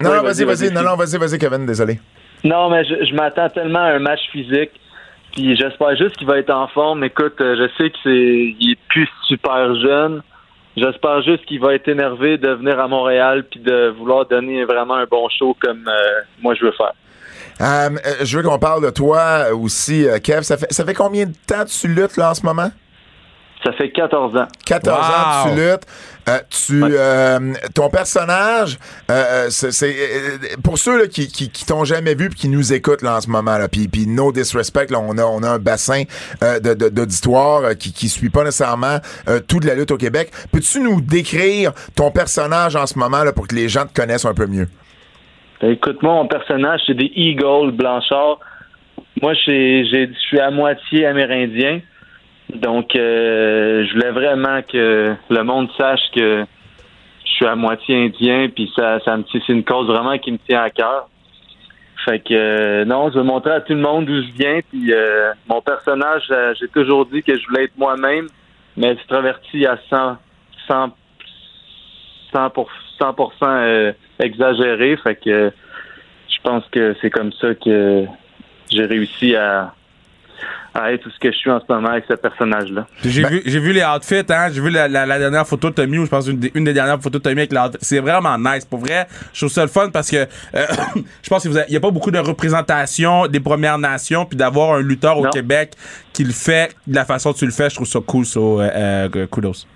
non, 0.00 0.10
oui, 0.10 0.16
non, 0.16 0.22
vas-y, 0.22 0.44
vas-y, 0.44 0.44
vas-y. 0.44 0.68
vas-y. 0.68 0.72
Non, 0.72 0.82
non, 0.82 0.96
vas-y, 0.96 1.18
vas-y, 1.18 1.38
Kevin, 1.38 1.66
désolé. 1.66 2.00
non, 2.44 2.70
mais 2.70 2.84
je, 2.84 3.04
je 3.04 3.14
m'attends 3.14 3.48
tellement 3.48 3.80
à 3.80 3.92
un 3.92 3.98
match 3.98 4.20
physique. 4.32 4.70
Puis 5.32 5.56
j'espère 5.56 5.96
juste 5.96 6.16
qu'il 6.16 6.26
va 6.26 6.38
être 6.38 6.50
en 6.50 6.68
forme. 6.68 7.04
Écoute, 7.04 7.40
euh, 7.40 7.54
je 7.56 7.68
sais 7.76 7.90
que 7.90 7.96
c'est, 8.02 8.56
il 8.58 8.72
est 8.72 8.78
plus 8.88 9.08
super 9.26 9.74
jeune. 9.76 10.22
J'espère 10.76 11.22
juste 11.22 11.44
qu'il 11.46 11.60
va 11.60 11.74
être 11.74 11.88
énervé 11.88 12.38
de 12.38 12.50
venir 12.50 12.78
à 12.78 12.88
Montréal 12.88 13.44
puis 13.50 13.60
de 13.60 13.88
vouloir 13.98 14.26
donner 14.26 14.64
vraiment 14.64 14.94
un 14.94 15.06
bon 15.06 15.28
show 15.28 15.56
comme 15.60 15.86
euh, 15.88 16.20
moi 16.40 16.54
je 16.54 16.64
veux 16.64 16.72
faire. 16.72 16.92
Euh, 17.60 17.90
je 18.22 18.36
veux 18.38 18.44
qu'on 18.44 18.58
parle 18.58 18.84
de 18.84 18.90
toi 18.90 19.52
aussi, 19.52 20.06
Kev. 20.22 20.42
Ça 20.42 20.56
fait, 20.56 20.72
ça 20.72 20.84
fait 20.84 20.94
combien 20.94 21.26
de 21.26 21.34
temps 21.46 21.64
tu 21.64 21.88
luttes 21.88 22.16
là 22.16 22.30
en 22.30 22.34
ce 22.34 22.46
moment? 22.46 22.70
Ça 23.64 23.72
fait 23.72 23.90
14 23.90 24.36
ans. 24.36 24.46
14 24.66 24.96
Wow. 24.96 25.02
ans 25.04 25.44
que 25.44 25.48
tu 25.50 25.56
luttes. 25.56 25.86
Euh, 26.28 26.38
tu, 26.50 26.82
Ouais. 26.84 26.90
euh, 26.92 27.54
ton 27.74 27.88
personnage, 27.90 28.78
euh, 29.10 29.14
euh, 29.14 29.46
c'est, 29.50 29.72
c'est, 29.72 29.88
euh, 29.96 30.56
pour 30.62 30.76
ceux 30.78 30.98
là, 30.98 31.06
qui, 31.06 31.26
qui, 31.26 31.50
qui 31.50 31.64
t'ont 31.64 31.84
jamais 31.84 32.14
vu 32.14 32.28
puis 32.28 32.38
qui 32.38 32.48
nous 32.48 32.72
écoutent 32.72 33.00
là, 33.02 33.16
en 33.16 33.20
ce 33.22 33.28
moment, 33.30 33.56
là, 33.56 33.66
puis, 33.66 33.88
puis 33.88 34.06
no 34.06 34.30
disrespect, 34.30 34.90
là, 34.90 35.00
on 35.00 35.16
a, 35.18 35.24
on 35.24 35.42
a 35.42 35.48
un 35.48 35.58
bassin 35.58 36.02
euh, 36.44 36.60
de, 36.60 36.74
de- 36.74 36.88
d'auditoire 36.90 37.64
euh, 37.64 37.74
qui, 37.74 37.92
qui 37.92 38.08
suit 38.10 38.28
pas 38.30 38.44
nécessairement 38.44 38.98
euh, 39.28 39.40
tout 39.40 39.58
de 39.58 39.66
la 39.66 39.74
lutte 39.74 39.90
au 39.90 39.96
Québec. 39.96 40.30
Peux-tu 40.52 40.80
nous 40.80 41.00
décrire 41.00 41.72
ton 41.96 42.10
personnage 42.10 42.76
en 42.76 42.86
ce 42.86 42.98
moment 42.98 43.24
là, 43.24 43.32
pour 43.32 43.48
que 43.48 43.54
les 43.54 43.68
gens 43.70 43.86
te 43.86 43.94
connaissent 43.98 44.26
un 44.26 44.34
peu 44.34 44.46
mieux? 44.46 44.68
Ben, 45.62 45.70
écoute, 45.72 46.02
moi, 46.02 46.12
mon 46.14 46.28
personnage, 46.28 46.80
c'est 46.86 46.94
des 46.94 47.10
Eagles 47.16 47.72
Blanchard. 47.72 48.38
Moi, 49.22 49.32
je 49.34 50.06
suis 50.28 50.38
à 50.38 50.50
moitié 50.52 51.06
amérindien. 51.06 51.80
Donc, 52.54 52.96
euh, 52.96 53.84
je 53.86 53.92
voulais 53.92 54.10
vraiment 54.10 54.62
que 54.62 55.14
le 55.28 55.42
monde 55.42 55.68
sache 55.76 56.00
que 56.14 56.44
je 57.24 57.30
suis 57.30 57.46
à 57.46 57.54
moitié 57.54 58.06
indien, 58.06 58.48
puis 58.48 58.70
ça, 58.74 59.00
ça 59.00 59.16
me 59.16 59.24
c'est 59.30 59.48
une 59.48 59.64
cause 59.64 59.86
vraiment 59.86 60.16
qui 60.18 60.32
me 60.32 60.38
tient 60.38 60.62
à 60.62 60.70
cœur. 60.70 61.08
Fait 62.04 62.20
que 62.20 62.32
euh, 62.32 62.84
non, 62.84 63.10
je 63.10 63.18
veux 63.18 63.24
montrer 63.24 63.50
à 63.52 63.60
tout 63.60 63.74
le 63.74 63.80
monde 63.80 64.06
d'où 64.06 64.22
je 64.22 64.32
viens, 64.32 64.60
puis 64.70 64.92
euh, 64.92 65.32
mon 65.46 65.60
personnage, 65.60 66.24
euh, 66.30 66.54
j'ai 66.58 66.68
toujours 66.68 67.04
dit 67.06 67.22
que 67.22 67.36
je 67.36 67.46
voulais 67.46 67.64
être 67.64 67.76
moi-même, 67.76 68.28
mais 68.76 68.92
extraverti 68.92 69.66
à 69.66 69.78
100, 69.90 70.16
100, 70.68 70.90
100 72.32 72.50
pour 72.50 72.70
100% 72.98 73.28
euh, 73.42 73.92
exagéré. 74.20 74.96
Fait 74.96 75.16
que 75.16 75.52
je 76.28 76.38
pense 76.42 76.64
que 76.70 76.96
c'est 77.02 77.10
comme 77.10 77.32
ça 77.32 77.54
que 77.54 78.06
j'ai 78.70 78.86
réussi 78.86 79.36
à, 79.36 79.74
à 80.74 80.92
être 80.92 81.02
tout 81.02 81.10
ce 81.10 81.18
que 81.18 81.32
je 81.32 81.36
suis 81.36 81.50
en 81.50 81.60
ce 81.60 81.64
moment 81.72 81.88
avec 81.88 82.04
ce 82.08 82.14
personnage-là. 82.14 82.86
J'ai 83.04 83.24
vu, 83.24 83.42
j'ai 83.44 83.58
vu 83.58 83.72
les 83.72 83.82
outfits, 83.84 84.22
hein. 84.28 84.48
J'ai 84.52 84.60
vu 84.60 84.70
la, 84.70 84.86
la- 84.88 85.06
la 85.06 85.18
dernière 85.18 85.46
photo 85.46 85.70
que 85.70 85.74
t'as 85.74 85.86
mis, 85.86 85.98
ou 85.98 86.04
je 86.04 86.10
pense 86.10 86.26
une 86.28 86.38
des, 86.38 86.52
une 86.54 86.64
des 86.64 86.72
dernières 86.72 87.00
photos 87.00 87.20
que 87.20 87.24
t'as 87.28 87.34
mis 87.34 87.40
avec 87.40 87.52
l'outfit. 87.52 87.78
C'est 87.80 88.00
vraiment 88.00 88.36
nice. 88.38 88.64
Pour 88.64 88.78
vrai, 88.80 89.06
je 89.32 89.40
trouve 89.40 89.52
ça 89.52 89.62
le 89.62 89.68
fun 89.68 89.90
parce 89.90 90.10
que 90.10 90.16
euh, 90.16 90.26
je 91.22 91.28
pense 91.28 91.42
qu'il 91.42 91.64
y 91.68 91.76
a 91.76 91.80
pas 91.80 91.90
beaucoup 91.90 92.10
de 92.10 92.18
représentation 92.18 93.26
des 93.26 93.40
Premières 93.40 93.78
Nations, 93.78 94.24
puis 94.26 94.36
d'avoir 94.36 94.74
un 94.74 94.80
lutteur 94.82 95.18
au 95.18 95.24
Non. 95.24 95.30
Québec 95.30 95.72
qui 96.12 96.24
le 96.24 96.32
fait 96.32 96.74
de 96.86 96.94
la 96.94 97.04
façon 97.04 97.32
que 97.32 97.38
tu 97.38 97.46
le 97.46 97.52
fais, 97.52 97.68
je 97.70 97.74
trouve 97.76 97.86
ça 97.88 98.00
cool. 98.06 98.24
So, 98.26 98.60
euh, 98.60 99.08
euh, 99.14 99.26
kudos. 99.30 99.66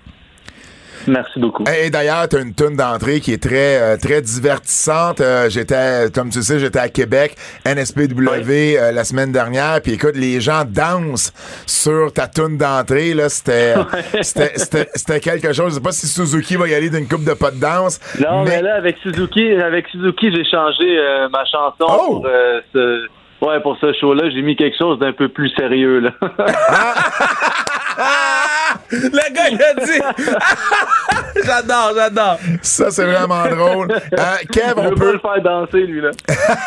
Merci 1.07 1.39
beaucoup. 1.39 1.63
Et 1.67 1.89
d'ailleurs, 1.89 2.27
tu 2.29 2.37
as 2.37 2.41
une 2.41 2.53
tune 2.53 2.75
d'entrée 2.75 3.19
qui 3.19 3.33
est 3.33 3.41
très 3.41 3.81
euh, 3.81 3.97
très 3.97 4.21
divertissante. 4.21 5.21
Euh, 5.21 5.49
j'étais, 5.49 6.09
comme 6.13 6.29
tu 6.29 6.41
sais, 6.41 6.59
j'étais 6.59 6.79
à 6.79 6.89
Québec, 6.89 7.35
NSPW 7.65 8.77
euh, 8.77 8.91
la 8.91 9.03
semaine 9.03 9.31
dernière. 9.31 9.81
Puis 9.81 9.93
écoute, 9.93 10.15
les 10.15 10.41
gens 10.41 10.63
dansent 10.65 11.33
sur 11.65 12.11
ta 12.13 12.27
tune 12.27 12.57
d'entrée. 12.57 13.13
Là, 13.13 13.29
c'était, 13.29 13.75
c'était, 14.21 15.19
quelque 15.19 15.53
chose. 15.53 15.69
Je 15.69 15.75
sais 15.75 15.81
pas 15.81 15.91
si 15.91 16.07
Suzuki 16.07 16.55
va 16.55 16.67
y 16.67 16.73
aller 16.73 16.89
d'une 16.89 17.07
coupe 17.07 17.25
de 17.25 17.33
pas 17.33 17.51
de 17.51 17.59
danse. 17.59 17.99
Non, 18.19 18.43
mais, 18.43 18.61
là, 18.61 18.75
avec 18.75 18.97
Suzuki, 19.01 19.51
avec 19.53 19.87
Suzuki, 19.89 20.31
j'ai 20.33 20.45
changé 20.45 20.97
euh, 20.97 21.29
ma 21.29 21.45
chanson 21.45 21.85
Oh! 21.87 22.05
pour 22.07 22.25
euh, 22.27 22.61
ce. 22.73 23.07
Ouais, 23.41 23.59
pour 23.59 23.77
ce 23.81 23.91
show-là, 23.93 24.29
j'ai 24.29 24.41
mis 24.41 24.55
quelque 24.55 24.77
chose 24.77 24.99
d'un 24.99 25.11
peu 25.11 25.27
plus 25.27 25.49
sérieux, 25.49 25.99
là. 25.99 26.11
Le 28.91 29.33
gars, 29.33 29.49
il 29.49 29.61
a 29.61 29.73
dit. 29.85 29.99
j'adore, 31.45 31.91
j'adore. 31.95 32.37
ça, 32.61 32.91
c'est 32.91 33.05
vraiment 33.05 33.47
drôle. 33.47 33.91
Euh, 33.91 34.35
Kev, 34.51 34.73
on 34.77 34.91
peut, 34.91 35.13
le 35.13 35.19
faire 35.19 35.41
danser, 35.41 35.81
lui, 35.81 36.01
là. 36.01 36.11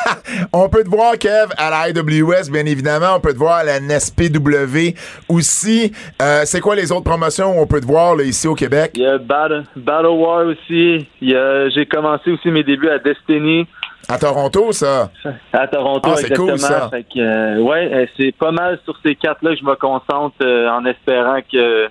on 0.52 0.68
peut 0.68 0.82
te 0.82 0.88
voir, 0.88 1.16
Kev, 1.18 1.52
à 1.56 1.70
la 1.70 1.88
IWS, 1.88 2.50
bien 2.50 2.66
évidemment. 2.66 3.16
On 3.16 3.20
peut 3.20 3.32
te 3.32 3.38
voir 3.38 3.58
à 3.58 3.64
la 3.64 3.80
NSPW 3.80 4.94
aussi. 5.28 5.92
Euh, 6.20 6.42
c'est 6.44 6.60
quoi 6.60 6.74
les 6.74 6.90
autres 6.90 7.04
promotions 7.04 7.56
où 7.56 7.62
on 7.62 7.66
peut 7.66 7.80
te 7.80 7.86
voir 7.86 8.16
là, 8.16 8.24
ici 8.24 8.48
au 8.48 8.54
Québec? 8.54 8.92
Il 8.94 9.02
y 9.02 9.06
a 9.06 9.18
Battle, 9.18 9.64
Battle 9.76 10.06
War 10.06 10.46
aussi. 10.46 11.06
Il 11.20 11.30
y 11.30 11.36
a, 11.36 11.68
j'ai 11.70 11.86
commencé 11.86 12.30
aussi 12.30 12.50
mes 12.50 12.64
débuts 12.64 12.88
à 12.88 12.98
Destiny, 12.98 13.66
À 14.08 14.18
Toronto, 14.18 14.70
ça. 14.72 15.10
à 15.52 15.66
Toronto, 15.66 16.10
Ah, 16.12 16.16
c'est 16.16 16.22
exactement. 16.30 16.48
cool, 16.50 16.58
ça. 16.60 16.88
Fait 16.90 17.02
que, 17.02 17.18
euh, 17.18 17.58
ouais, 17.60 17.90
euh, 17.92 18.06
c'est 18.16 18.32
pas 18.36 18.52
mal 18.52 18.78
sur 18.84 18.96
ces 19.04 19.16
quatre-là 19.16 19.50
que 19.54 19.58
je 19.60 19.64
me 19.64 19.74
concentre 19.74 20.36
euh, 20.42 20.68
en 20.70 20.84
espérant 20.84 21.40
que 21.52 21.88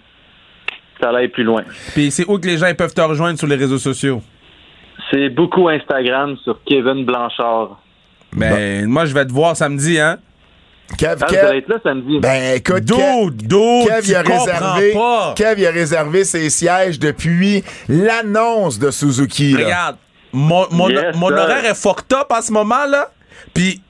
ça 1.01 1.09
aille 1.09 1.27
plus 1.27 1.43
loin. 1.43 1.63
Puis 1.93 2.11
c'est 2.11 2.25
où 2.29 2.39
que 2.39 2.47
les 2.47 2.57
gens 2.57 2.67
ils 2.67 2.75
peuvent 2.75 2.93
te 2.93 3.01
rejoindre 3.01 3.37
sur 3.37 3.47
les 3.47 3.57
réseaux 3.57 3.77
sociaux? 3.77 4.21
C'est 5.11 5.27
beaucoup 5.29 5.67
Instagram 5.67 6.37
sur 6.43 6.57
Kevin 6.65 7.03
Blanchard. 7.05 7.81
Ben, 8.31 8.85
moi, 8.87 9.05
je 9.05 9.13
vais 9.13 9.25
te 9.25 9.31
voir 9.33 9.55
samedi, 9.57 9.99
hein? 9.99 10.17
Kev, 10.97 11.17
Ah, 11.21 11.25
Kev, 11.25 11.63
là 11.67 11.75
samedi. 11.83 12.19
Ben 12.19 12.55
écoute, 12.55 12.85
Kev, 12.85 13.31
Dude, 13.31 13.47
dude, 13.47 13.87
Kev, 13.87 14.01
tu 14.03 14.09
il 14.11 14.15
a 14.15 14.23
comprends 14.23 14.43
réservé, 14.45 14.93
pas. 14.93 15.33
Kev, 15.35 15.55
il 15.59 15.65
a 15.67 15.71
réservé 15.71 16.23
ses 16.23 16.49
sièges 16.49 16.99
depuis 16.99 17.63
l'annonce 17.89 18.77
de 18.79 18.91
Suzuki. 18.91 19.55
Regarde, 19.55 19.97
mon, 20.35 20.67
mon, 20.71 20.89
Yes, 20.89 21.15
mon 21.15 21.29
sir. 21.29 21.37
horaire 21.37 21.65
est 21.65 21.75
fucked 21.75 22.13
up 22.13 22.27
en 22.29 22.41
ce 22.41 22.51
moment, 22.51 22.85
là. 22.85 23.11
Puis, 23.53 23.81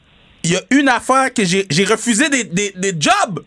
il 0.44 0.52
y 0.52 0.56
a 0.56 0.62
une 0.72 0.90
affaire 0.90 1.34
que 1.34 1.44
j'ai 1.44 1.66
refusé 1.86 2.30
des, 2.30 2.44
des, 2.44 2.72
des 2.76 2.94
jobs. 3.00 3.42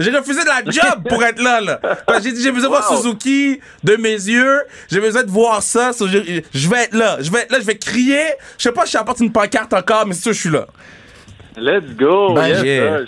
J'ai 0.00 0.10
refusé 0.10 0.40
de 0.42 0.46
la 0.48 0.64
job 0.64 1.06
pour 1.08 1.22
être 1.22 1.40
là, 1.42 1.60
là. 1.60 1.78
J'ai 2.22 2.32
dit, 2.32 2.42
j'ai 2.42 2.50
besoin 2.50 2.70
de 2.70 2.74
voir. 2.76 2.98
Suzuki 3.02 3.60
de 3.84 3.96
mes 3.96 4.12
yeux. 4.14 4.62
J'ai 4.90 4.98
besoin 4.98 5.22
de 5.22 5.30
voir 5.30 5.62
ça. 5.62 5.92
So, 5.92 6.08
je, 6.08 6.40
je 6.54 6.68
vais 6.68 6.84
être 6.84 6.94
là. 6.94 7.18
Je 7.20 7.30
vais 7.30 7.40
être 7.40 7.52
là, 7.52 7.58
je 7.60 7.66
vais 7.66 7.76
crier. 7.76 8.22
Je 8.56 8.62
sais 8.64 8.72
pas 8.72 8.86
si 8.86 8.92
j'apporte 8.92 9.20
une 9.20 9.30
pancarte 9.30 9.72
encore, 9.74 10.06
mais 10.06 10.14
c'est 10.14 10.22
sûr, 10.22 10.32
je 10.32 10.38
suis 10.40 10.50
là. 10.50 10.66
Let's 11.56 11.96
go! 11.96 12.32
Ben, 12.34 12.46
yes, 12.48 12.58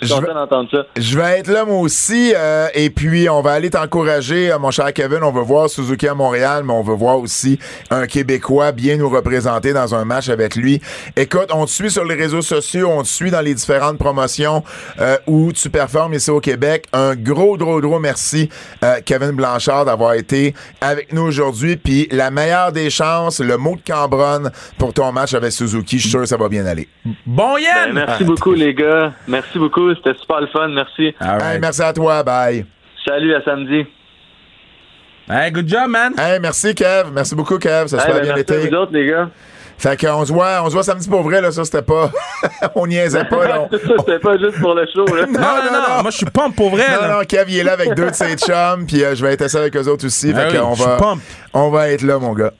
je- 0.01 0.05
suis 0.05 0.15
content 0.15 0.33
d'entendre 0.33 0.69
ça. 0.69 0.85
Je 0.97 1.17
vais 1.17 1.39
être 1.39 1.47
là 1.47 1.65
moi 1.65 1.77
aussi 1.79 2.33
euh, 2.35 2.67
et 2.73 2.89
puis 2.89 3.29
on 3.29 3.41
va 3.41 3.51
aller 3.53 3.69
t'encourager 3.69 4.51
euh, 4.51 4.59
mon 4.59 4.69
cher 4.71 4.91
Kevin, 4.93 5.19
on 5.23 5.31
veut 5.31 5.41
voir 5.41 5.69
Suzuki 5.69 6.07
à 6.07 6.13
Montréal 6.13 6.63
mais 6.65 6.73
on 6.73 6.81
veut 6.83 6.93
voir 6.93 7.19
aussi 7.19 7.57
un 7.89 8.05
Québécois 8.05 8.71
bien 8.71 8.97
nous 8.97 9.09
représenter 9.09 9.71
dans 9.73 9.95
un 9.95 10.03
match 10.05 10.29
avec 10.29 10.55
lui. 10.55 10.81
Écoute, 11.15 11.49
on 11.53 11.65
te 11.65 11.71
suit 11.71 11.89
sur 11.91 12.03
les 12.05 12.15
réseaux 12.15 12.41
sociaux, 12.41 12.89
on 12.91 13.01
te 13.03 13.07
suit 13.07 13.31
dans 13.31 13.41
les 13.41 13.53
différentes 13.53 13.97
promotions 13.97 14.63
euh, 14.99 15.17
où 15.27 15.51
tu 15.53 15.69
performes 15.69 16.13
ici 16.13 16.29
au 16.29 16.39
Québec. 16.41 16.85
Un 16.93 17.15
gros 17.15 17.57
gros 17.57 17.79
gros 17.79 17.99
merci 17.99 18.49
euh, 18.83 18.95
Kevin 19.05 19.31
Blanchard 19.31 19.85
d'avoir 19.85 20.13
été 20.15 20.53
avec 20.81 21.13
nous 21.13 21.23
aujourd'hui 21.23 21.77
puis 21.77 22.07
la 22.11 22.29
meilleure 22.29 22.71
des 22.71 22.89
chances, 22.89 23.39
le 23.39 23.57
mot 23.57 23.75
de 23.75 23.81
Cambronne 23.89 24.51
pour 24.77 24.93
ton 24.93 25.11
match 25.11 25.33
avec 25.33 25.51
Suzuki, 25.51 25.97
je 25.97 26.01
suis 26.03 26.09
sûr 26.11 26.19
que 26.19 26.25
ça 26.25 26.37
va 26.37 26.49
bien 26.49 26.65
aller. 26.65 26.87
Bon, 27.25 27.53
Ben, 27.55 27.59
Yann! 27.61 27.93
merci 27.93 28.23
beaucoup, 28.23 28.32
les 28.55 28.73
gars. 28.73 29.13
Merci 29.27 29.57
beaucoup. 29.59 29.93
C'était 29.95 30.13
super 30.19 30.41
le 30.41 30.47
fun. 30.47 30.67
Merci. 30.69 31.13
All 31.19 31.35
Hey, 31.35 31.39
right. 31.41 31.61
merci 31.61 31.81
à 31.81 31.93
toi, 31.93 32.23
bye. 32.23 32.65
Salut, 33.05 33.33
à 33.35 33.41
samedi. 33.43 33.85
Hey, 35.29 35.51
good 35.51 35.67
job, 35.69 35.87
man! 35.89 36.13
Hey, 36.17 36.37
merci 36.41 36.75
Kev, 36.75 37.09
merci 37.13 37.33
beaucoup 37.33 37.57
Kev, 37.57 37.87
ça 37.87 37.97
se 37.99 38.03
Hey, 38.05 38.07
fait 38.07 38.13
ben, 38.19 38.21
bien 38.25 38.35
merci 38.35 38.51
à 38.53 38.57
été. 38.57 38.67
vous 38.69 38.75
autres, 38.75 38.91
les 38.93 39.05
gars. 39.07 39.29
Fait 39.77 39.99
qu'on 39.99 40.25
se 40.25 40.31
voit, 40.33 40.61
on 40.63 40.67
se 40.67 40.73
voit 40.73 40.83
samedi 40.83 41.07
pour 41.09 41.21
vrai 41.23 41.41
là, 41.41 41.49
ça 41.51 41.63
c'était 41.65 41.81
pas, 41.81 42.11
on 42.75 42.85
niaisait 42.85 43.23
pas 43.25 43.47
là. 43.47 43.61
On- 43.71 43.77
C'était 43.99 44.19
pas 44.19 44.37
juste 44.37 44.59
pour 44.59 44.73
le 44.73 44.85
show, 44.93 45.05
là. 45.05 45.25
Non, 45.27 45.39
non, 45.39 45.71
non, 45.71 46.01
moi, 46.03 46.11
je 46.11 46.17
suis 46.17 46.25
pump 46.25 46.55
pour 46.55 46.69
vrai, 46.71 46.85
Non, 46.93 47.01
là. 47.01 47.07
non, 47.19 47.23
Kev, 47.25 47.45
il 47.49 47.59
est 47.59 47.63
là 47.63 47.71
avec 47.73 47.93
deux 47.95 48.09
de 48.09 48.13
ses 48.13 48.35
chums, 48.35 48.85
puis 48.85 49.01
euh, 49.03 49.15
je 49.15 49.25
vais 49.25 49.33
être 49.33 49.41
assis 49.43 49.57
avec 49.57 49.75
eux 49.77 49.87
autres 49.87 50.05
aussi. 50.05 50.33
Ah 50.35 50.41
fait 50.41 50.51
oui, 50.51 50.57
qu'on 50.61 50.73
je 50.75 50.81
suis 50.81 50.89
va, 50.89 50.97
pump. 50.97 51.21
on 51.53 51.69
va 51.69 51.89
être 51.89 52.01
là, 52.01 52.19
mon 52.19 52.33
gars. 52.33 52.51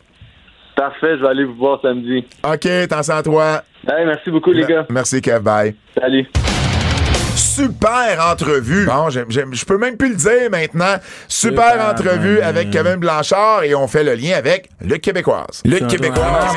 Parfait, 0.76 1.18
je 1.18 1.22
vais 1.22 1.28
aller 1.30 1.44
vous 1.46 1.56
voir 1.56 1.80
samedi. 1.82 2.26
OK, 2.44 2.68
t'en 2.90 3.04
sens 3.04 3.24
toi. 3.24 3.64
Hey, 3.88 4.06
merci 4.06 4.32
beaucoup, 4.32 4.52
les 4.52 4.66
gars. 4.66 4.86
Merci, 4.90 5.22
Kev, 5.22 5.40
bye. 5.42 5.76
Salut. 6.00 6.28
Super 7.36 8.20
entrevue. 8.32 8.86
Bon, 8.86 9.10
je 9.10 9.66
peux 9.66 9.78
même 9.78 9.98
plus 9.98 10.10
le 10.10 10.16
dire 10.16 10.50
maintenant. 10.50 10.96
Super, 11.28 11.72
Super, 11.72 11.90
entrevue 11.90 12.40
avec 12.42 12.72
Kevin 12.72 12.96
Blanchard 12.96 13.64
et 13.64 13.76
on 13.76 13.88
fait 13.88 14.04
le 14.04 14.16
lien 14.16 14.36
avec 14.36 14.70
le 14.82 14.98
Québécoise. 14.98 15.62
Le 15.66 15.80
Québécoise. 15.88 16.56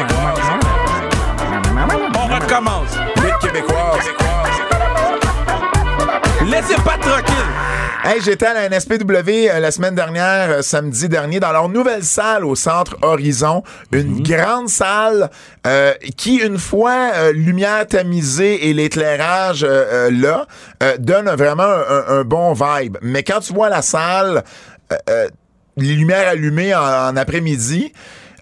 On 2.15 2.35
recommence. 2.35 2.97
Le 3.17 3.47
Québécoise. 3.47 4.11
Laissez 6.51 6.77
pas 6.77 6.97
tranquille. 6.99 7.35
Hey, 8.09 8.21
j'étais 8.21 8.47
à 8.47 8.55
la 8.55 8.69
NSPW 8.69 9.51
euh, 9.51 9.59
la 9.59 9.73
semaine 9.73 9.97
dernière, 9.97 10.49
euh, 10.49 10.63
samedi 10.63 11.09
dernier, 11.09 11.41
dans 11.41 11.51
leur 11.51 11.69
nouvelle 11.69 12.05
salle 12.05 12.45
au 12.45 12.55
centre 12.55 12.97
Horizon, 13.03 13.65
une 13.91 14.23
grande 14.23 14.69
salle 14.69 15.29
euh, 15.67 15.93
qui, 16.17 16.37
une 16.37 16.57
fois 16.57 17.11
euh, 17.17 17.33
lumière 17.33 17.85
tamisée 17.85 18.69
et 18.69 18.75
l'éclairage 18.75 19.65
là, 19.65 20.47
euh, 20.85 20.97
donne 21.01 21.29
vraiment 21.31 21.65
un, 21.65 22.21
un 22.21 22.23
bon 22.23 22.53
vibe. 22.53 22.97
Mais 23.03 23.25
quand 23.25 23.41
tu 23.41 23.53
vois 23.53 23.71
la 23.71 23.83
salle, 23.83 24.45
les 25.77 25.95
lumières 25.97 26.29
allumées 26.29 26.77
en, 26.77 27.09
en 27.09 27.17
après-midi, 27.17 27.93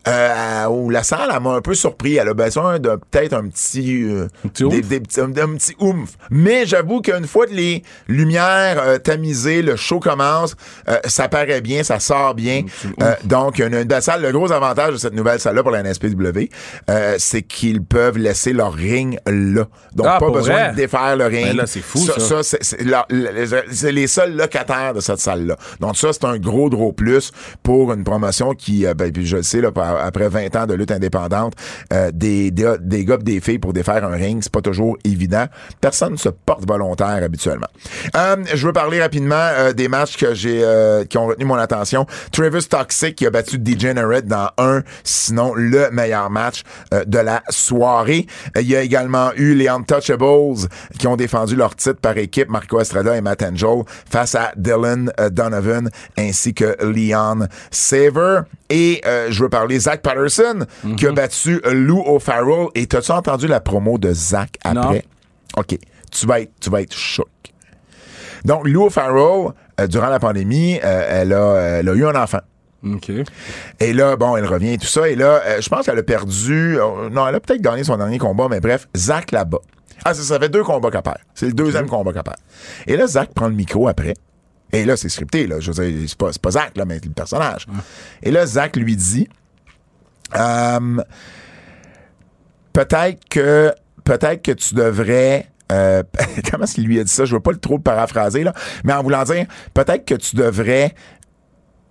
euh, 0.09 0.67
où 0.67 0.91
la 0.91 1.03
salle, 1.03 1.31
elle 1.35 1.41
m'a 1.43 1.51
un 1.55 1.61
peu 1.61 1.75
surpris. 1.75 2.17
Elle 2.17 2.29
a 2.29 2.35
besoin 2.35 2.79
de 2.79 2.99
peut-être 3.11 3.33
un 3.35 3.49
petit, 3.49 4.03
euh, 4.05 4.29
petit 4.43 4.65
des- 4.69 4.77
oomph? 4.79 4.89
des 4.89 5.01
petits- 5.01 5.21
un, 5.21 5.25
un 5.31 5.55
petit 5.57 5.75
oomph. 5.81 6.11
Mais 6.31 6.67
j'avoue 6.67 7.01
qu'une 7.01 7.27
fois 7.27 7.47
que 7.47 7.55
les 7.55 7.83
lumières 8.09 8.81
euh, 8.83 8.99
tamisées, 8.99 9.63
le 9.63 9.77
show 9.77 10.01
commence, 10.01 10.57
euh, 10.89 10.99
ça 11.07 11.29
paraît 11.29 11.61
bien, 11.61 11.83
ça 11.83 12.01
sort 12.01 12.35
bien. 12.35 12.63
Euh, 13.03 13.15
donc, 13.25 13.59
une, 13.59 13.75
une 13.75 13.85
belle 13.85 14.03
salle. 14.03 14.23
Le 14.23 14.33
gros 14.33 14.51
avantage 14.53 14.93
de 14.93 14.99
cette 14.99 15.15
nouvelle 15.15 15.41
salle-là 15.41 15.63
pour 15.63 15.73
la 15.73 15.83
NSPW, 15.83 16.49
euh, 16.91 17.15
c'est 17.19 17.43
qu'ils 17.43 17.83
peuvent 17.83 18.19
laisser 18.19 18.53
leur 18.53 18.73
ring 18.73 19.19
là. 19.27 19.67
Donc, 19.95 20.07
Ah, 20.09 20.19
pas 20.21 20.31
besoin 20.31 20.55
vrai? 20.55 20.71
de 20.73 20.77
défaire 20.77 21.17
le 21.17 21.27
ring. 21.27 21.47
Ben 21.49 21.57
là, 21.57 21.67
c'est 21.67 21.81
fou, 21.81 21.99
ça. 21.99 22.43
c'est- 22.43 22.83
la- 22.83 23.07
les, 23.11 23.47
c'est 23.71 23.93
les 23.93 24.07
seuls 24.07 24.37
locataires 24.37 24.95
de 24.95 25.01
cette 25.01 25.19
salle-là. 25.19 25.57
Donc 25.81 25.97
ça, 25.97 26.13
c'est 26.13 26.25
un 26.25 26.39
gros, 26.39 26.69
gros 26.69 26.93
plus 26.93 27.33
pour 27.63 27.93
une 27.93 28.05
promotion 28.05 28.53
qui, 28.55 28.87
euh, 28.87 28.95
ben, 28.95 29.11
puis 29.13 29.27
je 29.27 29.37
le 29.37 29.43
sais, 29.43 29.61
là, 29.61 29.71
par- 29.73 29.94
après 30.01 30.29
20 30.29 30.57
ans 30.57 30.67
de 30.67 30.75
lutte 30.75 30.91
indépendante, 30.91 31.55
euh, 31.93 32.11
des, 32.13 32.51
des, 32.51 32.75
des 32.81 33.05
gars 33.05 33.17
des 33.17 33.41
filles 33.41 33.59
pour 33.59 33.73
défaire 33.73 34.05
un 34.05 34.15
ring, 34.15 34.41
c'est 34.43 34.53
pas 34.53 34.61
toujours 34.61 34.97
évident. 35.05 35.47
Personne 35.81 36.13
ne 36.13 36.19
se 36.19 36.29
porte 36.29 36.67
volontaire 36.67 37.23
habituellement. 37.23 37.67
Euh, 38.17 38.37
je 38.53 38.67
veux 38.67 38.73
parler 38.73 39.01
rapidement 39.01 39.35
euh, 39.35 39.73
des 39.73 39.89
matchs 39.89 40.17
que 40.17 40.35
j'ai 40.35 40.65
qui 41.09 41.19
ont 41.19 41.27
retenu 41.27 41.45
mon 41.45 41.57
attention. 41.57 42.07
Travis 42.33 42.67
Toxic 42.67 43.15
qui 43.17 43.27
a 43.27 43.31
battu 43.31 43.59
Degenerate 43.59 44.27
dans 44.27 44.49
un, 44.59 44.83
sinon 45.03 45.55
le 45.55 45.91
meilleur 45.91 46.31
match 46.31 46.63
de 47.07 47.19
la 47.19 47.43
soirée. 47.49 48.27
Il 48.57 48.67
y 48.67 48.77
a 48.77 48.83
également 48.83 49.31
eu 49.37 49.55
les 49.55 49.69
Untouchables 49.69 50.69
qui 50.99 51.07
ont 51.07 51.17
défendu 51.17 51.57
leur 51.57 51.75
titre 51.77 52.01
par 52.01 52.17
équipe, 52.17 52.49
Marco 52.49 52.81
Estrada 52.81 53.17
et 53.17 53.21
Matt 53.21 53.43
Angel, 53.43 53.83
face 54.09 54.35
à 54.35 54.53
Dylan 54.57 55.11
Donovan 55.31 55.91
ainsi 56.17 56.55
que 56.55 56.77
Leon 56.83 57.47
Saver. 57.71 58.41
Et 58.71 59.03
je 59.29 59.43
veux 59.43 59.49
parler 59.49 59.79
Zach 59.85 60.03
Patterson 60.03 60.67
qui 60.97 61.07
a 61.07 61.13
battu 61.13 61.61
Lou 61.73 62.01
O'Farrell. 62.07 62.69
Et 62.75 62.87
t'as-tu 62.87 63.13
entendu 63.13 63.47
la 63.47 63.61
promo 63.61 63.99
de 63.99 64.13
Zach 64.13 64.57
après? 64.65 65.05
Non. 65.57 65.61
OK. 65.61 65.79
Tu 66.11 66.27
vas 66.27 66.41
être, 66.41 66.53
tu 66.61 66.71
vas 66.71 66.81
être 66.83 66.95
choc. 66.95 67.29
Donc, 68.45 68.69
Lou 68.69 68.85
O'Farrell, 68.85 69.53
euh, 69.81 69.87
durant 69.87 70.09
la 70.09 70.19
pandémie, 70.19 70.79
euh, 70.85 71.07
elle, 71.09 71.33
a, 71.33 71.79
elle 71.79 71.89
a 71.89 71.95
eu 71.95 72.07
un 72.07 72.15
enfant. 72.15 72.41
OK. 72.85 73.11
Et 73.81 73.93
là, 73.95 74.17
bon, 74.17 74.37
elle 74.37 74.45
revient 74.47 74.75
et 74.75 74.79
tout 74.79 74.87
ça. 74.87 75.09
Et 75.09 75.17
là, 75.17 75.41
euh, 75.47 75.61
je 75.61 75.69
pense 75.69 75.87
qu'elle 75.87 75.99
a 75.99 76.03
perdu. 76.03 76.77
non, 77.11 77.27
elle 77.27 77.35
a 77.35 77.41
peut-être 77.41 77.63
gagné 77.63 77.85
son 77.85 77.97
dernier 77.97 78.19
combat, 78.19 78.49
mais 78.51 78.61
bref, 78.61 78.89
Zach 78.97 79.33
là-bas. 79.33 79.61
Ah, 80.05 80.13
ça, 80.13 80.23
ça 80.23 80.39
fait 80.39 80.51
deux 80.51 80.63
combats 80.63 80.91
qu'elle 80.91 81.03
perd. 81.03 81.19
C'est 81.35 81.47
le 81.47 81.53
deuxième 81.53 81.89
combat 81.89 82.13
qu'elle 82.13 82.23
perd. 82.23 82.37
Et 82.87 82.97
là, 82.97 83.07
Zach 83.07 83.33
prend 83.35 83.49
le 83.49 83.55
micro 83.55 83.89
après. 83.89 84.15
Et 84.73 84.85
là, 84.85 84.97
c'est 84.97 85.09
scripté, 85.09 85.47
là. 85.47 85.61
Je 85.61 85.71
veux 85.71 85.89
dire, 85.89 86.09
c'est 86.09 86.19
pas, 86.19 86.33
c'est 86.33 86.43
pas 86.43 86.51
Zach, 86.51 86.73
là, 86.77 86.85
mais 86.85 87.01
le 87.03 87.11
personnage. 87.13 87.67
Et 88.23 88.31
là, 88.31 88.45
Zach 88.45 88.77
lui 88.77 88.97
dit 88.97 89.29
euh, 90.37 91.03
peut-être 92.73 93.21
que 93.29 93.73
peut-être 94.05 94.43
que 94.43 94.53
tu 94.53 94.75
devrais 94.75 95.49
euh, 95.73 96.03
comment 96.51 96.65
est-ce 96.65 96.75
qu'il 96.75 96.87
lui 96.87 97.01
a 97.01 97.05
dit 97.05 97.13
ça? 97.13 97.25
Je 97.25 97.35
veux 97.35 97.41
pas 97.41 97.53
le 97.53 97.59
trop 97.59 97.77
le 97.77 97.83
paraphraser, 97.83 98.45
là, 98.45 98.53
mais 98.85 98.93
en 98.93 99.03
voulant 99.03 99.25
dire, 99.25 99.47
peut-être 99.73 100.05
que 100.05 100.15
tu 100.15 100.37
devrais 100.37 100.95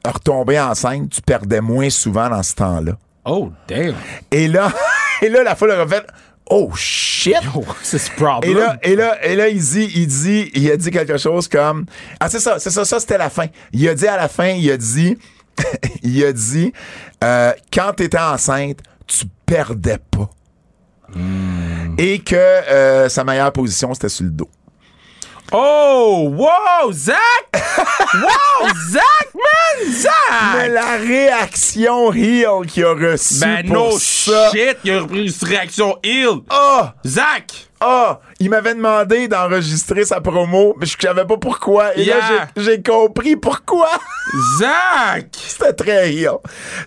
retomber 0.06 0.60
enceinte, 0.60 1.10
tu 1.10 1.22
perdais 1.22 1.62
moins 1.62 1.90
souvent 1.90 2.30
dans 2.30 2.44
ce 2.44 2.56
temps-là. 2.56 2.94
Oh, 3.26 3.52
damn. 3.68 3.96
Et 4.32 4.48
là, 4.48 4.72
et 5.22 5.30
là, 5.30 5.44
la 5.44 5.56
foule 5.56 5.72
a 5.72 5.88
fait 5.88 6.06
Oh 6.50 6.72
shit! 6.76 7.36
C'est 7.84 7.98
ce 7.98 8.12
problem. 8.12 8.52
Et 8.52 8.54
là, 8.54 8.78
et 8.84 8.96
là, 8.96 9.26
et 9.26 9.36
là, 9.36 9.48
il 9.48 9.60
dit, 9.60 9.90
il 9.96 10.08
dit, 10.08 10.52
il 10.54 10.70
a 10.70 10.78
dit 10.78 10.92
quelque 10.92 11.18
chose 11.18 11.48
comme, 11.48 11.86
ah, 12.20 12.30
c'est 12.30 12.40
ça, 12.40 12.60
c'est 12.60 12.70
ça, 12.70 12.84
ça, 12.84 13.00
c'était 13.00 13.18
la 13.18 13.30
fin. 13.30 13.46
Il 13.72 13.88
a 13.88 13.96
dit 13.96 14.08
à 14.08 14.18
la 14.18 14.28
fin, 14.28 14.50
il 14.50 14.70
a 14.70 14.76
dit, 14.76 15.18
il 16.04 16.24
a 16.26 16.34
dit, 16.34 16.74
euh, 17.24 17.54
quand 17.72 17.94
t'étais 17.94 18.18
enceinte, 18.18 18.80
tu 19.08 19.26
perdais 19.46 20.00
pas. 20.12 20.30
Et 21.98 22.20
que 22.20 22.36
euh, 22.36 23.08
sa 23.08 23.24
meilleure 23.24 23.54
position, 23.54 23.94
c'était 23.94 24.10
sur 24.10 24.26
le 24.26 24.32
dos. 24.32 24.50
Oh, 25.56 26.30
wow, 26.36 26.92
Zach! 26.92 27.18
wow, 27.54 28.68
Zach, 28.90 29.28
man! 29.36 29.86
Mais 29.86 29.94
Zach! 29.94 30.70
la 30.72 30.98
réaction 30.98 32.12
heel 32.12 32.66
qu'il 32.68 32.84
a 32.86 32.94
reçue 32.94 33.40
Ben, 33.40 33.64
pour 33.68 33.76
no 33.92 34.00
ça. 34.00 34.50
shit, 34.52 34.78
il 34.84 34.92
a 34.94 35.02
repris 35.02 35.28
une 35.28 35.48
réaction 35.48 36.00
ill. 36.04 36.40
Ah! 36.50 36.96
Zach! 37.06 37.52
Ah! 37.80 38.20
Il 38.40 38.50
m'avait 38.50 38.74
demandé 38.74 39.28
d'enregistrer 39.28 40.06
sa 40.06 40.22
promo, 40.22 40.76
mais 40.80 40.88
je 40.88 40.96
savais 41.00 41.26
pas 41.26 41.38
pourquoi. 41.38 41.96
Et 41.98 42.04
Yeah. 42.04 42.18
là, 42.18 42.48
j'ai 42.58 42.82
compris 42.82 43.36
pourquoi. 43.36 43.90
Zach! 44.60 45.28
C'était 45.48 45.74
très. 45.74 46.16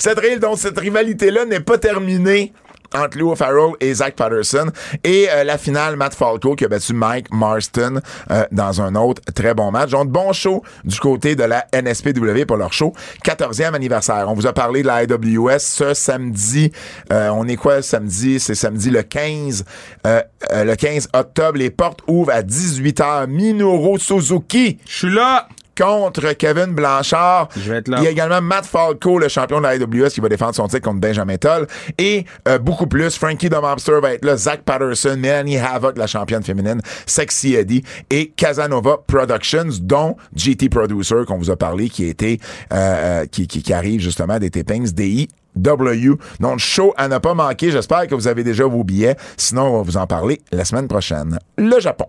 C'est 0.01 0.15
très 0.17 0.31
heel. 0.33 0.41
Donc, 0.41 0.59
cette 0.59 0.79
rivalité-là 0.79 1.45
n'est 1.45 1.61
pas 1.61 1.79
terminée 1.79 2.53
entre 2.97 3.19
Lou 3.19 3.35
Farrell 3.37 3.73
et 3.81 3.95
Zach 3.95 4.15
Patterson. 4.17 4.71
Et 5.05 5.29
euh, 5.31 5.45
la 5.45 5.59
finale, 5.59 5.97
Matt 5.97 6.15
Falco 6.15 6.55
qui 6.55 6.65
a 6.65 6.69
battu 6.69 6.93
Mike 6.95 7.33
Marston 7.33 8.01
euh, 8.31 8.45
dans 8.53 8.81
un 8.81 8.95
autre 8.95 9.23
très 9.35 9.55
bon 9.55 9.71
match. 9.71 9.91
Donc, 9.91 10.09
bon 10.09 10.33
show 10.33 10.63
du 10.85 10.99
côté 10.99 11.37
de 11.37 11.45
la 11.45 11.67
NSPW 11.73 12.45
pour 12.47 12.57
leur 12.57 12.73
show. 12.73 12.93
14e 13.25 13.75
anniversaire. 13.75 14.27
On 14.29 14.35
vous 14.35 14.47
a 14.47 14.53
parlé 14.53 14.83
de 14.83 14.87
la 14.87 15.05
IWS 15.05 15.59
ce 15.59 15.95
samedi. 15.95 16.73
Euh, 17.13 17.29
on 17.31 17.47
est 17.47 17.57
quoi 17.57 17.83
samedi? 17.83 18.41
C'est 18.41 18.55
samedi 18.55 18.91
le 18.91 19.03
15. 19.03 19.65
euh, 20.07 20.23
euh, 20.53 20.65
le 20.65 20.75
15 20.77 21.09
octobre. 21.15 21.59
Les 21.59 21.71
portes 21.71 22.01
ouvrent 22.07 22.33
à 22.33 22.43
18h. 22.43 23.27
Minoru 23.29 23.99
Suzuki 23.99 24.79
Je 24.87 24.97
suis 24.97 25.11
là! 25.11 25.49
Contre 25.77 26.33
Kevin 26.33 26.75
Blanchard. 26.75 27.49
Je 27.57 27.71
vais 27.71 27.79
être 27.79 27.89
là. 27.89 27.99
Il 28.01 28.05
y 28.05 28.07
a 28.07 28.11
également 28.11 28.41
Matt 28.41 28.67
Falco, 28.67 29.19
le 29.19 29.29
champion 29.29 29.59
de 29.59 29.63
la 29.65 29.71
AWS, 29.71 30.11
qui 30.11 30.21
va 30.21 30.29
défendre 30.29 30.55
son 30.55 30.67
titre 30.69 30.83
contre 30.83 31.01
Benjamin 31.01 31.37
Toll. 31.37 31.67
Et 31.99 32.25
euh, 32.49 32.59
beaucoup 32.59 32.87
plus, 32.87 33.17
Frankie 33.17 33.49
the 33.49 33.61
Mobster 33.61 34.01
va 34.01 34.15
être 34.15 34.25
là, 34.25 34.37
Zach 34.37 34.63
Patterson, 34.63 35.17
Melanie 35.19 35.59
Havoc, 35.59 35.97
la 35.99 36.07
championne 36.07 36.43
féminine, 36.43 36.81
Sexy 37.07 37.55
Eddie, 37.55 37.83
et 38.11 38.29
Casanova 38.29 38.99
Productions, 39.07 39.81
dont 39.81 40.17
GT 40.35 40.69
Producer, 40.69 41.25
qu'on 41.27 41.39
vous 41.39 41.51
a 41.51 41.57
parlé, 41.57 41.89
qui 41.89 42.07
été, 42.07 42.41
euh, 42.73 42.77
euh, 42.77 43.27
qui, 43.27 43.47
qui, 43.47 43.63
qui 43.63 43.73
arrive 43.73 44.01
justement 44.01 44.39
des 44.39 44.51
tapings 44.51 44.93
DI. 44.93 45.29
W. 45.57 46.13
Donc, 46.39 46.59
show 46.59 46.93
à 46.97 47.09
ne 47.09 47.19
pas 47.19 47.35
manquer. 47.35 47.71
J'espère 47.71 48.07
que 48.07 48.15
vous 48.15 48.29
avez 48.29 48.45
déjà 48.45 48.67
vos 48.67 48.85
billets. 48.85 49.17
Sinon, 49.39 49.63
on 49.63 49.77
va 49.79 49.83
vous 49.83 49.97
en 49.97 50.07
parler 50.07 50.43
la 50.53 50.65
semaine 50.67 50.87
prochaine. 50.87 51.39
Le 51.57 51.81
Japon. 51.81 52.07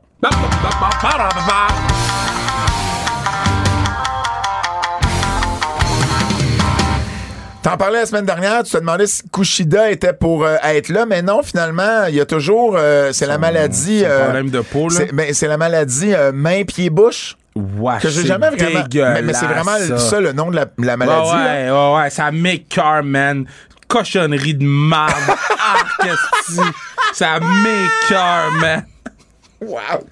T'en 7.67 7.75
parlais 7.75 7.99
la 7.99 8.05
semaine 8.05 8.25
dernière, 8.25 8.63
tu 8.63 8.71
te 8.71 8.77
demandais 8.77 9.07
si 9.07 9.23
Kushida 9.29 9.91
était 9.91 10.13
pour 10.13 10.45
euh, 10.45 10.55
être 10.63 10.87
là, 10.87 11.05
mais 11.05 11.21
non, 11.21 11.43
finalement, 11.43 12.05
il 12.07 12.15
y 12.15 12.21
a 12.21 12.25
toujours, 12.25 12.77
euh, 12.77 13.11
c'est 13.11 13.25
la 13.25 13.37
maladie. 13.37 13.99
son 13.99 14.05
euh, 14.05 14.23
problème 14.23 14.49
de 14.49 14.61
peau, 14.61 14.87
là. 14.87 14.95
c'est- 14.95 15.11
mais 15.11 15.33
c'est 15.33 15.49
la 15.49 15.57
maladie 15.57 16.13
main, 16.33 16.63
pied, 16.63 16.89
bouche. 16.89 17.35
Ouais, 17.55 17.95
Que 18.01 18.07
j'ai 18.07 18.21
c'est 18.21 18.27
jamais 18.27 18.51
vraiment. 18.51 18.85
Mais, 18.93 19.21
mais 19.21 19.33
c'est 19.33 19.47
vraiment 19.47 19.77
ça. 19.85 19.97
ça. 19.97 20.21
le 20.21 20.31
nom 20.31 20.49
de 20.49 20.55
la, 20.55 20.95
maladie. 20.95 21.29
là. 21.29 21.35
ouais, 21.35 21.71
ouais, 21.71 21.95
ouais, 22.03 22.09
ça 22.09 22.31
m'écœure, 22.31 23.03
man. 23.03 23.45
Cochonnerie 23.89 24.53
de 24.53 24.63
marde. 24.65 25.11
ah, 25.59 25.83
qu'est-ce 26.01 26.55
que 26.57 26.61
Ça 27.13 27.37
m'écœure, 27.39 28.51
man. 28.61 28.85
Wow! 29.59 30.05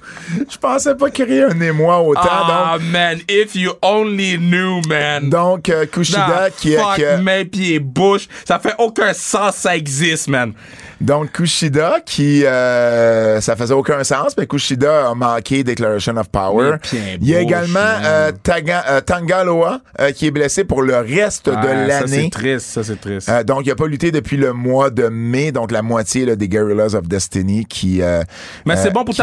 Je 0.49 0.57
pensais 0.57 0.95
pas 0.95 1.11
créer 1.11 1.43
un 1.43 1.59
émoi 1.61 2.01
autant. 2.01 2.21
Ah, 2.23 2.77
man, 2.81 3.19
if 3.29 3.55
you 3.55 3.73
only 3.83 4.37
knew, 4.37 4.81
man. 4.87 5.29
donc, 5.29 5.65
donc 5.65 5.69
euh, 5.69 5.85
Kushida 5.85 6.49
qui, 6.57 6.75
fuck, 6.75 6.95
qui 6.95 7.05
a- 7.05 7.17
main, 7.17 7.45
pied, 7.45 7.79
bouche. 7.79 8.27
Ça 8.43 8.57
fait 8.57 8.73
aucun 8.79 9.13
sens, 9.13 9.55
ça 9.55 9.75
existe, 9.75 10.27
man. 10.29 10.53
Donc 11.01 11.31
Kushida 11.31 11.97
qui 12.05 12.45
euh, 12.45 13.41
ça 13.41 13.55
faisait 13.55 13.73
aucun 13.73 14.03
sens, 14.03 14.35
mais 14.37 14.47
Kushida 14.47 15.09
a 15.09 15.15
manqué 15.15 15.63
Declaration 15.63 16.15
of 16.17 16.29
Power. 16.29 16.77
Il 17.21 17.27
y 17.29 17.35
a 17.35 17.39
également 17.41 17.79
euh, 18.03 18.31
Taga- 18.43 18.83
euh, 18.89 19.01
Tangaloa 19.01 19.81
euh, 19.99 20.11
qui 20.11 20.27
est 20.27 20.31
blessé 20.31 20.63
pour 20.63 20.81
le 20.81 20.95
reste 20.97 21.47
de 21.49 21.55
Ah, 21.55 21.61
Ça, 21.63 21.73
l'année. 21.85 22.23
c'est 22.23 22.29
triste, 22.29 22.65
ça, 22.67 22.83
c'est 22.83 22.99
triste. 22.99 23.29
Euh, 23.29 23.43
donc, 23.43 23.61
il 23.65 23.69
n'a 23.69 23.75
pas 23.75 23.87
lutté 23.87 24.11
depuis 24.11 24.37
le 24.37 24.53
mois 24.53 24.89
de 24.89 25.07
mai, 25.09 25.51
donc 25.51 25.71
la 25.71 25.81
moitié 25.81 26.25
là, 26.25 26.35
des 26.35 26.47
Guerrillas 26.47 26.95
of 26.95 27.07
Destiny 27.07 27.65
qui. 27.65 28.01
euh, 28.01 28.21
Mais 28.65 28.75
c'est 28.77 28.91
bon 28.91 29.03
pour 29.03 29.13
qui 29.13 29.21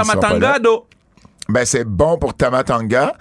Ben, 1.49 1.65
c'est 1.65 1.85
bon 1.85 2.19
pour 2.19 2.35
Tamatanga 2.35 3.15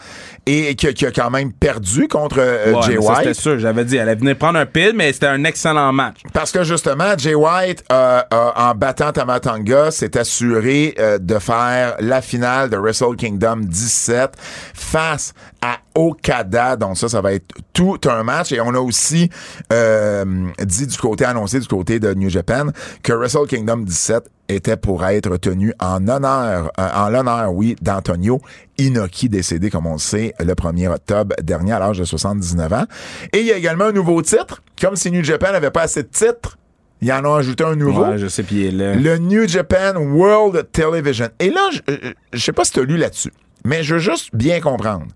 et 0.46 0.76
qui, 0.76 0.88
a- 0.88 0.94
qui 0.94 1.06
a 1.08 1.12
quand 1.12 1.30
même 1.32 1.52
perdu 1.52 2.08
contre 2.08 2.38
euh, 2.40 2.72
Ouais, 2.74 2.82
Jay 2.84 2.98
ça, 3.02 3.16
c'était 3.16 3.28
White. 3.30 3.40
sûr. 3.40 3.60
J'avais 3.60 3.84
dit, 3.84 3.96
elle 3.96 4.04
allait 4.10 4.16
venir 4.16 4.38
prendre 4.38 4.60
un 4.60 4.66
pile, 4.68 4.94
mais 4.96 5.12
c'était 5.12 5.26
un 5.28 5.44
excellent 5.44 5.92
match. 5.92 6.18
Parce 6.32 6.52
que 6.52 6.64
justement, 6.64 7.18
Jay 7.18 7.34
White, 7.34 7.84
euh, 7.92 8.22
euh, 8.32 8.50
en 8.56 8.76
battant 8.76 9.12
Tamatanga, 9.12 9.90
s'est 9.92 10.18
assuré 10.18 10.94
euh, 11.00 11.18
de 11.18 11.40
faire 11.40 11.96
la 12.00 12.22
finale 12.22 12.70
de 12.70 12.78
Wrestle 12.78 13.16
Kingdom 13.18 13.58
17 13.62 14.32
face 14.74 15.34
à 15.62 15.78
Okada. 15.96 16.76
Donc 16.76 16.98
ça, 16.98 17.10
ça 17.10 17.22
va 17.22 17.34
être 17.34 17.54
tout 17.74 18.00
un 18.08 18.24
match. 18.24 18.52
Et 18.52 18.62
on 18.62 18.74
a 18.76 18.80
aussi 18.80 19.30
euh, 19.74 20.26
dit 20.64 20.88
du 20.88 20.98
côté 20.98 21.26
annoncé 21.26 21.60
du 21.60 21.68
côté 21.68 22.00
de 22.00 22.14
New 22.14 22.30
Japan 22.30 22.68
que 23.04 23.14
Wrestle 23.14 23.48
Kingdom 23.48 23.78
17 23.78 24.24
était 24.52 24.78
pour 24.78 25.06
être 25.06 25.38
tenu 25.38 25.74
en 25.80 26.08
honneur, 26.08 26.72
euh, 26.80 26.90
en 26.94 27.10
l'honneur, 27.10 27.54
oui, 27.54 27.76
d'Antonio 27.82 28.42
Inoki, 28.78 29.30
décédé, 29.30 29.70
comme 29.70 29.86
on 29.86 29.94
le 29.94 30.00
sait, 30.00 30.34
le 30.40 30.54
1er 30.54 30.88
octobre 30.90 31.36
dernier 31.42 31.74
à 31.74 31.80
l'âge 31.80 32.00
de 32.00 32.06
79 32.06 32.74
ans. 32.74 32.86
Et 33.34 33.40
il 33.40 33.46
y 33.46 33.52
a 33.52 33.58
également 33.58 33.86
un 33.86 33.92
nouveau 33.92 34.22
titre, 34.22 34.62
comme 34.80 34.96
si 34.96 35.12
New 35.12 35.24
Japan 35.24 35.52
n'avait 35.52 35.72
pas 35.72 35.84
assez 35.84 36.04
de 36.04 36.08
titres. 36.08 36.58
Ils 37.02 37.12
en 37.12 37.26
ont 37.26 37.36
ajouté 37.36 37.64
un 37.64 37.76
nouveau. 37.76 38.06
Ouais, 38.06 38.18
je 38.18 38.28
sais, 38.28 38.44
puis 38.44 38.62
il 38.62 38.66
est 38.68 38.72
là. 38.72 38.96
Le 38.96 39.18
New 39.18 39.48
Japan 39.48 39.96
World 39.96 40.72
Television. 40.72 41.30
Et 41.40 41.50
là, 41.50 41.70
je, 41.72 41.80
euh, 41.92 42.14
je 42.32 42.40
sais 42.40 42.54
pas 42.54 42.64
si 42.64 42.74
tu 42.74 42.80
as 42.80 42.84
lu 42.84 42.98
là-dessus, 42.98 43.34
mais 43.66 43.84
je 43.84 43.96
veux 43.96 44.00
juste 44.00 44.30
bien 44.34 44.62
comprendre. 44.62 45.08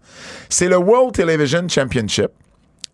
C'est 0.49 0.67
le 0.67 0.77
World 0.77 1.13
Television 1.13 1.67
Championship. 1.67 2.31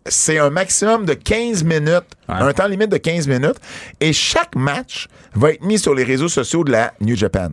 C'est 0.06 0.38
un 0.38 0.50
maximum 0.50 1.04
de 1.04 1.14
15 1.14 1.64
minutes, 1.64 2.02
un 2.28 2.52
temps 2.52 2.66
limite 2.66 2.90
de 2.90 2.96
15 2.96 3.28
minutes, 3.28 3.56
et 4.00 4.12
chaque 4.12 4.56
match 4.56 5.06
va 5.34 5.52
être 5.52 5.62
mis 5.64 5.78
sur 5.78 5.94
les 5.94 6.04
réseaux 6.04 6.28
sociaux 6.28 6.64
de 6.64 6.72
la 6.72 6.92
New 7.00 7.16
Japan. 7.16 7.50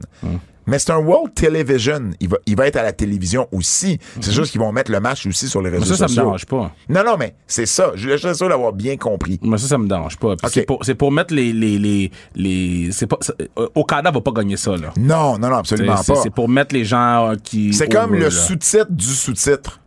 Mais 0.67 0.77
c'est 0.77 0.91
un 0.91 0.97
World 0.99 1.33
Television. 1.33 2.11
Il 2.19 2.29
va, 2.29 2.37
il 2.45 2.55
va 2.55 2.67
être 2.67 2.75
à 2.75 2.83
la 2.83 2.93
télévision 2.93 3.47
aussi. 3.51 3.97
C'est 4.21 4.31
juste 4.31 4.51
qu'ils 4.51 4.61
vont 4.61 4.71
mettre 4.71 4.91
le 4.91 4.99
match 4.99 5.25
aussi 5.25 5.47
sur 5.47 5.63
les 5.63 5.69
réseaux 5.71 5.81
Mais 5.85 5.89
ça, 5.89 5.95
ça 5.97 6.03
me 6.03 6.07
sociaux. 6.09 6.23
dérange 6.23 6.45
pas. 6.45 6.71
Non, 6.87 7.03
non, 7.03 7.17
mais 7.17 7.33
c'est 7.47 7.65
ça. 7.65 7.91
Je 7.95 8.15
suis 8.17 8.35
sûr 8.35 8.49
d'avoir 8.49 8.71
bien 8.73 8.95
compris. 8.95 9.39
Mais 9.41 9.57
ça, 9.57 9.67
ça 9.67 9.77
me 9.79 9.87
dérange 9.87 10.17
pas. 10.17 10.35
C'est 10.47 10.95
pour, 10.95 11.11
mettre 11.11 11.33
les. 11.33 11.53
les, 11.53 11.79
les, 11.79 12.11
les 12.35 12.91
c'est 12.91 13.07
pas, 13.07 13.17
euh, 13.57 13.67
Okada 13.73 14.11
va 14.11 14.21
pas 14.21 14.31
gagner 14.31 14.57
ça, 14.57 14.77
là. 14.77 14.93
Non, 14.95 15.39
non, 15.39 15.49
non, 15.49 15.55
absolument 15.57 15.95
pas. 15.95 16.15
c'est 16.21 16.29
pour 16.29 16.47
mettre 16.47 16.75
les 16.75 16.85
gens 16.85 17.33
qui. 17.43 17.73
C'est 17.73 17.89
comme 17.91 18.13
le 18.13 18.29
sous-titre 18.29 18.91
du 18.91 19.05
sous-titre. 19.05 19.79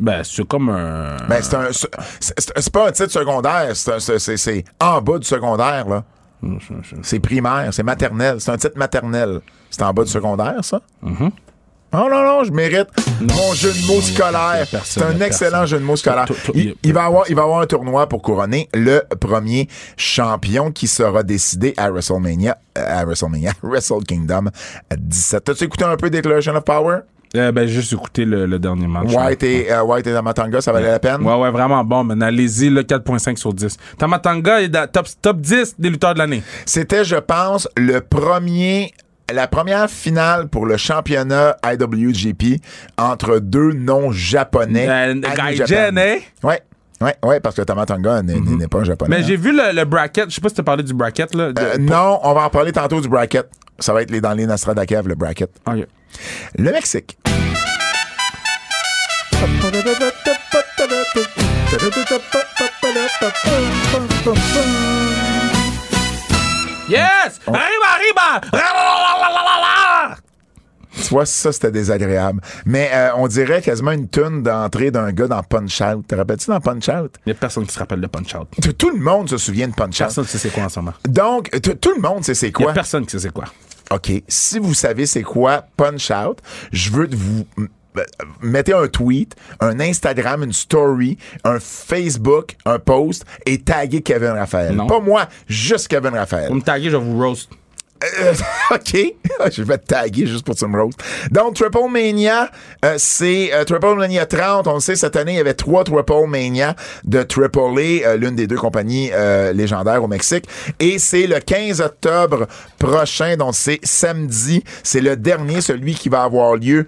Ben, 0.00 0.22
c'est 0.24 0.46
comme 0.46 0.68
un. 0.70 1.16
Ben, 1.28 1.38
c'est 1.42 1.54
un. 1.56 1.68
c'est- 1.72 2.70
pas 2.70 2.88
un 2.88 2.92
titre 2.92 3.10
secondaire, 3.12 3.70
c'est 3.74 3.92
un- 3.94 3.98
c'est- 4.00 4.18
c'est 4.18 4.36
c'est 4.36 4.64
en 4.80 5.00
bas 5.00 5.18
du 5.18 5.26
secondaire, 5.26 5.88
là. 5.88 6.04
C'est 7.02 7.18
primaire, 7.20 7.68
c'est 7.72 7.82
maternel. 7.82 8.36
C'est 8.40 8.50
un 8.50 8.56
titre 8.58 8.76
maternel. 8.78 9.40
C'est 9.70 9.82
en 9.82 9.92
bas 9.92 10.04
du 10.04 10.10
secondaire, 10.10 10.62
ça? 10.62 10.80
Mm-hmm. 11.04 11.30
Oh 11.92 12.08
non, 12.10 12.22
non, 12.24 12.44
je 12.44 12.52
mérite 12.52 12.88
mon 13.20 13.54
jeu 13.54 13.72
de 13.72 13.86
mots 13.86 14.00
scolaire. 14.02 14.66
C'est 14.84 15.02
un 15.02 15.18
excellent 15.20 15.50
personne. 15.60 15.66
jeu 15.66 15.78
de 15.78 15.84
mots 15.84 15.96
scolaire. 15.96 16.26
Il, 16.82 16.92
va 16.92 17.04
avoir, 17.04 17.24
il 17.30 17.36
va 17.36 17.42
avoir 17.44 17.60
un 17.60 17.66
tournoi 17.66 18.06
pour 18.08 18.20
couronner 18.22 18.68
le 18.74 19.02
premier 19.20 19.66
champion 19.96 20.72
qui 20.72 20.88
sera 20.88 21.22
décidé 21.22 21.72
à 21.76 21.90
WrestleMania, 21.90 22.58
euh, 22.76 23.00
à 23.00 23.04
WrestleMania, 23.04 23.52
Wrestle 23.62 24.04
Kingdom 24.06 24.50
17. 24.96 25.44
T'as-tu 25.44 25.64
écouté 25.64 25.84
un 25.84 25.96
peu 25.96 26.10
Declaration 26.10 26.54
of 26.56 26.64
Power? 26.64 26.98
Euh, 27.36 27.52
ben, 27.52 27.66
juste 27.66 27.92
écouter 27.92 28.24
le, 28.24 28.46
le 28.46 28.58
dernier 28.58 28.86
match. 28.86 29.12
White 29.12 29.42
et, 29.42 29.70
euh, 29.72 29.82
White 29.82 30.06
et 30.06 30.12
Damatanga, 30.12 30.60
ça 30.60 30.72
valait 30.72 30.90
la 30.90 30.98
peine? 30.98 31.22
Ouais, 31.22 31.34
ouais, 31.36 31.50
vraiment 31.50 31.84
bon, 31.84 32.04
man. 32.04 32.22
Allez-y, 32.22 32.70
le 32.70 32.82
4.5 32.82 33.36
sur 33.36 33.52
10. 33.52 33.76
Tamatanga 33.98 34.60
est 34.62 34.68
dans 34.68 34.86
top, 34.90 35.06
top 35.20 35.40
10 35.40 35.74
des 35.78 35.90
lutteurs 35.90 36.14
de 36.14 36.18
l'année. 36.18 36.42
C'était, 36.64 37.04
je 37.04 37.16
pense, 37.16 37.68
le 37.76 38.00
premier, 38.00 38.92
la 39.32 39.46
première 39.48 39.90
finale 39.90 40.48
pour 40.48 40.66
le 40.66 40.76
championnat 40.76 41.56
IWGP 41.64 42.60
entre 42.98 43.38
deux. 43.38 43.70
Euh, 43.72 45.14
New 45.14 45.20
Gaijin, 45.20 45.66
Japan. 45.66 45.96
hein? 45.98 46.16
Ouais. 46.42 46.60
Ouais, 46.98 47.14
ouais, 47.24 47.40
parce 47.40 47.54
que 47.54 47.60
Tamatanga 47.60 48.22
n'est 48.22 48.40
n'est 48.40 48.68
pas 48.68 48.78
un 48.78 48.84
japonais. 48.84 49.16
Mais 49.18 49.22
hein. 49.22 49.26
j'ai 49.28 49.36
vu 49.36 49.52
le, 49.52 49.74
le 49.74 49.84
bracket. 49.84 50.30
Je 50.30 50.34
sais 50.36 50.40
pas 50.40 50.48
si 50.48 50.54
t'as 50.54 50.62
parlé 50.62 50.82
du 50.82 50.94
bracket, 50.94 51.34
là. 51.34 51.52
de- 51.52 51.60
Euh, 51.60 51.76
non, 51.78 52.20
on 52.22 52.32
va 52.32 52.44
en 52.44 52.48
parler 52.48 52.72
tantôt 52.72 53.02
du 53.02 53.08
bracket. 53.08 53.46
Ça 53.78 53.92
va 53.92 54.02
être 54.02 54.10
les, 54.10 54.20
dans 54.20 54.32
les 54.32 54.46
Nostradakev, 54.46 55.06
le 55.08 55.14
bracket. 55.14 55.50
Le 56.56 56.72
Mexique. 56.72 57.18
Yes! 66.88 67.40
Arriba, 67.46 67.86
arriba! 67.96 68.40
Tu 71.02 71.08
vois, 71.10 71.26
ça, 71.26 71.52
c'était 71.52 71.70
désagréable. 71.70 72.40
Mais 72.64 72.90
euh, 72.92 73.10
on 73.16 73.26
dirait 73.28 73.60
quasiment 73.60 73.90
une 73.92 74.08
tune 74.08 74.42
d'entrée 74.42 74.90
d'un 74.90 75.12
gars 75.12 75.26
dans 75.26 75.42
Punch 75.42 75.80
Out. 75.80 76.06
Te 76.08 76.14
rappelles-tu 76.14 76.46
dans 76.50 76.60
Punch 76.60 76.88
Out? 76.88 77.16
Il 77.26 77.30
y 77.30 77.32
a 77.32 77.34
personne 77.34 77.66
qui 77.66 77.74
se 77.74 77.78
rappelle 77.78 78.00
de 78.00 78.06
Punch 78.06 78.34
Out. 78.34 78.48
Tout- 78.62 78.72
Tout 78.72 78.90
le 78.90 78.98
monde 79.00 79.28
se 79.28 79.36
souvient 79.36 79.68
de 79.68 79.74
Punch 79.74 79.94
Out. 79.96 79.98
Personne 79.98 80.24
ne 80.24 80.28
sait 80.28 80.38
c'est 80.38 80.50
quoi 80.50 80.64
en 80.64 80.68
ce 80.68 80.78
moment. 80.78 80.94
Donc, 81.08 81.50
tout 81.80 81.92
le 81.94 82.00
monde 82.00 82.24
sait 82.24 82.34
c'est 82.34 82.46
Il 82.46 82.50
y 82.50 82.52
quoi. 82.52 82.70
a 82.70 82.74
personne 82.74 83.04
qui 83.04 83.10
sait 83.12 83.18
c'est 83.18 83.32
quoi. 83.32 83.44
OK, 83.90 84.10
si 84.26 84.58
vous 84.58 84.74
savez 84.74 85.06
c'est 85.06 85.22
quoi 85.22 85.64
Punch 85.76 86.10
Out, 86.10 86.38
je 86.72 86.90
veux 86.90 87.06
que 87.06 87.16
vous 87.16 87.46
mettez 88.42 88.72
un 88.72 88.88
tweet, 88.88 89.34
un 89.60 89.80
Instagram, 89.80 90.42
une 90.42 90.52
story, 90.52 91.18
un 91.44 91.58
Facebook, 91.60 92.56
un 92.64 92.78
post 92.78 93.24
et 93.46 93.58
taguez 93.58 94.02
Kevin 94.02 94.30
Raphaël. 94.30 94.74
Non. 94.74 94.86
Pas 94.86 95.00
moi, 95.00 95.28
juste 95.46 95.88
Kevin 95.88 96.14
Raphaël. 96.14 96.46
Pour 96.46 96.56
me 96.56 96.62
taguer, 96.62 96.90
je 96.90 96.96
vous 96.96 97.18
roast. 97.18 97.48
Euh, 98.04 98.34
OK. 98.74 99.14
je 99.52 99.62
vais 99.62 99.78
te 99.78 99.86
taguer 99.86 100.26
juste 100.26 100.44
pour 100.44 100.54
que 100.54 100.60
tu 100.60 100.66
me 100.66 100.80
roast. 100.80 100.98
Donc, 101.30 101.54
Triple 101.54 101.90
Mania, 101.90 102.50
euh, 102.84 102.94
c'est 102.98 103.52
euh, 103.52 103.64
Triple 103.64 103.94
Mania 103.96 104.26
30. 104.26 104.66
On 104.66 104.74
le 104.74 104.80
sait, 104.80 104.96
cette 104.96 105.16
année, 105.16 105.32
il 105.32 105.36
y 105.36 105.40
avait 105.40 105.54
trois 105.54 105.84
Triple 105.84 106.26
Mania 106.26 106.74
de 107.04 107.22
Triple 107.22 107.58
A, 107.58 108.08
euh, 108.08 108.16
l'une 108.16 108.36
des 108.36 108.46
deux 108.46 108.56
compagnies 108.56 109.10
euh, 109.12 109.52
légendaires 109.52 110.02
au 110.02 110.08
Mexique. 110.08 110.46
Et 110.80 110.98
c'est 110.98 111.26
le 111.26 111.38
15 111.40 111.80
octobre 111.80 112.46
prochain, 112.78 113.36
donc 113.36 113.54
c'est 113.54 113.80
samedi. 113.82 114.62
C'est 114.82 115.00
le 115.00 115.16
dernier, 115.16 115.60
celui 115.60 115.94
qui 115.94 116.08
va 116.08 116.22
avoir 116.22 116.56
lieu 116.56 116.86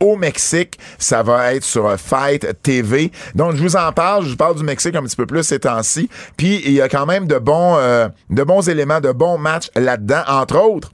au 0.00 0.16
Mexique. 0.16 0.78
Ça 0.98 1.22
va 1.22 1.54
être 1.54 1.64
sur 1.64 1.96
Fight 1.98 2.62
TV. 2.62 3.10
Donc, 3.34 3.56
je 3.56 3.62
vous 3.62 3.76
en 3.76 3.92
parle. 3.92 4.24
Je 4.24 4.30
vous 4.30 4.36
parle 4.36 4.56
du 4.56 4.64
Mexique 4.64 4.94
un 4.94 5.02
petit 5.02 5.16
peu 5.16 5.26
plus 5.26 5.42
ces 5.42 5.60
temps-ci. 5.60 6.08
Puis, 6.36 6.62
il 6.64 6.72
y 6.72 6.80
a 6.80 6.88
quand 6.88 7.06
même 7.06 7.26
de 7.26 7.38
bons, 7.38 7.76
de 8.30 8.42
bons 8.42 8.68
éléments, 8.68 9.00
de 9.00 9.12
bons 9.12 9.38
matchs 9.38 9.70
là-dedans. 9.76 10.22
Entre 10.48 10.64
autres, 10.64 10.90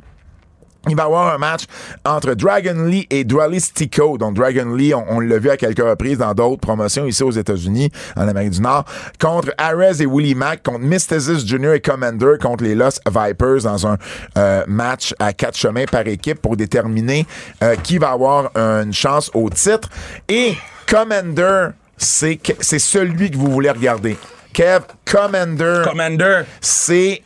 il 0.89 0.97
va 0.97 1.05
y 1.05 1.07
avoir 1.07 1.33
un 1.33 1.39
match 1.39 1.63
entre 2.05 2.35
Dragon 2.35 2.85
Lee 2.87 3.07
et 3.09 3.23
Dualistico. 3.23 4.19
Donc, 4.19 4.35
Dragon 4.35 4.75
Lee, 4.75 4.93
on, 4.93 5.05
on 5.09 5.21
l'a 5.21 5.39
vu 5.39 5.49
à 5.49 5.57
quelques 5.57 5.79
reprises 5.79 6.19
dans 6.19 6.35
d'autres 6.35 6.61
promotions 6.61 7.07
ici 7.07 7.23
aux 7.23 7.31
États-Unis, 7.31 7.91
en 8.17 8.27
Amérique 8.27 8.51
du 8.51 8.61
Nord, 8.61 8.85
contre 9.21 9.55
Ares 9.57 10.01
et 10.01 10.07
Willie 10.07 10.35
Mack, 10.35 10.65
contre 10.65 10.81
Mysticis 10.81 11.47
Jr. 11.47 11.75
et 11.75 11.81
Commander, 11.81 12.33
contre 12.43 12.65
les 12.65 12.75
Lost 12.75 13.01
Vipers 13.07 13.63
dans 13.63 13.87
un 13.87 13.97
euh, 14.37 14.65
match 14.67 15.15
à 15.21 15.33
quatre 15.33 15.57
chemins 15.57 15.85
par 15.85 16.07
équipe 16.09 16.43
pour 16.43 16.57
déterminer 16.57 17.27
euh, 17.63 17.77
qui 17.77 17.99
va 17.99 18.11
avoir 18.11 18.51
une 18.57 18.93
chance 18.93 19.31
au 19.35 19.49
titre. 19.51 19.89
Et 20.29 20.55
Commander, 20.91 21.69
c'est 21.97 22.41
celui 22.81 23.31
que 23.31 23.37
vous 23.37 23.53
voulez 23.53 23.71
regarder. 23.71 24.19
Kev, 24.53 24.83
Commander, 25.05 25.83
Commander. 25.85 26.43
c'est 26.61 27.23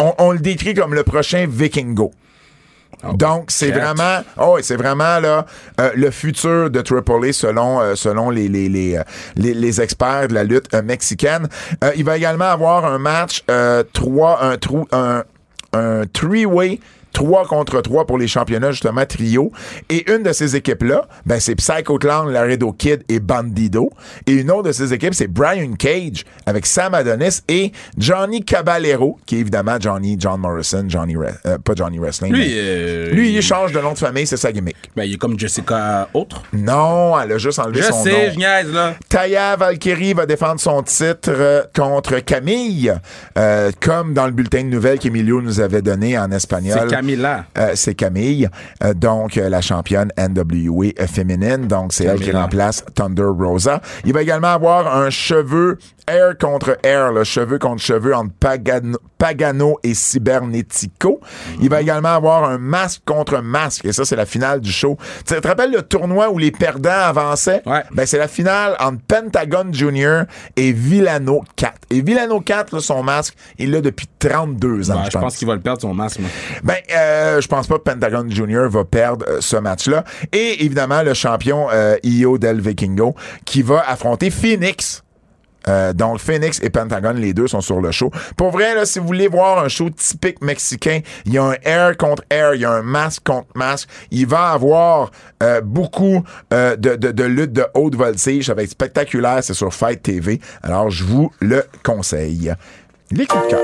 on, 0.00 0.12
on 0.18 0.32
le 0.32 0.40
décrit 0.40 0.74
comme 0.74 0.94
le 0.94 1.04
prochain 1.04 1.46
Vikingo. 1.48 2.10
Donc, 3.14 3.50
c'est 3.50 3.70
vraiment, 3.70 4.20
oh, 4.36 4.58
c'est 4.60 4.76
vraiment 4.76 5.20
là 5.20 5.46
euh, 5.80 5.90
le 5.94 6.10
futur 6.10 6.68
de 6.68 6.80
Triple 6.82 7.28
A 7.28 7.32
selon 7.32 7.80
euh, 7.80 7.94
selon 7.94 8.28
les 8.28 8.46
les, 8.48 8.68
les, 8.68 8.96
euh, 8.96 9.02
les 9.36 9.54
les 9.54 9.80
experts 9.80 10.28
de 10.28 10.34
la 10.34 10.44
lutte 10.44 10.66
euh, 10.74 10.82
mexicaine. 10.82 11.48
Il 11.96 12.04
va 12.04 12.18
également 12.18 12.50
avoir 12.50 12.84
un 12.84 12.98
match 12.98 13.42
euh, 13.48 13.84
trois 13.94 14.42
un 14.44 14.58
trou 14.58 14.86
un 14.92 15.22
un 15.72 16.02
three-way 16.12 16.80
3 17.12 17.46
contre 17.46 17.80
3 17.80 18.06
pour 18.06 18.18
les 18.18 18.28
championnats, 18.28 18.70
justement, 18.70 19.04
trio. 19.06 19.52
Et 19.88 20.10
une 20.12 20.22
de 20.22 20.32
ces 20.32 20.56
équipes-là, 20.56 21.06
ben, 21.26 21.40
c'est 21.40 21.54
Psycho 21.54 21.98
Clown, 21.98 22.30
Laredo 22.32 22.72
Kid 22.72 23.02
et 23.08 23.20
Bandido. 23.20 23.90
Et 24.26 24.32
une 24.32 24.50
autre 24.50 24.68
de 24.68 24.72
ces 24.72 24.92
équipes, 24.92 25.14
c'est 25.14 25.26
Brian 25.28 25.72
Cage 25.78 26.24
avec 26.46 26.66
Sam 26.66 26.94
Adonis 26.94 27.40
et 27.48 27.72
Johnny 27.98 28.44
Caballero, 28.44 29.18
qui 29.26 29.36
est 29.36 29.40
évidemment 29.40 29.76
Johnny, 29.80 30.16
John 30.18 30.40
Morrison, 30.40 30.84
Johnny, 30.88 31.16
euh, 31.16 31.58
pas 31.58 31.72
Johnny 31.74 31.98
Wrestling. 31.98 32.32
Lui, 32.32 32.46
euh, 32.54 33.10
lui, 33.10 33.32
il 33.34 33.42
change 33.42 33.72
de 33.72 33.80
nom 33.80 33.92
de 33.92 33.98
famille, 33.98 34.26
c'est 34.26 34.36
sa 34.36 34.52
gimmick. 34.52 34.76
Ben, 34.96 35.04
il 35.04 35.14
est 35.14 35.18
comme 35.18 35.38
Jessica 35.38 36.08
autre? 36.14 36.42
Non, 36.52 37.18
elle 37.20 37.32
a 37.32 37.38
juste 37.38 37.58
enlevé 37.58 37.82
Je 37.82 37.86
son 37.86 38.04
sais, 38.04 38.10
nom. 38.10 38.32
je 38.32 38.38
niaise, 38.38 38.72
là. 38.72 38.94
Taya 39.08 39.56
Valkyrie 39.56 40.14
va 40.14 40.26
défendre 40.26 40.60
son 40.60 40.82
titre 40.82 41.30
euh, 41.30 41.62
contre 41.74 42.18
Camille, 42.20 42.92
euh, 43.38 43.70
comme 43.80 44.14
dans 44.14 44.26
le 44.26 44.32
bulletin 44.32 44.62
de 44.64 44.68
nouvelles 44.68 44.98
qu'Emilio 44.98 45.40
nous 45.42 45.60
avait 45.60 45.82
donné 45.82 46.18
en 46.18 46.30
espagnol. 46.30 46.78
Camilla. 47.00 47.44
Euh, 47.56 47.72
c'est 47.74 47.94
Camille, 47.94 48.48
euh, 48.84 48.92
donc 48.92 49.38
euh, 49.38 49.48
la 49.48 49.60
championne 49.60 50.12
NWA 50.18 51.06
féminine. 51.06 51.66
Donc 51.66 51.92
c'est 51.92 52.04
elle 52.04 52.20
qui 52.20 52.30
remplace 52.30 52.84
Thunder 52.94 53.22
Rosa. 53.38 53.80
Il 54.04 54.12
va 54.12 54.22
également 54.22 54.48
avoir 54.52 54.94
un 54.94 55.08
cheveu 55.08 55.78
air 56.12 56.36
contre 56.38 56.78
air, 56.82 57.12
le 57.12 57.24
cheveu 57.24 57.58
contre 57.58 57.82
cheveu 57.82 58.14
entre 58.14 58.32
Pagano, 58.38 58.98
Pagano 59.18 59.78
et 59.82 59.94
Cybernetico. 59.94 61.20
Il 61.60 61.68
va 61.68 61.80
également 61.80 62.14
avoir 62.14 62.44
un 62.44 62.58
masque 62.58 63.02
contre 63.04 63.40
masque. 63.40 63.84
Et 63.84 63.92
ça, 63.92 64.04
c'est 64.04 64.16
la 64.16 64.26
finale 64.26 64.60
du 64.60 64.70
show. 64.72 64.96
Tu 65.26 65.34
te 65.40 65.46
rappelles 65.46 65.72
le 65.72 65.82
tournoi 65.82 66.30
où 66.30 66.38
les 66.38 66.50
perdants 66.50 66.90
avançaient? 66.90 67.62
Ouais. 67.66 67.82
Ben, 67.92 68.06
c'est 68.06 68.18
la 68.18 68.28
finale 68.28 68.76
entre 68.80 68.98
Pentagon 69.06 69.66
Junior 69.72 70.24
et 70.56 70.72
Villano 70.72 71.42
4. 71.56 71.74
Et 71.90 72.00
Villano 72.00 72.40
4, 72.40 72.74
là, 72.74 72.80
son 72.80 73.02
masque, 73.02 73.34
il 73.58 73.70
l'a 73.70 73.80
depuis 73.80 74.06
32 74.18 74.90
ans, 74.90 74.94
Ben, 74.94 75.00
je 75.04 75.10
je 75.10 75.10
pense 75.12 75.22
pense. 75.22 75.36
qu'il 75.36 75.48
va 75.48 75.54
le 75.54 75.60
perdre, 75.60 75.80
son 75.80 75.94
masque. 75.94 76.20
moi. 76.20 76.30
Ben, 76.62 76.76
euh, 76.94 77.40
je 77.40 77.48
pense 77.48 77.66
pas 77.66 77.76
que 77.78 77.82
Pentagon 77.84 78.24
Junior 78.28 78.68
va 78.68 78.84
perdre 78.84 79.24
euh, 79.28 79.38
ce 79.40 79.56
match-là. 79.56 80.04
Et 80.32 80.64
évidemment, 80.64 81.02
le 81.02 81.14
champion 81.14 81.68
euh, 81.72 81.96
Io 82.02 82.38
del 82.38 82.60
Vikingo 82.60 83.14
qui 83.44 83.62
va 83.62 83.84
affronter 83.88 84.30
Phoenix. 84.30 85.02
Euh, 85.68 85.92
donc, 85.92 86.18
Phoenix 86.18 86.60
et 86.62 86.70
Pentagon, 86.70 87.12
les 87.12 87.34
deux 87.34 87.48
sont 87.48 87.60
sur 87.60 87.80
le 87.80 87.90
show. 87.90 88.10
Pour 88.36 88.50
vrai, 88.50 88.74
là, 88.74 88.86
si 88.86 88.98
vous 88.98 89.06
voulez 89.06 89.28
voir 89.28 89.62
un 89.62 89.68
show 89.68 89.90
typique 89.90 90.40
mexicain, 90.42 91.00
il 91.26 91.34
y 91.34 91.38
a 91.38 91.44
un 91.44 91.56
air 91.62 91.96
contre 91.96 92.22
air, 92.30 92.54
il 92.54 92.62
y 92.62 92.64
a 92.64 92.70
un 92.70 92.82
masque 92.82 93.24
contre 93.24 93.48
masque. 93.54 93.88
Il 94.10 94.26
va 94.26 94.50
avoir 94.50 95.10
euh, 95.42 95.60
beaucoup 95.60 96.24
euh, 96.52 96.76
de, 96.76 96.96
de, 96.96 97.12
de 97.12 97.24
luttes 97.24 97.52
de 97.52 97.66
haute 97.74 97.94
voltige 97.94 98.50
avec 98.50 98.68
spectaculaire. 98.70 99.42
C'est 99.42 99.54
sur 99.54 99.72
Fight 99.72 100.02
TV. 100.02 100.40
Alors, 100.62 100.90
je 100.90 101.04
vous 101.04 101.30
le 101.40 101.64
conseille. 101.82 102.52
Les 103.10 103.26
coups 103.26 103.44
de 103.44 103.50
cœur. 103.50 103.60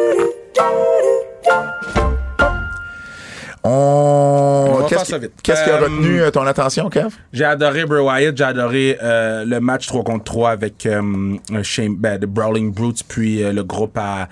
On... 3.66 4.66
On 4.68 4.80
va 4.80 4.86
Qu'est-ce 4.88 5.05
qui, 5.43 5.51
a 5.52 5.74
Euh, 5.74 5.80
retenu 5.80 6.20
euh, 6.22 6.30
ton 6.30 6.47
attention, 6.47 6.88
Kev? 6.88 7.09
J'ai 7.32 7.44
adoré 7.44 7.84
Bray 7.84 8.01
Wyatt, 8.02 8.36
j'ai 8.36 8.44
adoré 8.44 8.98
euh, 9.02 9.44
le 9.44 9.60
match 9.60 9.86
3 9.86 10.05
contre 10.05 10.24
3 10.24 10.51
avec 10.51 10.86
euh, 10.86 11.36
Shane, 11.62 11.97
ben, 11.97 12.18
The 12.18 12.26
Brawling 12.26 12.72
Brutes, 12.72 13.02
puis 13.09 13.43
le 13.43 13.62
groupe 13.64 13.97
à, 13.98 14.28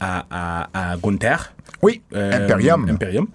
à, 0.00 0.24
à, 0.30 0.92
à 0.92 0.96
Gunther. 0.96 1.52
Oui, 1.82 2.00
Imperium. 2.14 2.88
Imperium. 2.88 3.26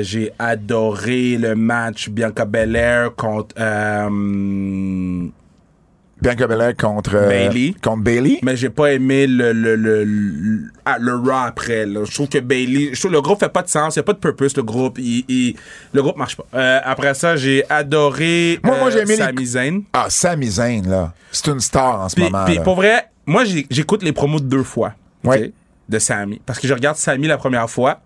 J'ai 0.00 0.32
adoré 0.38 1.36
le 1.38 1.54
match 1.54 2.08
Bianca 2.08 2.44
Belair 2.44 3.14
contre 3.14 3.54
euh, 3.60 5.28
Bianca 6.22 6.46
Belair 6.46 6.76
contre 6.76 7.14
euh, 7.14 7.28
Bayley. 7.28 7.74
Contre 7.82 8.02
Bailey. 8.02 8.38
mais 8.42 8.56
j'ai 8.56 8.68
pas 8.70 8.92
aimé 8.92 9.26
le 9.26 9.52
le 9.52 9.74
le, 9.76 10.04
le, 10.04 10.60
ah, 10.84 10.96
le 11.00 11.14
Raw 11.16 11.30
après 11.46 11.86
là. 11.86 12.00
je 12.04 12.12
trouve 12.12 12.28
que 12.28 12.38
Bailey 12.38 12.90
je 12.92 13.00
trouve 13.00 13.12
le 13.12 13.20
groupe 13.22 13.40
fait 13.40 13.48
pas 13.48 13.62
de 13.62 13.68
sens 13.68 13.96
il 13.96 13.98
y 13.98 14.00
a 14.00 14.02
pas 14.02 14.12
de 14.12 14.18
purpose 14.18 14.56
le 14.56 14.62
groupe 14.62 14.98
il, 14.98 15.24
il- 15.28 15.56
le 15.92 16.02
groupe 16.02 16.16
marche 16.16 16.36
pas 16.36 16.44
Euh, 16.54 16.80
après 16.84 17.14
ça 17.14 17.36
j'ai 17.36 17.64
adoré 17.70 18.60
Moi, 18.62 18.76
moi, 18.78 18.88
euh, 18.88 18.90
j'ai 18.90 18.98
aimé 19.00 19.16
les- 19.16 19.16
Sami 19.16 19.46
Zayn 19.46 19.80
Ah, 19.92 20.06
Sami 20.08 20.46
Zayn, 20.50 20.82
là. 20.88 21.12
C'est 21.32 21.46
une 21.48 21.60
star 21.60 22.00
en 22.00 22.08
ce 22.08 22.14
Puis, 22.16 22.24
moment. 22.24 22.44
puis 22.44 22.58
pour 22.60 22.74
vrai, 22.76 23.06
moi 23.26 23.44
j'écoute 23.44 24.02
les 24.02 24.12
promos 24.12 24.40
deux 24.40 24.62
fois. 24.64 24.92
De 25.88 25.98
Sammy. 25.98 26.40
Parce 26.46 26.58
que 26.60 26.68
je 26.68 26.74
regarde 26.74 26.96
Sammy 26.96 27.26
la 27.26 27.36
première 27.36 27.68
fois. 27.68 28.00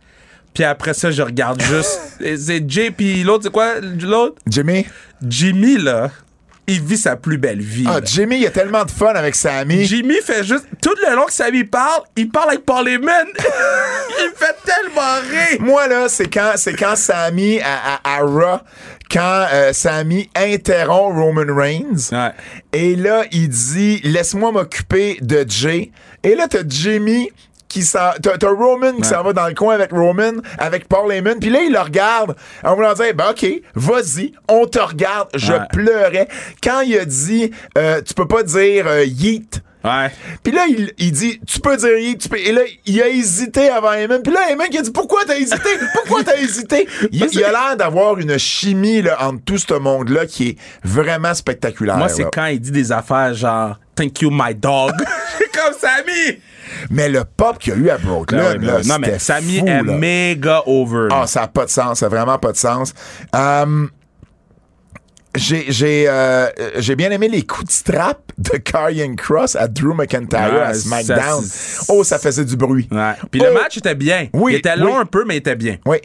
Puis 0.55 0.65
après 0.65 0.95
ça, 0.95 1.11
je 1.11 1.20
regarde 1.20 1.61
juste. 1.61 2.01
c'est 2.39 2.65
Jay, 2.70 2.91
puis 2.91 3.23
l'autre, 3.24 3.43
c'est 3.45 3.51
quoi? 3.53 3.81
L'autre? 3.81 4.41
Jimmy? 4.47 4.86
Jimmy, 5.20 5.77
là, 5.77 6.11
il 6.66 6.81
vit 6.82 6.97
sa 6.97 7.16
plus 7.16 7.39
belle 7.39 7.61
vie. 7.61 7.85
Ah, 7.86 7.95
là. 7.95 8.01
Jimmy, 8.05 8.36
il 8.36 8.43
y 8.43 8.47
a 8.47 8.51
tellement 8.51 8.85
de 8.85 8.91
fun 8.91 9.12
avec 9.15 9.35
Sami. 9.35 9.85
Jimmy 9.85 10.16
fait 10.23 10.45
juste. 10.45 10.66
Tout 10.81 10.95
le 11.07 11.15
long 11.15 11.27
que 11.27 11.32
Sammy 11.32 11.65
parle, 11.65 12.03
il 12.16 12.31
parle 12.31 12.51
avec 12.51 12.65
Paul 12.65 12.89
Heyman. 12.89 13.27
il 13.36 14.31
me 14.31 14.35
fait 14.35 14.57
tellement 14.65 15.15
rire. 15.31 15.61
Moi, 15.61 15.86
là, 15.89 16.09
c'est 16.09 16.28
quand, 16.28 16.53
c'est 16.57 16.74
quand 16.74 16.97
Sami 16.97 17.61
à, 17.61 17.99
à, 18.03 18.16
à 18.16 18.20
Raw, 18.20 18.61
quand 19.11 19.47
euh, 19.53 19.73
Sami 19.73 20.28
interrompt 20.35 21.16
Roman 21.16 21.55
Reigns. 21.55 22.11
Ouais. 22.12 22.32
Et 22.73 22.97
là, 22.97 23.24
il 23.31 23.49
dit 23.49 24.01
Laisse-moi 24.05 24.53
m'occuper 24.53 25.19
de 25.20 25.45
Jay. 25.49 25.91
Et 26.23 26.35
là, 26.35 26.47
t'as 26.49 26.62
Jimmy 26.66 27.31
qui 27.74 27.82
s'en. 27.82 28.10
T'as, 28.22 28.38
t'as 28.38 28.48
Roman 28.48 28.92
qui 29.02 29.09
s'en 29.09 29.22
va 29.24 29.32
dans 29.32 29.48
le 29.48 29.55
coin 29.55 29.74
avec 29.74 29.90
Roman, 29.90 30.32
avec 30.59 30.86
Paul 30.88 31.12
Heyman. 31.12 31.38
Puis 31.40 31.51
là, 31.51 31.60
il 31.62 31.72
le 31.72 31.80
regarde 31.80 32.36
en 32.62 32.74
voulant 32.76 32.92
dire 32.94 33.12
Ben, 33.14 33.30
OK, 33.30 33.44
vas-y, 33.74 34.32
on 34.48 34.66
te 34.66 34.78
regarde. 34.78 35.28
Je 35.34 35.52
Ouais. 35.52 35.59
pleurais. 35.72 36.28
Quand 36.62 36.80
il 36.82 36.96
a 36.98 37.05
dit 37.05 37.51
euh, 37.76 38.01
Tu 38.02 38.14
peux 38.14 38.28
pas 38.28 38.42
dire 38.44 38.86
euh, 38.86 39.05
yeet. 39.05 39.60
Ouais. 39.84 40.10
Puis 40.42 40.51
là, 40.51 40.64
il, 40.66 40.92
il 40.96 41.12
dit, 41.12 41.38
tu 41.46 41.60
peux 41.60 41.76
dire 41.76 41.98
yeet, 41.98 42.16
tu 42.16 42.28
peux. 42.30 42.38
Et 42.38 42.52
là, 42.52 42.62
il 42.86 43.02
a 43.02 43.09
hésité 43.09 43.68
avant 43.68 43.92
Heyman. 43.92 44.22
Puis 44.22 44.32
là, 44.32 44.40
Heyman 44.51 44.68
qui 44.70 44.78
a 44.78 44.82
dit, 44.82 44.90
pourquoi 44.90 45.20
t'as 45.26 45.36
hésité? 45.36 45.68
Pourquoi 45.92 46.24
t'as 46.24 46.36
hésité? 46.38 46.88
Il, 47.12 47.26
il 47.32 47.44
a 47.44 47.51
l'air 47.51 47.76
d'avoir 47.76 48.18
une 48.18 48.38
chimie 48.38 49.02
là, 49.02 49.18
entre 49.28 49.44
tout 49.44 49.59
ce 49.59 49.74
monde-là 49.74 50.24
qui 50.24 50.48
est 50.51 50.56
vraiment 50.84 51.34
spectaculaire. 51.34 51.98
Moi, 51.98 52.09
c'est 52.09 52.22
là. 52.22 52.30
quand 52.32 52.46
il 52.46 52.60
dit 52.60 52.70
des 52.70 52.92
affaires 52.92 53.34
genre 53.34 53.78
Thank 53.94 54.22
you, 54.22 54.30
my 54.32 54.55
dog. 54.55 54.92
C'est 55.38 55.52
comme 55.52 55.74
Sammy. 55.78 56.40
Mais 56.90 57.09
le 57.09 57.24
pop 57.24 57.59
qu'il 57.59 57.73
y 57.73 57.77
a 57.77 57.78
eu 57.78 57.90
à 57.90 57.98
Brooklyn, 57.98 58.39
ouais, 58.39 58.59
ben 58.59 58.66
là, 58.66 58.81
non, 58.85 58.97
mais 59.01 59.06
c'était 59.06 59.19
Sammy 59.19 59.59
fou, 59.61 59.66
est 59.66 59.82
là. 59.82 59.93
méga 59.98 60.62
over. 60.66 61.09
Ah, 61.11 61.27
ça 61.27 61.40
n'a 61.43 61.48
pas 61.48 61.65
de 61.65 61.70
sens, 61.70 62.01
ça 62.01 62.06
n'a 62.09 62.16
vraiment 62.16 62.39
pas 62.39 62.52
de 62.52 62.56
sens. 62.56 62.94
Euh, 63.35 63.86
j'ai 65.36 65.65
j'ai 65.69 66.05
euh, 66.06 66.47
j'ai 66.77 66.94
bien 66.94 67.11
aimé 67.11 67.27
les 67.28 67.43
coups 67.44 67.66
de 67.66 67.73
strap 67.73 68.20
de 68.39 68.56
Karrion 68.59 69.16
Cross 69.16 69.56
à 69.56 69.66
Drew 69.66 69.93
McIntyre 69.94 70.52
Ouais, 70.52 70.61
à 70.61 70.74
SmackDown. 70.74 71.43
ça, 71.43 71.82
oh, 71.93 72.05
ça 72.05 72.19
faisait 72.20 72.44
du 72.44 72.56
bruit. 72.56 72.89
Ouais. 72.93 73.15
Puis 73.32 73.40
le 73.40 73.48
Oh, 73.51 73.55
match 73.55 73.77
était 73.77 73.97
bien. 73.97 74.28
Oui, 74.32 74.52
Il 74.52 74.56
était 74.59 74.77
long 74.77 74.94
oui. 74.94 75.01
un 75.01 75.06
peu, 75.06 75.24
mais 75.27 75.35
il 75.35 75.39
était 75.39 75.56
bien. 75.56 75.78
Oui. 75.86 75.97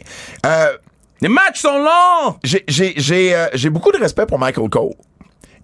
Euh, 0.44 0.72
Les 1.20 1.28
matchs 1.28 1.60
sont 1.60 1.78
longs! 1.78 2.36
j'ai 2.42 2.64
j'ai 2.66 2.94
j'ai 2.96 3.34
euh, 3.36 3.46
j'ai 3.54 3.70
beaucoup 3.70 3.92
de 3.92 3.98
respect 3.98 4.26
pour 4.26 4.38
Michael 4.40 4.68
Cole. 4.68 4.94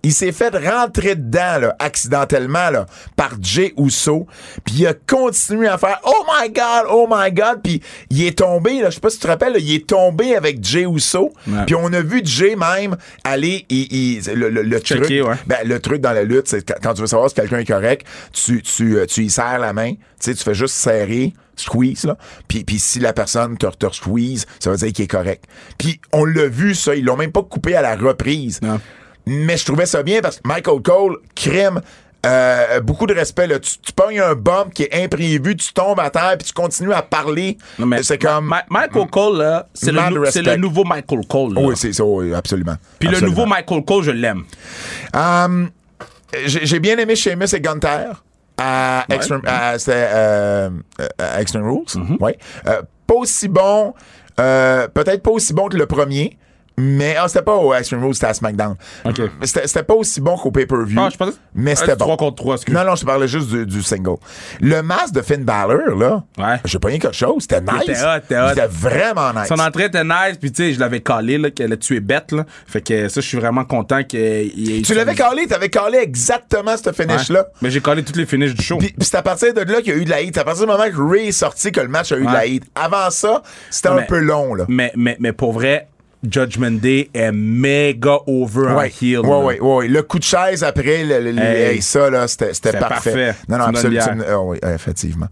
Il 0.06 0.12
s'est 0.12 0.30
fait 0.32 0.54
rentrer 0.56 1.16
dedans 1.16 1.58
là, 1.60 1.76
accidentellement 1.78 2.70
là, 2.70 2.86
par 3.16 3.32
Jay 3.42 3.74
Uso, 3.76 4.26
puis 4.64 4.74
il 4.78 4.86
a 4.86 4.94
continué 4.94 5.66
à 5.66 5.78
faire 5.78 6.00
oh 6.04 6.24
my 6.40 6.48
god, 6.48 6.86
oh 6.88 7.08
my 7.10 7.32
god, 7.32 7.60
puis 7.62 7.82
il 8.10 8.24
est 8.24 8.38
tombé 8.38 8.80
là, 8.80 8.90
je 8.90 8.94
sais 8.94 9.00
pas 9.00 9.10
si 9.10 9.16
tu 9.18 9.22
te 9.24 9.28
rappelles, 9.28 9.54
là, 9.54 9.58
il 9.58 9.74
est 9.74 9.86
tombé 9.88 10.36
avec 10.36 10.62
Jay 10.64 10.82
Uso, 10.88 11.32
Ouais. 11.48 11.64
puis 11.66 11.74
on 11.74 11.92
a 11.92 12.00
vu 12.00 12.20
Jay 12.24 12.54
même 12.56 12.96
aller 13.24 13.66
il- 13.68 13.92
il- 13.92 14.34
le, 14.34 14.48
le- 14.48 14.62
le 14.62 14.80
truc 14.80 15.08
ouais. 15.08 15.22
ben, 15.46 15.58
le 15.64 15.80
truc 15.80 16.00
dans 16.00 16.12
la 16.12 16.22
lutte, 16.22 16.46
c'est 16.48 16.62
quand- 16.66 16.78
quand 16.82 16.94
tu 16.94 17.00
veux 17.00 17.06
savoir 17.08 17.28
si 17.28 17.34
quelqu'un 17.34 17.58
est 17.58 17.64
correct, 17.66 18.06
tu, 18.32 18.62
tu, 18.62 18.96
euh, 18.98 19.06
tu 19.06 19.24
y 19.24 19.30
serres 19.30 19.58
la 19.58 19.72
main. 19.72 19.92
Tu 19.92 19.98
sais, 20.30 20.34
tu 20.34 20.42
fais 20.44 20.54
juste 20.54 20.74
serrer, 20.76 21.32
squeeze, 21.56 22.04
là. 22.04 22.16
Puis, 22.48 22.64
puis 22.64 22.78
si 22.78 23.00
la 23.00 23.12
personne 23.12 23.58
te, 23.58 23.66
te 23.66 23.92
squeeze, 23.92 24.46
ça 24.60 24.70
veut 24.70 24.76
dire 24.76 24.92
qu'il 24.92 25.04
est 25.04 25.08
correct. 25.08 25.44
Puis 25.78 26.00
on 26.12 26.24
l'a 26.24 26.46
vu, 26.46 26.74
ça. 26.74 26.94
Ils 26.94 27.04
l'ont 27.04 27.16
même 27.16 27.32
pas 27.32 27.42
coupé 27.42 27.74
à 27.74 27.82
la 27.82 27.96
reprise. 27.96 28.60
Non. 28.62 28.80
Mais 29.26 29.56
je 29.56 29.64
trouvais 29.64 29.86
ça 29.86 30.02
bien 30.02 30.20
parce 30.20 30.36
que 30.36 30.46
Michael 30.46 30.82
Cole, 30.82 31.18
crème, 31.34 31.80
euh, 32.24 32.80
beaucoup 32.80 33.06
de 33.06 33.14
respect. 33.14 33.46
Là. 33.46 33.58
Tu, 33.58 33.78
tu 33.78 33.92
pognes 33.92 34.20
un 34.20 34.34
bump 34.34 34.72
qui 34.72 34.84
est 34.84 35.04
imprévu, 35.04 35.56
tu 35.56 35.72
tombes 35.72 35.98
à 36.00 36.10
terre, 36.10 36.36
puis 36.38 36.46
tu 36.46 36.52
continues 36.52 36.92
à 36.92 37.02
parler. 37.02 37.58
C'est 38.02 38.18
comme... 38.18 38.46
Ma- 38.46 38.64
Michael 38.70 39.08
Cole, 39.10 39.38
là, 39.38 39.68
c'est 39.74 39.92
le, 39.92 40.00
nou- 40.56 40.56
nouveau 40.56 40.84
Michael 40.84 41.26
Cole. 41.28 41.54
là. 41.54 41.60
oui, 41.62 41.74
c'est 41.76 41.92
ça, 41.92 42.04
oui, 42.04 42.32
absolument. 42.34 42.76
Puis 42.98 43.08
le 43.08 43.20
nouveau 43.20 43.46
Michael 43.46 43.84
Cole, 43.84 44.04
je 44.04 44.10
l'aime. 44.12 44.44
Um, 45.14 45.70
j'ai 46.46 46.78
bien 46.80 46.96
aimé 46.98 47.16
Sheamus 47.16 47.52
et 47.54 47.60
Gunther 47.60 48.22
à 48.58 49.04
Extreme, 49.10 49.42
à- 49.46 49.78
c'était, 49.78 50.08
euh, 50.10 50.70
à 51.18 51.40
Extreme 51.40 51.64
Rules. 51.64 51.84
Mm-hmm. 51.94 52.18
Ouais. 52.22 52.38
Euh, 52.66 52.82
pas 53.06 53.14
aussi 53.14 53.48
bon, 53.48 53.92
peut-être 54.36 55.22
pas 55.22 55.30
aussi 55.30 55.52
bon 55.52 55.68
que 55.68 55.76
le 55.76 55.86
premier. 55.86 56.36
Mais 56.78 57.16
ah, 57.18 57.26
c'était 57.26 57.42
pas 57.42 57.54
au 57.54 57.72
Extreme 57.72 58.04
Rules, 58.04 58.14
c'était 58.14 58.26
à 58.26 58.34
SmackDown. 58.34 58.74
Ok. 59.04 59.18
Mais 59.40 59.46
C'était 59.46 59.66
c'était 59.66 59.82
pas 59.82 59.94
aussi 59.94 60.20
bon 60.20 60.36
qu'au 60.36 60.50
pay-per-view. 60.50 61.00
Ah, 61.00 61.08
je 61.10 61.16
pensais- 61.16 61.32
mais 61.54 61.74
c'était 61.74 61.96
bon. 61.96 62.04
trois 62.04 62.16
contre 62.18 62.36
trois, 62.36 62.54
excuse. 62.56 62.74
Non, 62.74 62.84
non, 62.84 62.94
je 62.94 63.00
te 63.00 63.06
parlais 63.06 63.28
juste 63.28 63.48
du, 63.48 63.64
du 63.64 63.82
single. 63.82 64.16
Le 64.60 64.82
masque 64.82 65.14
de 65.14 65.22
Finn 65.22 65.42
Balor, 65.42 65.96
là, 65.96 66.22
Ouais. 66.38 66.56
j'ai 66.66 66.78
pas 66.78 66.88
rien 66.88 66.98
quelque 66.98 67.16
chose. 67.16 67.42
C'était 67.42 67.60
nice. 67.62 67.82
était 67.84 67.92
hot, 67.92 68.20
c'était 68.22 68.38
hot. 68.38 68.48
C'était 68.50 68.66
vraiment 68.66 69.32
nice. 69.32 69.48
Son 69.48 69.58
entrée 69.58 69.84
était 69.84 70.04
nice, 70.04 70.36
puis 70.38 70.52
tu 70.52 70.64
sais, 70.64 70.72
je 70.74 70.80
l'avais 70.80 71.00
calé, 71.00 71.38
là, 71.38 71.50
qu'elle 71.50 71.72
a 71.72 71.76
tué 71.78 72.00
bête, 72.00 72.32
là. 72.32 72.44
Fait 72.66 72.82
que 72.82 73.08
ça, 73.08 73.20
je 73.22 73.26
suis 73.26 73.38
vraiment 73.38 73.64
content 73.64 74.02
qu'il 74.04 74.20
ait 74.20 74.82
Tu 74.82 74.92
l'avais 74.94 75.14
calé, 75.14 75.46
t'avais 75.46 75.70
calé 75.70 75.98
exactement 75.98 76.76
ce 76.76 76.92
finish-là. 76.92 77.46
Mais 77.62 77.70
j'ai 77.70 77.80
collé 77.80 78.02
toutes 78.04 78.16
les 78.16 78.26
finishes 78.26 78.54
du 78.54 78.62
show. 78.62 78.76
Puis, 78.76 78.94
c'est 79.00 79.14
à 79.16 79.22
partir 79.22 79.54
de 79.54 79.60
là 79.62 79.80
qu'il 79.80 79.94
y 79.94 79.96
a 79.96 80.00
eu 80.00 80.04
de 80.04 80.10
la 80.10 80.20
hit. 80.20 80.34
C'est 80.34 80.40
à 80.40 80.44
partir 80.44 80.66
du 80.66 80.70
moment 80.72 80.84
que 80.90 81.10
Ray 81.10 81.28
est 81.28 81.32
sorti 81.32 81.72
que 81.72 81.80
le 81.80 81.88
match 81.88 82.12
a 82.12 82.16
eu 82.18 82.26
de 82.26 82.32
la 82.32 82.44
hit. 82.46 82.64
Avant 82.74 83.08
ça, 83.10 83.42
c'était 83.70 83.88
un 83.88 84.02
peu 84.02 84.18
long, 84.18 84.54
là. 84.54 84.64
Mais, 84.68 84.92
mais, 84.94 85.16
mais 85.20 85.32
pour 85.32 85.52
vrai, 85.52 85.88
Judgment 86.30 86.72
Day 86.80 87.08
est 87.14 87.32
méga 87.32 88.18
over 88.26 88.68
en 88.68 88.76
Ouais, 88.76 88.92
heel. 89.02 89.20
ouais, 89.20 89.44
ouais, 89.44 89.60
ouais. 89.60 89.88
Le 89.88 90.02
coup 90.02 90.18
de 90.18 90.24
chaise 90.24 90.62
après, 90.64 91.04
le, 91.04 91.20
le- 91.20 91.32
le- 91.32 91.42
Hey. 91.42 91.62
hey, 91.76 91.82
ça, 91.82 92.10
là, 92.10 92.26
c'était 92.28 92.52
parfait. 92.72 92.78
parfait. 92.78 93.34
Non, 93.48 93.58
non, 93.58 93.64
absolument. 93.64 94.02
ah 94.28 94.40
oui, 94.40 94.58
effectivement. 94.62 95.26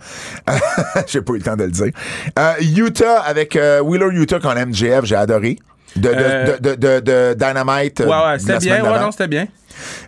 J'ai 1.06 1.22
pas 1.22 1.32
eu 1.32 1.36
le 1.36 1.42
temps 1.42 1.56
de 1.56 1.64
le 1.64 1.70
dire. 1.70 1.90
Euh, 2.38 2.52
Utah 2.76 3.20
avec 3.20 3.56
euh, 3.56 3.80
Wheeler 3.80 4.08
Utah 4.12 4.38
contre 4.40 4.66
MJF, 4.66 5.04
j'ai 5.04 5.16
adoré. 5.16 5.58
De, 5.96 6.08
de, 6.08 6.14
Euh, 6.16 6.58
de, 6.58 6.74
de, 7.00 7.34
Dynamite. 7.34 8.00
euh, 8.00 8.06
Ouais, 8.06 8.26
ouais, 8.32 8.38
c'était 8.38 8.58
bien. 8.58 8.82
Ouais, 8.84 8.98
non, 9.00 9.10
c'était 9.12 9.28
bien. 9.28 9.46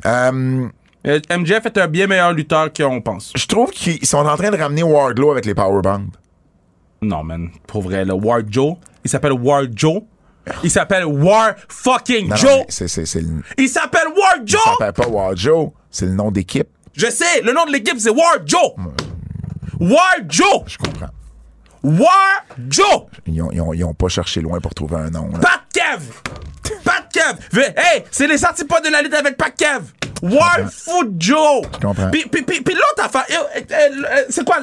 Euh, 0.05 0.67
MJF 1.05 1.67
est 1.67 1.79
un 1.79 1.87
bien 1.87 2.07
meilleur 2.09 2.33
lutteur 2.33 2.73
qu'on 2.73 3.01
pense. 3.01 3.33
je 3.37 3.47
trouve 3.47 3.71
qu'ils 3.71 4.05
sont 4.05 4.19
en 4.27 4.37
train 4.37 4.51
de 4.51 4.57
ramener 4.57 4.83
Wardlow 4.83 5.31
avec 5.31 5.45
les 5.47 5.55
powerbands. 5.55 6.07
Non, 7.03 7.23
man. 7.23 7.51
Pour 7.69 7.83
vrai, 7.83 8.05
le 8.05 8.15
War 8.15 8.41
Joe, 8.49 8.75
il 9.05 9.11
s'appelle 9.11 9.33
War 9.33 9.63
Joe. 9.73 10.03
Il 10.63 10.71
s'appelle 10.71 11.05
War 11.05 11.55
fucking 11.69 12.29
Non, 12.29 12.37
Joe. 12.37 12.51
mais 12.59 12.65
c'est, 12.69 12.89
c'est, 12.89 13.07
c'est 13.07 13.21
le, 13.21 13.43
Il 13.59 13.69
s'appelle 13.69 14.09
War 14.17 14.35
Joe. 14.45 14.61
ça 14.65 14.71
s'appelle 14.87 15.05
pas 15.05 15.11
War 15.11 15.37
Joe, 15.37 15.71
c'est 15.91 16.07
le 16.07 16.13
nom 16.13 16.31
d'équipe. 16.31 16.69
Je 16.95 17.07
sais, 17.11 17.41
le 17.43 17.53
nom 17.53 17.65
de 17.67 17.73
l'équipe, 17.73 17.99
c'est 17.99 18.11
War 18.11 18.39
Joe. 18.45 18.73
War 19.81 20.15
Joe. 20.29 20.63
Je 20.67 20.79
comprends. 20.79 21.09
War 21.83 22.45
Joe. 22.69 23.07
Ils 23.27 23.43
ont, 23.43 23.51
ils 23.53 23.61
ont- 23.61 23.73
ils 23.75 23.85
ont 23.85 23.95
pas 23.95 24.09
cherché 24.09 24.41
loin 24.41 24.61
pour 24.61 24.75
trouver 24.75 24.97
un 24.97 25.11
nom. 25.11 25.31
là. 25.33 25.39
Pat 25.39 25.61
Kev. 25.73 26.03
Pat 26.83 27.07
Kev. 27.13 27.61
Hey, 27.77 28.05
c'est 28.11 28.27
les 28.27 28.39
sorties 28.39 28.65
pas 28.65 28.81
de 28.81 28.89
la 28.89 29.03
lutte 29.03 29.15
avec 29.15 29.37
Pat 29.37 29.55
Kev. 29.55 29.83
War 30.23 30.59
Joe. 31.19 31.63
Je 31.75 31.87
comprends. 31.87 32.11
Puis, 32.11 32.25
puis, 32.31 32.43
puis, 32.43 32.61
puis 32.63 32.75
l'autre 32.75 33.05
affaire, 33.05 33.25
euh, 33.31 33.61
euh, 33.71 33.75
euh, 33.75 34.25
c'est 34.31 34.45
quoi 34.45 34.57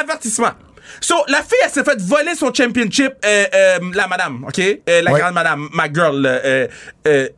avertissement? 0.00 0.50
So, 1.00 1.14
la 1.28 1.38
fille, 1.38 1.58
elle 1.64 1.70
s'est 1.70 1.84
fait 1.84 2.00
voler 2.00 2.34
son 2.34 2.52
championship, 2.52 3.12
euh, 3.24 3.44
euh, 3.54 3.78
la 3.94 4.06
madame, 4.06 4.44
OK? 4.46 4.58
Euh, 4.60 5.02
la 5.02 5.12
Ouais. 5.12 5.20
grande 5.20 5.34
madame, 5.34 5.68
ma 5.72 5.92
girl. 5.92 6.24
euh, 6.26 6.66
euh, 7.06 7.28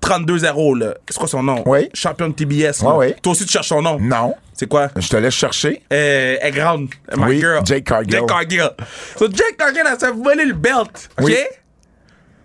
32-0, 0.00 0.74
là. 0.78 0.94
C'est 1.08 1.16
quoi 1.18 1.28
son 1.28 1.42
nom? 1.42 1.62
Oui. 1.66 1.88
Champion 1.94 2.28
de 2.28 2.34
TBS. 2.34 2.82
Ouais, 2.82 2.92
ouais. 2.94 3.16
Toi 3.22 3.32
aussi, 3.32 3.46
tu 3.46 3.52
cherches 3.52 3.68
son 3.68 3.82
nom. 3.82 3.98
Non. 4.00 4.34
C'est 4.52 4.68
quoi? 4.68 4.88
Je 4.96 5.08
te 5.08 5.16
laisse 5.16 5.34
chercher. 5.34 5.82
Euh, 5.92 6.36
elle 6.40 6.48
est 6.48 6.50
grande. 6.50 6.88
My 7.16 7.24
Oui, 7.24 7.38
girl. 7.40 7.64
Jake 7.64 7.84
Cargill. 7.84 8.10
Jake 8.12 8.26
Cargill. 8.28 8.70
So, 9.16 9.26
Jake 9.32 9.56
Cargill, 9.56 9.82
elle 9.90 9.98
s'est 10.00 10.10
volé 10.10 10.44
le 10.44 10.54
belt. 10.54 11.08
OK? 11.20 11.24
Oui. 11.26 11.36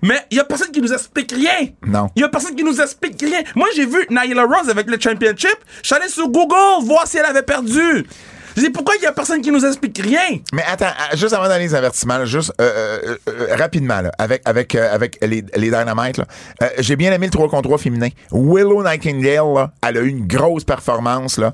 Mais 0.04 0.20
il 0.30 0.38
y 0.38 0.40
a 0.40 0.44
personne 0.44 0.70
qui 0.72 0.80
nous 0.80 0.94
explique 0.94 1.32
rien. 1.32 1.70
Non. 1.86 2.10
Il 2.16 2.22
y 2.22 2.24
a 2.24 2.30
personne 2.30 2.56
qui 2.56 2.64
nous 2.64 2.80
explique 2.80 3.20
rien. 3.20 3.42
Moi, 3.56 3.68
j'ai 3.76 3.86
vu 3.88 4.06
Nyla 4.12 4.44
Rose 4.46 4.70
avec 4.70 4.88
le 4.88 4.98
championship. 5.00 5.58
Je 5.82 5.88
suis 5.88 5.96
allé 5.96 6.08
sur 6.08 6.28
Google 6.30 6.86
voir 6.86 7.08
si 7.08 7.18
elle 7.18 7.26
avait 7.26 7.42
perdu. 7.42 8.06
Je 8.58 8.64
dis 8.64 8.70
pourquoi 8.72 8.96
il 8.96 9.04
y 9.04 9.06
a 9.06 9.12
personne 9.12 9.40
qui 9.42 9.52
nous 9.52 9.64
explique 9.64 10.00
rien? 10.02 10.40
Mais 10.52 10.64
attends, 10.68 10.88
euh, 10.88 11.16
juste 11.16 11.34
avant 11.34 11.48
d'aller 11.48 11.66
les 11.66 11.76
avertissements, 11.76 12.18
là, 12.18 12.26
juste 12.26 12.52
euh, 12.60 13.16
euh, 13.30 13.56
rapidement, 13.56 14.02
là, 14.02 14.12
avec, 14.18 14.42
avec, 14.46 14.74
euh, 14.74 14.92
avec 14.92 15.20
les, 15.22 15.46
les 15.56 15.70
Dynamite, 15.70 16.18
là, 16.18 16.26
euh, 16.64 16.70
j'ai 16.80 16.96
bien 16.96 17.14
aimé 17.14 17.28
le 17.28 17.32
3 17.32 17.50
contre 17.50 17.70
3 17.70 17.78
féminin. 17.78 18.10
Willow 18.32 18.82
Nightingale, 18.84 19.54
là, 19.54 19.72
elle 19.88 19.98
a 19.98 20.02
eu 20.02 20.08
une 20.08 20.26
grosse 20.26 20.64
performance. 20.64 21.38
Là, 21.38 21.54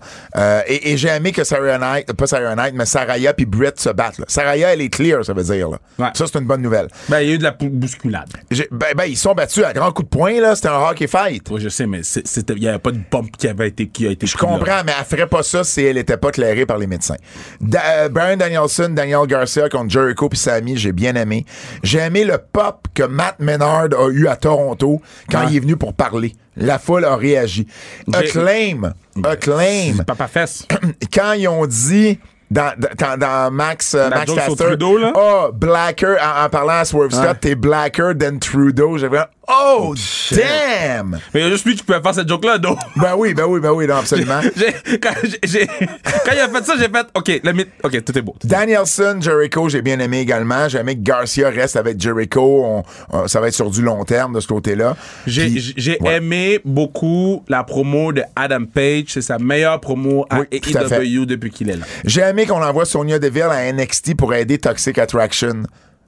et, 0.65 0.93
et 0.93 0.97
j'ai 0.97 1.09
aimé 1.09 1.33
que 1.33 1.43
Sarah 1.43 1.77
Knight, 1.77 2.13
pas 2.13 2.25
Sarah 2.25 2.55
Knight, 2.55 2.73
mais 2.73 2.85
Saraya 2.85 3.33
puis 3.33 3.45
Britt 3.45 3.81
se 3.81 3.89
battent. 3.89 4.19
Là. 4.19 4.25
Saraya, 4.29 4.73
elle 4.73 4.79
est 4.81 4.89
clear, 4.89 5.25
ça 5.25 5.33
veut 5.33 5.43
dire. 5.43 5.71
Là. 5.71 5.79
Ouais. 5.99 6.09
Ça, 6.13 6.23
c'est 6.31 6.39
une 6.39 6.45
bonne 6.45 6.61
nouvelle. 6.61 6.87
Ben, 7.09 7.19
il 7.19 7.27
y 7.27 7.31
a 7.31 7.35
eu 7.35 7.37
de 7.37 7.43
la 7.43 7.51
bousculade. 7.51 8.29
Ben, 8.71 8.93
ben, 8.95 9.05
ils 9.05 9.17
sont 9.17 9.33
battus 9.33 9.65
à 9.65 9.73
grands 9.73 9.91
coups 9.91 10.09
de 10.09 10.15
poing, 10.17 10.39
là. 10.39 10.55
C'était 10.55 10.69
un 10.69 10.79
hockey 10.89 11.07
fight. 11.07 11.49
Oui, 11.49 11.59
je 11.59 11.67
sais, 11.67 11.85
mais 11.85 11.99
il 11.99 12.55
n'y 12.55 12.67
avait 12.69 12.79
pas 12.79 12.91
de 12.91 13.01
pompe 13.09 13.35
qui 13.37 13.49
avait 13.49 13.67
été 13.67 13.87
qui 13.87 14.07
a 14.07 14.11
été 14.11 14.25
Je 14.25 14.37
comprends, 14.37 14.83
mais 14.85 14.93
elle 14.97 15.05
ferait 15.05 15.27
pas 15.27 15.43
ça 15.43 15.65
si 15.65 15.81
elle 15.81 15.97
était 15.97 16.17
pas 16.17 16.31
clairée 16.31 16.65
par 16.65 16.77
les 16.77 16.87
médecins. 16.93 17.15
Da- 17.59 17.81
euh, 18.03 18.09
Brian 18.09 18.37
Danielson, 18.37 18.89
Daniel 18.89 19.25
Garcia 19.27 19.67
contre 19.69 19.89
Jericho 19.89 20.29
puis 20.29 20.39
Sammy, 20.39 20.77
j'ai 20.77 20.91
bien 20.91 21.15
aimé. 21.15 21.45
J'ai 21.83 21.99
aimé 21.99 22.23
le 22.23 22.37
pop 22.37 22.87
que 22.93 23.03
Matt 23.03 23.39
Menard 23.39 23.89
a 23.97 24.09
eu 24.11 24.27
à 24.27 24.35
Toronto 24.35 25.01
quand 25.29 25.39
Ouais. 25.41 25.45
il 25.51 25.57
est 25.57 25.59
venu 25.59 25.75
pour 25.75 25.93
parler. 25.93 26.33
La 26.55 26.77
foule 26.77 27.03
a 27.05 27.15
réagi. 27.15 27.65
Acclaim, 28.13 28.93
acclaim. 29.23 30.03
Papa 30.05 30.27
Fesse. 30.27 30.67
Quand 31.13 31.33
ils 31.33 31.47
ont 31.47 31.65
dit 31.65 32.19
dans, 32.53 32.71
dans, 32.97 33.17
dans 33.17 33.51
Max, 33.51 33.95
euh, 33.95 34.09
Max 34.09 34.31
Trudeau, 34.57 34.97
là? 34.97 35.11
oh, 35.15 35.49
blacker, 35.53 36.15
en, 36.21 36.45
en 36.45 36.49
parlant 36.49 36.79
à 36.79 36.85
Swerve 36.85 37.11
Scott, 37.11 37.23
Ouais. 37.25 37.35
t'es 37.41 37.55
blacker 37.55 38.11
than 38.19 38.37
Trudeau. 38.39 38.97
J'avais, 38.97 39.19
oh, 39.47 39.93
damn! 40.31 41.19
mais 41.33 41.39
il 41.41 41.43
y 41.43 41.47
a 41.47 41.49
juste 41.49 41.65
lui 41.65 41.75
qui 41.75 41.83
pouvait 41.83 42.01
faire 42.01 42.13
cette 42.13 42.29
joke-là, 42.29 42.57
donc. 42.57 42.77
Ben 42.95 43.15
oui, 43.17 43.33
ben 43.33 43.45
oui, 43.47 43.59
ben 43.59 43.71
oui, 43.71 43.87
non, 43.87 43.95
absolument. 43.97 44.39
Quand, 45.01 45.13
j'ai- 45.43 45.67
quand 45.67 46.31
il 46.33 46.39
a 46.39 46.47
fait 46.47 46.63
ça, 46.65 46.75
j'ai 46.77 46.87
fait 46.89 47.07
OK, 47.15 47.41
OK, 47.83 48.03
tout 48.05 48.17
est 48.17 48.21
beau. 48.21 48.35
Danielson, 48.43 49.17
Jericho, 49.19 49.67
j'ai 49.69 49.81
bien 49.81 49.99
aimé 49.99 50.19
également. 50.19 50.69
J'ai 50.69 50.77
aimé 50.79 50.95
que 50.95 51.01
Garcia 51.01 51.49
reste 51.49 51.75
avec 51.75 51.99
Jericho. 51.99 52.63
On- 52.65 52.83
on- 53.11 53.27
ça 53.27 53.41
va 53.41 53.47
être 53.47 53.53
sur 53.53 53.69
du 53.69 53.81
long 53.81 54.05
terme 54.05 54.33
de 54.35 54.39
ce 54.39 54.47
côté-là. 54.47 54.95
J'ai 55.25 55.97
ouais. 56.01 56.15
aimé 56.17 56.59
beaucoup 56.63 57.43
la 57.47 57.63
promo 57.63 58.13
de 58.13 58.23
Adam 58.35 58.65
Page. 58.71 59.05
C'est 59.07 59.21
sa 59.21 59.37
meilleure 59.39 59.79
promo 59.79 60.25
à 60.29 60.41
Oui. 60.41 60.45
AEW 60.51 61.25
depuis 61.25 61.49
qu'il 61.49 61.69
est 61.69 61.75
là. 61.77 61.85
J'ai 62.05 62.21
aimé 62.21 62.42
qu'on 62.45 62.61
envoie 62.61 62.85
Sonia 62.85 63.19
Deville 63.19 63.43
à 63.43 63.71
NXT 63.71 64.15
pour 64.15 64.33
aider 64.33 64.57
Toxic 64.57 64.97
Attraction. 64.97 65.63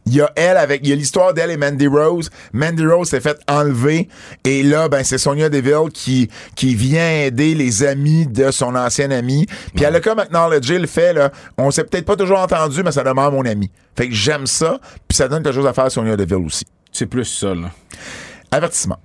Il 0.07 0.13
y 0.13 0.21
a 0.21 0.31
elle 0.35 0.57
avec, 0.57 0.81
il 0.83 0.89
y 0.89 0.93
a 0.93 0.95
l'histoire 0.95 1.33
d'elle 1.33 1.49
et 1.49 1.57
Mandy 1.57 1.87
Rose. 1.87 2.29
Mandy 2.53 2.85
Rose 2.85 3.09
s'est 3.09 3.21
fait 3.21 3.39
enlever 3.47 4.07
et 4.43 4.61
là, 4.61 4.87
ben, 4.87 5.03
c'est 5.03 5.17
Sonia 5.17 5.49
Deville 5.49 5.89
qui, 5.91 6.29
qui 6.55 6.75
vient 6.75 7.09
aider 7.09 7.55
les 7.55 7.83
amis 7.83 8.27
de 8.27 8.51
son 8.51 8.75
ancien 8.75 9.09
ami. 9.09 9.47
Puis 9.75 9.83
elle 9.83 9.95
a 9.95 9.99
comme 9.99 10.19
acknowledgé 10.19 10.77
le 10.77 10.85
fait, 10.85 11.13
là, 11.13 11.31
on 11.57 11.71
s'est 11.71 11.83
peut-être 11.83 12.05
pas 12.05 12.15
toujours 12.15 12.39
entendu, 12.39 12.83
mais 12.83 12.91
ça 12.91 13.03
demeure 13.03 13.31
mon 13.31 13.45
ami. 13.45 13.71
Fait 13.97 14.07
que 14.07 14.13
j'aime 14.13 14.45
ça, 14.45 14.79
puis 15.07 15.15
ça 15.15 15.27
donne 15.27 15.41
quelque 15.41 15.55
chose 15.55 15.67
à 15.67 15.73
faire 15.73 15.85
à 15.85 15.89
Sonia 15.89 16.15
Deville 16.15 16.45
aussi. 16.45 16.65
C'est 16.91 17.07
plus 17.07 17.25
ça, 17.25 17.55
là. 17.55 17.71
Avertissement. 18.51 18.99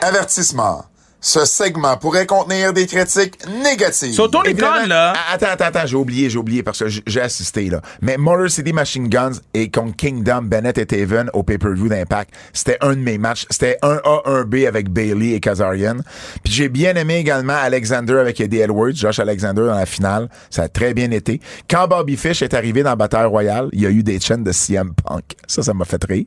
Avertissement. 0.00 0.84
Ce 1.24 1.44
segment 1.44 1.96
pourrait 1.96 2.26
contenir 2.26 2.72
des 2.72 2.86
critiques 2.88 3.38
négatives. 3.62 4.12
Sur 4.12 4.28
Évidemment- 4.44 4.72
Khan, 4.82 4.86
là- 4.88 5.12
Ah, 5.16 5.34
Attends, 5.34 5.46
attends, 5.52 5.64
attends, 5.66 5.86
j'ai 5.86 5.94
oublié, 5.96 6.28
j'ai 6.28 6.36
oublié 6.38 6.64
parce 6.64 6.80
que 6.80 6.88
j'ai 6.88 7.20
assisté, 7.20 7.70
là. 7.70 7.80
Mais 8.00 8.16
Motor 8.16 8.50
City 8.50 8.72
Machine 8.72 9.08
Guns 9.08 9.34
et 9.54 9.70
contre 9.70 9.94
Kingdom, 9.94 10.42
Bennett 10.42 10.76
et 10.78 10.84
Taven 10.86 11.30
au 11.32 11.44
pay-per-view 11.44 11.88
d'Impact, 11.88 12.34
c'était 12.52 12.76
un 12.80 12.90
de 12.94 13.00
mes 13.00 13.18
matchs. 13.18 13.46
C'était 13.50 13.78
un 13.82 14.00
A, 14.04 14.22
un 14.26 14.42
B 14.42 14.66
avec 14.66 14.90
Bailey 14.90 15.34
et 15.34 15.40
Kazarian. 15.40 15.98
Puis 16.42 16.52
j'ai 16.52 16.68
bien 16.68 16.94
aimé 16.96 17.18
également 17.18 17.54
Alexander 17.54 18.14
avec 18.18 18.40
Eddie 18.40 18.58
Edwards, 18.58 18.92
Josh 18.92 19.20
Alexander 19.20 19.62
dans 19.66 19.76
la 19.76 19.86
finale. 19.86 20.28
Ça 20.50 20.64
a 20.64 20.68
très 20.68 20.92
bien 20.92 21.12
été. 21.12 21.40
Quand 21.70 21.86
Bobby 21.86 22.16
Fish 22.16 22.42
est 22.42 22.52
arrivé 22.52 22.82
dans 22.82 22.96
Bataille 22.96 23.26
Royale, 23.26 23.68
il 23.72 23.80
y 23.80 23.86
a 23.86 23.90
eu 23.90 24.02
des 24.02 24.18
chaînes 24.18 24.42
de 24.42 24.50
CM 24.50 24.92
Punk. 24.94 25.36
Ça, 25.46 25.62
ça 25.62 25.72
m'a 25.72 25.84
fait 25.84 26.02
rire. 26.04 26.26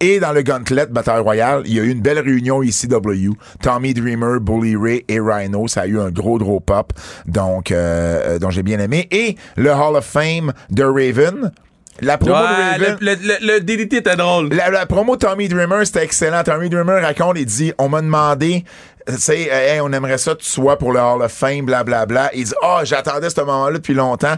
Et 0.00 0.20
dans 0.20 0.32
le 0.32 0.42
Gauntlet 0.42 0.86
Battle 0.86 1.20
Royale, 1.20 1.62
il 1.66 1.74
y 1.74 1.80
a 1.80 1.82
eu 1.82 1.90
une 1.90 2.00
belle 2.00 2.18
réunion 2.18 2.62
ici 2.62 2.86
W. 2.88 3.30
Tommy 3.62 3.94
Dreamer, 3.94 4.40
Bully 4.40 4.76
Ray 4.76 5.04
et 5.08 5.20
Rhino, 5.20 5.68
ça 5.68 5.82
a 5.82 5.86
eu 5.86 5.98
un 5.98 6.10
gros 6.10 6.38
gros 6.38 6.60
pop, 6.60 6.92
donc 7.26 7.70
euh, 7.70 8.34
euh, 8.34 8.38
dont 8.38 8.50
j'ai 8.50 8.62
bien 8.62 8.78
aimé. 8.78 9.08
Et 9.10 9.36
le 9.56 9.70
Hall 9.70 9.96
of 9.96 10.04
Fame 10.04 10.52
de 10.70 10.84
Raven. 10.84 11.52
La 12.00 12.16
promo 12.16 12.34
de 12.34 12.38
Raven. 12.40 12.96
le, 13.00 13.14
le, 13.14 13.16
le, 13.22 13.54
le 13.54 13.60
DDT 13.60 13.98
était 13.98 14.16
drôle. 14.16 14.48
La, 14.48 14.70
la 14.70 14.86
promo 14.86 15.16
Tommy 15.16 15.46
Dreamer, 15.48 15.84
c'était 15.84 16.02
excellent. 16.02 16.42
Tommy 16.42 16.70
Dreamer 16.70 17.02
raconte 17.02 17.36
et 17.36 17.44
dit 17.44 17.72
On 17.78 17.90
m'a 17.90 18.00
demandé, 18.00 18.64
tu 19.06 19.14
sais, 19.18 19.48
euh, 19.50 19.74
hey, 19.74 19.80
on 19.80 19.92
aimerait 19.92 20.18
ça 20.18 20.34
que 20.34 20.40
tu 20.40 20.48
sois 20.48 20.78
pour 20.78 20.92
le 20.92 21.00
Hall 21.00 21.22
of 21.22 21.32
Fame, 21.32 21.66
blablabla. 21.66 22.30
Il 22.34 22.44
dit 22.44 22.54
Ah, 22.62 22.80
j'attendais 22.84 23.30
ce 23.30 23.40
moment-là 23.40 23.74
depuis 23.78 23.94
longtemps. 23.94 24.34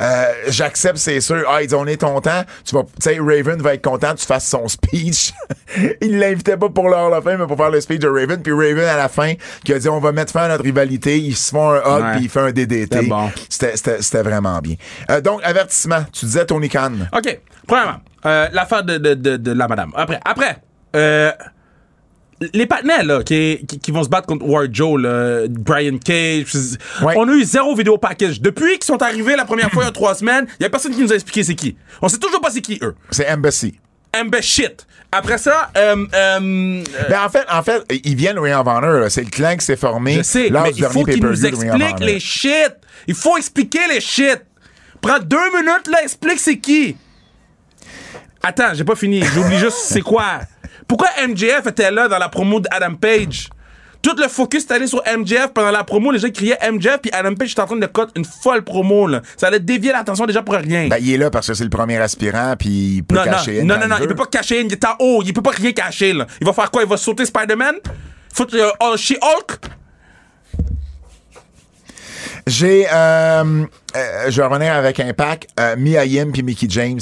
Euh, 0.00 0.24
J'accepte, 0.48 0.96
c'est 0.96 1.20
sûr. 1.20 1.44
Ah, 1.48 1.62
il 1.62 1.68
dit 1.68 1.74
On 1.74 1.86
est 1.86 2.00
content. 2.00 2.42
Tu 2.64 2.74
vas, 2.74 2.82
tu 2.82 2.88
sais, 3.00 3.18
Raven 3.20 3.62
va 3.62 3.74
être 3.74 3.84
content 3.84 4.14
que 4.14 4.20
tu 4.20 4.26
fasses 4.26 4.46
son 4.48 4.66
speech. 4.68 5.32
il 6.00 6.18
l'invitait 6.18 6.56
pas 6.56 6.68
pour 6.68 6.88
le 6.88 6.94
Hall 6.96 7.12
of 7.14 7.22
Fame, 7.24 7.40
mais 7.40 7.46
pour 7.46 7.56
faire 7.56 7.70
le 7.70 7.80
speech 7.80 8.00
de 8.00 8.08
Raven. 8.08 8.42
Puis 8.42 8.52
Raven, 8.52 8.84
à 8.84 8.96
la 8.96 9.08
fin, 9.08 9.34
qui 9.64 9.72
a 9.72 9.78
dit 9.78 9.88
On 9.88 10.00
va 10.00 10.12
mettre 10.12 10.32
fin 10.32 10.42
à 10.42 10.48
notre 10.48 10.64
rivalité. 10.64 11.18
Ils 11.18 11.36
se 11.36 11.50
font 11.50 11.70
un 11.70 11.78
hug, 11.78 12.02
Ouais. 12.04 12.12
puis 12.16 12.24
il 12.24 12.28
fait 12.28 12.40
un 12.40 12.52
DDT. 12.52 12.96
C'était 12.96 13.06
bon. 13.08 13.30
C'était- 13.48 13.76
C'était 13.76 14.02
c'était 14.02 14.22
vraiment 14.22 14.58
bien. 14.58 14.74
Euh, 15.10 15.20
donc, 15.20 15.40
avertissement. 15.44 16.04
Tu 16.12 16.26
disais 16.26 16.44
Tony 16.46 16.68
Khan. 16.68 16.92
OK. 17.16 17.38
Premièrement, 17.66 18.00
euh, 18.26 18.48
l'affaire 18.52 18.82
de, 18.82 18.98
de, 18.98 19.14
de, 19.14 19.36
de 19.36 19.52
la 19.52 19.68
madame. 19.68 19.92
Après, 19.94 20.18
après 20.24 20.56
euh, 20.96 21.30
les 22.52 22.66
partenaires 22.66 23.04
là, 23.04 23.22
qui, 23.22 23.64
qui, 23.66 23.78
qui 23.78 23.90
vont 23.90 24.02
se 24.04 24.08
battre 24.08 24.26
contre 24.26 24.44
War 24.46 24.64
Joe, 24.70 25.00
là, 25.00 25.42
Brian 25.48 25.98
Cage, 25.98 26.52
Ouais. 27.02 27.14
on 27.16 27.28
a 27.28 27.32
eu 27.32 27.44
zéro 27.44 27.74
vidéo 27.74 27.98
package. 27.98 28.40
Depuis 28.40 28.72
qu'ils 28.78 28.84
sont 28.84 29.00
arrivés 29.02 29.36
la 29.36 29.44
première 29.44 29.70
fois 29.70 29.82
il 29.84 29.86
y 29.86 29.88
a 29.88 29.92
trois 29.92 30.14
semaines, 30.14 30.46
il 30.60 30.62
y 30.62 30.66
a 30.66 30.70
personne 30.70 30.94
qui 30.94 31.00
nous 31.00 31.12
a 31.12 31.14
expliqué 31.14 31.42
c'est 31.44 31.54
qui. 31.54 31.76
On 32.00 32.08
sait 32.08 32.18
toujours 32.18 32.40
pas 32.40 32.50
c'est 32.50 32.60
qui 32.60 32.78
eux. 32.82 32.94
C'est 33.10 33.28
Embassy. 33.30 33.78
Amber 34.14 34.42
shit. 34.42 34.86
Après 35.10 35.38
ça, 35.38 35.70
euh, 35.76 36.06
euh, 36.14 36.82
Ben 37.08 37.20
en 37.24 37.28
fait, 37.30 37.44
en 37.50 37.62
fait, 37.62 37.82
ils 38.04 38.14
viennent 38.14 38.38
Ring 38.38 38.54
of 38.54 38.66
Honor. 38.66 39.10
C'est 39.10 39.24
le 39.24 39.30
clan 39.30 39.56
qui 39.56 39.64
s'est 39.64 39.76
formé. 39.76 40.16
Je 40.16 40.22
sais, 40.22 40.48
lors 40.50 40.64
mais 40.64 40.72
du 40.72 40.80
il 40.80 40.84
faut 40.86 40.92
dernier 41.04 41.12
qu'il 41.14 41.22
nous 41.22 41.30
pay-per-view 41.30 41.50
de 41.50 41.56
Ring 41.56 41.70
of 41.70 41.74
explique 41.80 41.96
Honor. 41.96 42.06
les 42.08 42.20
shit. 42.20 42.72
Il 43.06 43.14
faut 43.14 43.36
expliquer 43.38 43.80
les 43.90 44.00
shit. 44.02 44.40
Prends 45.00 45.18
deux 45.18 45.50
minutes, 45.56 45.88
là, 45.90 46.02
explique 46.02 46.38
c'est 46.38 46.58
qui. 46.58 46.96
Attends, 48.42 48.74
j'ai 48.74 48.84
pas 48.84 48.96
fini. 48.96 49.22
J'oublie 49.34 49.58
juste 49.58 49.78
c'est 49.84 50.00
quoi. 50.02 50.40
Pourquoi 50.88 51.08
MJF 51.26 51.66
était 51.68 51.90
là 51.90 52.08
dans 52.08 52.18
la 52.18 52.28
promo 52.28 52.60
d'Adam 52.60 52.94
Page? 52.94 53.48
Tout 54.02 54.16
le 54.18 54.26
focus 54.26 54.64
est 54.64 54.72
allé 54.72 54.88
sur 54.88 55.00
MJF 55.06 55.52
pendant 55.54 55.70
la 55.70 55.84
promo. 55.84 56.10
Les 56.10 56.18
gens 56.18 56.30
criaient 56.30 56.58
MJF, 56.70 56.98
puis 57.02 57.12
Adam 57.12 57.34
Page 57.34 57.52
était 57.52 57.60
en 57.60 57.66
train 57.66 57.76
de 57.76 57.86
cut 57.86 58.08
une 58.16 58.24
folle 58.24 58.62
promo. 58.62 59.06
Là. 59.06 59.22
Ça 59.36 59.46
allait 59.46 59.60
dévier 59.60 59.92
l'attention 59.92 60.26
des 60.26 60.32
gens 60.32 60.42
pour 60.42 60.56
rien. 60.56 60.88
Ben, 60.88 60.98
il 61.00 61.12
est 61.12 61.16
là 61.18 61.30
parce 61.30 61.46
que 61.46 61.54
c'est 61.54 61.62
le 61.62 61.70
premier 61.70 61.98
aspirant, 61.98 62.56
puis 62.58 62.96
il 62.96 63.04
peut 63.04 63.14
non, 63.14 63.24
non, 63.24 63.30
cacher 63.30 63.60
une 63.60 63.68
non, 63.68 63.76
quand 63.76 63.82
non, 63.82 63.96
non, 63.96 63.96
il 64.00 64.08
peut 64.08 64.16
pas 64.16 64.26
cacher. 64.26 64.60
Il 64.60 64.72
est 64.72 64.84
en 64.84 64.96
haut. 64.98 65.22
Il 65.24 65.32
peut 65.32 65.42
pas 65.42 65.52
rien 65.52 65.72
cacher. 65.72 66.12
Là. 66.12 66.26
Il 66.40 66.46
va 66.46 66.52
faire 66.52 66.70
quoi? 66.72 66.82
Il 66.82 66.88
va 66.88 66.96
sauter 66.96 67.24
Spider-Man? 67.24 67.76
Foutre 68.34 68.56
euh, 68.56 68.70
oh, 68.80 68.96
She-Hulk? 68.96 69.60
J'ai, 72.48 72.86
euh, 72.92 73.64
euh, 73.96 74.30
je 74.30 74.40
vais 74.40 74.46
revenir 74.46 74.72
avec 74.72 74.98
Impact, 74.98 75.48
euh, 75.60 75.76
Mia 75.78 76.04
Yim 76.04 76.32
puis 76.32 76.42
Mickey 76.42 76.66
James, 76.68 76.98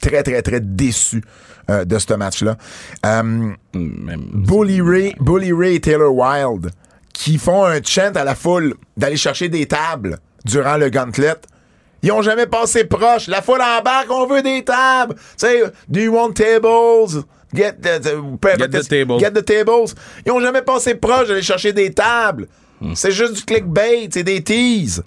très, 0.00 0.22
très, 0.22 0.40
très 0.40 0.60
déçus 0.60 1.22
euh, 1.70 1.84
de 1.84 1.98
ce 1.98 2.14
match-là. 2.14 2.56
Euh, 3.04 3.52
Bully 3.74 4.80
Ray, 4.80 5.14
Bully 5.20 5.52
Ray 5.52 5.74
et 5.76 5.80
Taylor 5.80 6.14
Wilde, 6.14 6.70
qui 7.12 7.38
font 7.38 7.64
un 7.64 7.82
chant 7.82 8.12
à 8.14 8.24
la 8.24 8.34
foule 8.34 8.74
d'aller 8.96 9.16
chercher 9.16 9.48
des 9.48 9.66
tables 9.66 10.18
durant 10.44 10.76
le 10.76 10.88
gauntlet. 10.88 11.34
Ils 12.02 12.12
ont 12.12 12.22
jamais 12.22 12.46
passé 12.46 12.84
proche. 12.84 13.26
La 13.28 13.42
foule 13.42 13.60
embarque, 13.60 14.10
on 14.10 14.26
veut 14.26 14.42
des 14.42 14.64
tables. 14.64 15.14
Tu 15.14 15.22
sais, 15.36 15.62
do 15.88 16.00
you 16.00 16.14
want 16.14 16.32
tables? 16.32 17.24
Get 17.54 17.74
the, 17.82 18.00
tables. 18.40 19.18
Get 19.18 19.30
the 19.32 19.44
tables. 19.44 19.94
Ils 20.24 20.32
ont 20.32 20.40
jamais 20.40 20.62
passé 20.62 20.94
proche 20.94 21.28
d'aller 21.28 21.42
chercher 21.42 21.72
des 21.72 21.92
tables. 21.92 22.46
Hmm. 22.80 22.94
C'est 22.94 23.10
juste 23.10 23.34
du 23.34 23.42
clickbait, 23.44 24.08
c'est 24.12 24.22
des 24.22 24.42
teases. 24.42 25.02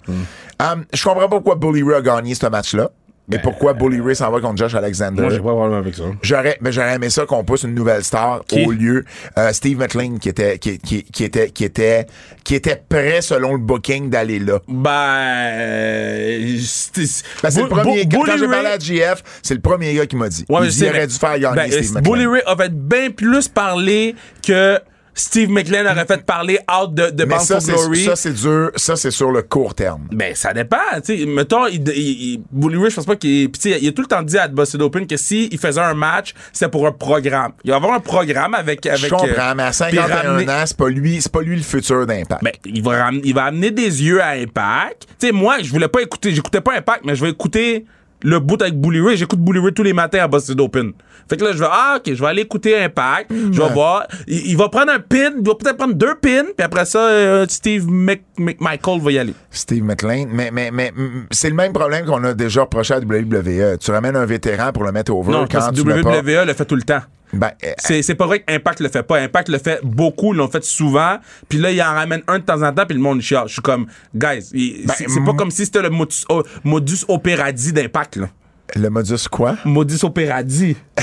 Um, 0.60 0.84
je 0.92 1.02
comprends 1.02 1.28
pas 1.28 1.28
pourquoi 1.28 1.54
Bully 1.54 1.82
Ray 1.82 1.96
a 1.96 2.02
gagné 2.02 2.34
ce 2.34 2.46
match-là. 2.46 2.90
Et 3.30 3.38
pourquoi 3.38 3.72
Bully 3.72 4.00
Ray 4.00 4.16
s'en 4.16 4.30
va 4.30 4.40
contre 4.40 4.56
Josh 4.58 4.74
Alexander? 4.74 5.16
Ben, 5.16 5.22
Moi, 5.22 5.30
j'ai 5.30 5.38
pas 5.38 5.50
de 5.50 5.54
problème 5.54 5.78
avec 5.78 5.94
ça. 5.94 6.02
J'aurais, 6.22 6.58
mais 6.60 6.72
j'aurais 6.72 6.96
aimé 6.96 7.08
ça 7.08 7.24
qu'on 7.24 7.44
pousse 7.44 7.62
une 7.62 7.74
nouvelle 7.74 8.02
star 8.04 8.42
Qui? 8.46 8.64
au 8.66 8.72
lieu 8.72 9.04
euh, 9.38 9.52
Steve 9.52 9.78
McLean 9.78 10.18
qui 10.18 10.28
était 10.28 10.58
qui, 10.58 10.78
qui, 10.78 11.04
qui 11.04 11.24
était 11.24 11.48
qui 11.50 11.64
était 11.64 12.06
qui 12.44 12.56
était 12.56 12.82
prêt 12.88 13.22
selon 13.22 13.52
le 13.52 13.58
booking 13.58 14.10
d'aller 14.10 14.38
là. 14.40 14.58
Ben, 14.68 14.90
euh, 14.90 16.56
c'est 16.64 17.22
Ben, 17.42 17.50
c'est 17.50 17.62
le 17.62 17.68
premier 17.68 18.06
gars. 18.06 18.18
Quand 18.18 18.24
Bully 18.24 18.38
j'ai 18.38 18.48
parlé 18.48 18.68
à 18.68 18.78
GF, 18.78 19.22
c'est 19.42 19.54
le 19.54 19.60
premier 19.60 19.94
gars 19.94 20.06
qui 20.06 20.16
m'a 20.16 20.28
dit. 20.28 20.44
Ouais, 20.48 20.60
mais 20.62 20.72
il 20.72 20.78
il 20.82 20.88
aurait 20.88 20.98
mais- 21.00 21.06
dû 21.06 21.14
faire 21.14 21.38
gagner 21.38 21.56
ben, 21.56 21.70
Steve 21.70 22.02
Bully 22.02 22.26
McLean. 22.26 22.32
Ray 22.32 22.42
avait 22.46 22.68
bien 22.70 23.10
plus 23.10 23.48
parlé 23.48 24.14
que 24.46 24.78
Steve 25.14 25.50
McLean 25.50 25.84
aurait 25.84 26.06
fait 26.06 26.24
parler 26.24 26.58
out 26.70 26.94
de, 26.94 27.10
de 27.10 27.24
Mais 27.24 27.34
Bound 27.34 27.42
ça, 27.46 27.60
c'est, 27.60 27.72
Glory. 27.72 28.04
ça, 28.04 28.16
c'est 28.16 28.32
dur. 28.32 28.70
Ça, 28.76 28.96
c'est 28.96 29.10
sur 29.10 29.30
le 29.30 29.42
court 29.42 29.74
terme. 29.74 30.08
Ben, 30.10 30.34
ça 30.34 30.54
dépend. 30.54 30.76
Sais, 31.02 31.26
mettons, 31.26 31.66
il, 31.66 31.86
il, 31.90 31.98
il- 32.32 32.42
Bully 32.50 32.76
Ray, 32.78 32.90
je 32.90 32.96
pense 32.96 33.04
pas 33.04 33.16
qu'il. 33.16 33.50
Puis, 33.50 33.74
il 33.78 33.88
a 33.88 33.92
tout 33.92 34.00
le 34.02 34.08
temps 34.08 34.22
dit 34.22 34.38
à 34.38 34.48
Busted 34.48 34.80
Open 34.80 35.06
que 35.06 35.16
s'il 35.18 35.58
faisait 35.58 35.80
un 35.82 35.92
match, 35.94 36.32
c'était 36.52 36.70
pour 36.70 36.86
un 36.86 36.92
programme. 36.92 37.52
Il 37.64 37.70
va 37.70 37.76
avoir 37.76 37.92
un 37.92 38.00
programme 38.00 38.54
avec. 38.54 38.86
avec 38.86 39.00
Je 39.00 39.08
comprends, 39.10 39.26
euh, 39.26 39.54
mais 39.54 39.62
à 39.64 39.66
puis 39.66 39.74
51 39.74 40.06
ramener- 40.06 40.50
ans, 40.50 40.62
c'est 40.64 40.76
pas 40.76 40.88
lui, 40.88 41.20
c'est 41.20 41.32
pas 41.32 41.42
lui 41.42 41.56
le 41.56 41.62
futur 41.62 42.06
d'Impact. 42.06 42.42
Ben, 42.42 42.52
il 42.64 42.82
va, 42.82 43.04
ram- 43.04 43.20
il 43.22 43.34
va 43.34 43.44
amener 43.44 43.70
des 43.70 44.02
yeux 44.02 44.22
à 44.22 44.30
Impact. 44.30 45.06
Tu 45.20 45.26
sais, 45.26 45.32
moi, 45.32 45.56
je 45.62 45.70
voulais 45.70 45.88
pas 45.88 46.00
écouter, 46.00 46.34
j'écoutais 46.34 46.60
pas 46.62 46.74
Impact, 46.76 47.02
mais 47.04 47.14
je 47.14 47.22
vais 47.24 47.30
écouter 47.30 47.84
le 48.22 48.38
bout 48.40 48.60
avec 48.62 48.80
Bully 48.80 49.00
Ray. 49.00 49.16
J'écoute 49.16 49.40
Bully 49.40 49.58
Ray 49.60 49.72
tous 49.72 49.82
les 49.82 49.92
matins 49.92 50.20
à 50.20 50.28
Busted 50.28 50.60
Open. 50.60 50.92
Fait 51.28 51.36
que 51.36 51.44
là, 51.44 51.52
je 51.52 51.58
vais, 51.58 51.66
ah, 51.70 51.96
ok, 51.98 52.14
je 52.14 52.20
vais 52.20 52.26
aller 52.28 52.42
écouter 52.42 52.76
Impact. 52.76 53.30
Je 53.52 53.60
vais 53.62 53.68
voir. 53.72 54.06
Il, 54.26 54.46
il 54.48 54.56
va 54.56 54.68
prendre 54.68 54.92
un 54.92 54.98
pin, 54.98 55.30
il 55.38 55.46
va 55.46 55.54
peut-être 55.54 55.76
prendre 55.76 55.94
deux 55.94 56.14
pins, 56.20 56.44
puis 56.56 56.64
après 56.64 56.84
ça, 56.84 56.98
euh, 57.08 57.46
Steve 57.48 57.86
Mc- 57.88 58.22
McMichael 58.38 59.00
va 59.00 59.12
y 59.12 59.18
aller. 59.18 59.34
Steve 59.50 59.84
McLean. 59.84 60.26
Mais, 60.30 60.50
mais, 60.52 60.70
mais 60.72 60.92
c'est 61.30 61.48
le 61.48 61.54
même 61.54 61.72
problème 61.72 62.04
qu'on 62.06 62.22
a 62.24 62.34
déjà 62.34 62.62
reproché 62.62 62.94
à 62.94 62.98
WWE. 62.98 63.78
Tu 63.78 63.90
ramènes 63.90 64.16
un 64.16 64.26
vétéran 64.26 64.72
pour 64.72 64.84
le 64.84 64.92
mettre 64.92 65.12
over 65.14 65.30
Non, 65.32 65.46
quand 65.50 65.60
pas. 65.60 65.70
WWE 65.70 66.46
le 66.46 66.54
fait 66.54 66.64
tout 66.64 66.76
le 66.76 66.82
temps. 66.82 67.00
Ben, 67.32 67.50
euh, 67.64 67.72
C'est, 67.78 68.02
c'est 68.02 68.14
pas 68.14 68.26
vrai 68.26 68.40
qu'Impact 68.40 68.80
le 68.80 68.88
fait 68.88 69.02
pas. 69.02 69.18
Impact 69.20 69.48
le 69.48 69.58
fait 69.58 69.80
beaucoup, 69.82 70.32
l'ont 70.34 70.48
fait 70.48 70.62
souvent. 70.64 71.16
Puis 71.48 71.58
là, 71.58 71.70
il 71.70 71.80
en 71.80 71.94
ramène 71.94 72.22
un 72.28 72.38
de 72.38 72.44
temps 72.44 72.62
en 72.62 72.72
temps, 72.72 72.84
puis 72.86 72.94
le 72.96 73.02
monde 73.02 73.20
chiale. 73.22 73.48
Je 73.48 73.54
suis 73.54 73.62
comme, 73.62 73.86
guys, 74.14 74.50
Ben, 74.86 74.94
c'est, 74.96 75.06
pas 75.24 75.32
mm. 75.32 75.36
comme 75.36 75.50
si 75.50 75.64
c'était 75.64 75.82
le 75.82 75.90
modus, 75.90 76.24
modus 76.64 77.04
operandi 77.08 77.72
d'Impact, 77.72 78.16
là. 78.16 78.28
le 78.76 78.90
modus 78.90 79.28
quoi? 79.30 79.56
Modus 79.64 80.04
operandi. 80.04 80.76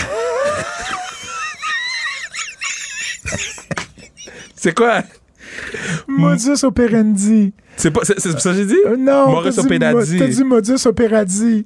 c'est 4.56 4.76
quoi? 4.76 5.04
Modus 6.08 6.64
operandi. 6.64 7.54
C'est 7.78 7.92
pas, 7.92 8.02
c'est, 8.04 8.20
c'est 8.20 8.38
ça 8.40 8.52
que 8.52 8.56
j'ai 8.58 8.66
dit? 8.66 8.78
Euh, 8.86 8.98
non, 8.98 9.30
Maurice 9.32 9.56
t'as 9.56 9.62
dit, 9.64 9.68
mo- 9.70 9.76
Operandi. 9.76 10.18
t'as 10.20 10.28
dit 10.28 10.44
modus 10.44 10.86
operandi. 10.86 11.66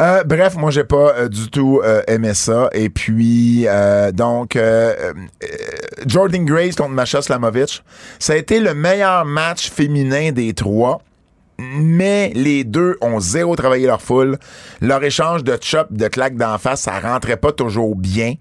Euh, 0.00 0.24
bref, 0.24 0.54
moi 0.56 0.70
j'ai 0.70 0.84
pas 0.84 1.14
euh, 1.14 1.28
du 1.28 1.50
tout 1.50 1.80
euh, 1.84 2.02
aimé 2.06 2.34
ça. 2.34 2.68
Et 2.72 2.88
puis 2.90 3.66
donc 4.12 4.58
Jordan 6.06 6.44
Grace 6.44 6.76
contre 6.76 6.90
Masha 6.90 7.22
Slamovic, 7.22 7.82
ça 8.18 8.34
a 8.34 8.36
été 8.36 8.60
le 8.60 8.74
meilleur 8.74 9.24
match 9.24 9.70
féminin 9.70 10.32
des 10.32 10.54
trois. 10.54 11.02
Mais 11.58 12.32
les 12.34 12.64
deux 12.64 12.96
ont 13.00 13.20
zéro 13.20 13.54
travaillé 13.54 13.86
leur 13.86 14.02
foule. 14.02 14.38
Leur 14.80 15.04
échange 15.04 15.44
de 15.44 15.56
chop, 15.60 15.86
de 15.90 16.08
claques 16.08 16.36
d'en 16.36 16.58
face, 16.58 16.82
ça 16.82 16.98
rentrait 16.98 17.36
pas 17.36 17.52
toujours 17.52 17.94
bien. 17.94 18.34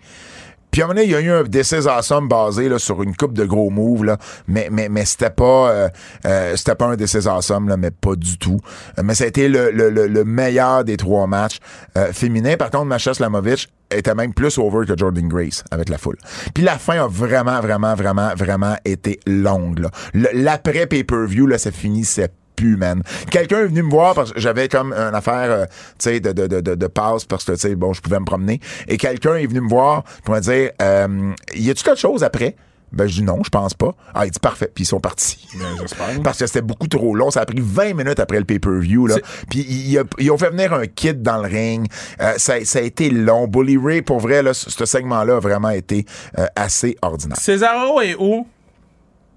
Puis 0.71 0.81
à 0.81 0.85
un 0.85 0.87
moment 0.87 1.01
il 1.01 1.11
y 1.11 1.15
a 1.15 1.19
eu 1.21 1.31
un 1.31 1.43
This 1.43 1.71
is 1.71 1.87
Awesome 1.87 2.27
basé 2.27 2.69
là, 2.69 2.79
sur 2.79 3.03
une 3.03 3.15
coupe 3.15 3.33
de 3.33 3.45
gros 3.45 3.69
moves, 3.69 4.05
là. 4.05 4.17
mais, 4.47 4.69
mais, 4.71 4.89
mais 4.89 5.05
c'était 5.05 5.29
pas 5.29 5.69
euh, 5.69 5.89
euh, 6.25 6.55
c'était 6.55 6.75
pas 6.75 6.87
un 6.87 6.95
This 6.95 7.13
is 7.13 7.27
Awesome, 7.27 7.67
là, 7.67 7.77
mais 7.77 7.91
pas 7.91 8.15
du 8.15 8.37
tout. 8.37 8.59
Euh, 8.97 9.01
mais 9.03 9.13
ça 9.15 9.25
a 9.25 9.27
été 9.27 9.47
le, 9.47 9.71
le, 9.71 9.89
le, 9.89 10.07
le 10.07 10.23
meilleur 10.23 10.83
des 10.83 10.97
trois 10.97 11.27
matchs 11.27 11.59
euh, 11.97 12.13
féminins. 12.13 12.55
Par 12.57 12.71
contre, 12.71 12.85
Masha 12.85 13.13
Slamovic 13.13 13.69
était 13.91 14.15
même 14.15 14.33
plus 14.33 14.57
over 14.57 14.85
que 14.85 14.97
Jordan 14.97 15.27
Grace 15.27 15.63
avec 15.71 15.89
la 15.89 15.97
foule. 15.97 16.17
Puis 16.53 16.63
la 16.63 16.77
fin 16.77 17.03
a 17.03 17.07
vraiment, 17.07 17.59
vraiment, 17.59 17.93
vraiment, 17.93 18.33
vraiment 18.35 18.75
été 18.85 19.19
longue. 19.27 19.85
L'après 20.13 20.87
pay-per-view, 20.87 21.47
là, 21.47 21.57
ça 21.57 21.71
finissait 21.71 22.29
plus, 22.61 22.77
man. 22.77 23.01
Quelqu'un 23.29 23.59
est 23.59 23.67
venu 23.67 23.83
me 23.83 23.89
voir 23.89 24.13
parce 24.13 24.31
que 24.31 24.39
j'avais 24.39 24.67
comme 24.67 24.93
une 24.93 25.15
affaire, 25.15 25.51
euh, 25.51 25.65
tu 25.97 26.09
sais, 26.09 26.19
de, 26.19 26.31
de, 26.31 26.47
de, 26.47 26.75
de, 26.75 26.87
passe 26.87 27.25
parce 27.25 27.43
que, 27.43 27.53
tu 27.53 27.59
sais, 27.59 27.75
bon, 27.75 27.93
je 27.93 28.01
pouvais 28.01 28.19
me 28.19 28.25
promener. 28.25 28.59
Et 28.87 28.97
quelqu'un 28.97 29.35
est 29.35 29.47
venu 29.47 29.61
me 29.61 29.69
voir 29.69 30.03
pour 30.23 30.35
me 30.35 30.39
dire, 30.39 30.71
euh, 30.81 31.31
y 31.55 31.69
a-tu 31.69 31.83
quelque 31.83 31.99
chose 31.99 32.23
après? 32.23 32.55
Ben, 32.91 33.07
je 33.07 33.13
dis 33.13 33.23
non, 33.23 33.39
je 33.43 33.49
pense 33.49 33.73
pas. 33.73 33.95
Ah, 34.13 34.25
il 34.25 34.31
dit 34.31 34.39
parfait. 34.39 34.69
Puis 34.73 34.83
ils 34.83 34.87
sont 34.87 34.99
partis. 34.99 35.47
j'espère. 35.79 36.21
Parce 36.23 36.37
que 36.37 36.45
c'était 36.45 36.61
beaucoup 36.61 36.89
trop 36.89 37.15
long. 37.15 37.31
Ça 37.31 37.39
a 37.39 37.45
pris 37.45 37.61
20 37.61 37.93
minutes 37.93 38.19
après 38.19 38.37
le 38.37 38.43
pay-per-view, 38.43 39.07
là. 39.07 39.15
Puis 39.49 39.61
ils, 39.61 40.29
ont 40.29 40.37
fait 40.37 40.49
venir 40.49 40.73
un 40.73 40.85
kid 40.87 41.21
dans 41.21 41.41
le 41.41 41.47
ring. 41.47 41.87
Euh, 42.19 42.33
ça, 42.35 42.63
ça 42.65 42.79
a 42.79 42.81
été 42.81 43.09
long. 43.09 43.47
Bully 43.47 43.77
Ray, 43.77 44.01
pour 44.01 44.19
vrai, 44.19 44.43
là, 44.43 44.53
ce 44.53 44.69
ce 44.69 44.85
segment-là 44.85 45.37
a 45.37 45.39
vraiment 45.39 45.69
été 45.69 46.05
euh, 46.37 46.47
assez 46.57 46.97
ordinaire. 47.01 47.37
Cesaro 47.37 48.01
est 48.01 48.15
où? 48.19 48.45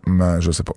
Ben, 0.07 0.41
je 0.41 0.51
sais 0.51 0.65
pas. 0.65 0.75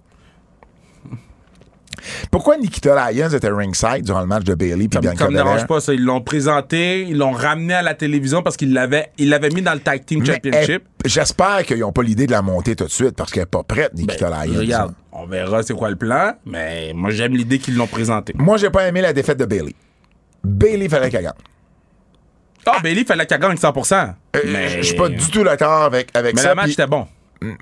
Pourquoi 2.32 2.58
Nikita 2.58 3.12
Lyons 3.12 3.30
était 3.30 3.50
ringside 3.50 4.04
durant 4.04 4.22
le 4.22 4.28
match 4.28 4.44
de 4.44 4.54
Bailey 4.56 4.88
puis 4.88 5.00
Bianca 5.00 5.26
ça 5.26 5.30
me 5.30 5.36
dérange 5.36 5.66
pas, 5.68 5.80
ça. 5.80 5.94
Ils 5.94 6.04
l'ont 6.04 6.22
présenté, 6.22 7.04
ils 7.08 7.18
l'ont 7.18 7.32
ramené 7.32 7.74
à 7.74 7.82
la 7.82 7.94
télévision 7.94 8.44
parce 8.44 8.58
qu'ils 8.58 8.74
l'avaient, 8.74 9.12
ils 9.18 9.30
l'avaient 9.30 9.50
mis 9.50 9.62
dans 9.62 9.74
le 9.74 9.80
Tag 9.80 10.06
Team 10.06 10.20
Mais, 10.22 10.26
Championship. 10.34 10.84
eh, 11.06 11.10
J'espère 11.10 11.64
qu'ils 11.66 11.80
n'ont 11.80 11.92
pas 11.92 12.04
l'idée 12.04 12.28
de 12.28 12.32
la 12.32 12.42
monter 12.42 12.76
tout 12.76 12.86
de 12.86 12.90
suite 12.92 13.16
parce 13.16 13.32
qu'elle 13.32 13.44
n'est 13.44 13.48
pas 13.48 13.64
prête, 13.64 13.94
Nikita 13.94 14.30
Ben, 14.30 14.46
Lyons. 14.46 14.60
regarde, 14.60 14.94
on 15.12 15.26
verra 15.26 15.64
c'est 15.64 15.74
quoi 15.74 15.90
le 15.90 15.96
plan, 15.96 16.34
mais 16.46 16.92
moi 16.94 17.10
j'aime 17.10 17.34
l'idée 17.36 17.60
qu'ils 17.60 17.76
l'ont 17.76 17.88
présenté. 17.88 18.34
Moi, 18.38 18.58
j'ai 18.58 18.70
pas 18.70 18.88
aimé 18.88 19.02
la 19.02 19.14
défaite 19.14 19.38
de 19.40 19.46
Bailey. 19.46 19.74
Bailey 20.44 20.88
fallait 20.90 21.10
qu'elle 21.10 21.24
gagne. 21.24 21.32
Ah, 22.66 22.80
Bailey 22.84 23.06
fallait 23.06 23.26
qu'elle 23.26 23.40
gagne 23.40 23.56
100%. 23.56 24.14
Euh, 24.36 24.40
mais 24.46 24.70
Je 24.78 24.82
suis 24.88 24.96
pas 24.96 25.08
du 25.10 25.26
tout 25.32 25.44
d'accord 25.44 25.84
avec, 25.84 26.10
avec 26.14 26.36
Mais 26.36 26.42
ça. 26.42 26.50
le 26.50 26.56
match 26.56 26.72
était 26.72 26.86
bon. 26.88 27.08
Mm, 27.42 27.56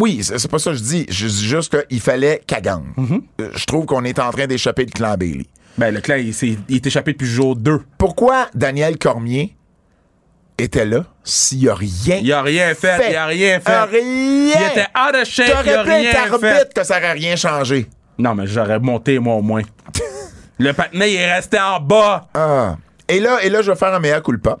Oui, 0.00 0.20
c'est 0.22 0.50
pas 0.50 0.58
ça 0.58 0.70
que 0.70 0.76
je 0.76 0.82
dis. 0.82 1.06
Je 1.08 1.26
dis 1.26 1.46
juste 1.46 1.86
qu'il 1.88 2.00
fallait 2.00 2.42
qu'elle 2.46 2.62
gagne. 2.62 2.92
Mm-hmm. 2.96 3.22
Euh, 3.40 3.50
Je 3.54 3.64
trouve 3.66 3.86
qu'on 3.86 4.04
est 4.04 4.18
en 4.18 4.30
train 4.30 4.46
d'échapper 4.46 4.84
le 4.84 4.90
clan 4.90 5.14
Bailey. 5.16 5.46
Ben, 5.78 5.92
le 5.94 6.00
clan, 6.00 6.16
il, 6.16 6.34
s'est- 6.34 6.58
il 6.68 6.76
est 6.76 6.86
échappé 6.86 7.12
depuis 7.12 7.26
jour 7.28 7.56
2. 7.56 7.80
Pourquoi 7.96 8.48
Daniel 8.54 8.98
Cormier 8.98 9.56
était 10.58 10.84
là 10.84 11.04
s'il 11.24 11.68
a 11.68 11.74
rien 11.74 12.18
Il 12.22 12.30
a 12.32 12.42
rien 12.42 12.74
fait, 12.74 13.10
il 13.10 13.16
a 13.16 13.26
rien 13.26 13.58
fait. 13.58 13.72
Ah, 13.72 13.86
rien. 13.86 14.02
Il 14.02 14.50
était 14.70 14.86
out 14.98 15.14
of 15.20 15.24
shape, 15.26 15.62
il 15.64 15.70
a 15.72 15.82
rien 15.82 16.10
fait. 16.12 16.16
arbitre 16.18 16.74
que 16.74 16.84
ça 16.84 16.98
aurait 16.98 17.12
rien 17.12 17.36
changé. 17.36 17.86
Non, 18.18 18.34
mais 18.34 18.46
j'aurais 18.46 18.78
monté, 18.78 19.18
moi, 19.18 19.36
au 19.36 19.42
moins. 19.42 19.62
le 20.58 20.72
patinet, 20.74 21.12
il 21.12 21.16
est 21.16 21.34
resté 21.34 21.58
en 21.58 21.80
bas. 21.80 22.28
Ah. 22.34 22.76
Et 23.08 23.18
là, 23.18 23.42
et 23.42 23.48
là, 23.48 23.62
je 23.62 23.70
vais 23.72 23.76
faire 23.76 23.94
un 23.94 23.98
meilleur 23.98 24.22
culpa. 24.22 24.58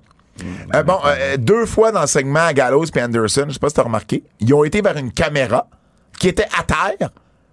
Euh, 0.74 0.82
bon, 0.82 0.98
euh, 1.04 1.36
deux 1.36 1.66
fois 1.66 1.92
dans 1.92 2.00
le 2.00 2.06
segment 2.06 2.46
à 2.46 2.52
Gallows 2.52 2.84
et 2.84 3.02
Anderson, 3.02 3.44
je 3.48 3.52
sais 3.52 3.58
pas 3.58 3.68
si 3.68 3.74
t'as 3.74 3.82
remarqué, 3.82 4.24
ils 4.40 4.52
ont 4.54 4.64
été 4.64 4.80
vers 4.80 4.96
une 4.96 5.12
caméra 5.12 5.68
qui 6.18 6.28
était 6.28 6.48
à 6.58 6.62
terre, 6.62 7.10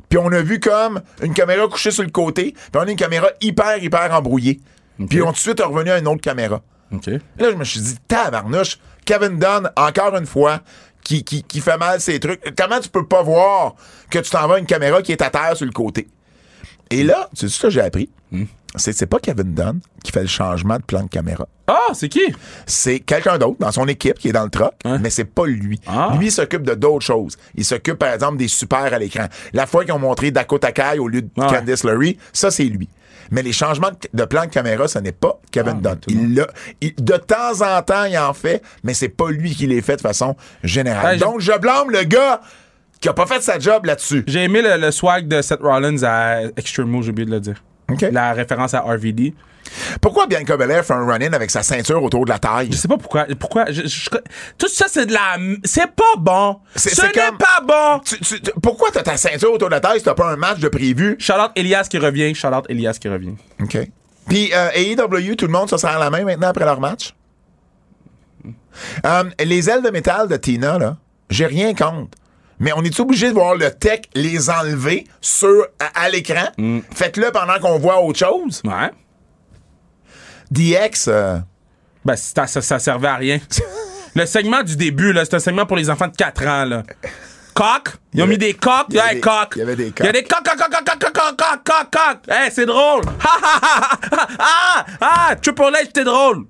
puis 0.08 0.18
on 0.18 0.32
a 0.32 0.42
vu 0.42 0.60
comme 0.60 1.02
une 1.22 1.34
caméra 1.34 1.68
couchée 1.68 1.92
sur 1.92 2.04
le 2.04 2.10
côté, 2.10 2.54
puis 2.54 2.72
on 2.76 2.82
a 2.82 2.90
une 2.90 2.98
caméra 2.98 3.28
hyper, 3.42 3.78
hyper 3.84 4.14
embrouillée. 4.14 4.60
Puis 5.10 5.22
on 5.22 5.28
tout 5.28 5.34
de 5.34 5.38
suite 5.38 5.62
revenu 5.62 5.92
à 5.92 6.00
une 6.00 6.08
autre 6.08 6.22
caméra. 6.22 6.62
OK. 6.92 7.08
Là, 7.08 7.52
je 7.52 7.56
me 7.56 7.64
suis 7.64 7.80
dit, 7.80 7.96
tabarnouche, 8.08 8.80
Kevin 9.06 9.38
Dunn, 9.40 9.72
encore 9.78 10.16
une 10.18 10.26
fois, 10.26 10.60
qui, 11.04 11.24
qui, 11.24 11.44
qui 11.44 11.62
fait 11.62 11.78
mal 11.78 12.02
ses 12.02 12.20
trucs. 12.20 12.54
Comment 12.58 12.80
tu 12.80 12.90
peux 12.90 13.06
pas 13.06 13.22
voir 13.22 13.76
que 14.10 14.20
tu 14.20 14.30
t'en 14.30 14.48
vas 14.48 14.56
à 14.56 14.60
une 14.60 14.66
caméra 14.66 15.02
qui 15.02 15.12
est 15.12 15.22
à 15.22 15.30
terre 15.30 15.56
sur 15.56 15.66
le 15.66 15.72
côté? 15.72 16.08
Et 16.90 17.04
là, 17.04 17.30
tu 17.36 17.48
sais 17.48 17.56
ce 17.56 17.62
que 17.62 17.70
j'ai 17.70 17.82
appris? 17.82 18.10
C'est 18.32 18.48
c'est 18.76 19.06
pas 19.08 19.20
Kevin 19.20 19.54
Dunn 19.54 19.80
qui 20.04 20.12
fait 20.12 20.22
le 20.22 20.28
changement 20.28 20.78
de 20.78 20.84
plan 20.84 21.04
de 21.04 21.10
caméra. 21.10 21.48
Ah, 21.68 21.94
c'est 21.94 22.10
qui? 22.10 22.22
C'est 22.66 23.00
quelqu'un 23.00 23.38
d'autre 23.38 23.58
dans 23.60 23.72
son 23.72 23.88
équipe 23.88 24.18
qui 24.20 24.30
est 24.30 24.32
dans 24.34 24.44
le 24.44 24.50
truck, 24.50 24.74
Hein? 24.86 25.00
mais 25.02 25.10
c'est 25.10 25.26
pas 25.26 25.46
lui. 25.46 25.80
Ah. 25.88 26.14
Lui, 26.18 26.28
il 26.28 26.32
s'occupe 26.32 26.64
de 26.64 26.74
d'autres 26.76 27.06
choses. 27.06 27.36
Il 27.56 27.66
s'occupe, 27.66 27.96
par 27.96 28.14
exemple, 28.14 28.38
des 28.38 28.48
super 28.48 28.94
à 28.94 28.98
l'écran. 29.00 29.26
La 29.54 29.66
fois 29.68 29.84
qu'ils 29.86 29.94
ont 29.94 30.00
montré 30.00 30.32
Dakota 30.32 30.72
Kai 30.72 31.00
au 31.00 31.08
lieu 31.08 31.22
de 31.24 31.30
Ouais. 31.38 31.48
Candice 31.48 31.84
LeRae, 31.84 32.16
ça, 32.34 32.50
c'est 32.52 32.64
lui. 32.66 32.90
Mais 33.32 33.44
les 33.44 33.54
changements 33.54 33.92
de- 34.14 34.26
plan 34.26 34.46
de 34.46 34.50
caméra, 34.50 34.88
ce 34.88 34.98
n'est 35.00 35.12
pas 35.12 35.40
Kevin 35.52 35.76
Ah, 35.78 35.82
Dunn. 35.96 36.00
Il 36.08 36.34
l'a- 36.36 36.48
il- 36.82 36.96
de 36.96 37.14
temps 37.18 37.62
en 37.62 37.82
temps, 37.84 38.06
il 38.06 38.18
en 38.18 38.34
fait, 38.34 38.64
mais 38.84 38.96
c'est 38.96 39.10
pas 39.10 39.30
lui 39.30 39.54
qui 39.54 39.68
les 39.68 39.82
fait 39.84 39.98
de 39.98 40.02
façon 40.02 40.36
générale. 40.64 41.18
Ah, 41.22 41.26
Donc, 41.26 41.40
je 41.40 41.56
blâme 41.60 41.92
le 41.92 42.04
gars 42.04 42.42
qui 43.00 43.08
a 43.08 43.14
pas 43.14 43.28
fait 43.28 43.42
sa 43.42 43.60
job 43.60 43.86
là-dessus. 43.86 44.24
J'ai 44.26 44.44
aimé 44.46 44.62
le, 44.64 44.78
le 44.78 44.90
swag 44.92 45.28
de 45.28 45.42
Seth 45.44 45.62
Rollins 45.62 46.02
à 46.04 46.42
Extreme 46.58 47.02
j'ai 47.04 47.12
oublié 47.12 47.26
de 47.28 47.32
le 47.32 47.40
dire. 47.40 47.64
La 48.12 48.34
référence 48.34 48.74
à 48.74 48.82
RVD. 48.82 49.34
Pourquoi 50.02 50.26
Bianca 50.26 50.58
Belair 50.58 50.84
fait 50.84 50.94
un 50.94 51.06
run-in 51.06 51.34
avec 51.34 51.52
sa 51.52 51.62
ceinture 51.64 52.02
autour 52.04 52.26
de 52.26 52.30
la 52.30 52.40
taille? 52.40 52.70
Je 52.72 52.78
sais 52.78 52.88
pas 52.88 52.98
pourquoi. 52.98 53.26
Pourquoi? 53.40 53.66
je- 53.70 53.86
je- 53.86 54.10
tout 54.58 54.68
ça, 54.68 54.86
c'est 54.88 55.06
de 55.06 55.14
la. 55.14 55.38
C'est 55.64 55.92
pas 55.92 56.16
bon. 56.18 56.58
Ce 56.76 56.90
n'est 56.90 57.12
comme- 57.12 57.38
pas 57.38 57.62
bon. 57.68 58.00
Tu- 58.04 58.20
tu- 58.20 58.42
tu- 58.42 58.52
pourquoi 58.64 58.90
t'as 58.92 59.04
ta 59.04 59.18
ceinture 59.18 59.52
autour 59.54 59.68
de 59.70 59.76
la 59.76 59.80
taille 59.80 60.00
si 60.00 60.06
t'as 60.06 60.14
pas 60.16 60.32
un 60.32 60.38
match 60.38 60.60
de 60.60 60.70
prévu? 60.70 61.16
Charlotte 61.20 61.52
Elias 61.56 61.88
qui 61.90 61.98
revient. 62.00 62.34
Charlotte 62.34 62.66
Elias 62.70 62.98
qui 63.00 63.10
revient. 63.10 63.36
OK. 63.62 63.78
Puis 64.28 64.52
euh, 64.54 64.70
AEW, 64.74 65.36
tout 65.36 65.46
le 65.46 65.52
monde 65.52 65.70
se 65.70 65.78
serre 65.78 66.00
la 66.00 66.10
main 66.10 66.24
maintenant 66.24 66.48
après 66.50 66.66
leur 66.66 66.80
match? 66.80 67.14
Euh, 69.06 69.24
les 69.44 69.70
ailes 69.70 69.84
de 69.84 69.90
métal 69.90 70.28
de 70.28 70.38
Tina, 70.38 70.78
là, 70.78 70.98
j'ai 71.30 71.46
rien 71.46 71.74
contre 71.74 72.18
mais 72.60 72.72
on 72.74 72.84
est 72.84 73.00
obligé 73.00 73.30
de 73.30 73.34
voir 73.34 73.56
le 73.56 73.72
tech 73.72 74.02
les 74.14 74.50
enlever 74.50 75.06
sur, 75.22 75.68
à, 75.80 76.10
l'écran? 76.10 76.50
Mm. 76.58 76.80
Faites-le 76.94 77.32
pendant 77.32 77.58
qu'on 77.60 77.80
voit 77.80 78.02
autre 78.02 78.20
chose. 78.20 78.62
Ouais. 78.66 78.92
DX. 80.52 81.08
Euh... 81.08 81.40
Ben, 82.06 82.16
ça, 82.16 82.48
ça, 82.48 82.80
servait 82.80 83.08
à 83.08 83.16
rien. 83.16 83.40
le 84.16 84.26
segment 84.26 84.64
du 84.64 84.76
début, 84.76 85.14
là, 85.14 85.26
c'est 85.26 85.36
un 85.36 85.40
segment 85.40 85.66
pour 85.66 85.78
les 85.78 85.90
enfants 85.90 86.08
de 86.08 86.16
4 86.16 86.48
ans, 86.48 86.66
là. 86.66 86.84
Coq? 87.54 87.96
Ils 88.14 88.24
ont 88.24 88.28
mis 88.28 88.38
des 88.38 88.54
coqs? 88.54 88.86
Il 88.90 88.96
y 88.96 89.00
avait 89.00 89.16
des 89.16 89.22
coqs. 89.22 89.54
Il 89.56 89.60
y 89.60 89.62
avait 89.62 89.76
des 89.76 89.92
coqs. 89.92 90.00
Il 90.00 90.06
y 90.06 90.10
a 90.10 90.12
des 90.14 90.24
coqs, 90.24 90.44
coqs, 90.44 90.58
coqs, 90.58 90.86
coqs, 90.86 91.14
coqs, 91.14 91.64
coqs, 91.66 91.92
coqs, 91.92 92.52
c'est 92.52 92.66
drôle. 92.66 93.02
Ha, 93.06 93.12
ah, 93.22 93.40
ha, 93.42 93.90
ah 94.00 94.00
ah, 94.40 94.86
ah, 95.02 95.26
ah, 95.30 95.36
Triple 95.36 95.64
H, 95.64 95.86
c'était 95.88 96.04
drôle. 96.06 96.46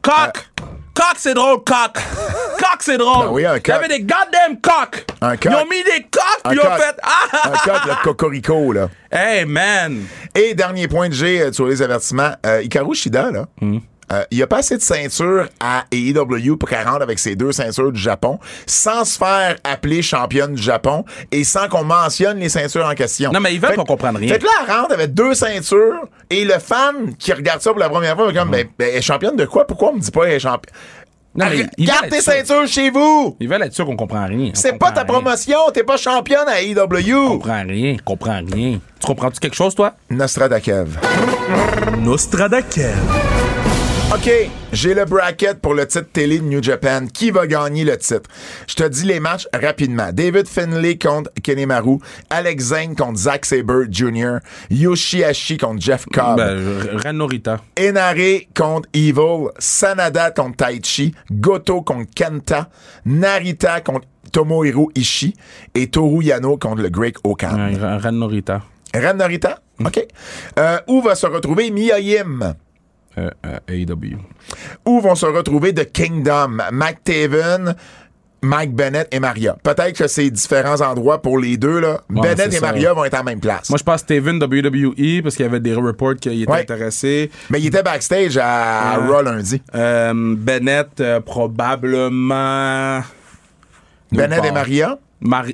Coq. 0.00 0.14
Euh, 0.14 0.64
Coq, 0.96 1.16
c'est 1.18 1.34
drôle, 1.34 1.58
coq. 1.58 1.92
coq, 2.58 2.78
c'est 2.80 2.96
drôle. 2.96 3.26
Ben 3.26 3.32
oui, 3.32 3.44
un 3.44 3.56
Il 3.58 3.68
y 3.68 3.70
avait 3.70 3.88
des 3.88 4.00
goddamn 4.00 4.58
coqs. 4.62 5.04
Un 5.20 5.36
coq. 5.36 5.52
Ils 5.52 5.54
ont 5.54 5.66
mis 5.68 5.84
des 5.84 5.90
Un 6.00 6.48
puis 6.48 6.58
ils 6.58 6.60
ont 6.60 6.76
fait. 6.76 6.96
Ah! 7.02 7.50
Un 7.50 7.50
coq, 7.52 7.84
le 7.86 8.02
cocorico, 8.02 8.72
là. 8.72 8.88
Hey, 9.12 9.44
man. 9.44 10.04
Et 10.34 10.54
dernier 10.54 10.88
point 10.88 11.10
de 11.10 11.14
G 11.14 11.42
euh, 11.42 11.52
sur 11.52 11.66
les 11.66 11.82
avertissements, 11.82 12.32
euh, 12.46 12.62
Hikaru 12.62 12.94
Shida, 12.94 13.30
là, 13.30 13.44
Euh, 14.12 14.22
il 14.30 14.40
a 14.42 14.46
pas 14.46 14.58
assez 14.58 14.76
de 14.76 14.82
ceintures 14.82 15.48
à 15.58 15.84
AEW 15.90 16.56
pour 16.56 16.68
qu'elle 16.68 16.86
rentre 16.86 17.02
avec 17.02 17.18
ses 17.18 17.34
deux 17.34 17.50
ceintures 17.52 17.90
du 17.90 18.00
Japon 18.00 18.38
sans 18.66 19.04
se 19.04 19.18
faire 19.18 19.56
appeler 19.64 20.00
championne 20.02 20.54
du 20.54 20.62
Japon 20.62 21.04
et 21.32 21.42
sans 21.42 21.68
qu'on 21.68 21.82
mentionne 21.84 22.38
les 22.38 22.48
ceintures 22.48 22.86
en 22.86 22.94
question. 22.94 23.32
Non, 23.32 23.40
mais 23.40 23.52
ils 23.54 23.60
veulent 23.60 23.74
qu'on 23.74 23.84
comprenne 23.84 24.16
rien. 24.16 24.28
Fait 24.34 24.38
que 24.38 24.44
là, 24.44 24.50
elle 24.64 24.72
rentre 24.74 24.92
avec 24.92 25.12
deux 25.12 25.34
ceintures 25.34 26.06
et 26.30 26.44
le 26.44 26.58
fan 26.60 27.16
qui 27.18 27.32
regarde 27.32 27.60
ça 27.62 27.70
pour 27.70 27.80
la 27.80 27.88
première 27.88 28.14
fois, 28.16 28.32
comme, 28.32 28.50
ben, 28.50 28.66
ben, 28.78 28.88
elle 28.92 28.98
est 28.98 29.02
championne 29.02 29.36
de 29.36 29.44
quoi? 29.44 29.66
Pourquoi 29.66 29.90
on 29.90 29.94
me 29.96 30.00
dit 30.00 30.10
pas 30.10 30.24
elle 30.26 30.34
est 30.34 30.38
championne? 30.40 30.74
Non, 31.34 31.46
mais 31.50 31.66
Garde 31.84 32.08
tes 32.08 32.22
ceintures 32.22 32.66
chez 32.66 32.88
vous! 32.88 33.36
Ils 33.40 33.48
veulent 33.48 33.62
être 33.62 33.74
sûrs 33.74 33.84
qu'on 33.84 33.96
comprend 33.96 34.24
rien. 34.26 34.52
C'est 34.54 34.78
pas 34.78 34.90
ta 34.92 35.02
rien. 35.02 35.12
promotion, 35.12 35.58
t'es 35.74 35.82
pas 35.82 35.98
championne 35.98 36.48
à 36.48 36.54
On 36.54 36.86
AEW! 36.86 37.28
comprend 37.28 37.62
rien, 37.68 37.96
on 38.00 38.04
comprend 38.04 38.40
rien. 38.50 38.78
Tu 39.00 39.06
comprends-tu 39.06 39.38
quelque 39.40 39.56
chose, 39.56 39.74
toi? 39.74 39.92
Nostradakev. 40.08 40.96
Nostradakev. 41.98 42.94
OK, 44.14 44.30
j'ai 44.72 44.94
le 44.94 45.04
bracket 45.04 45.60
pour 45.60 45.74
le 45.74 45.84
titre 45.84 46.06
télé 46.12 46.38
de 46.38 46.44
New 46.44 46.62
Japan. 46.62 47.06
Qui 47.12 47.32
va 47.32 47.46
gagner 47.48 47.84
le 47.84 47.98
titre? 47.98 48.30
Je 48.68 48.74
te 48.76 48.84
dis 48.84 49.04
les 49.04 49.18
matchs 49.18 49.48
rapidement. 49.52 50.10
David 50.12 50.46
Finlay 50.46 50.96
contre 50.96 51.30
Kenemaru. 51.42 51.98
Alex 52.30 52.66
Zane 52.66 52.94
contre 52.94 53.18
Zack 53.18 53.44
Sabre 53.44 53.84
Jr. 53.90 54.38
Yoshihashi 54.70 55.58
contre 55.58 55.82
Jeff 55.82 56.06
Cobb. 56.06 56.36
Ben, 56.36 56.98
Ren 57.02 57.14
Norita. 57.14 57.60
Enare 57.76 58.46
contre 58.56 58.88
Evil. 58.94 59.48
Sanada 59.58 60.30
contre 60.30 60.56
Taichi. 60.56 61.12
Goto 61.32 61.82
contre 61.82 62.08
Kenta. 62.14 62.68
Narita 63.04 63.80
contre 63.80 64.06
Tomohiro 64.30 64.88
Ishii. 64.94 65.34
Et 65.74 65.88
Toru 65.88 66.22
Yano 66.22 66.56
contre 66.56 66.82
le 66.82 66.90
Great 66.90 67.16
Okan. 67.24 67.56
Ouais, 67.56 67.76
Ren 67.76 68.12
Norita. 68.12 68.62
Ren 68.94 69.14
Narita? 69.14 69.58
OK. 69.84 70.06
Euh, 70.58 70.78
où 70.86 71.02
va 71.02 71.16
se 71.16 71.26
retrouver 71.26 71.70
Miyayim? 71.70 72.54
Euh, 73.18 73.30
euh, 73.46 73.58
AEW. 73.68 74.18
où 74.84 75.00
vont 75.00 75.14
se 75.14 75.24
retrouver 75.26 75.72
The 75.72 75.90
Kingdom, 75.90 76.58
McTaven, 76.70 77.74
Mike 78.42 78.74
Bennett 78.74 79.08
et 79.10 79.18
Maria. 79.20 79.56
Peut-être 79.62 79.96
que 79.96 80.06
c'est 80.06 80.28
différents 80.30 80.80
endroits 80.82 81.22
pour 81.22 81.38
les 81.38 81.56
deux. 81.56 81.80
Là. 81.80 82.02
Ouais, 82.10 82.20
Bennett 82.20 82.52
et 82.52 82.56
ça. 82.58 82.66
Maria 82.66 82.92
vont 82.92 83.04
être 83.06 83.18
en 83.18 83.24
même 83.24 83.40
place. 83.40 83.70
Moi, 83.70 83.78
je 83.78 83.82
pense 83.84 84.00
Steven 84.00 84.36
WWE 84.36 85.22
parce 85.22 85.34
qu'il 85.34 85.46
y 85.46 85.48
avait 85.48 85.60
des 85.60 85.74
reports 85.74 86.16
qu'il 86.16 86.42
était 86.42 86.52
Ouais. 86.52 86.60
intéressé. 86.60 87.30
Mais 87.50 87.58
il 87.60 87.66
était 87.68 87.82
backstage 87.82 88.36
à 88.40 89.00
Ouais. 89.00 89.06
Raw 89.08 89.22
lundi. 89.22 89.62
Euh, 89.74 90.12
Bennett, 90.36 91.00
euh, 91.00 91.20
probablement. 91.20 93.00
Bennett 94.12 94.44
et 94.44 94.52
Maria? 94.52 94.98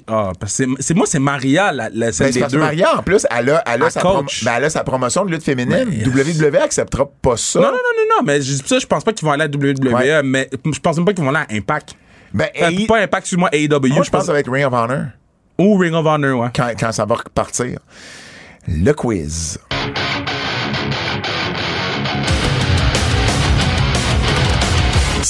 Ah, 0.09 0.33
parce 0.41 0.59
que 0.59 0.65
c'est 0.81 0.95
moi, 0.95 1.07
c'est 1.07 1.19
Maria, 1.21 1.71
la, 1.73 1.89
la, 1.93 2.11
celle 2.13 2.27
Ben, 2.27 2.33
c'est 2.33 2.33
des 2.33 2.41
parce 2.41 2.53
que 2.53 2.59
deux. 2.59 2.63
Maria, 2.65 2.99
en 2.99 3.03
plus, 3.03 3.27
elle 3.31 3.51
a, 3.51 3.63
elle 3.67 3.83
a, 3.83 3.91
sa, 3.91 4.01
prom- 4.01 4.27
ben, 4.45 4.53
elle 4.57 4.65
a 4.65 4.71
sa 4.71 4.83
promotion 4.83 5.25
de 5.25 5.31
lutte 5.31 5.45
féminine. 5.45 5.87
Mais- 5.89 6.05
WWE 6.05 6.57
acceptera 6.63 7.07
pas 7.23 7.37
ça. 7.37 7.61
Non, 7.61 7.67
non, 7.67 7.73
non, 7.73 7.79
non, 7.97 8.17
non, 8.19 8.23
mais 8.27 8.41
je 8.43 8.55
ça, 8.55 8.79
je 8.79 8.87
pense 8.87 9.05
pas 9.05 9.13
qu'ils 9.13 9.25
vont 9.25 9.33
aller 9.33 9.45
à 9.45 9.49
WWE, 9.49 9.93
Ouais. 9.95 10.23
mais 10.25 10.49
je 10.65 10.81
pense 10.81 10.97
même 10.97 11.05
pas 11.07 11.13
qu'ils 11.13 11.23
vont 11.25 11.31
aller 11.35 11.47
à 11.49 11.55
Impact. 11.55 11.95
Ben, 12.35 12.49
AE 12.55 12.87
Pas 12.87 12.99
Impact, 13.03 13.23
excuse-moi, 13.25 13.51
AEW. 13.53 13.89
moi, 13.95 14.03
je 14.03 14.11
pense 14.11 14.29
être 14.29 14.51
Ring 14.51 14.67
of 14.67 14.73
Honor 14.73 15.05
Ou 15.59 15.77
Ring 15.77 15.95
of 15.95 16.07
Honor, 16.07 16.41
ouais. 16.41 16.49
quand, 16.55 16.69
quand 16.79 16.91
ça 16.93 17.05
va 17.05 17.15
repartir. 17.17 17.79
Le 18.67 18.93
quiz. 18.93 19.59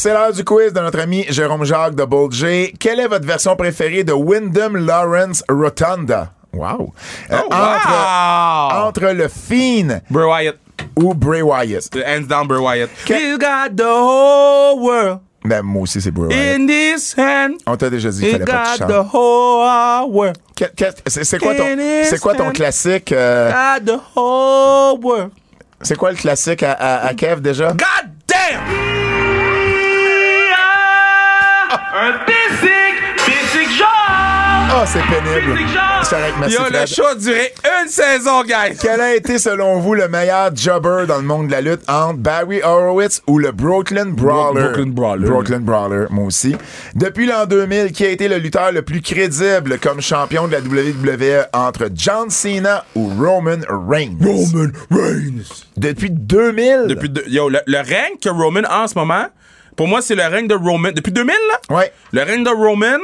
C'est 0.03 0.12
l'heure 0.12 0.33
du 0.33 0.43
quiz 0.43 0.73
de 0.73 0.81
notre 0.81 0.99
ami 0.99 1.24
Jérôme 1.29 1.62
Jacques 1.65 1.95
de 1.95 2.03
Bold 2.05 2.33
J. 2.33 2.74
Quelle 2.81 2.99
est 2.99 3.07
votre 3.07 3.24
version 3.24 3.55
préférée 3.55 4.03
de 4.03 4.12
Wyndham 4.12 4.77
Lawrence 4.77 5.45
Rotunda? 5.49 6.33
Wow. 6.53 6.93
Euh, 7.31 7.37
Oh, 7.41 7.53
entre, 7.55 7.89
wow! 7.89 8.89
entre 8.89 9.12
le 9.15 9.29
Fiend 9.29 10.01
Bray 10.11 10.27
Wyatt. 10.27 10.57
ou 10.97 11.15
Bray 11.15 11.41
Wyatt. 11.43 11.89
Hands 12.05 12.23
down, 12.27 12.49
Bray 12.49 12.59
Wyatt. 12.61 12.91
Que- 13.07 13.12
He's 13.15 13.39
got 13.39 13.77
the 13.77 13.85
whole 13.87 14.81
world 14.81 15.20
Ben, 15.45 15.62
moi 15.62 15.83
aussi, 15.83 16.01
c'est 16.01 16.11
Bray 16.11 16.31
Wyatt. 16.37 16.59
in 16.61 16.66
this 16.66 17.15
hand. 17.16 17.59
On 17.69 17.77
t'a 17.77 17.89
déjà 17.89 18.11
dit 18.11 18.23
qu'il 18.23 18.33
fallait 18.33 18.45
pas 18.45 18.74
que 18.77 18.79
tu 18.79 18.87
the 18.89 19.15
whole 19.15 20.11
world. 20.11 20.37
C'est 21.07 21.39
quoi 21.39 21.55
ton, 21.55 21.77
c'est 22.03 22.19
quoi 22.20 22.35
ton 22.35 22.51
classique? 22.51 23.12
euh, 23.12 23.53
Got 23.53 23.85
the 23.93 24.01
whole 24.16 24.99
world. 25.01 25.31
c'est 25.81 25.97
quoi 25.97 26.11
le 26.11 26.16
classique 26.16 26.65
à, 26.65 26.73
à, 26.73 27.07
à 27.07 27.15
Kev 27.15 27.41
déjà? 27.41 27.69
God 27.69 27.79
damn! 28.27 28.91
Un 31.94 32.12
basic, 32.27 32.94
basic 33.19 33.77
genre! 33.77 33.86
Ah, 34.74 34.85
c'est 34.86 35.01
pénible. 35.02 35.59
C'est 36.05 36.16
merci 36.40 36.55
Yo, 36.56 36.60
le 36.70 36.86
show 36.86 37.06
a 37.06 37.14
duré 37.14 37.52
une 37.82 37.89
saison, 37.89 38.43
guys! 38.43 38.77
Quel 38.81 39.01
a 39.01 39.14
été, 39.14 39.39
selon 39.39 39.78
vous, 39.81 39.94
le 39.94 40.09
meilleur 40.09 40.55
jobber 40.56 41.05
dans 41.06 41.19
le 41.19 41.23
monde 41.23 41.48
de 41.48 41.52
la 41.52 41.60
lutte 41.60 41.82
entre 41.89 42.16
Barry 42.19 42.62
Horowitz 42.62 43.20
ou 43.27 43.39
le 43.39 43.52
Brooklyn 43.52 44.06
Brawler? 44.06 44.62
Brooklyn 44.62 44.86
Brawler. 44.90 45.28
Brooklyn 45.28 45.60
Brawler, 45.60 46.06
moi 46.10 46.24
aussi. 46.24 46.56
Depuis 46.94 47.27
l'an 47.27 47.44
2000, 47.44 47.93
qui 47.93 48.06
a 48.06 48.09
été 48.09 48.27
le 48.28 48.39
lutteur 48.39 48.73
le 48.73 48.81
plus 48.82 49.02
crédible 49.02 49.78
comme 49.78 50.01
champion 50.01 50.48
de 50.48 50.52
la 50.52 50.60
WWE 50.60 51.44
entre 51.52 51.89
John 51.94 52.31
Cena 52.31 52.85
ou 52.94 53.09
Roman 53.23 53.60
Reigns? 53.69 54.16
Roman 54.19 54.70
Reigns! 54.90 55.64
Depuis 55.77 56.10
2000? 56.10 56.85
Depuis 56.89 57.10
de- 57.10 57.24
yo, 57.28 57.51
le, 57.51 57.60
le 57.66 57.78
règne 57.78 58.16
que 58.23 58.31
Roman 58.31 58.62
a 58.69 58.85
en 58.85 58.89
ce 58.89 58.94
moment, 58.98 59.27
pour 59.77 59.89
moi, 59.89 60.03
c'est 60.03 60.15
le 60.15 60.24
règne 60.27 60.47
de 60.49 60.55
Roman. 60.55 60.90
Depuis 60.93 61.12
2000, 61.12 61.35
là? 61.49 61.77
Ouais. 61.77 61.93
Le 62.12 62.23
règne 62.23 62.44
de 62.44 62.51
Roman, 62.51 62.99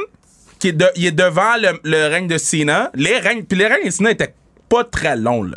qui 0.58 0.68
est, 0.68 0.72
de- 0.72 0.90
il 0.96 1.06
est 1.06 1.12
devant 1.12 1.56
le, 1.60 1.78
le 1.84 2.08
règne 2.08 2.26
de 2.28 2.38
Cena. 2.38 2.90
Les 2.94 3.18
règnes, 3.18 3.44
puis 3.44 3.58
les 3.58 3.66
règnes 3.66 3.86
de 3.86 3.90
Cena 3.90 4.10
étaient 4.10 4.34
pas 4.68 4.84
très 4.84 5.16
longs, 5.16 5.44
là. 5.44 5.56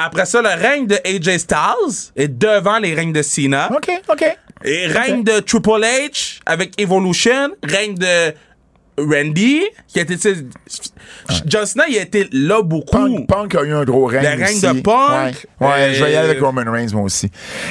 Après 0.00 0.26
ça, 0.26 0.40
le 0.40 0.48
règne 0.50 0.86
de 0.86 0.94
AJ 1.04 1.38
Styles 1.38 2.12
est 2.14 2.28
devant 2.28 2.78
les 2.78 2.94
règnes 2.94 3.12
de 3.12 3.22
Cena. 3.22 3.68
OK, 3.74 3.90
OK. 4.08 4.24
Et 4.64 4.86
règne 4.86 5.24
de 5.24 5.40
Triple 5.40 5.70
H 5.82 6.38
avec 6.46 6.80
Evolution. 6.80 7.50
Règne 7.64 7.94
de 7.94 8.32
Randy, 8.98 9.62
qui 9.86 9.98
a 9.98 10.02
été. 10.02 10.16
tu 10.16 10.34
John 11.46 11.66
Cena, 11.66 11.84
il 11.88 11.98
a 11.98 12.02
été 12.02 12.28
là 12.32 12.62
beaucoup. 12.62 12.96
Punk, 12.96 13.26
Punk 13.28 13.54
a 13.54 13.62
eu 13.62 13.72
un 13.72 13.84
gros 13.84 14.06
règne. 14.06 14.22
Le 14.22 14.44
règne 14.44 14.60
de 14.60 14.80
Punk. 14.80 15.46
Ouais, 15.60 15.66
Ouais, 15.66 15.72
Euh, 15.78 15.92
je 15.94 16.04
vais 16.04 16.12
y 16.12 16.16
aller 16.16 16.28
avec 16.30 16.40
Roman 16.40 16.64
Reigns, 16.70 16.88
moi 16.92 17.02
aussi. 17.02 17.30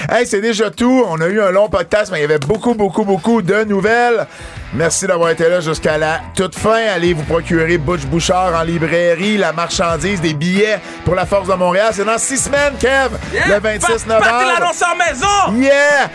Hey, 0.09 0.25
c'est 0.25 0.41
déjà 0.41 0.69
tout. 0.71 1.03
On 1.07 1.19
a 1.21 1.27
eu 1.27 1.39
un 1.41 1.51
long 1.51 1.69
podcast, 1.69 2.11
mais 2.11 2.19
il 2.19 2.21
y 2.21 2.25
avait 2.25 2.39
beaucoup, 2.39 2.73
beaucoup, 2.73 3.03
beaucoup 3.03 3.41
de 3.41 3.63
nouvelles. 3.63 4.25
Merci 4.73 5.07
d'avoir 5.07 5.29
été 5.29 5.47
là 5.49 5.61
jusqu'à 5.61 5.97
la 5.97 6.19
toute 6.35 6.57
fin. 6.57 6.77
Allez 6.93 7.13
vous 7.13 7.23
procurer 7.23 7.77
Butch 7.77 8.01
Bouchard 8.05 8.53
en 8.53 8.63
librairie, 8.63 9.37
la 9.37 9.53
marchandise 9.53 10.19
des 10.21 10.33
billets 10.33 10.79
pour 11.05 11.15
la 11.15 11.25
Force 11.25 11.47
de 11.47 11.53
Montréal. 11.53 11.91
C'est 11.93 12.03
dans 12.05 12.17
six 12.17 12.37
semaines, 12.37 12.73
Kev, 12.79 13.09
le 13.47 13.59
26 13.59 13.87
Pa- 14.03 14.13
novembre. 14.13 14.53
l'annonce 14.59 14.83
en 14.83 14.95
maison! 14.97 15.61
Yeah! 15.63 16.09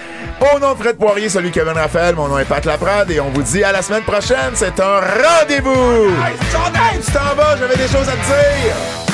Au 0.54 0.58
nom 0.58 0.74
de 0.74 0.78
Fred 0.78 0.96
Poirier, 0.98 1.28
celui 1.28 1.50
Kevin 1.50 1.72
Raphaël, 1.72 2.14
mon 2.14 2.28
nom 2.28 2.38
est 2.38 2.44
Pat 2.44 2.64
Laprade 2.64 3.10
et 3.10 3.20
on 3.20 3.30
vous 3.30 3.42
dit 3.42 3.64
à 3.64 3.72
la 3.72 3.80
semaine 3.80 4.02
prochaine. 4.02 4.52
C'est 4.54 4.78
un 4.80 5.00
rendez-vous! 5.00 6.10
Son 6.52 6.58
Tu 7.04 7.12
t'en 7.12 7.34
vas, 7.34 7.56
j'avais 7.56 7.76
des 7.76 7.88
choses 7.88 8.08
à 8.08 8.12
te 8.12 8.26
dire! 8.26 9.11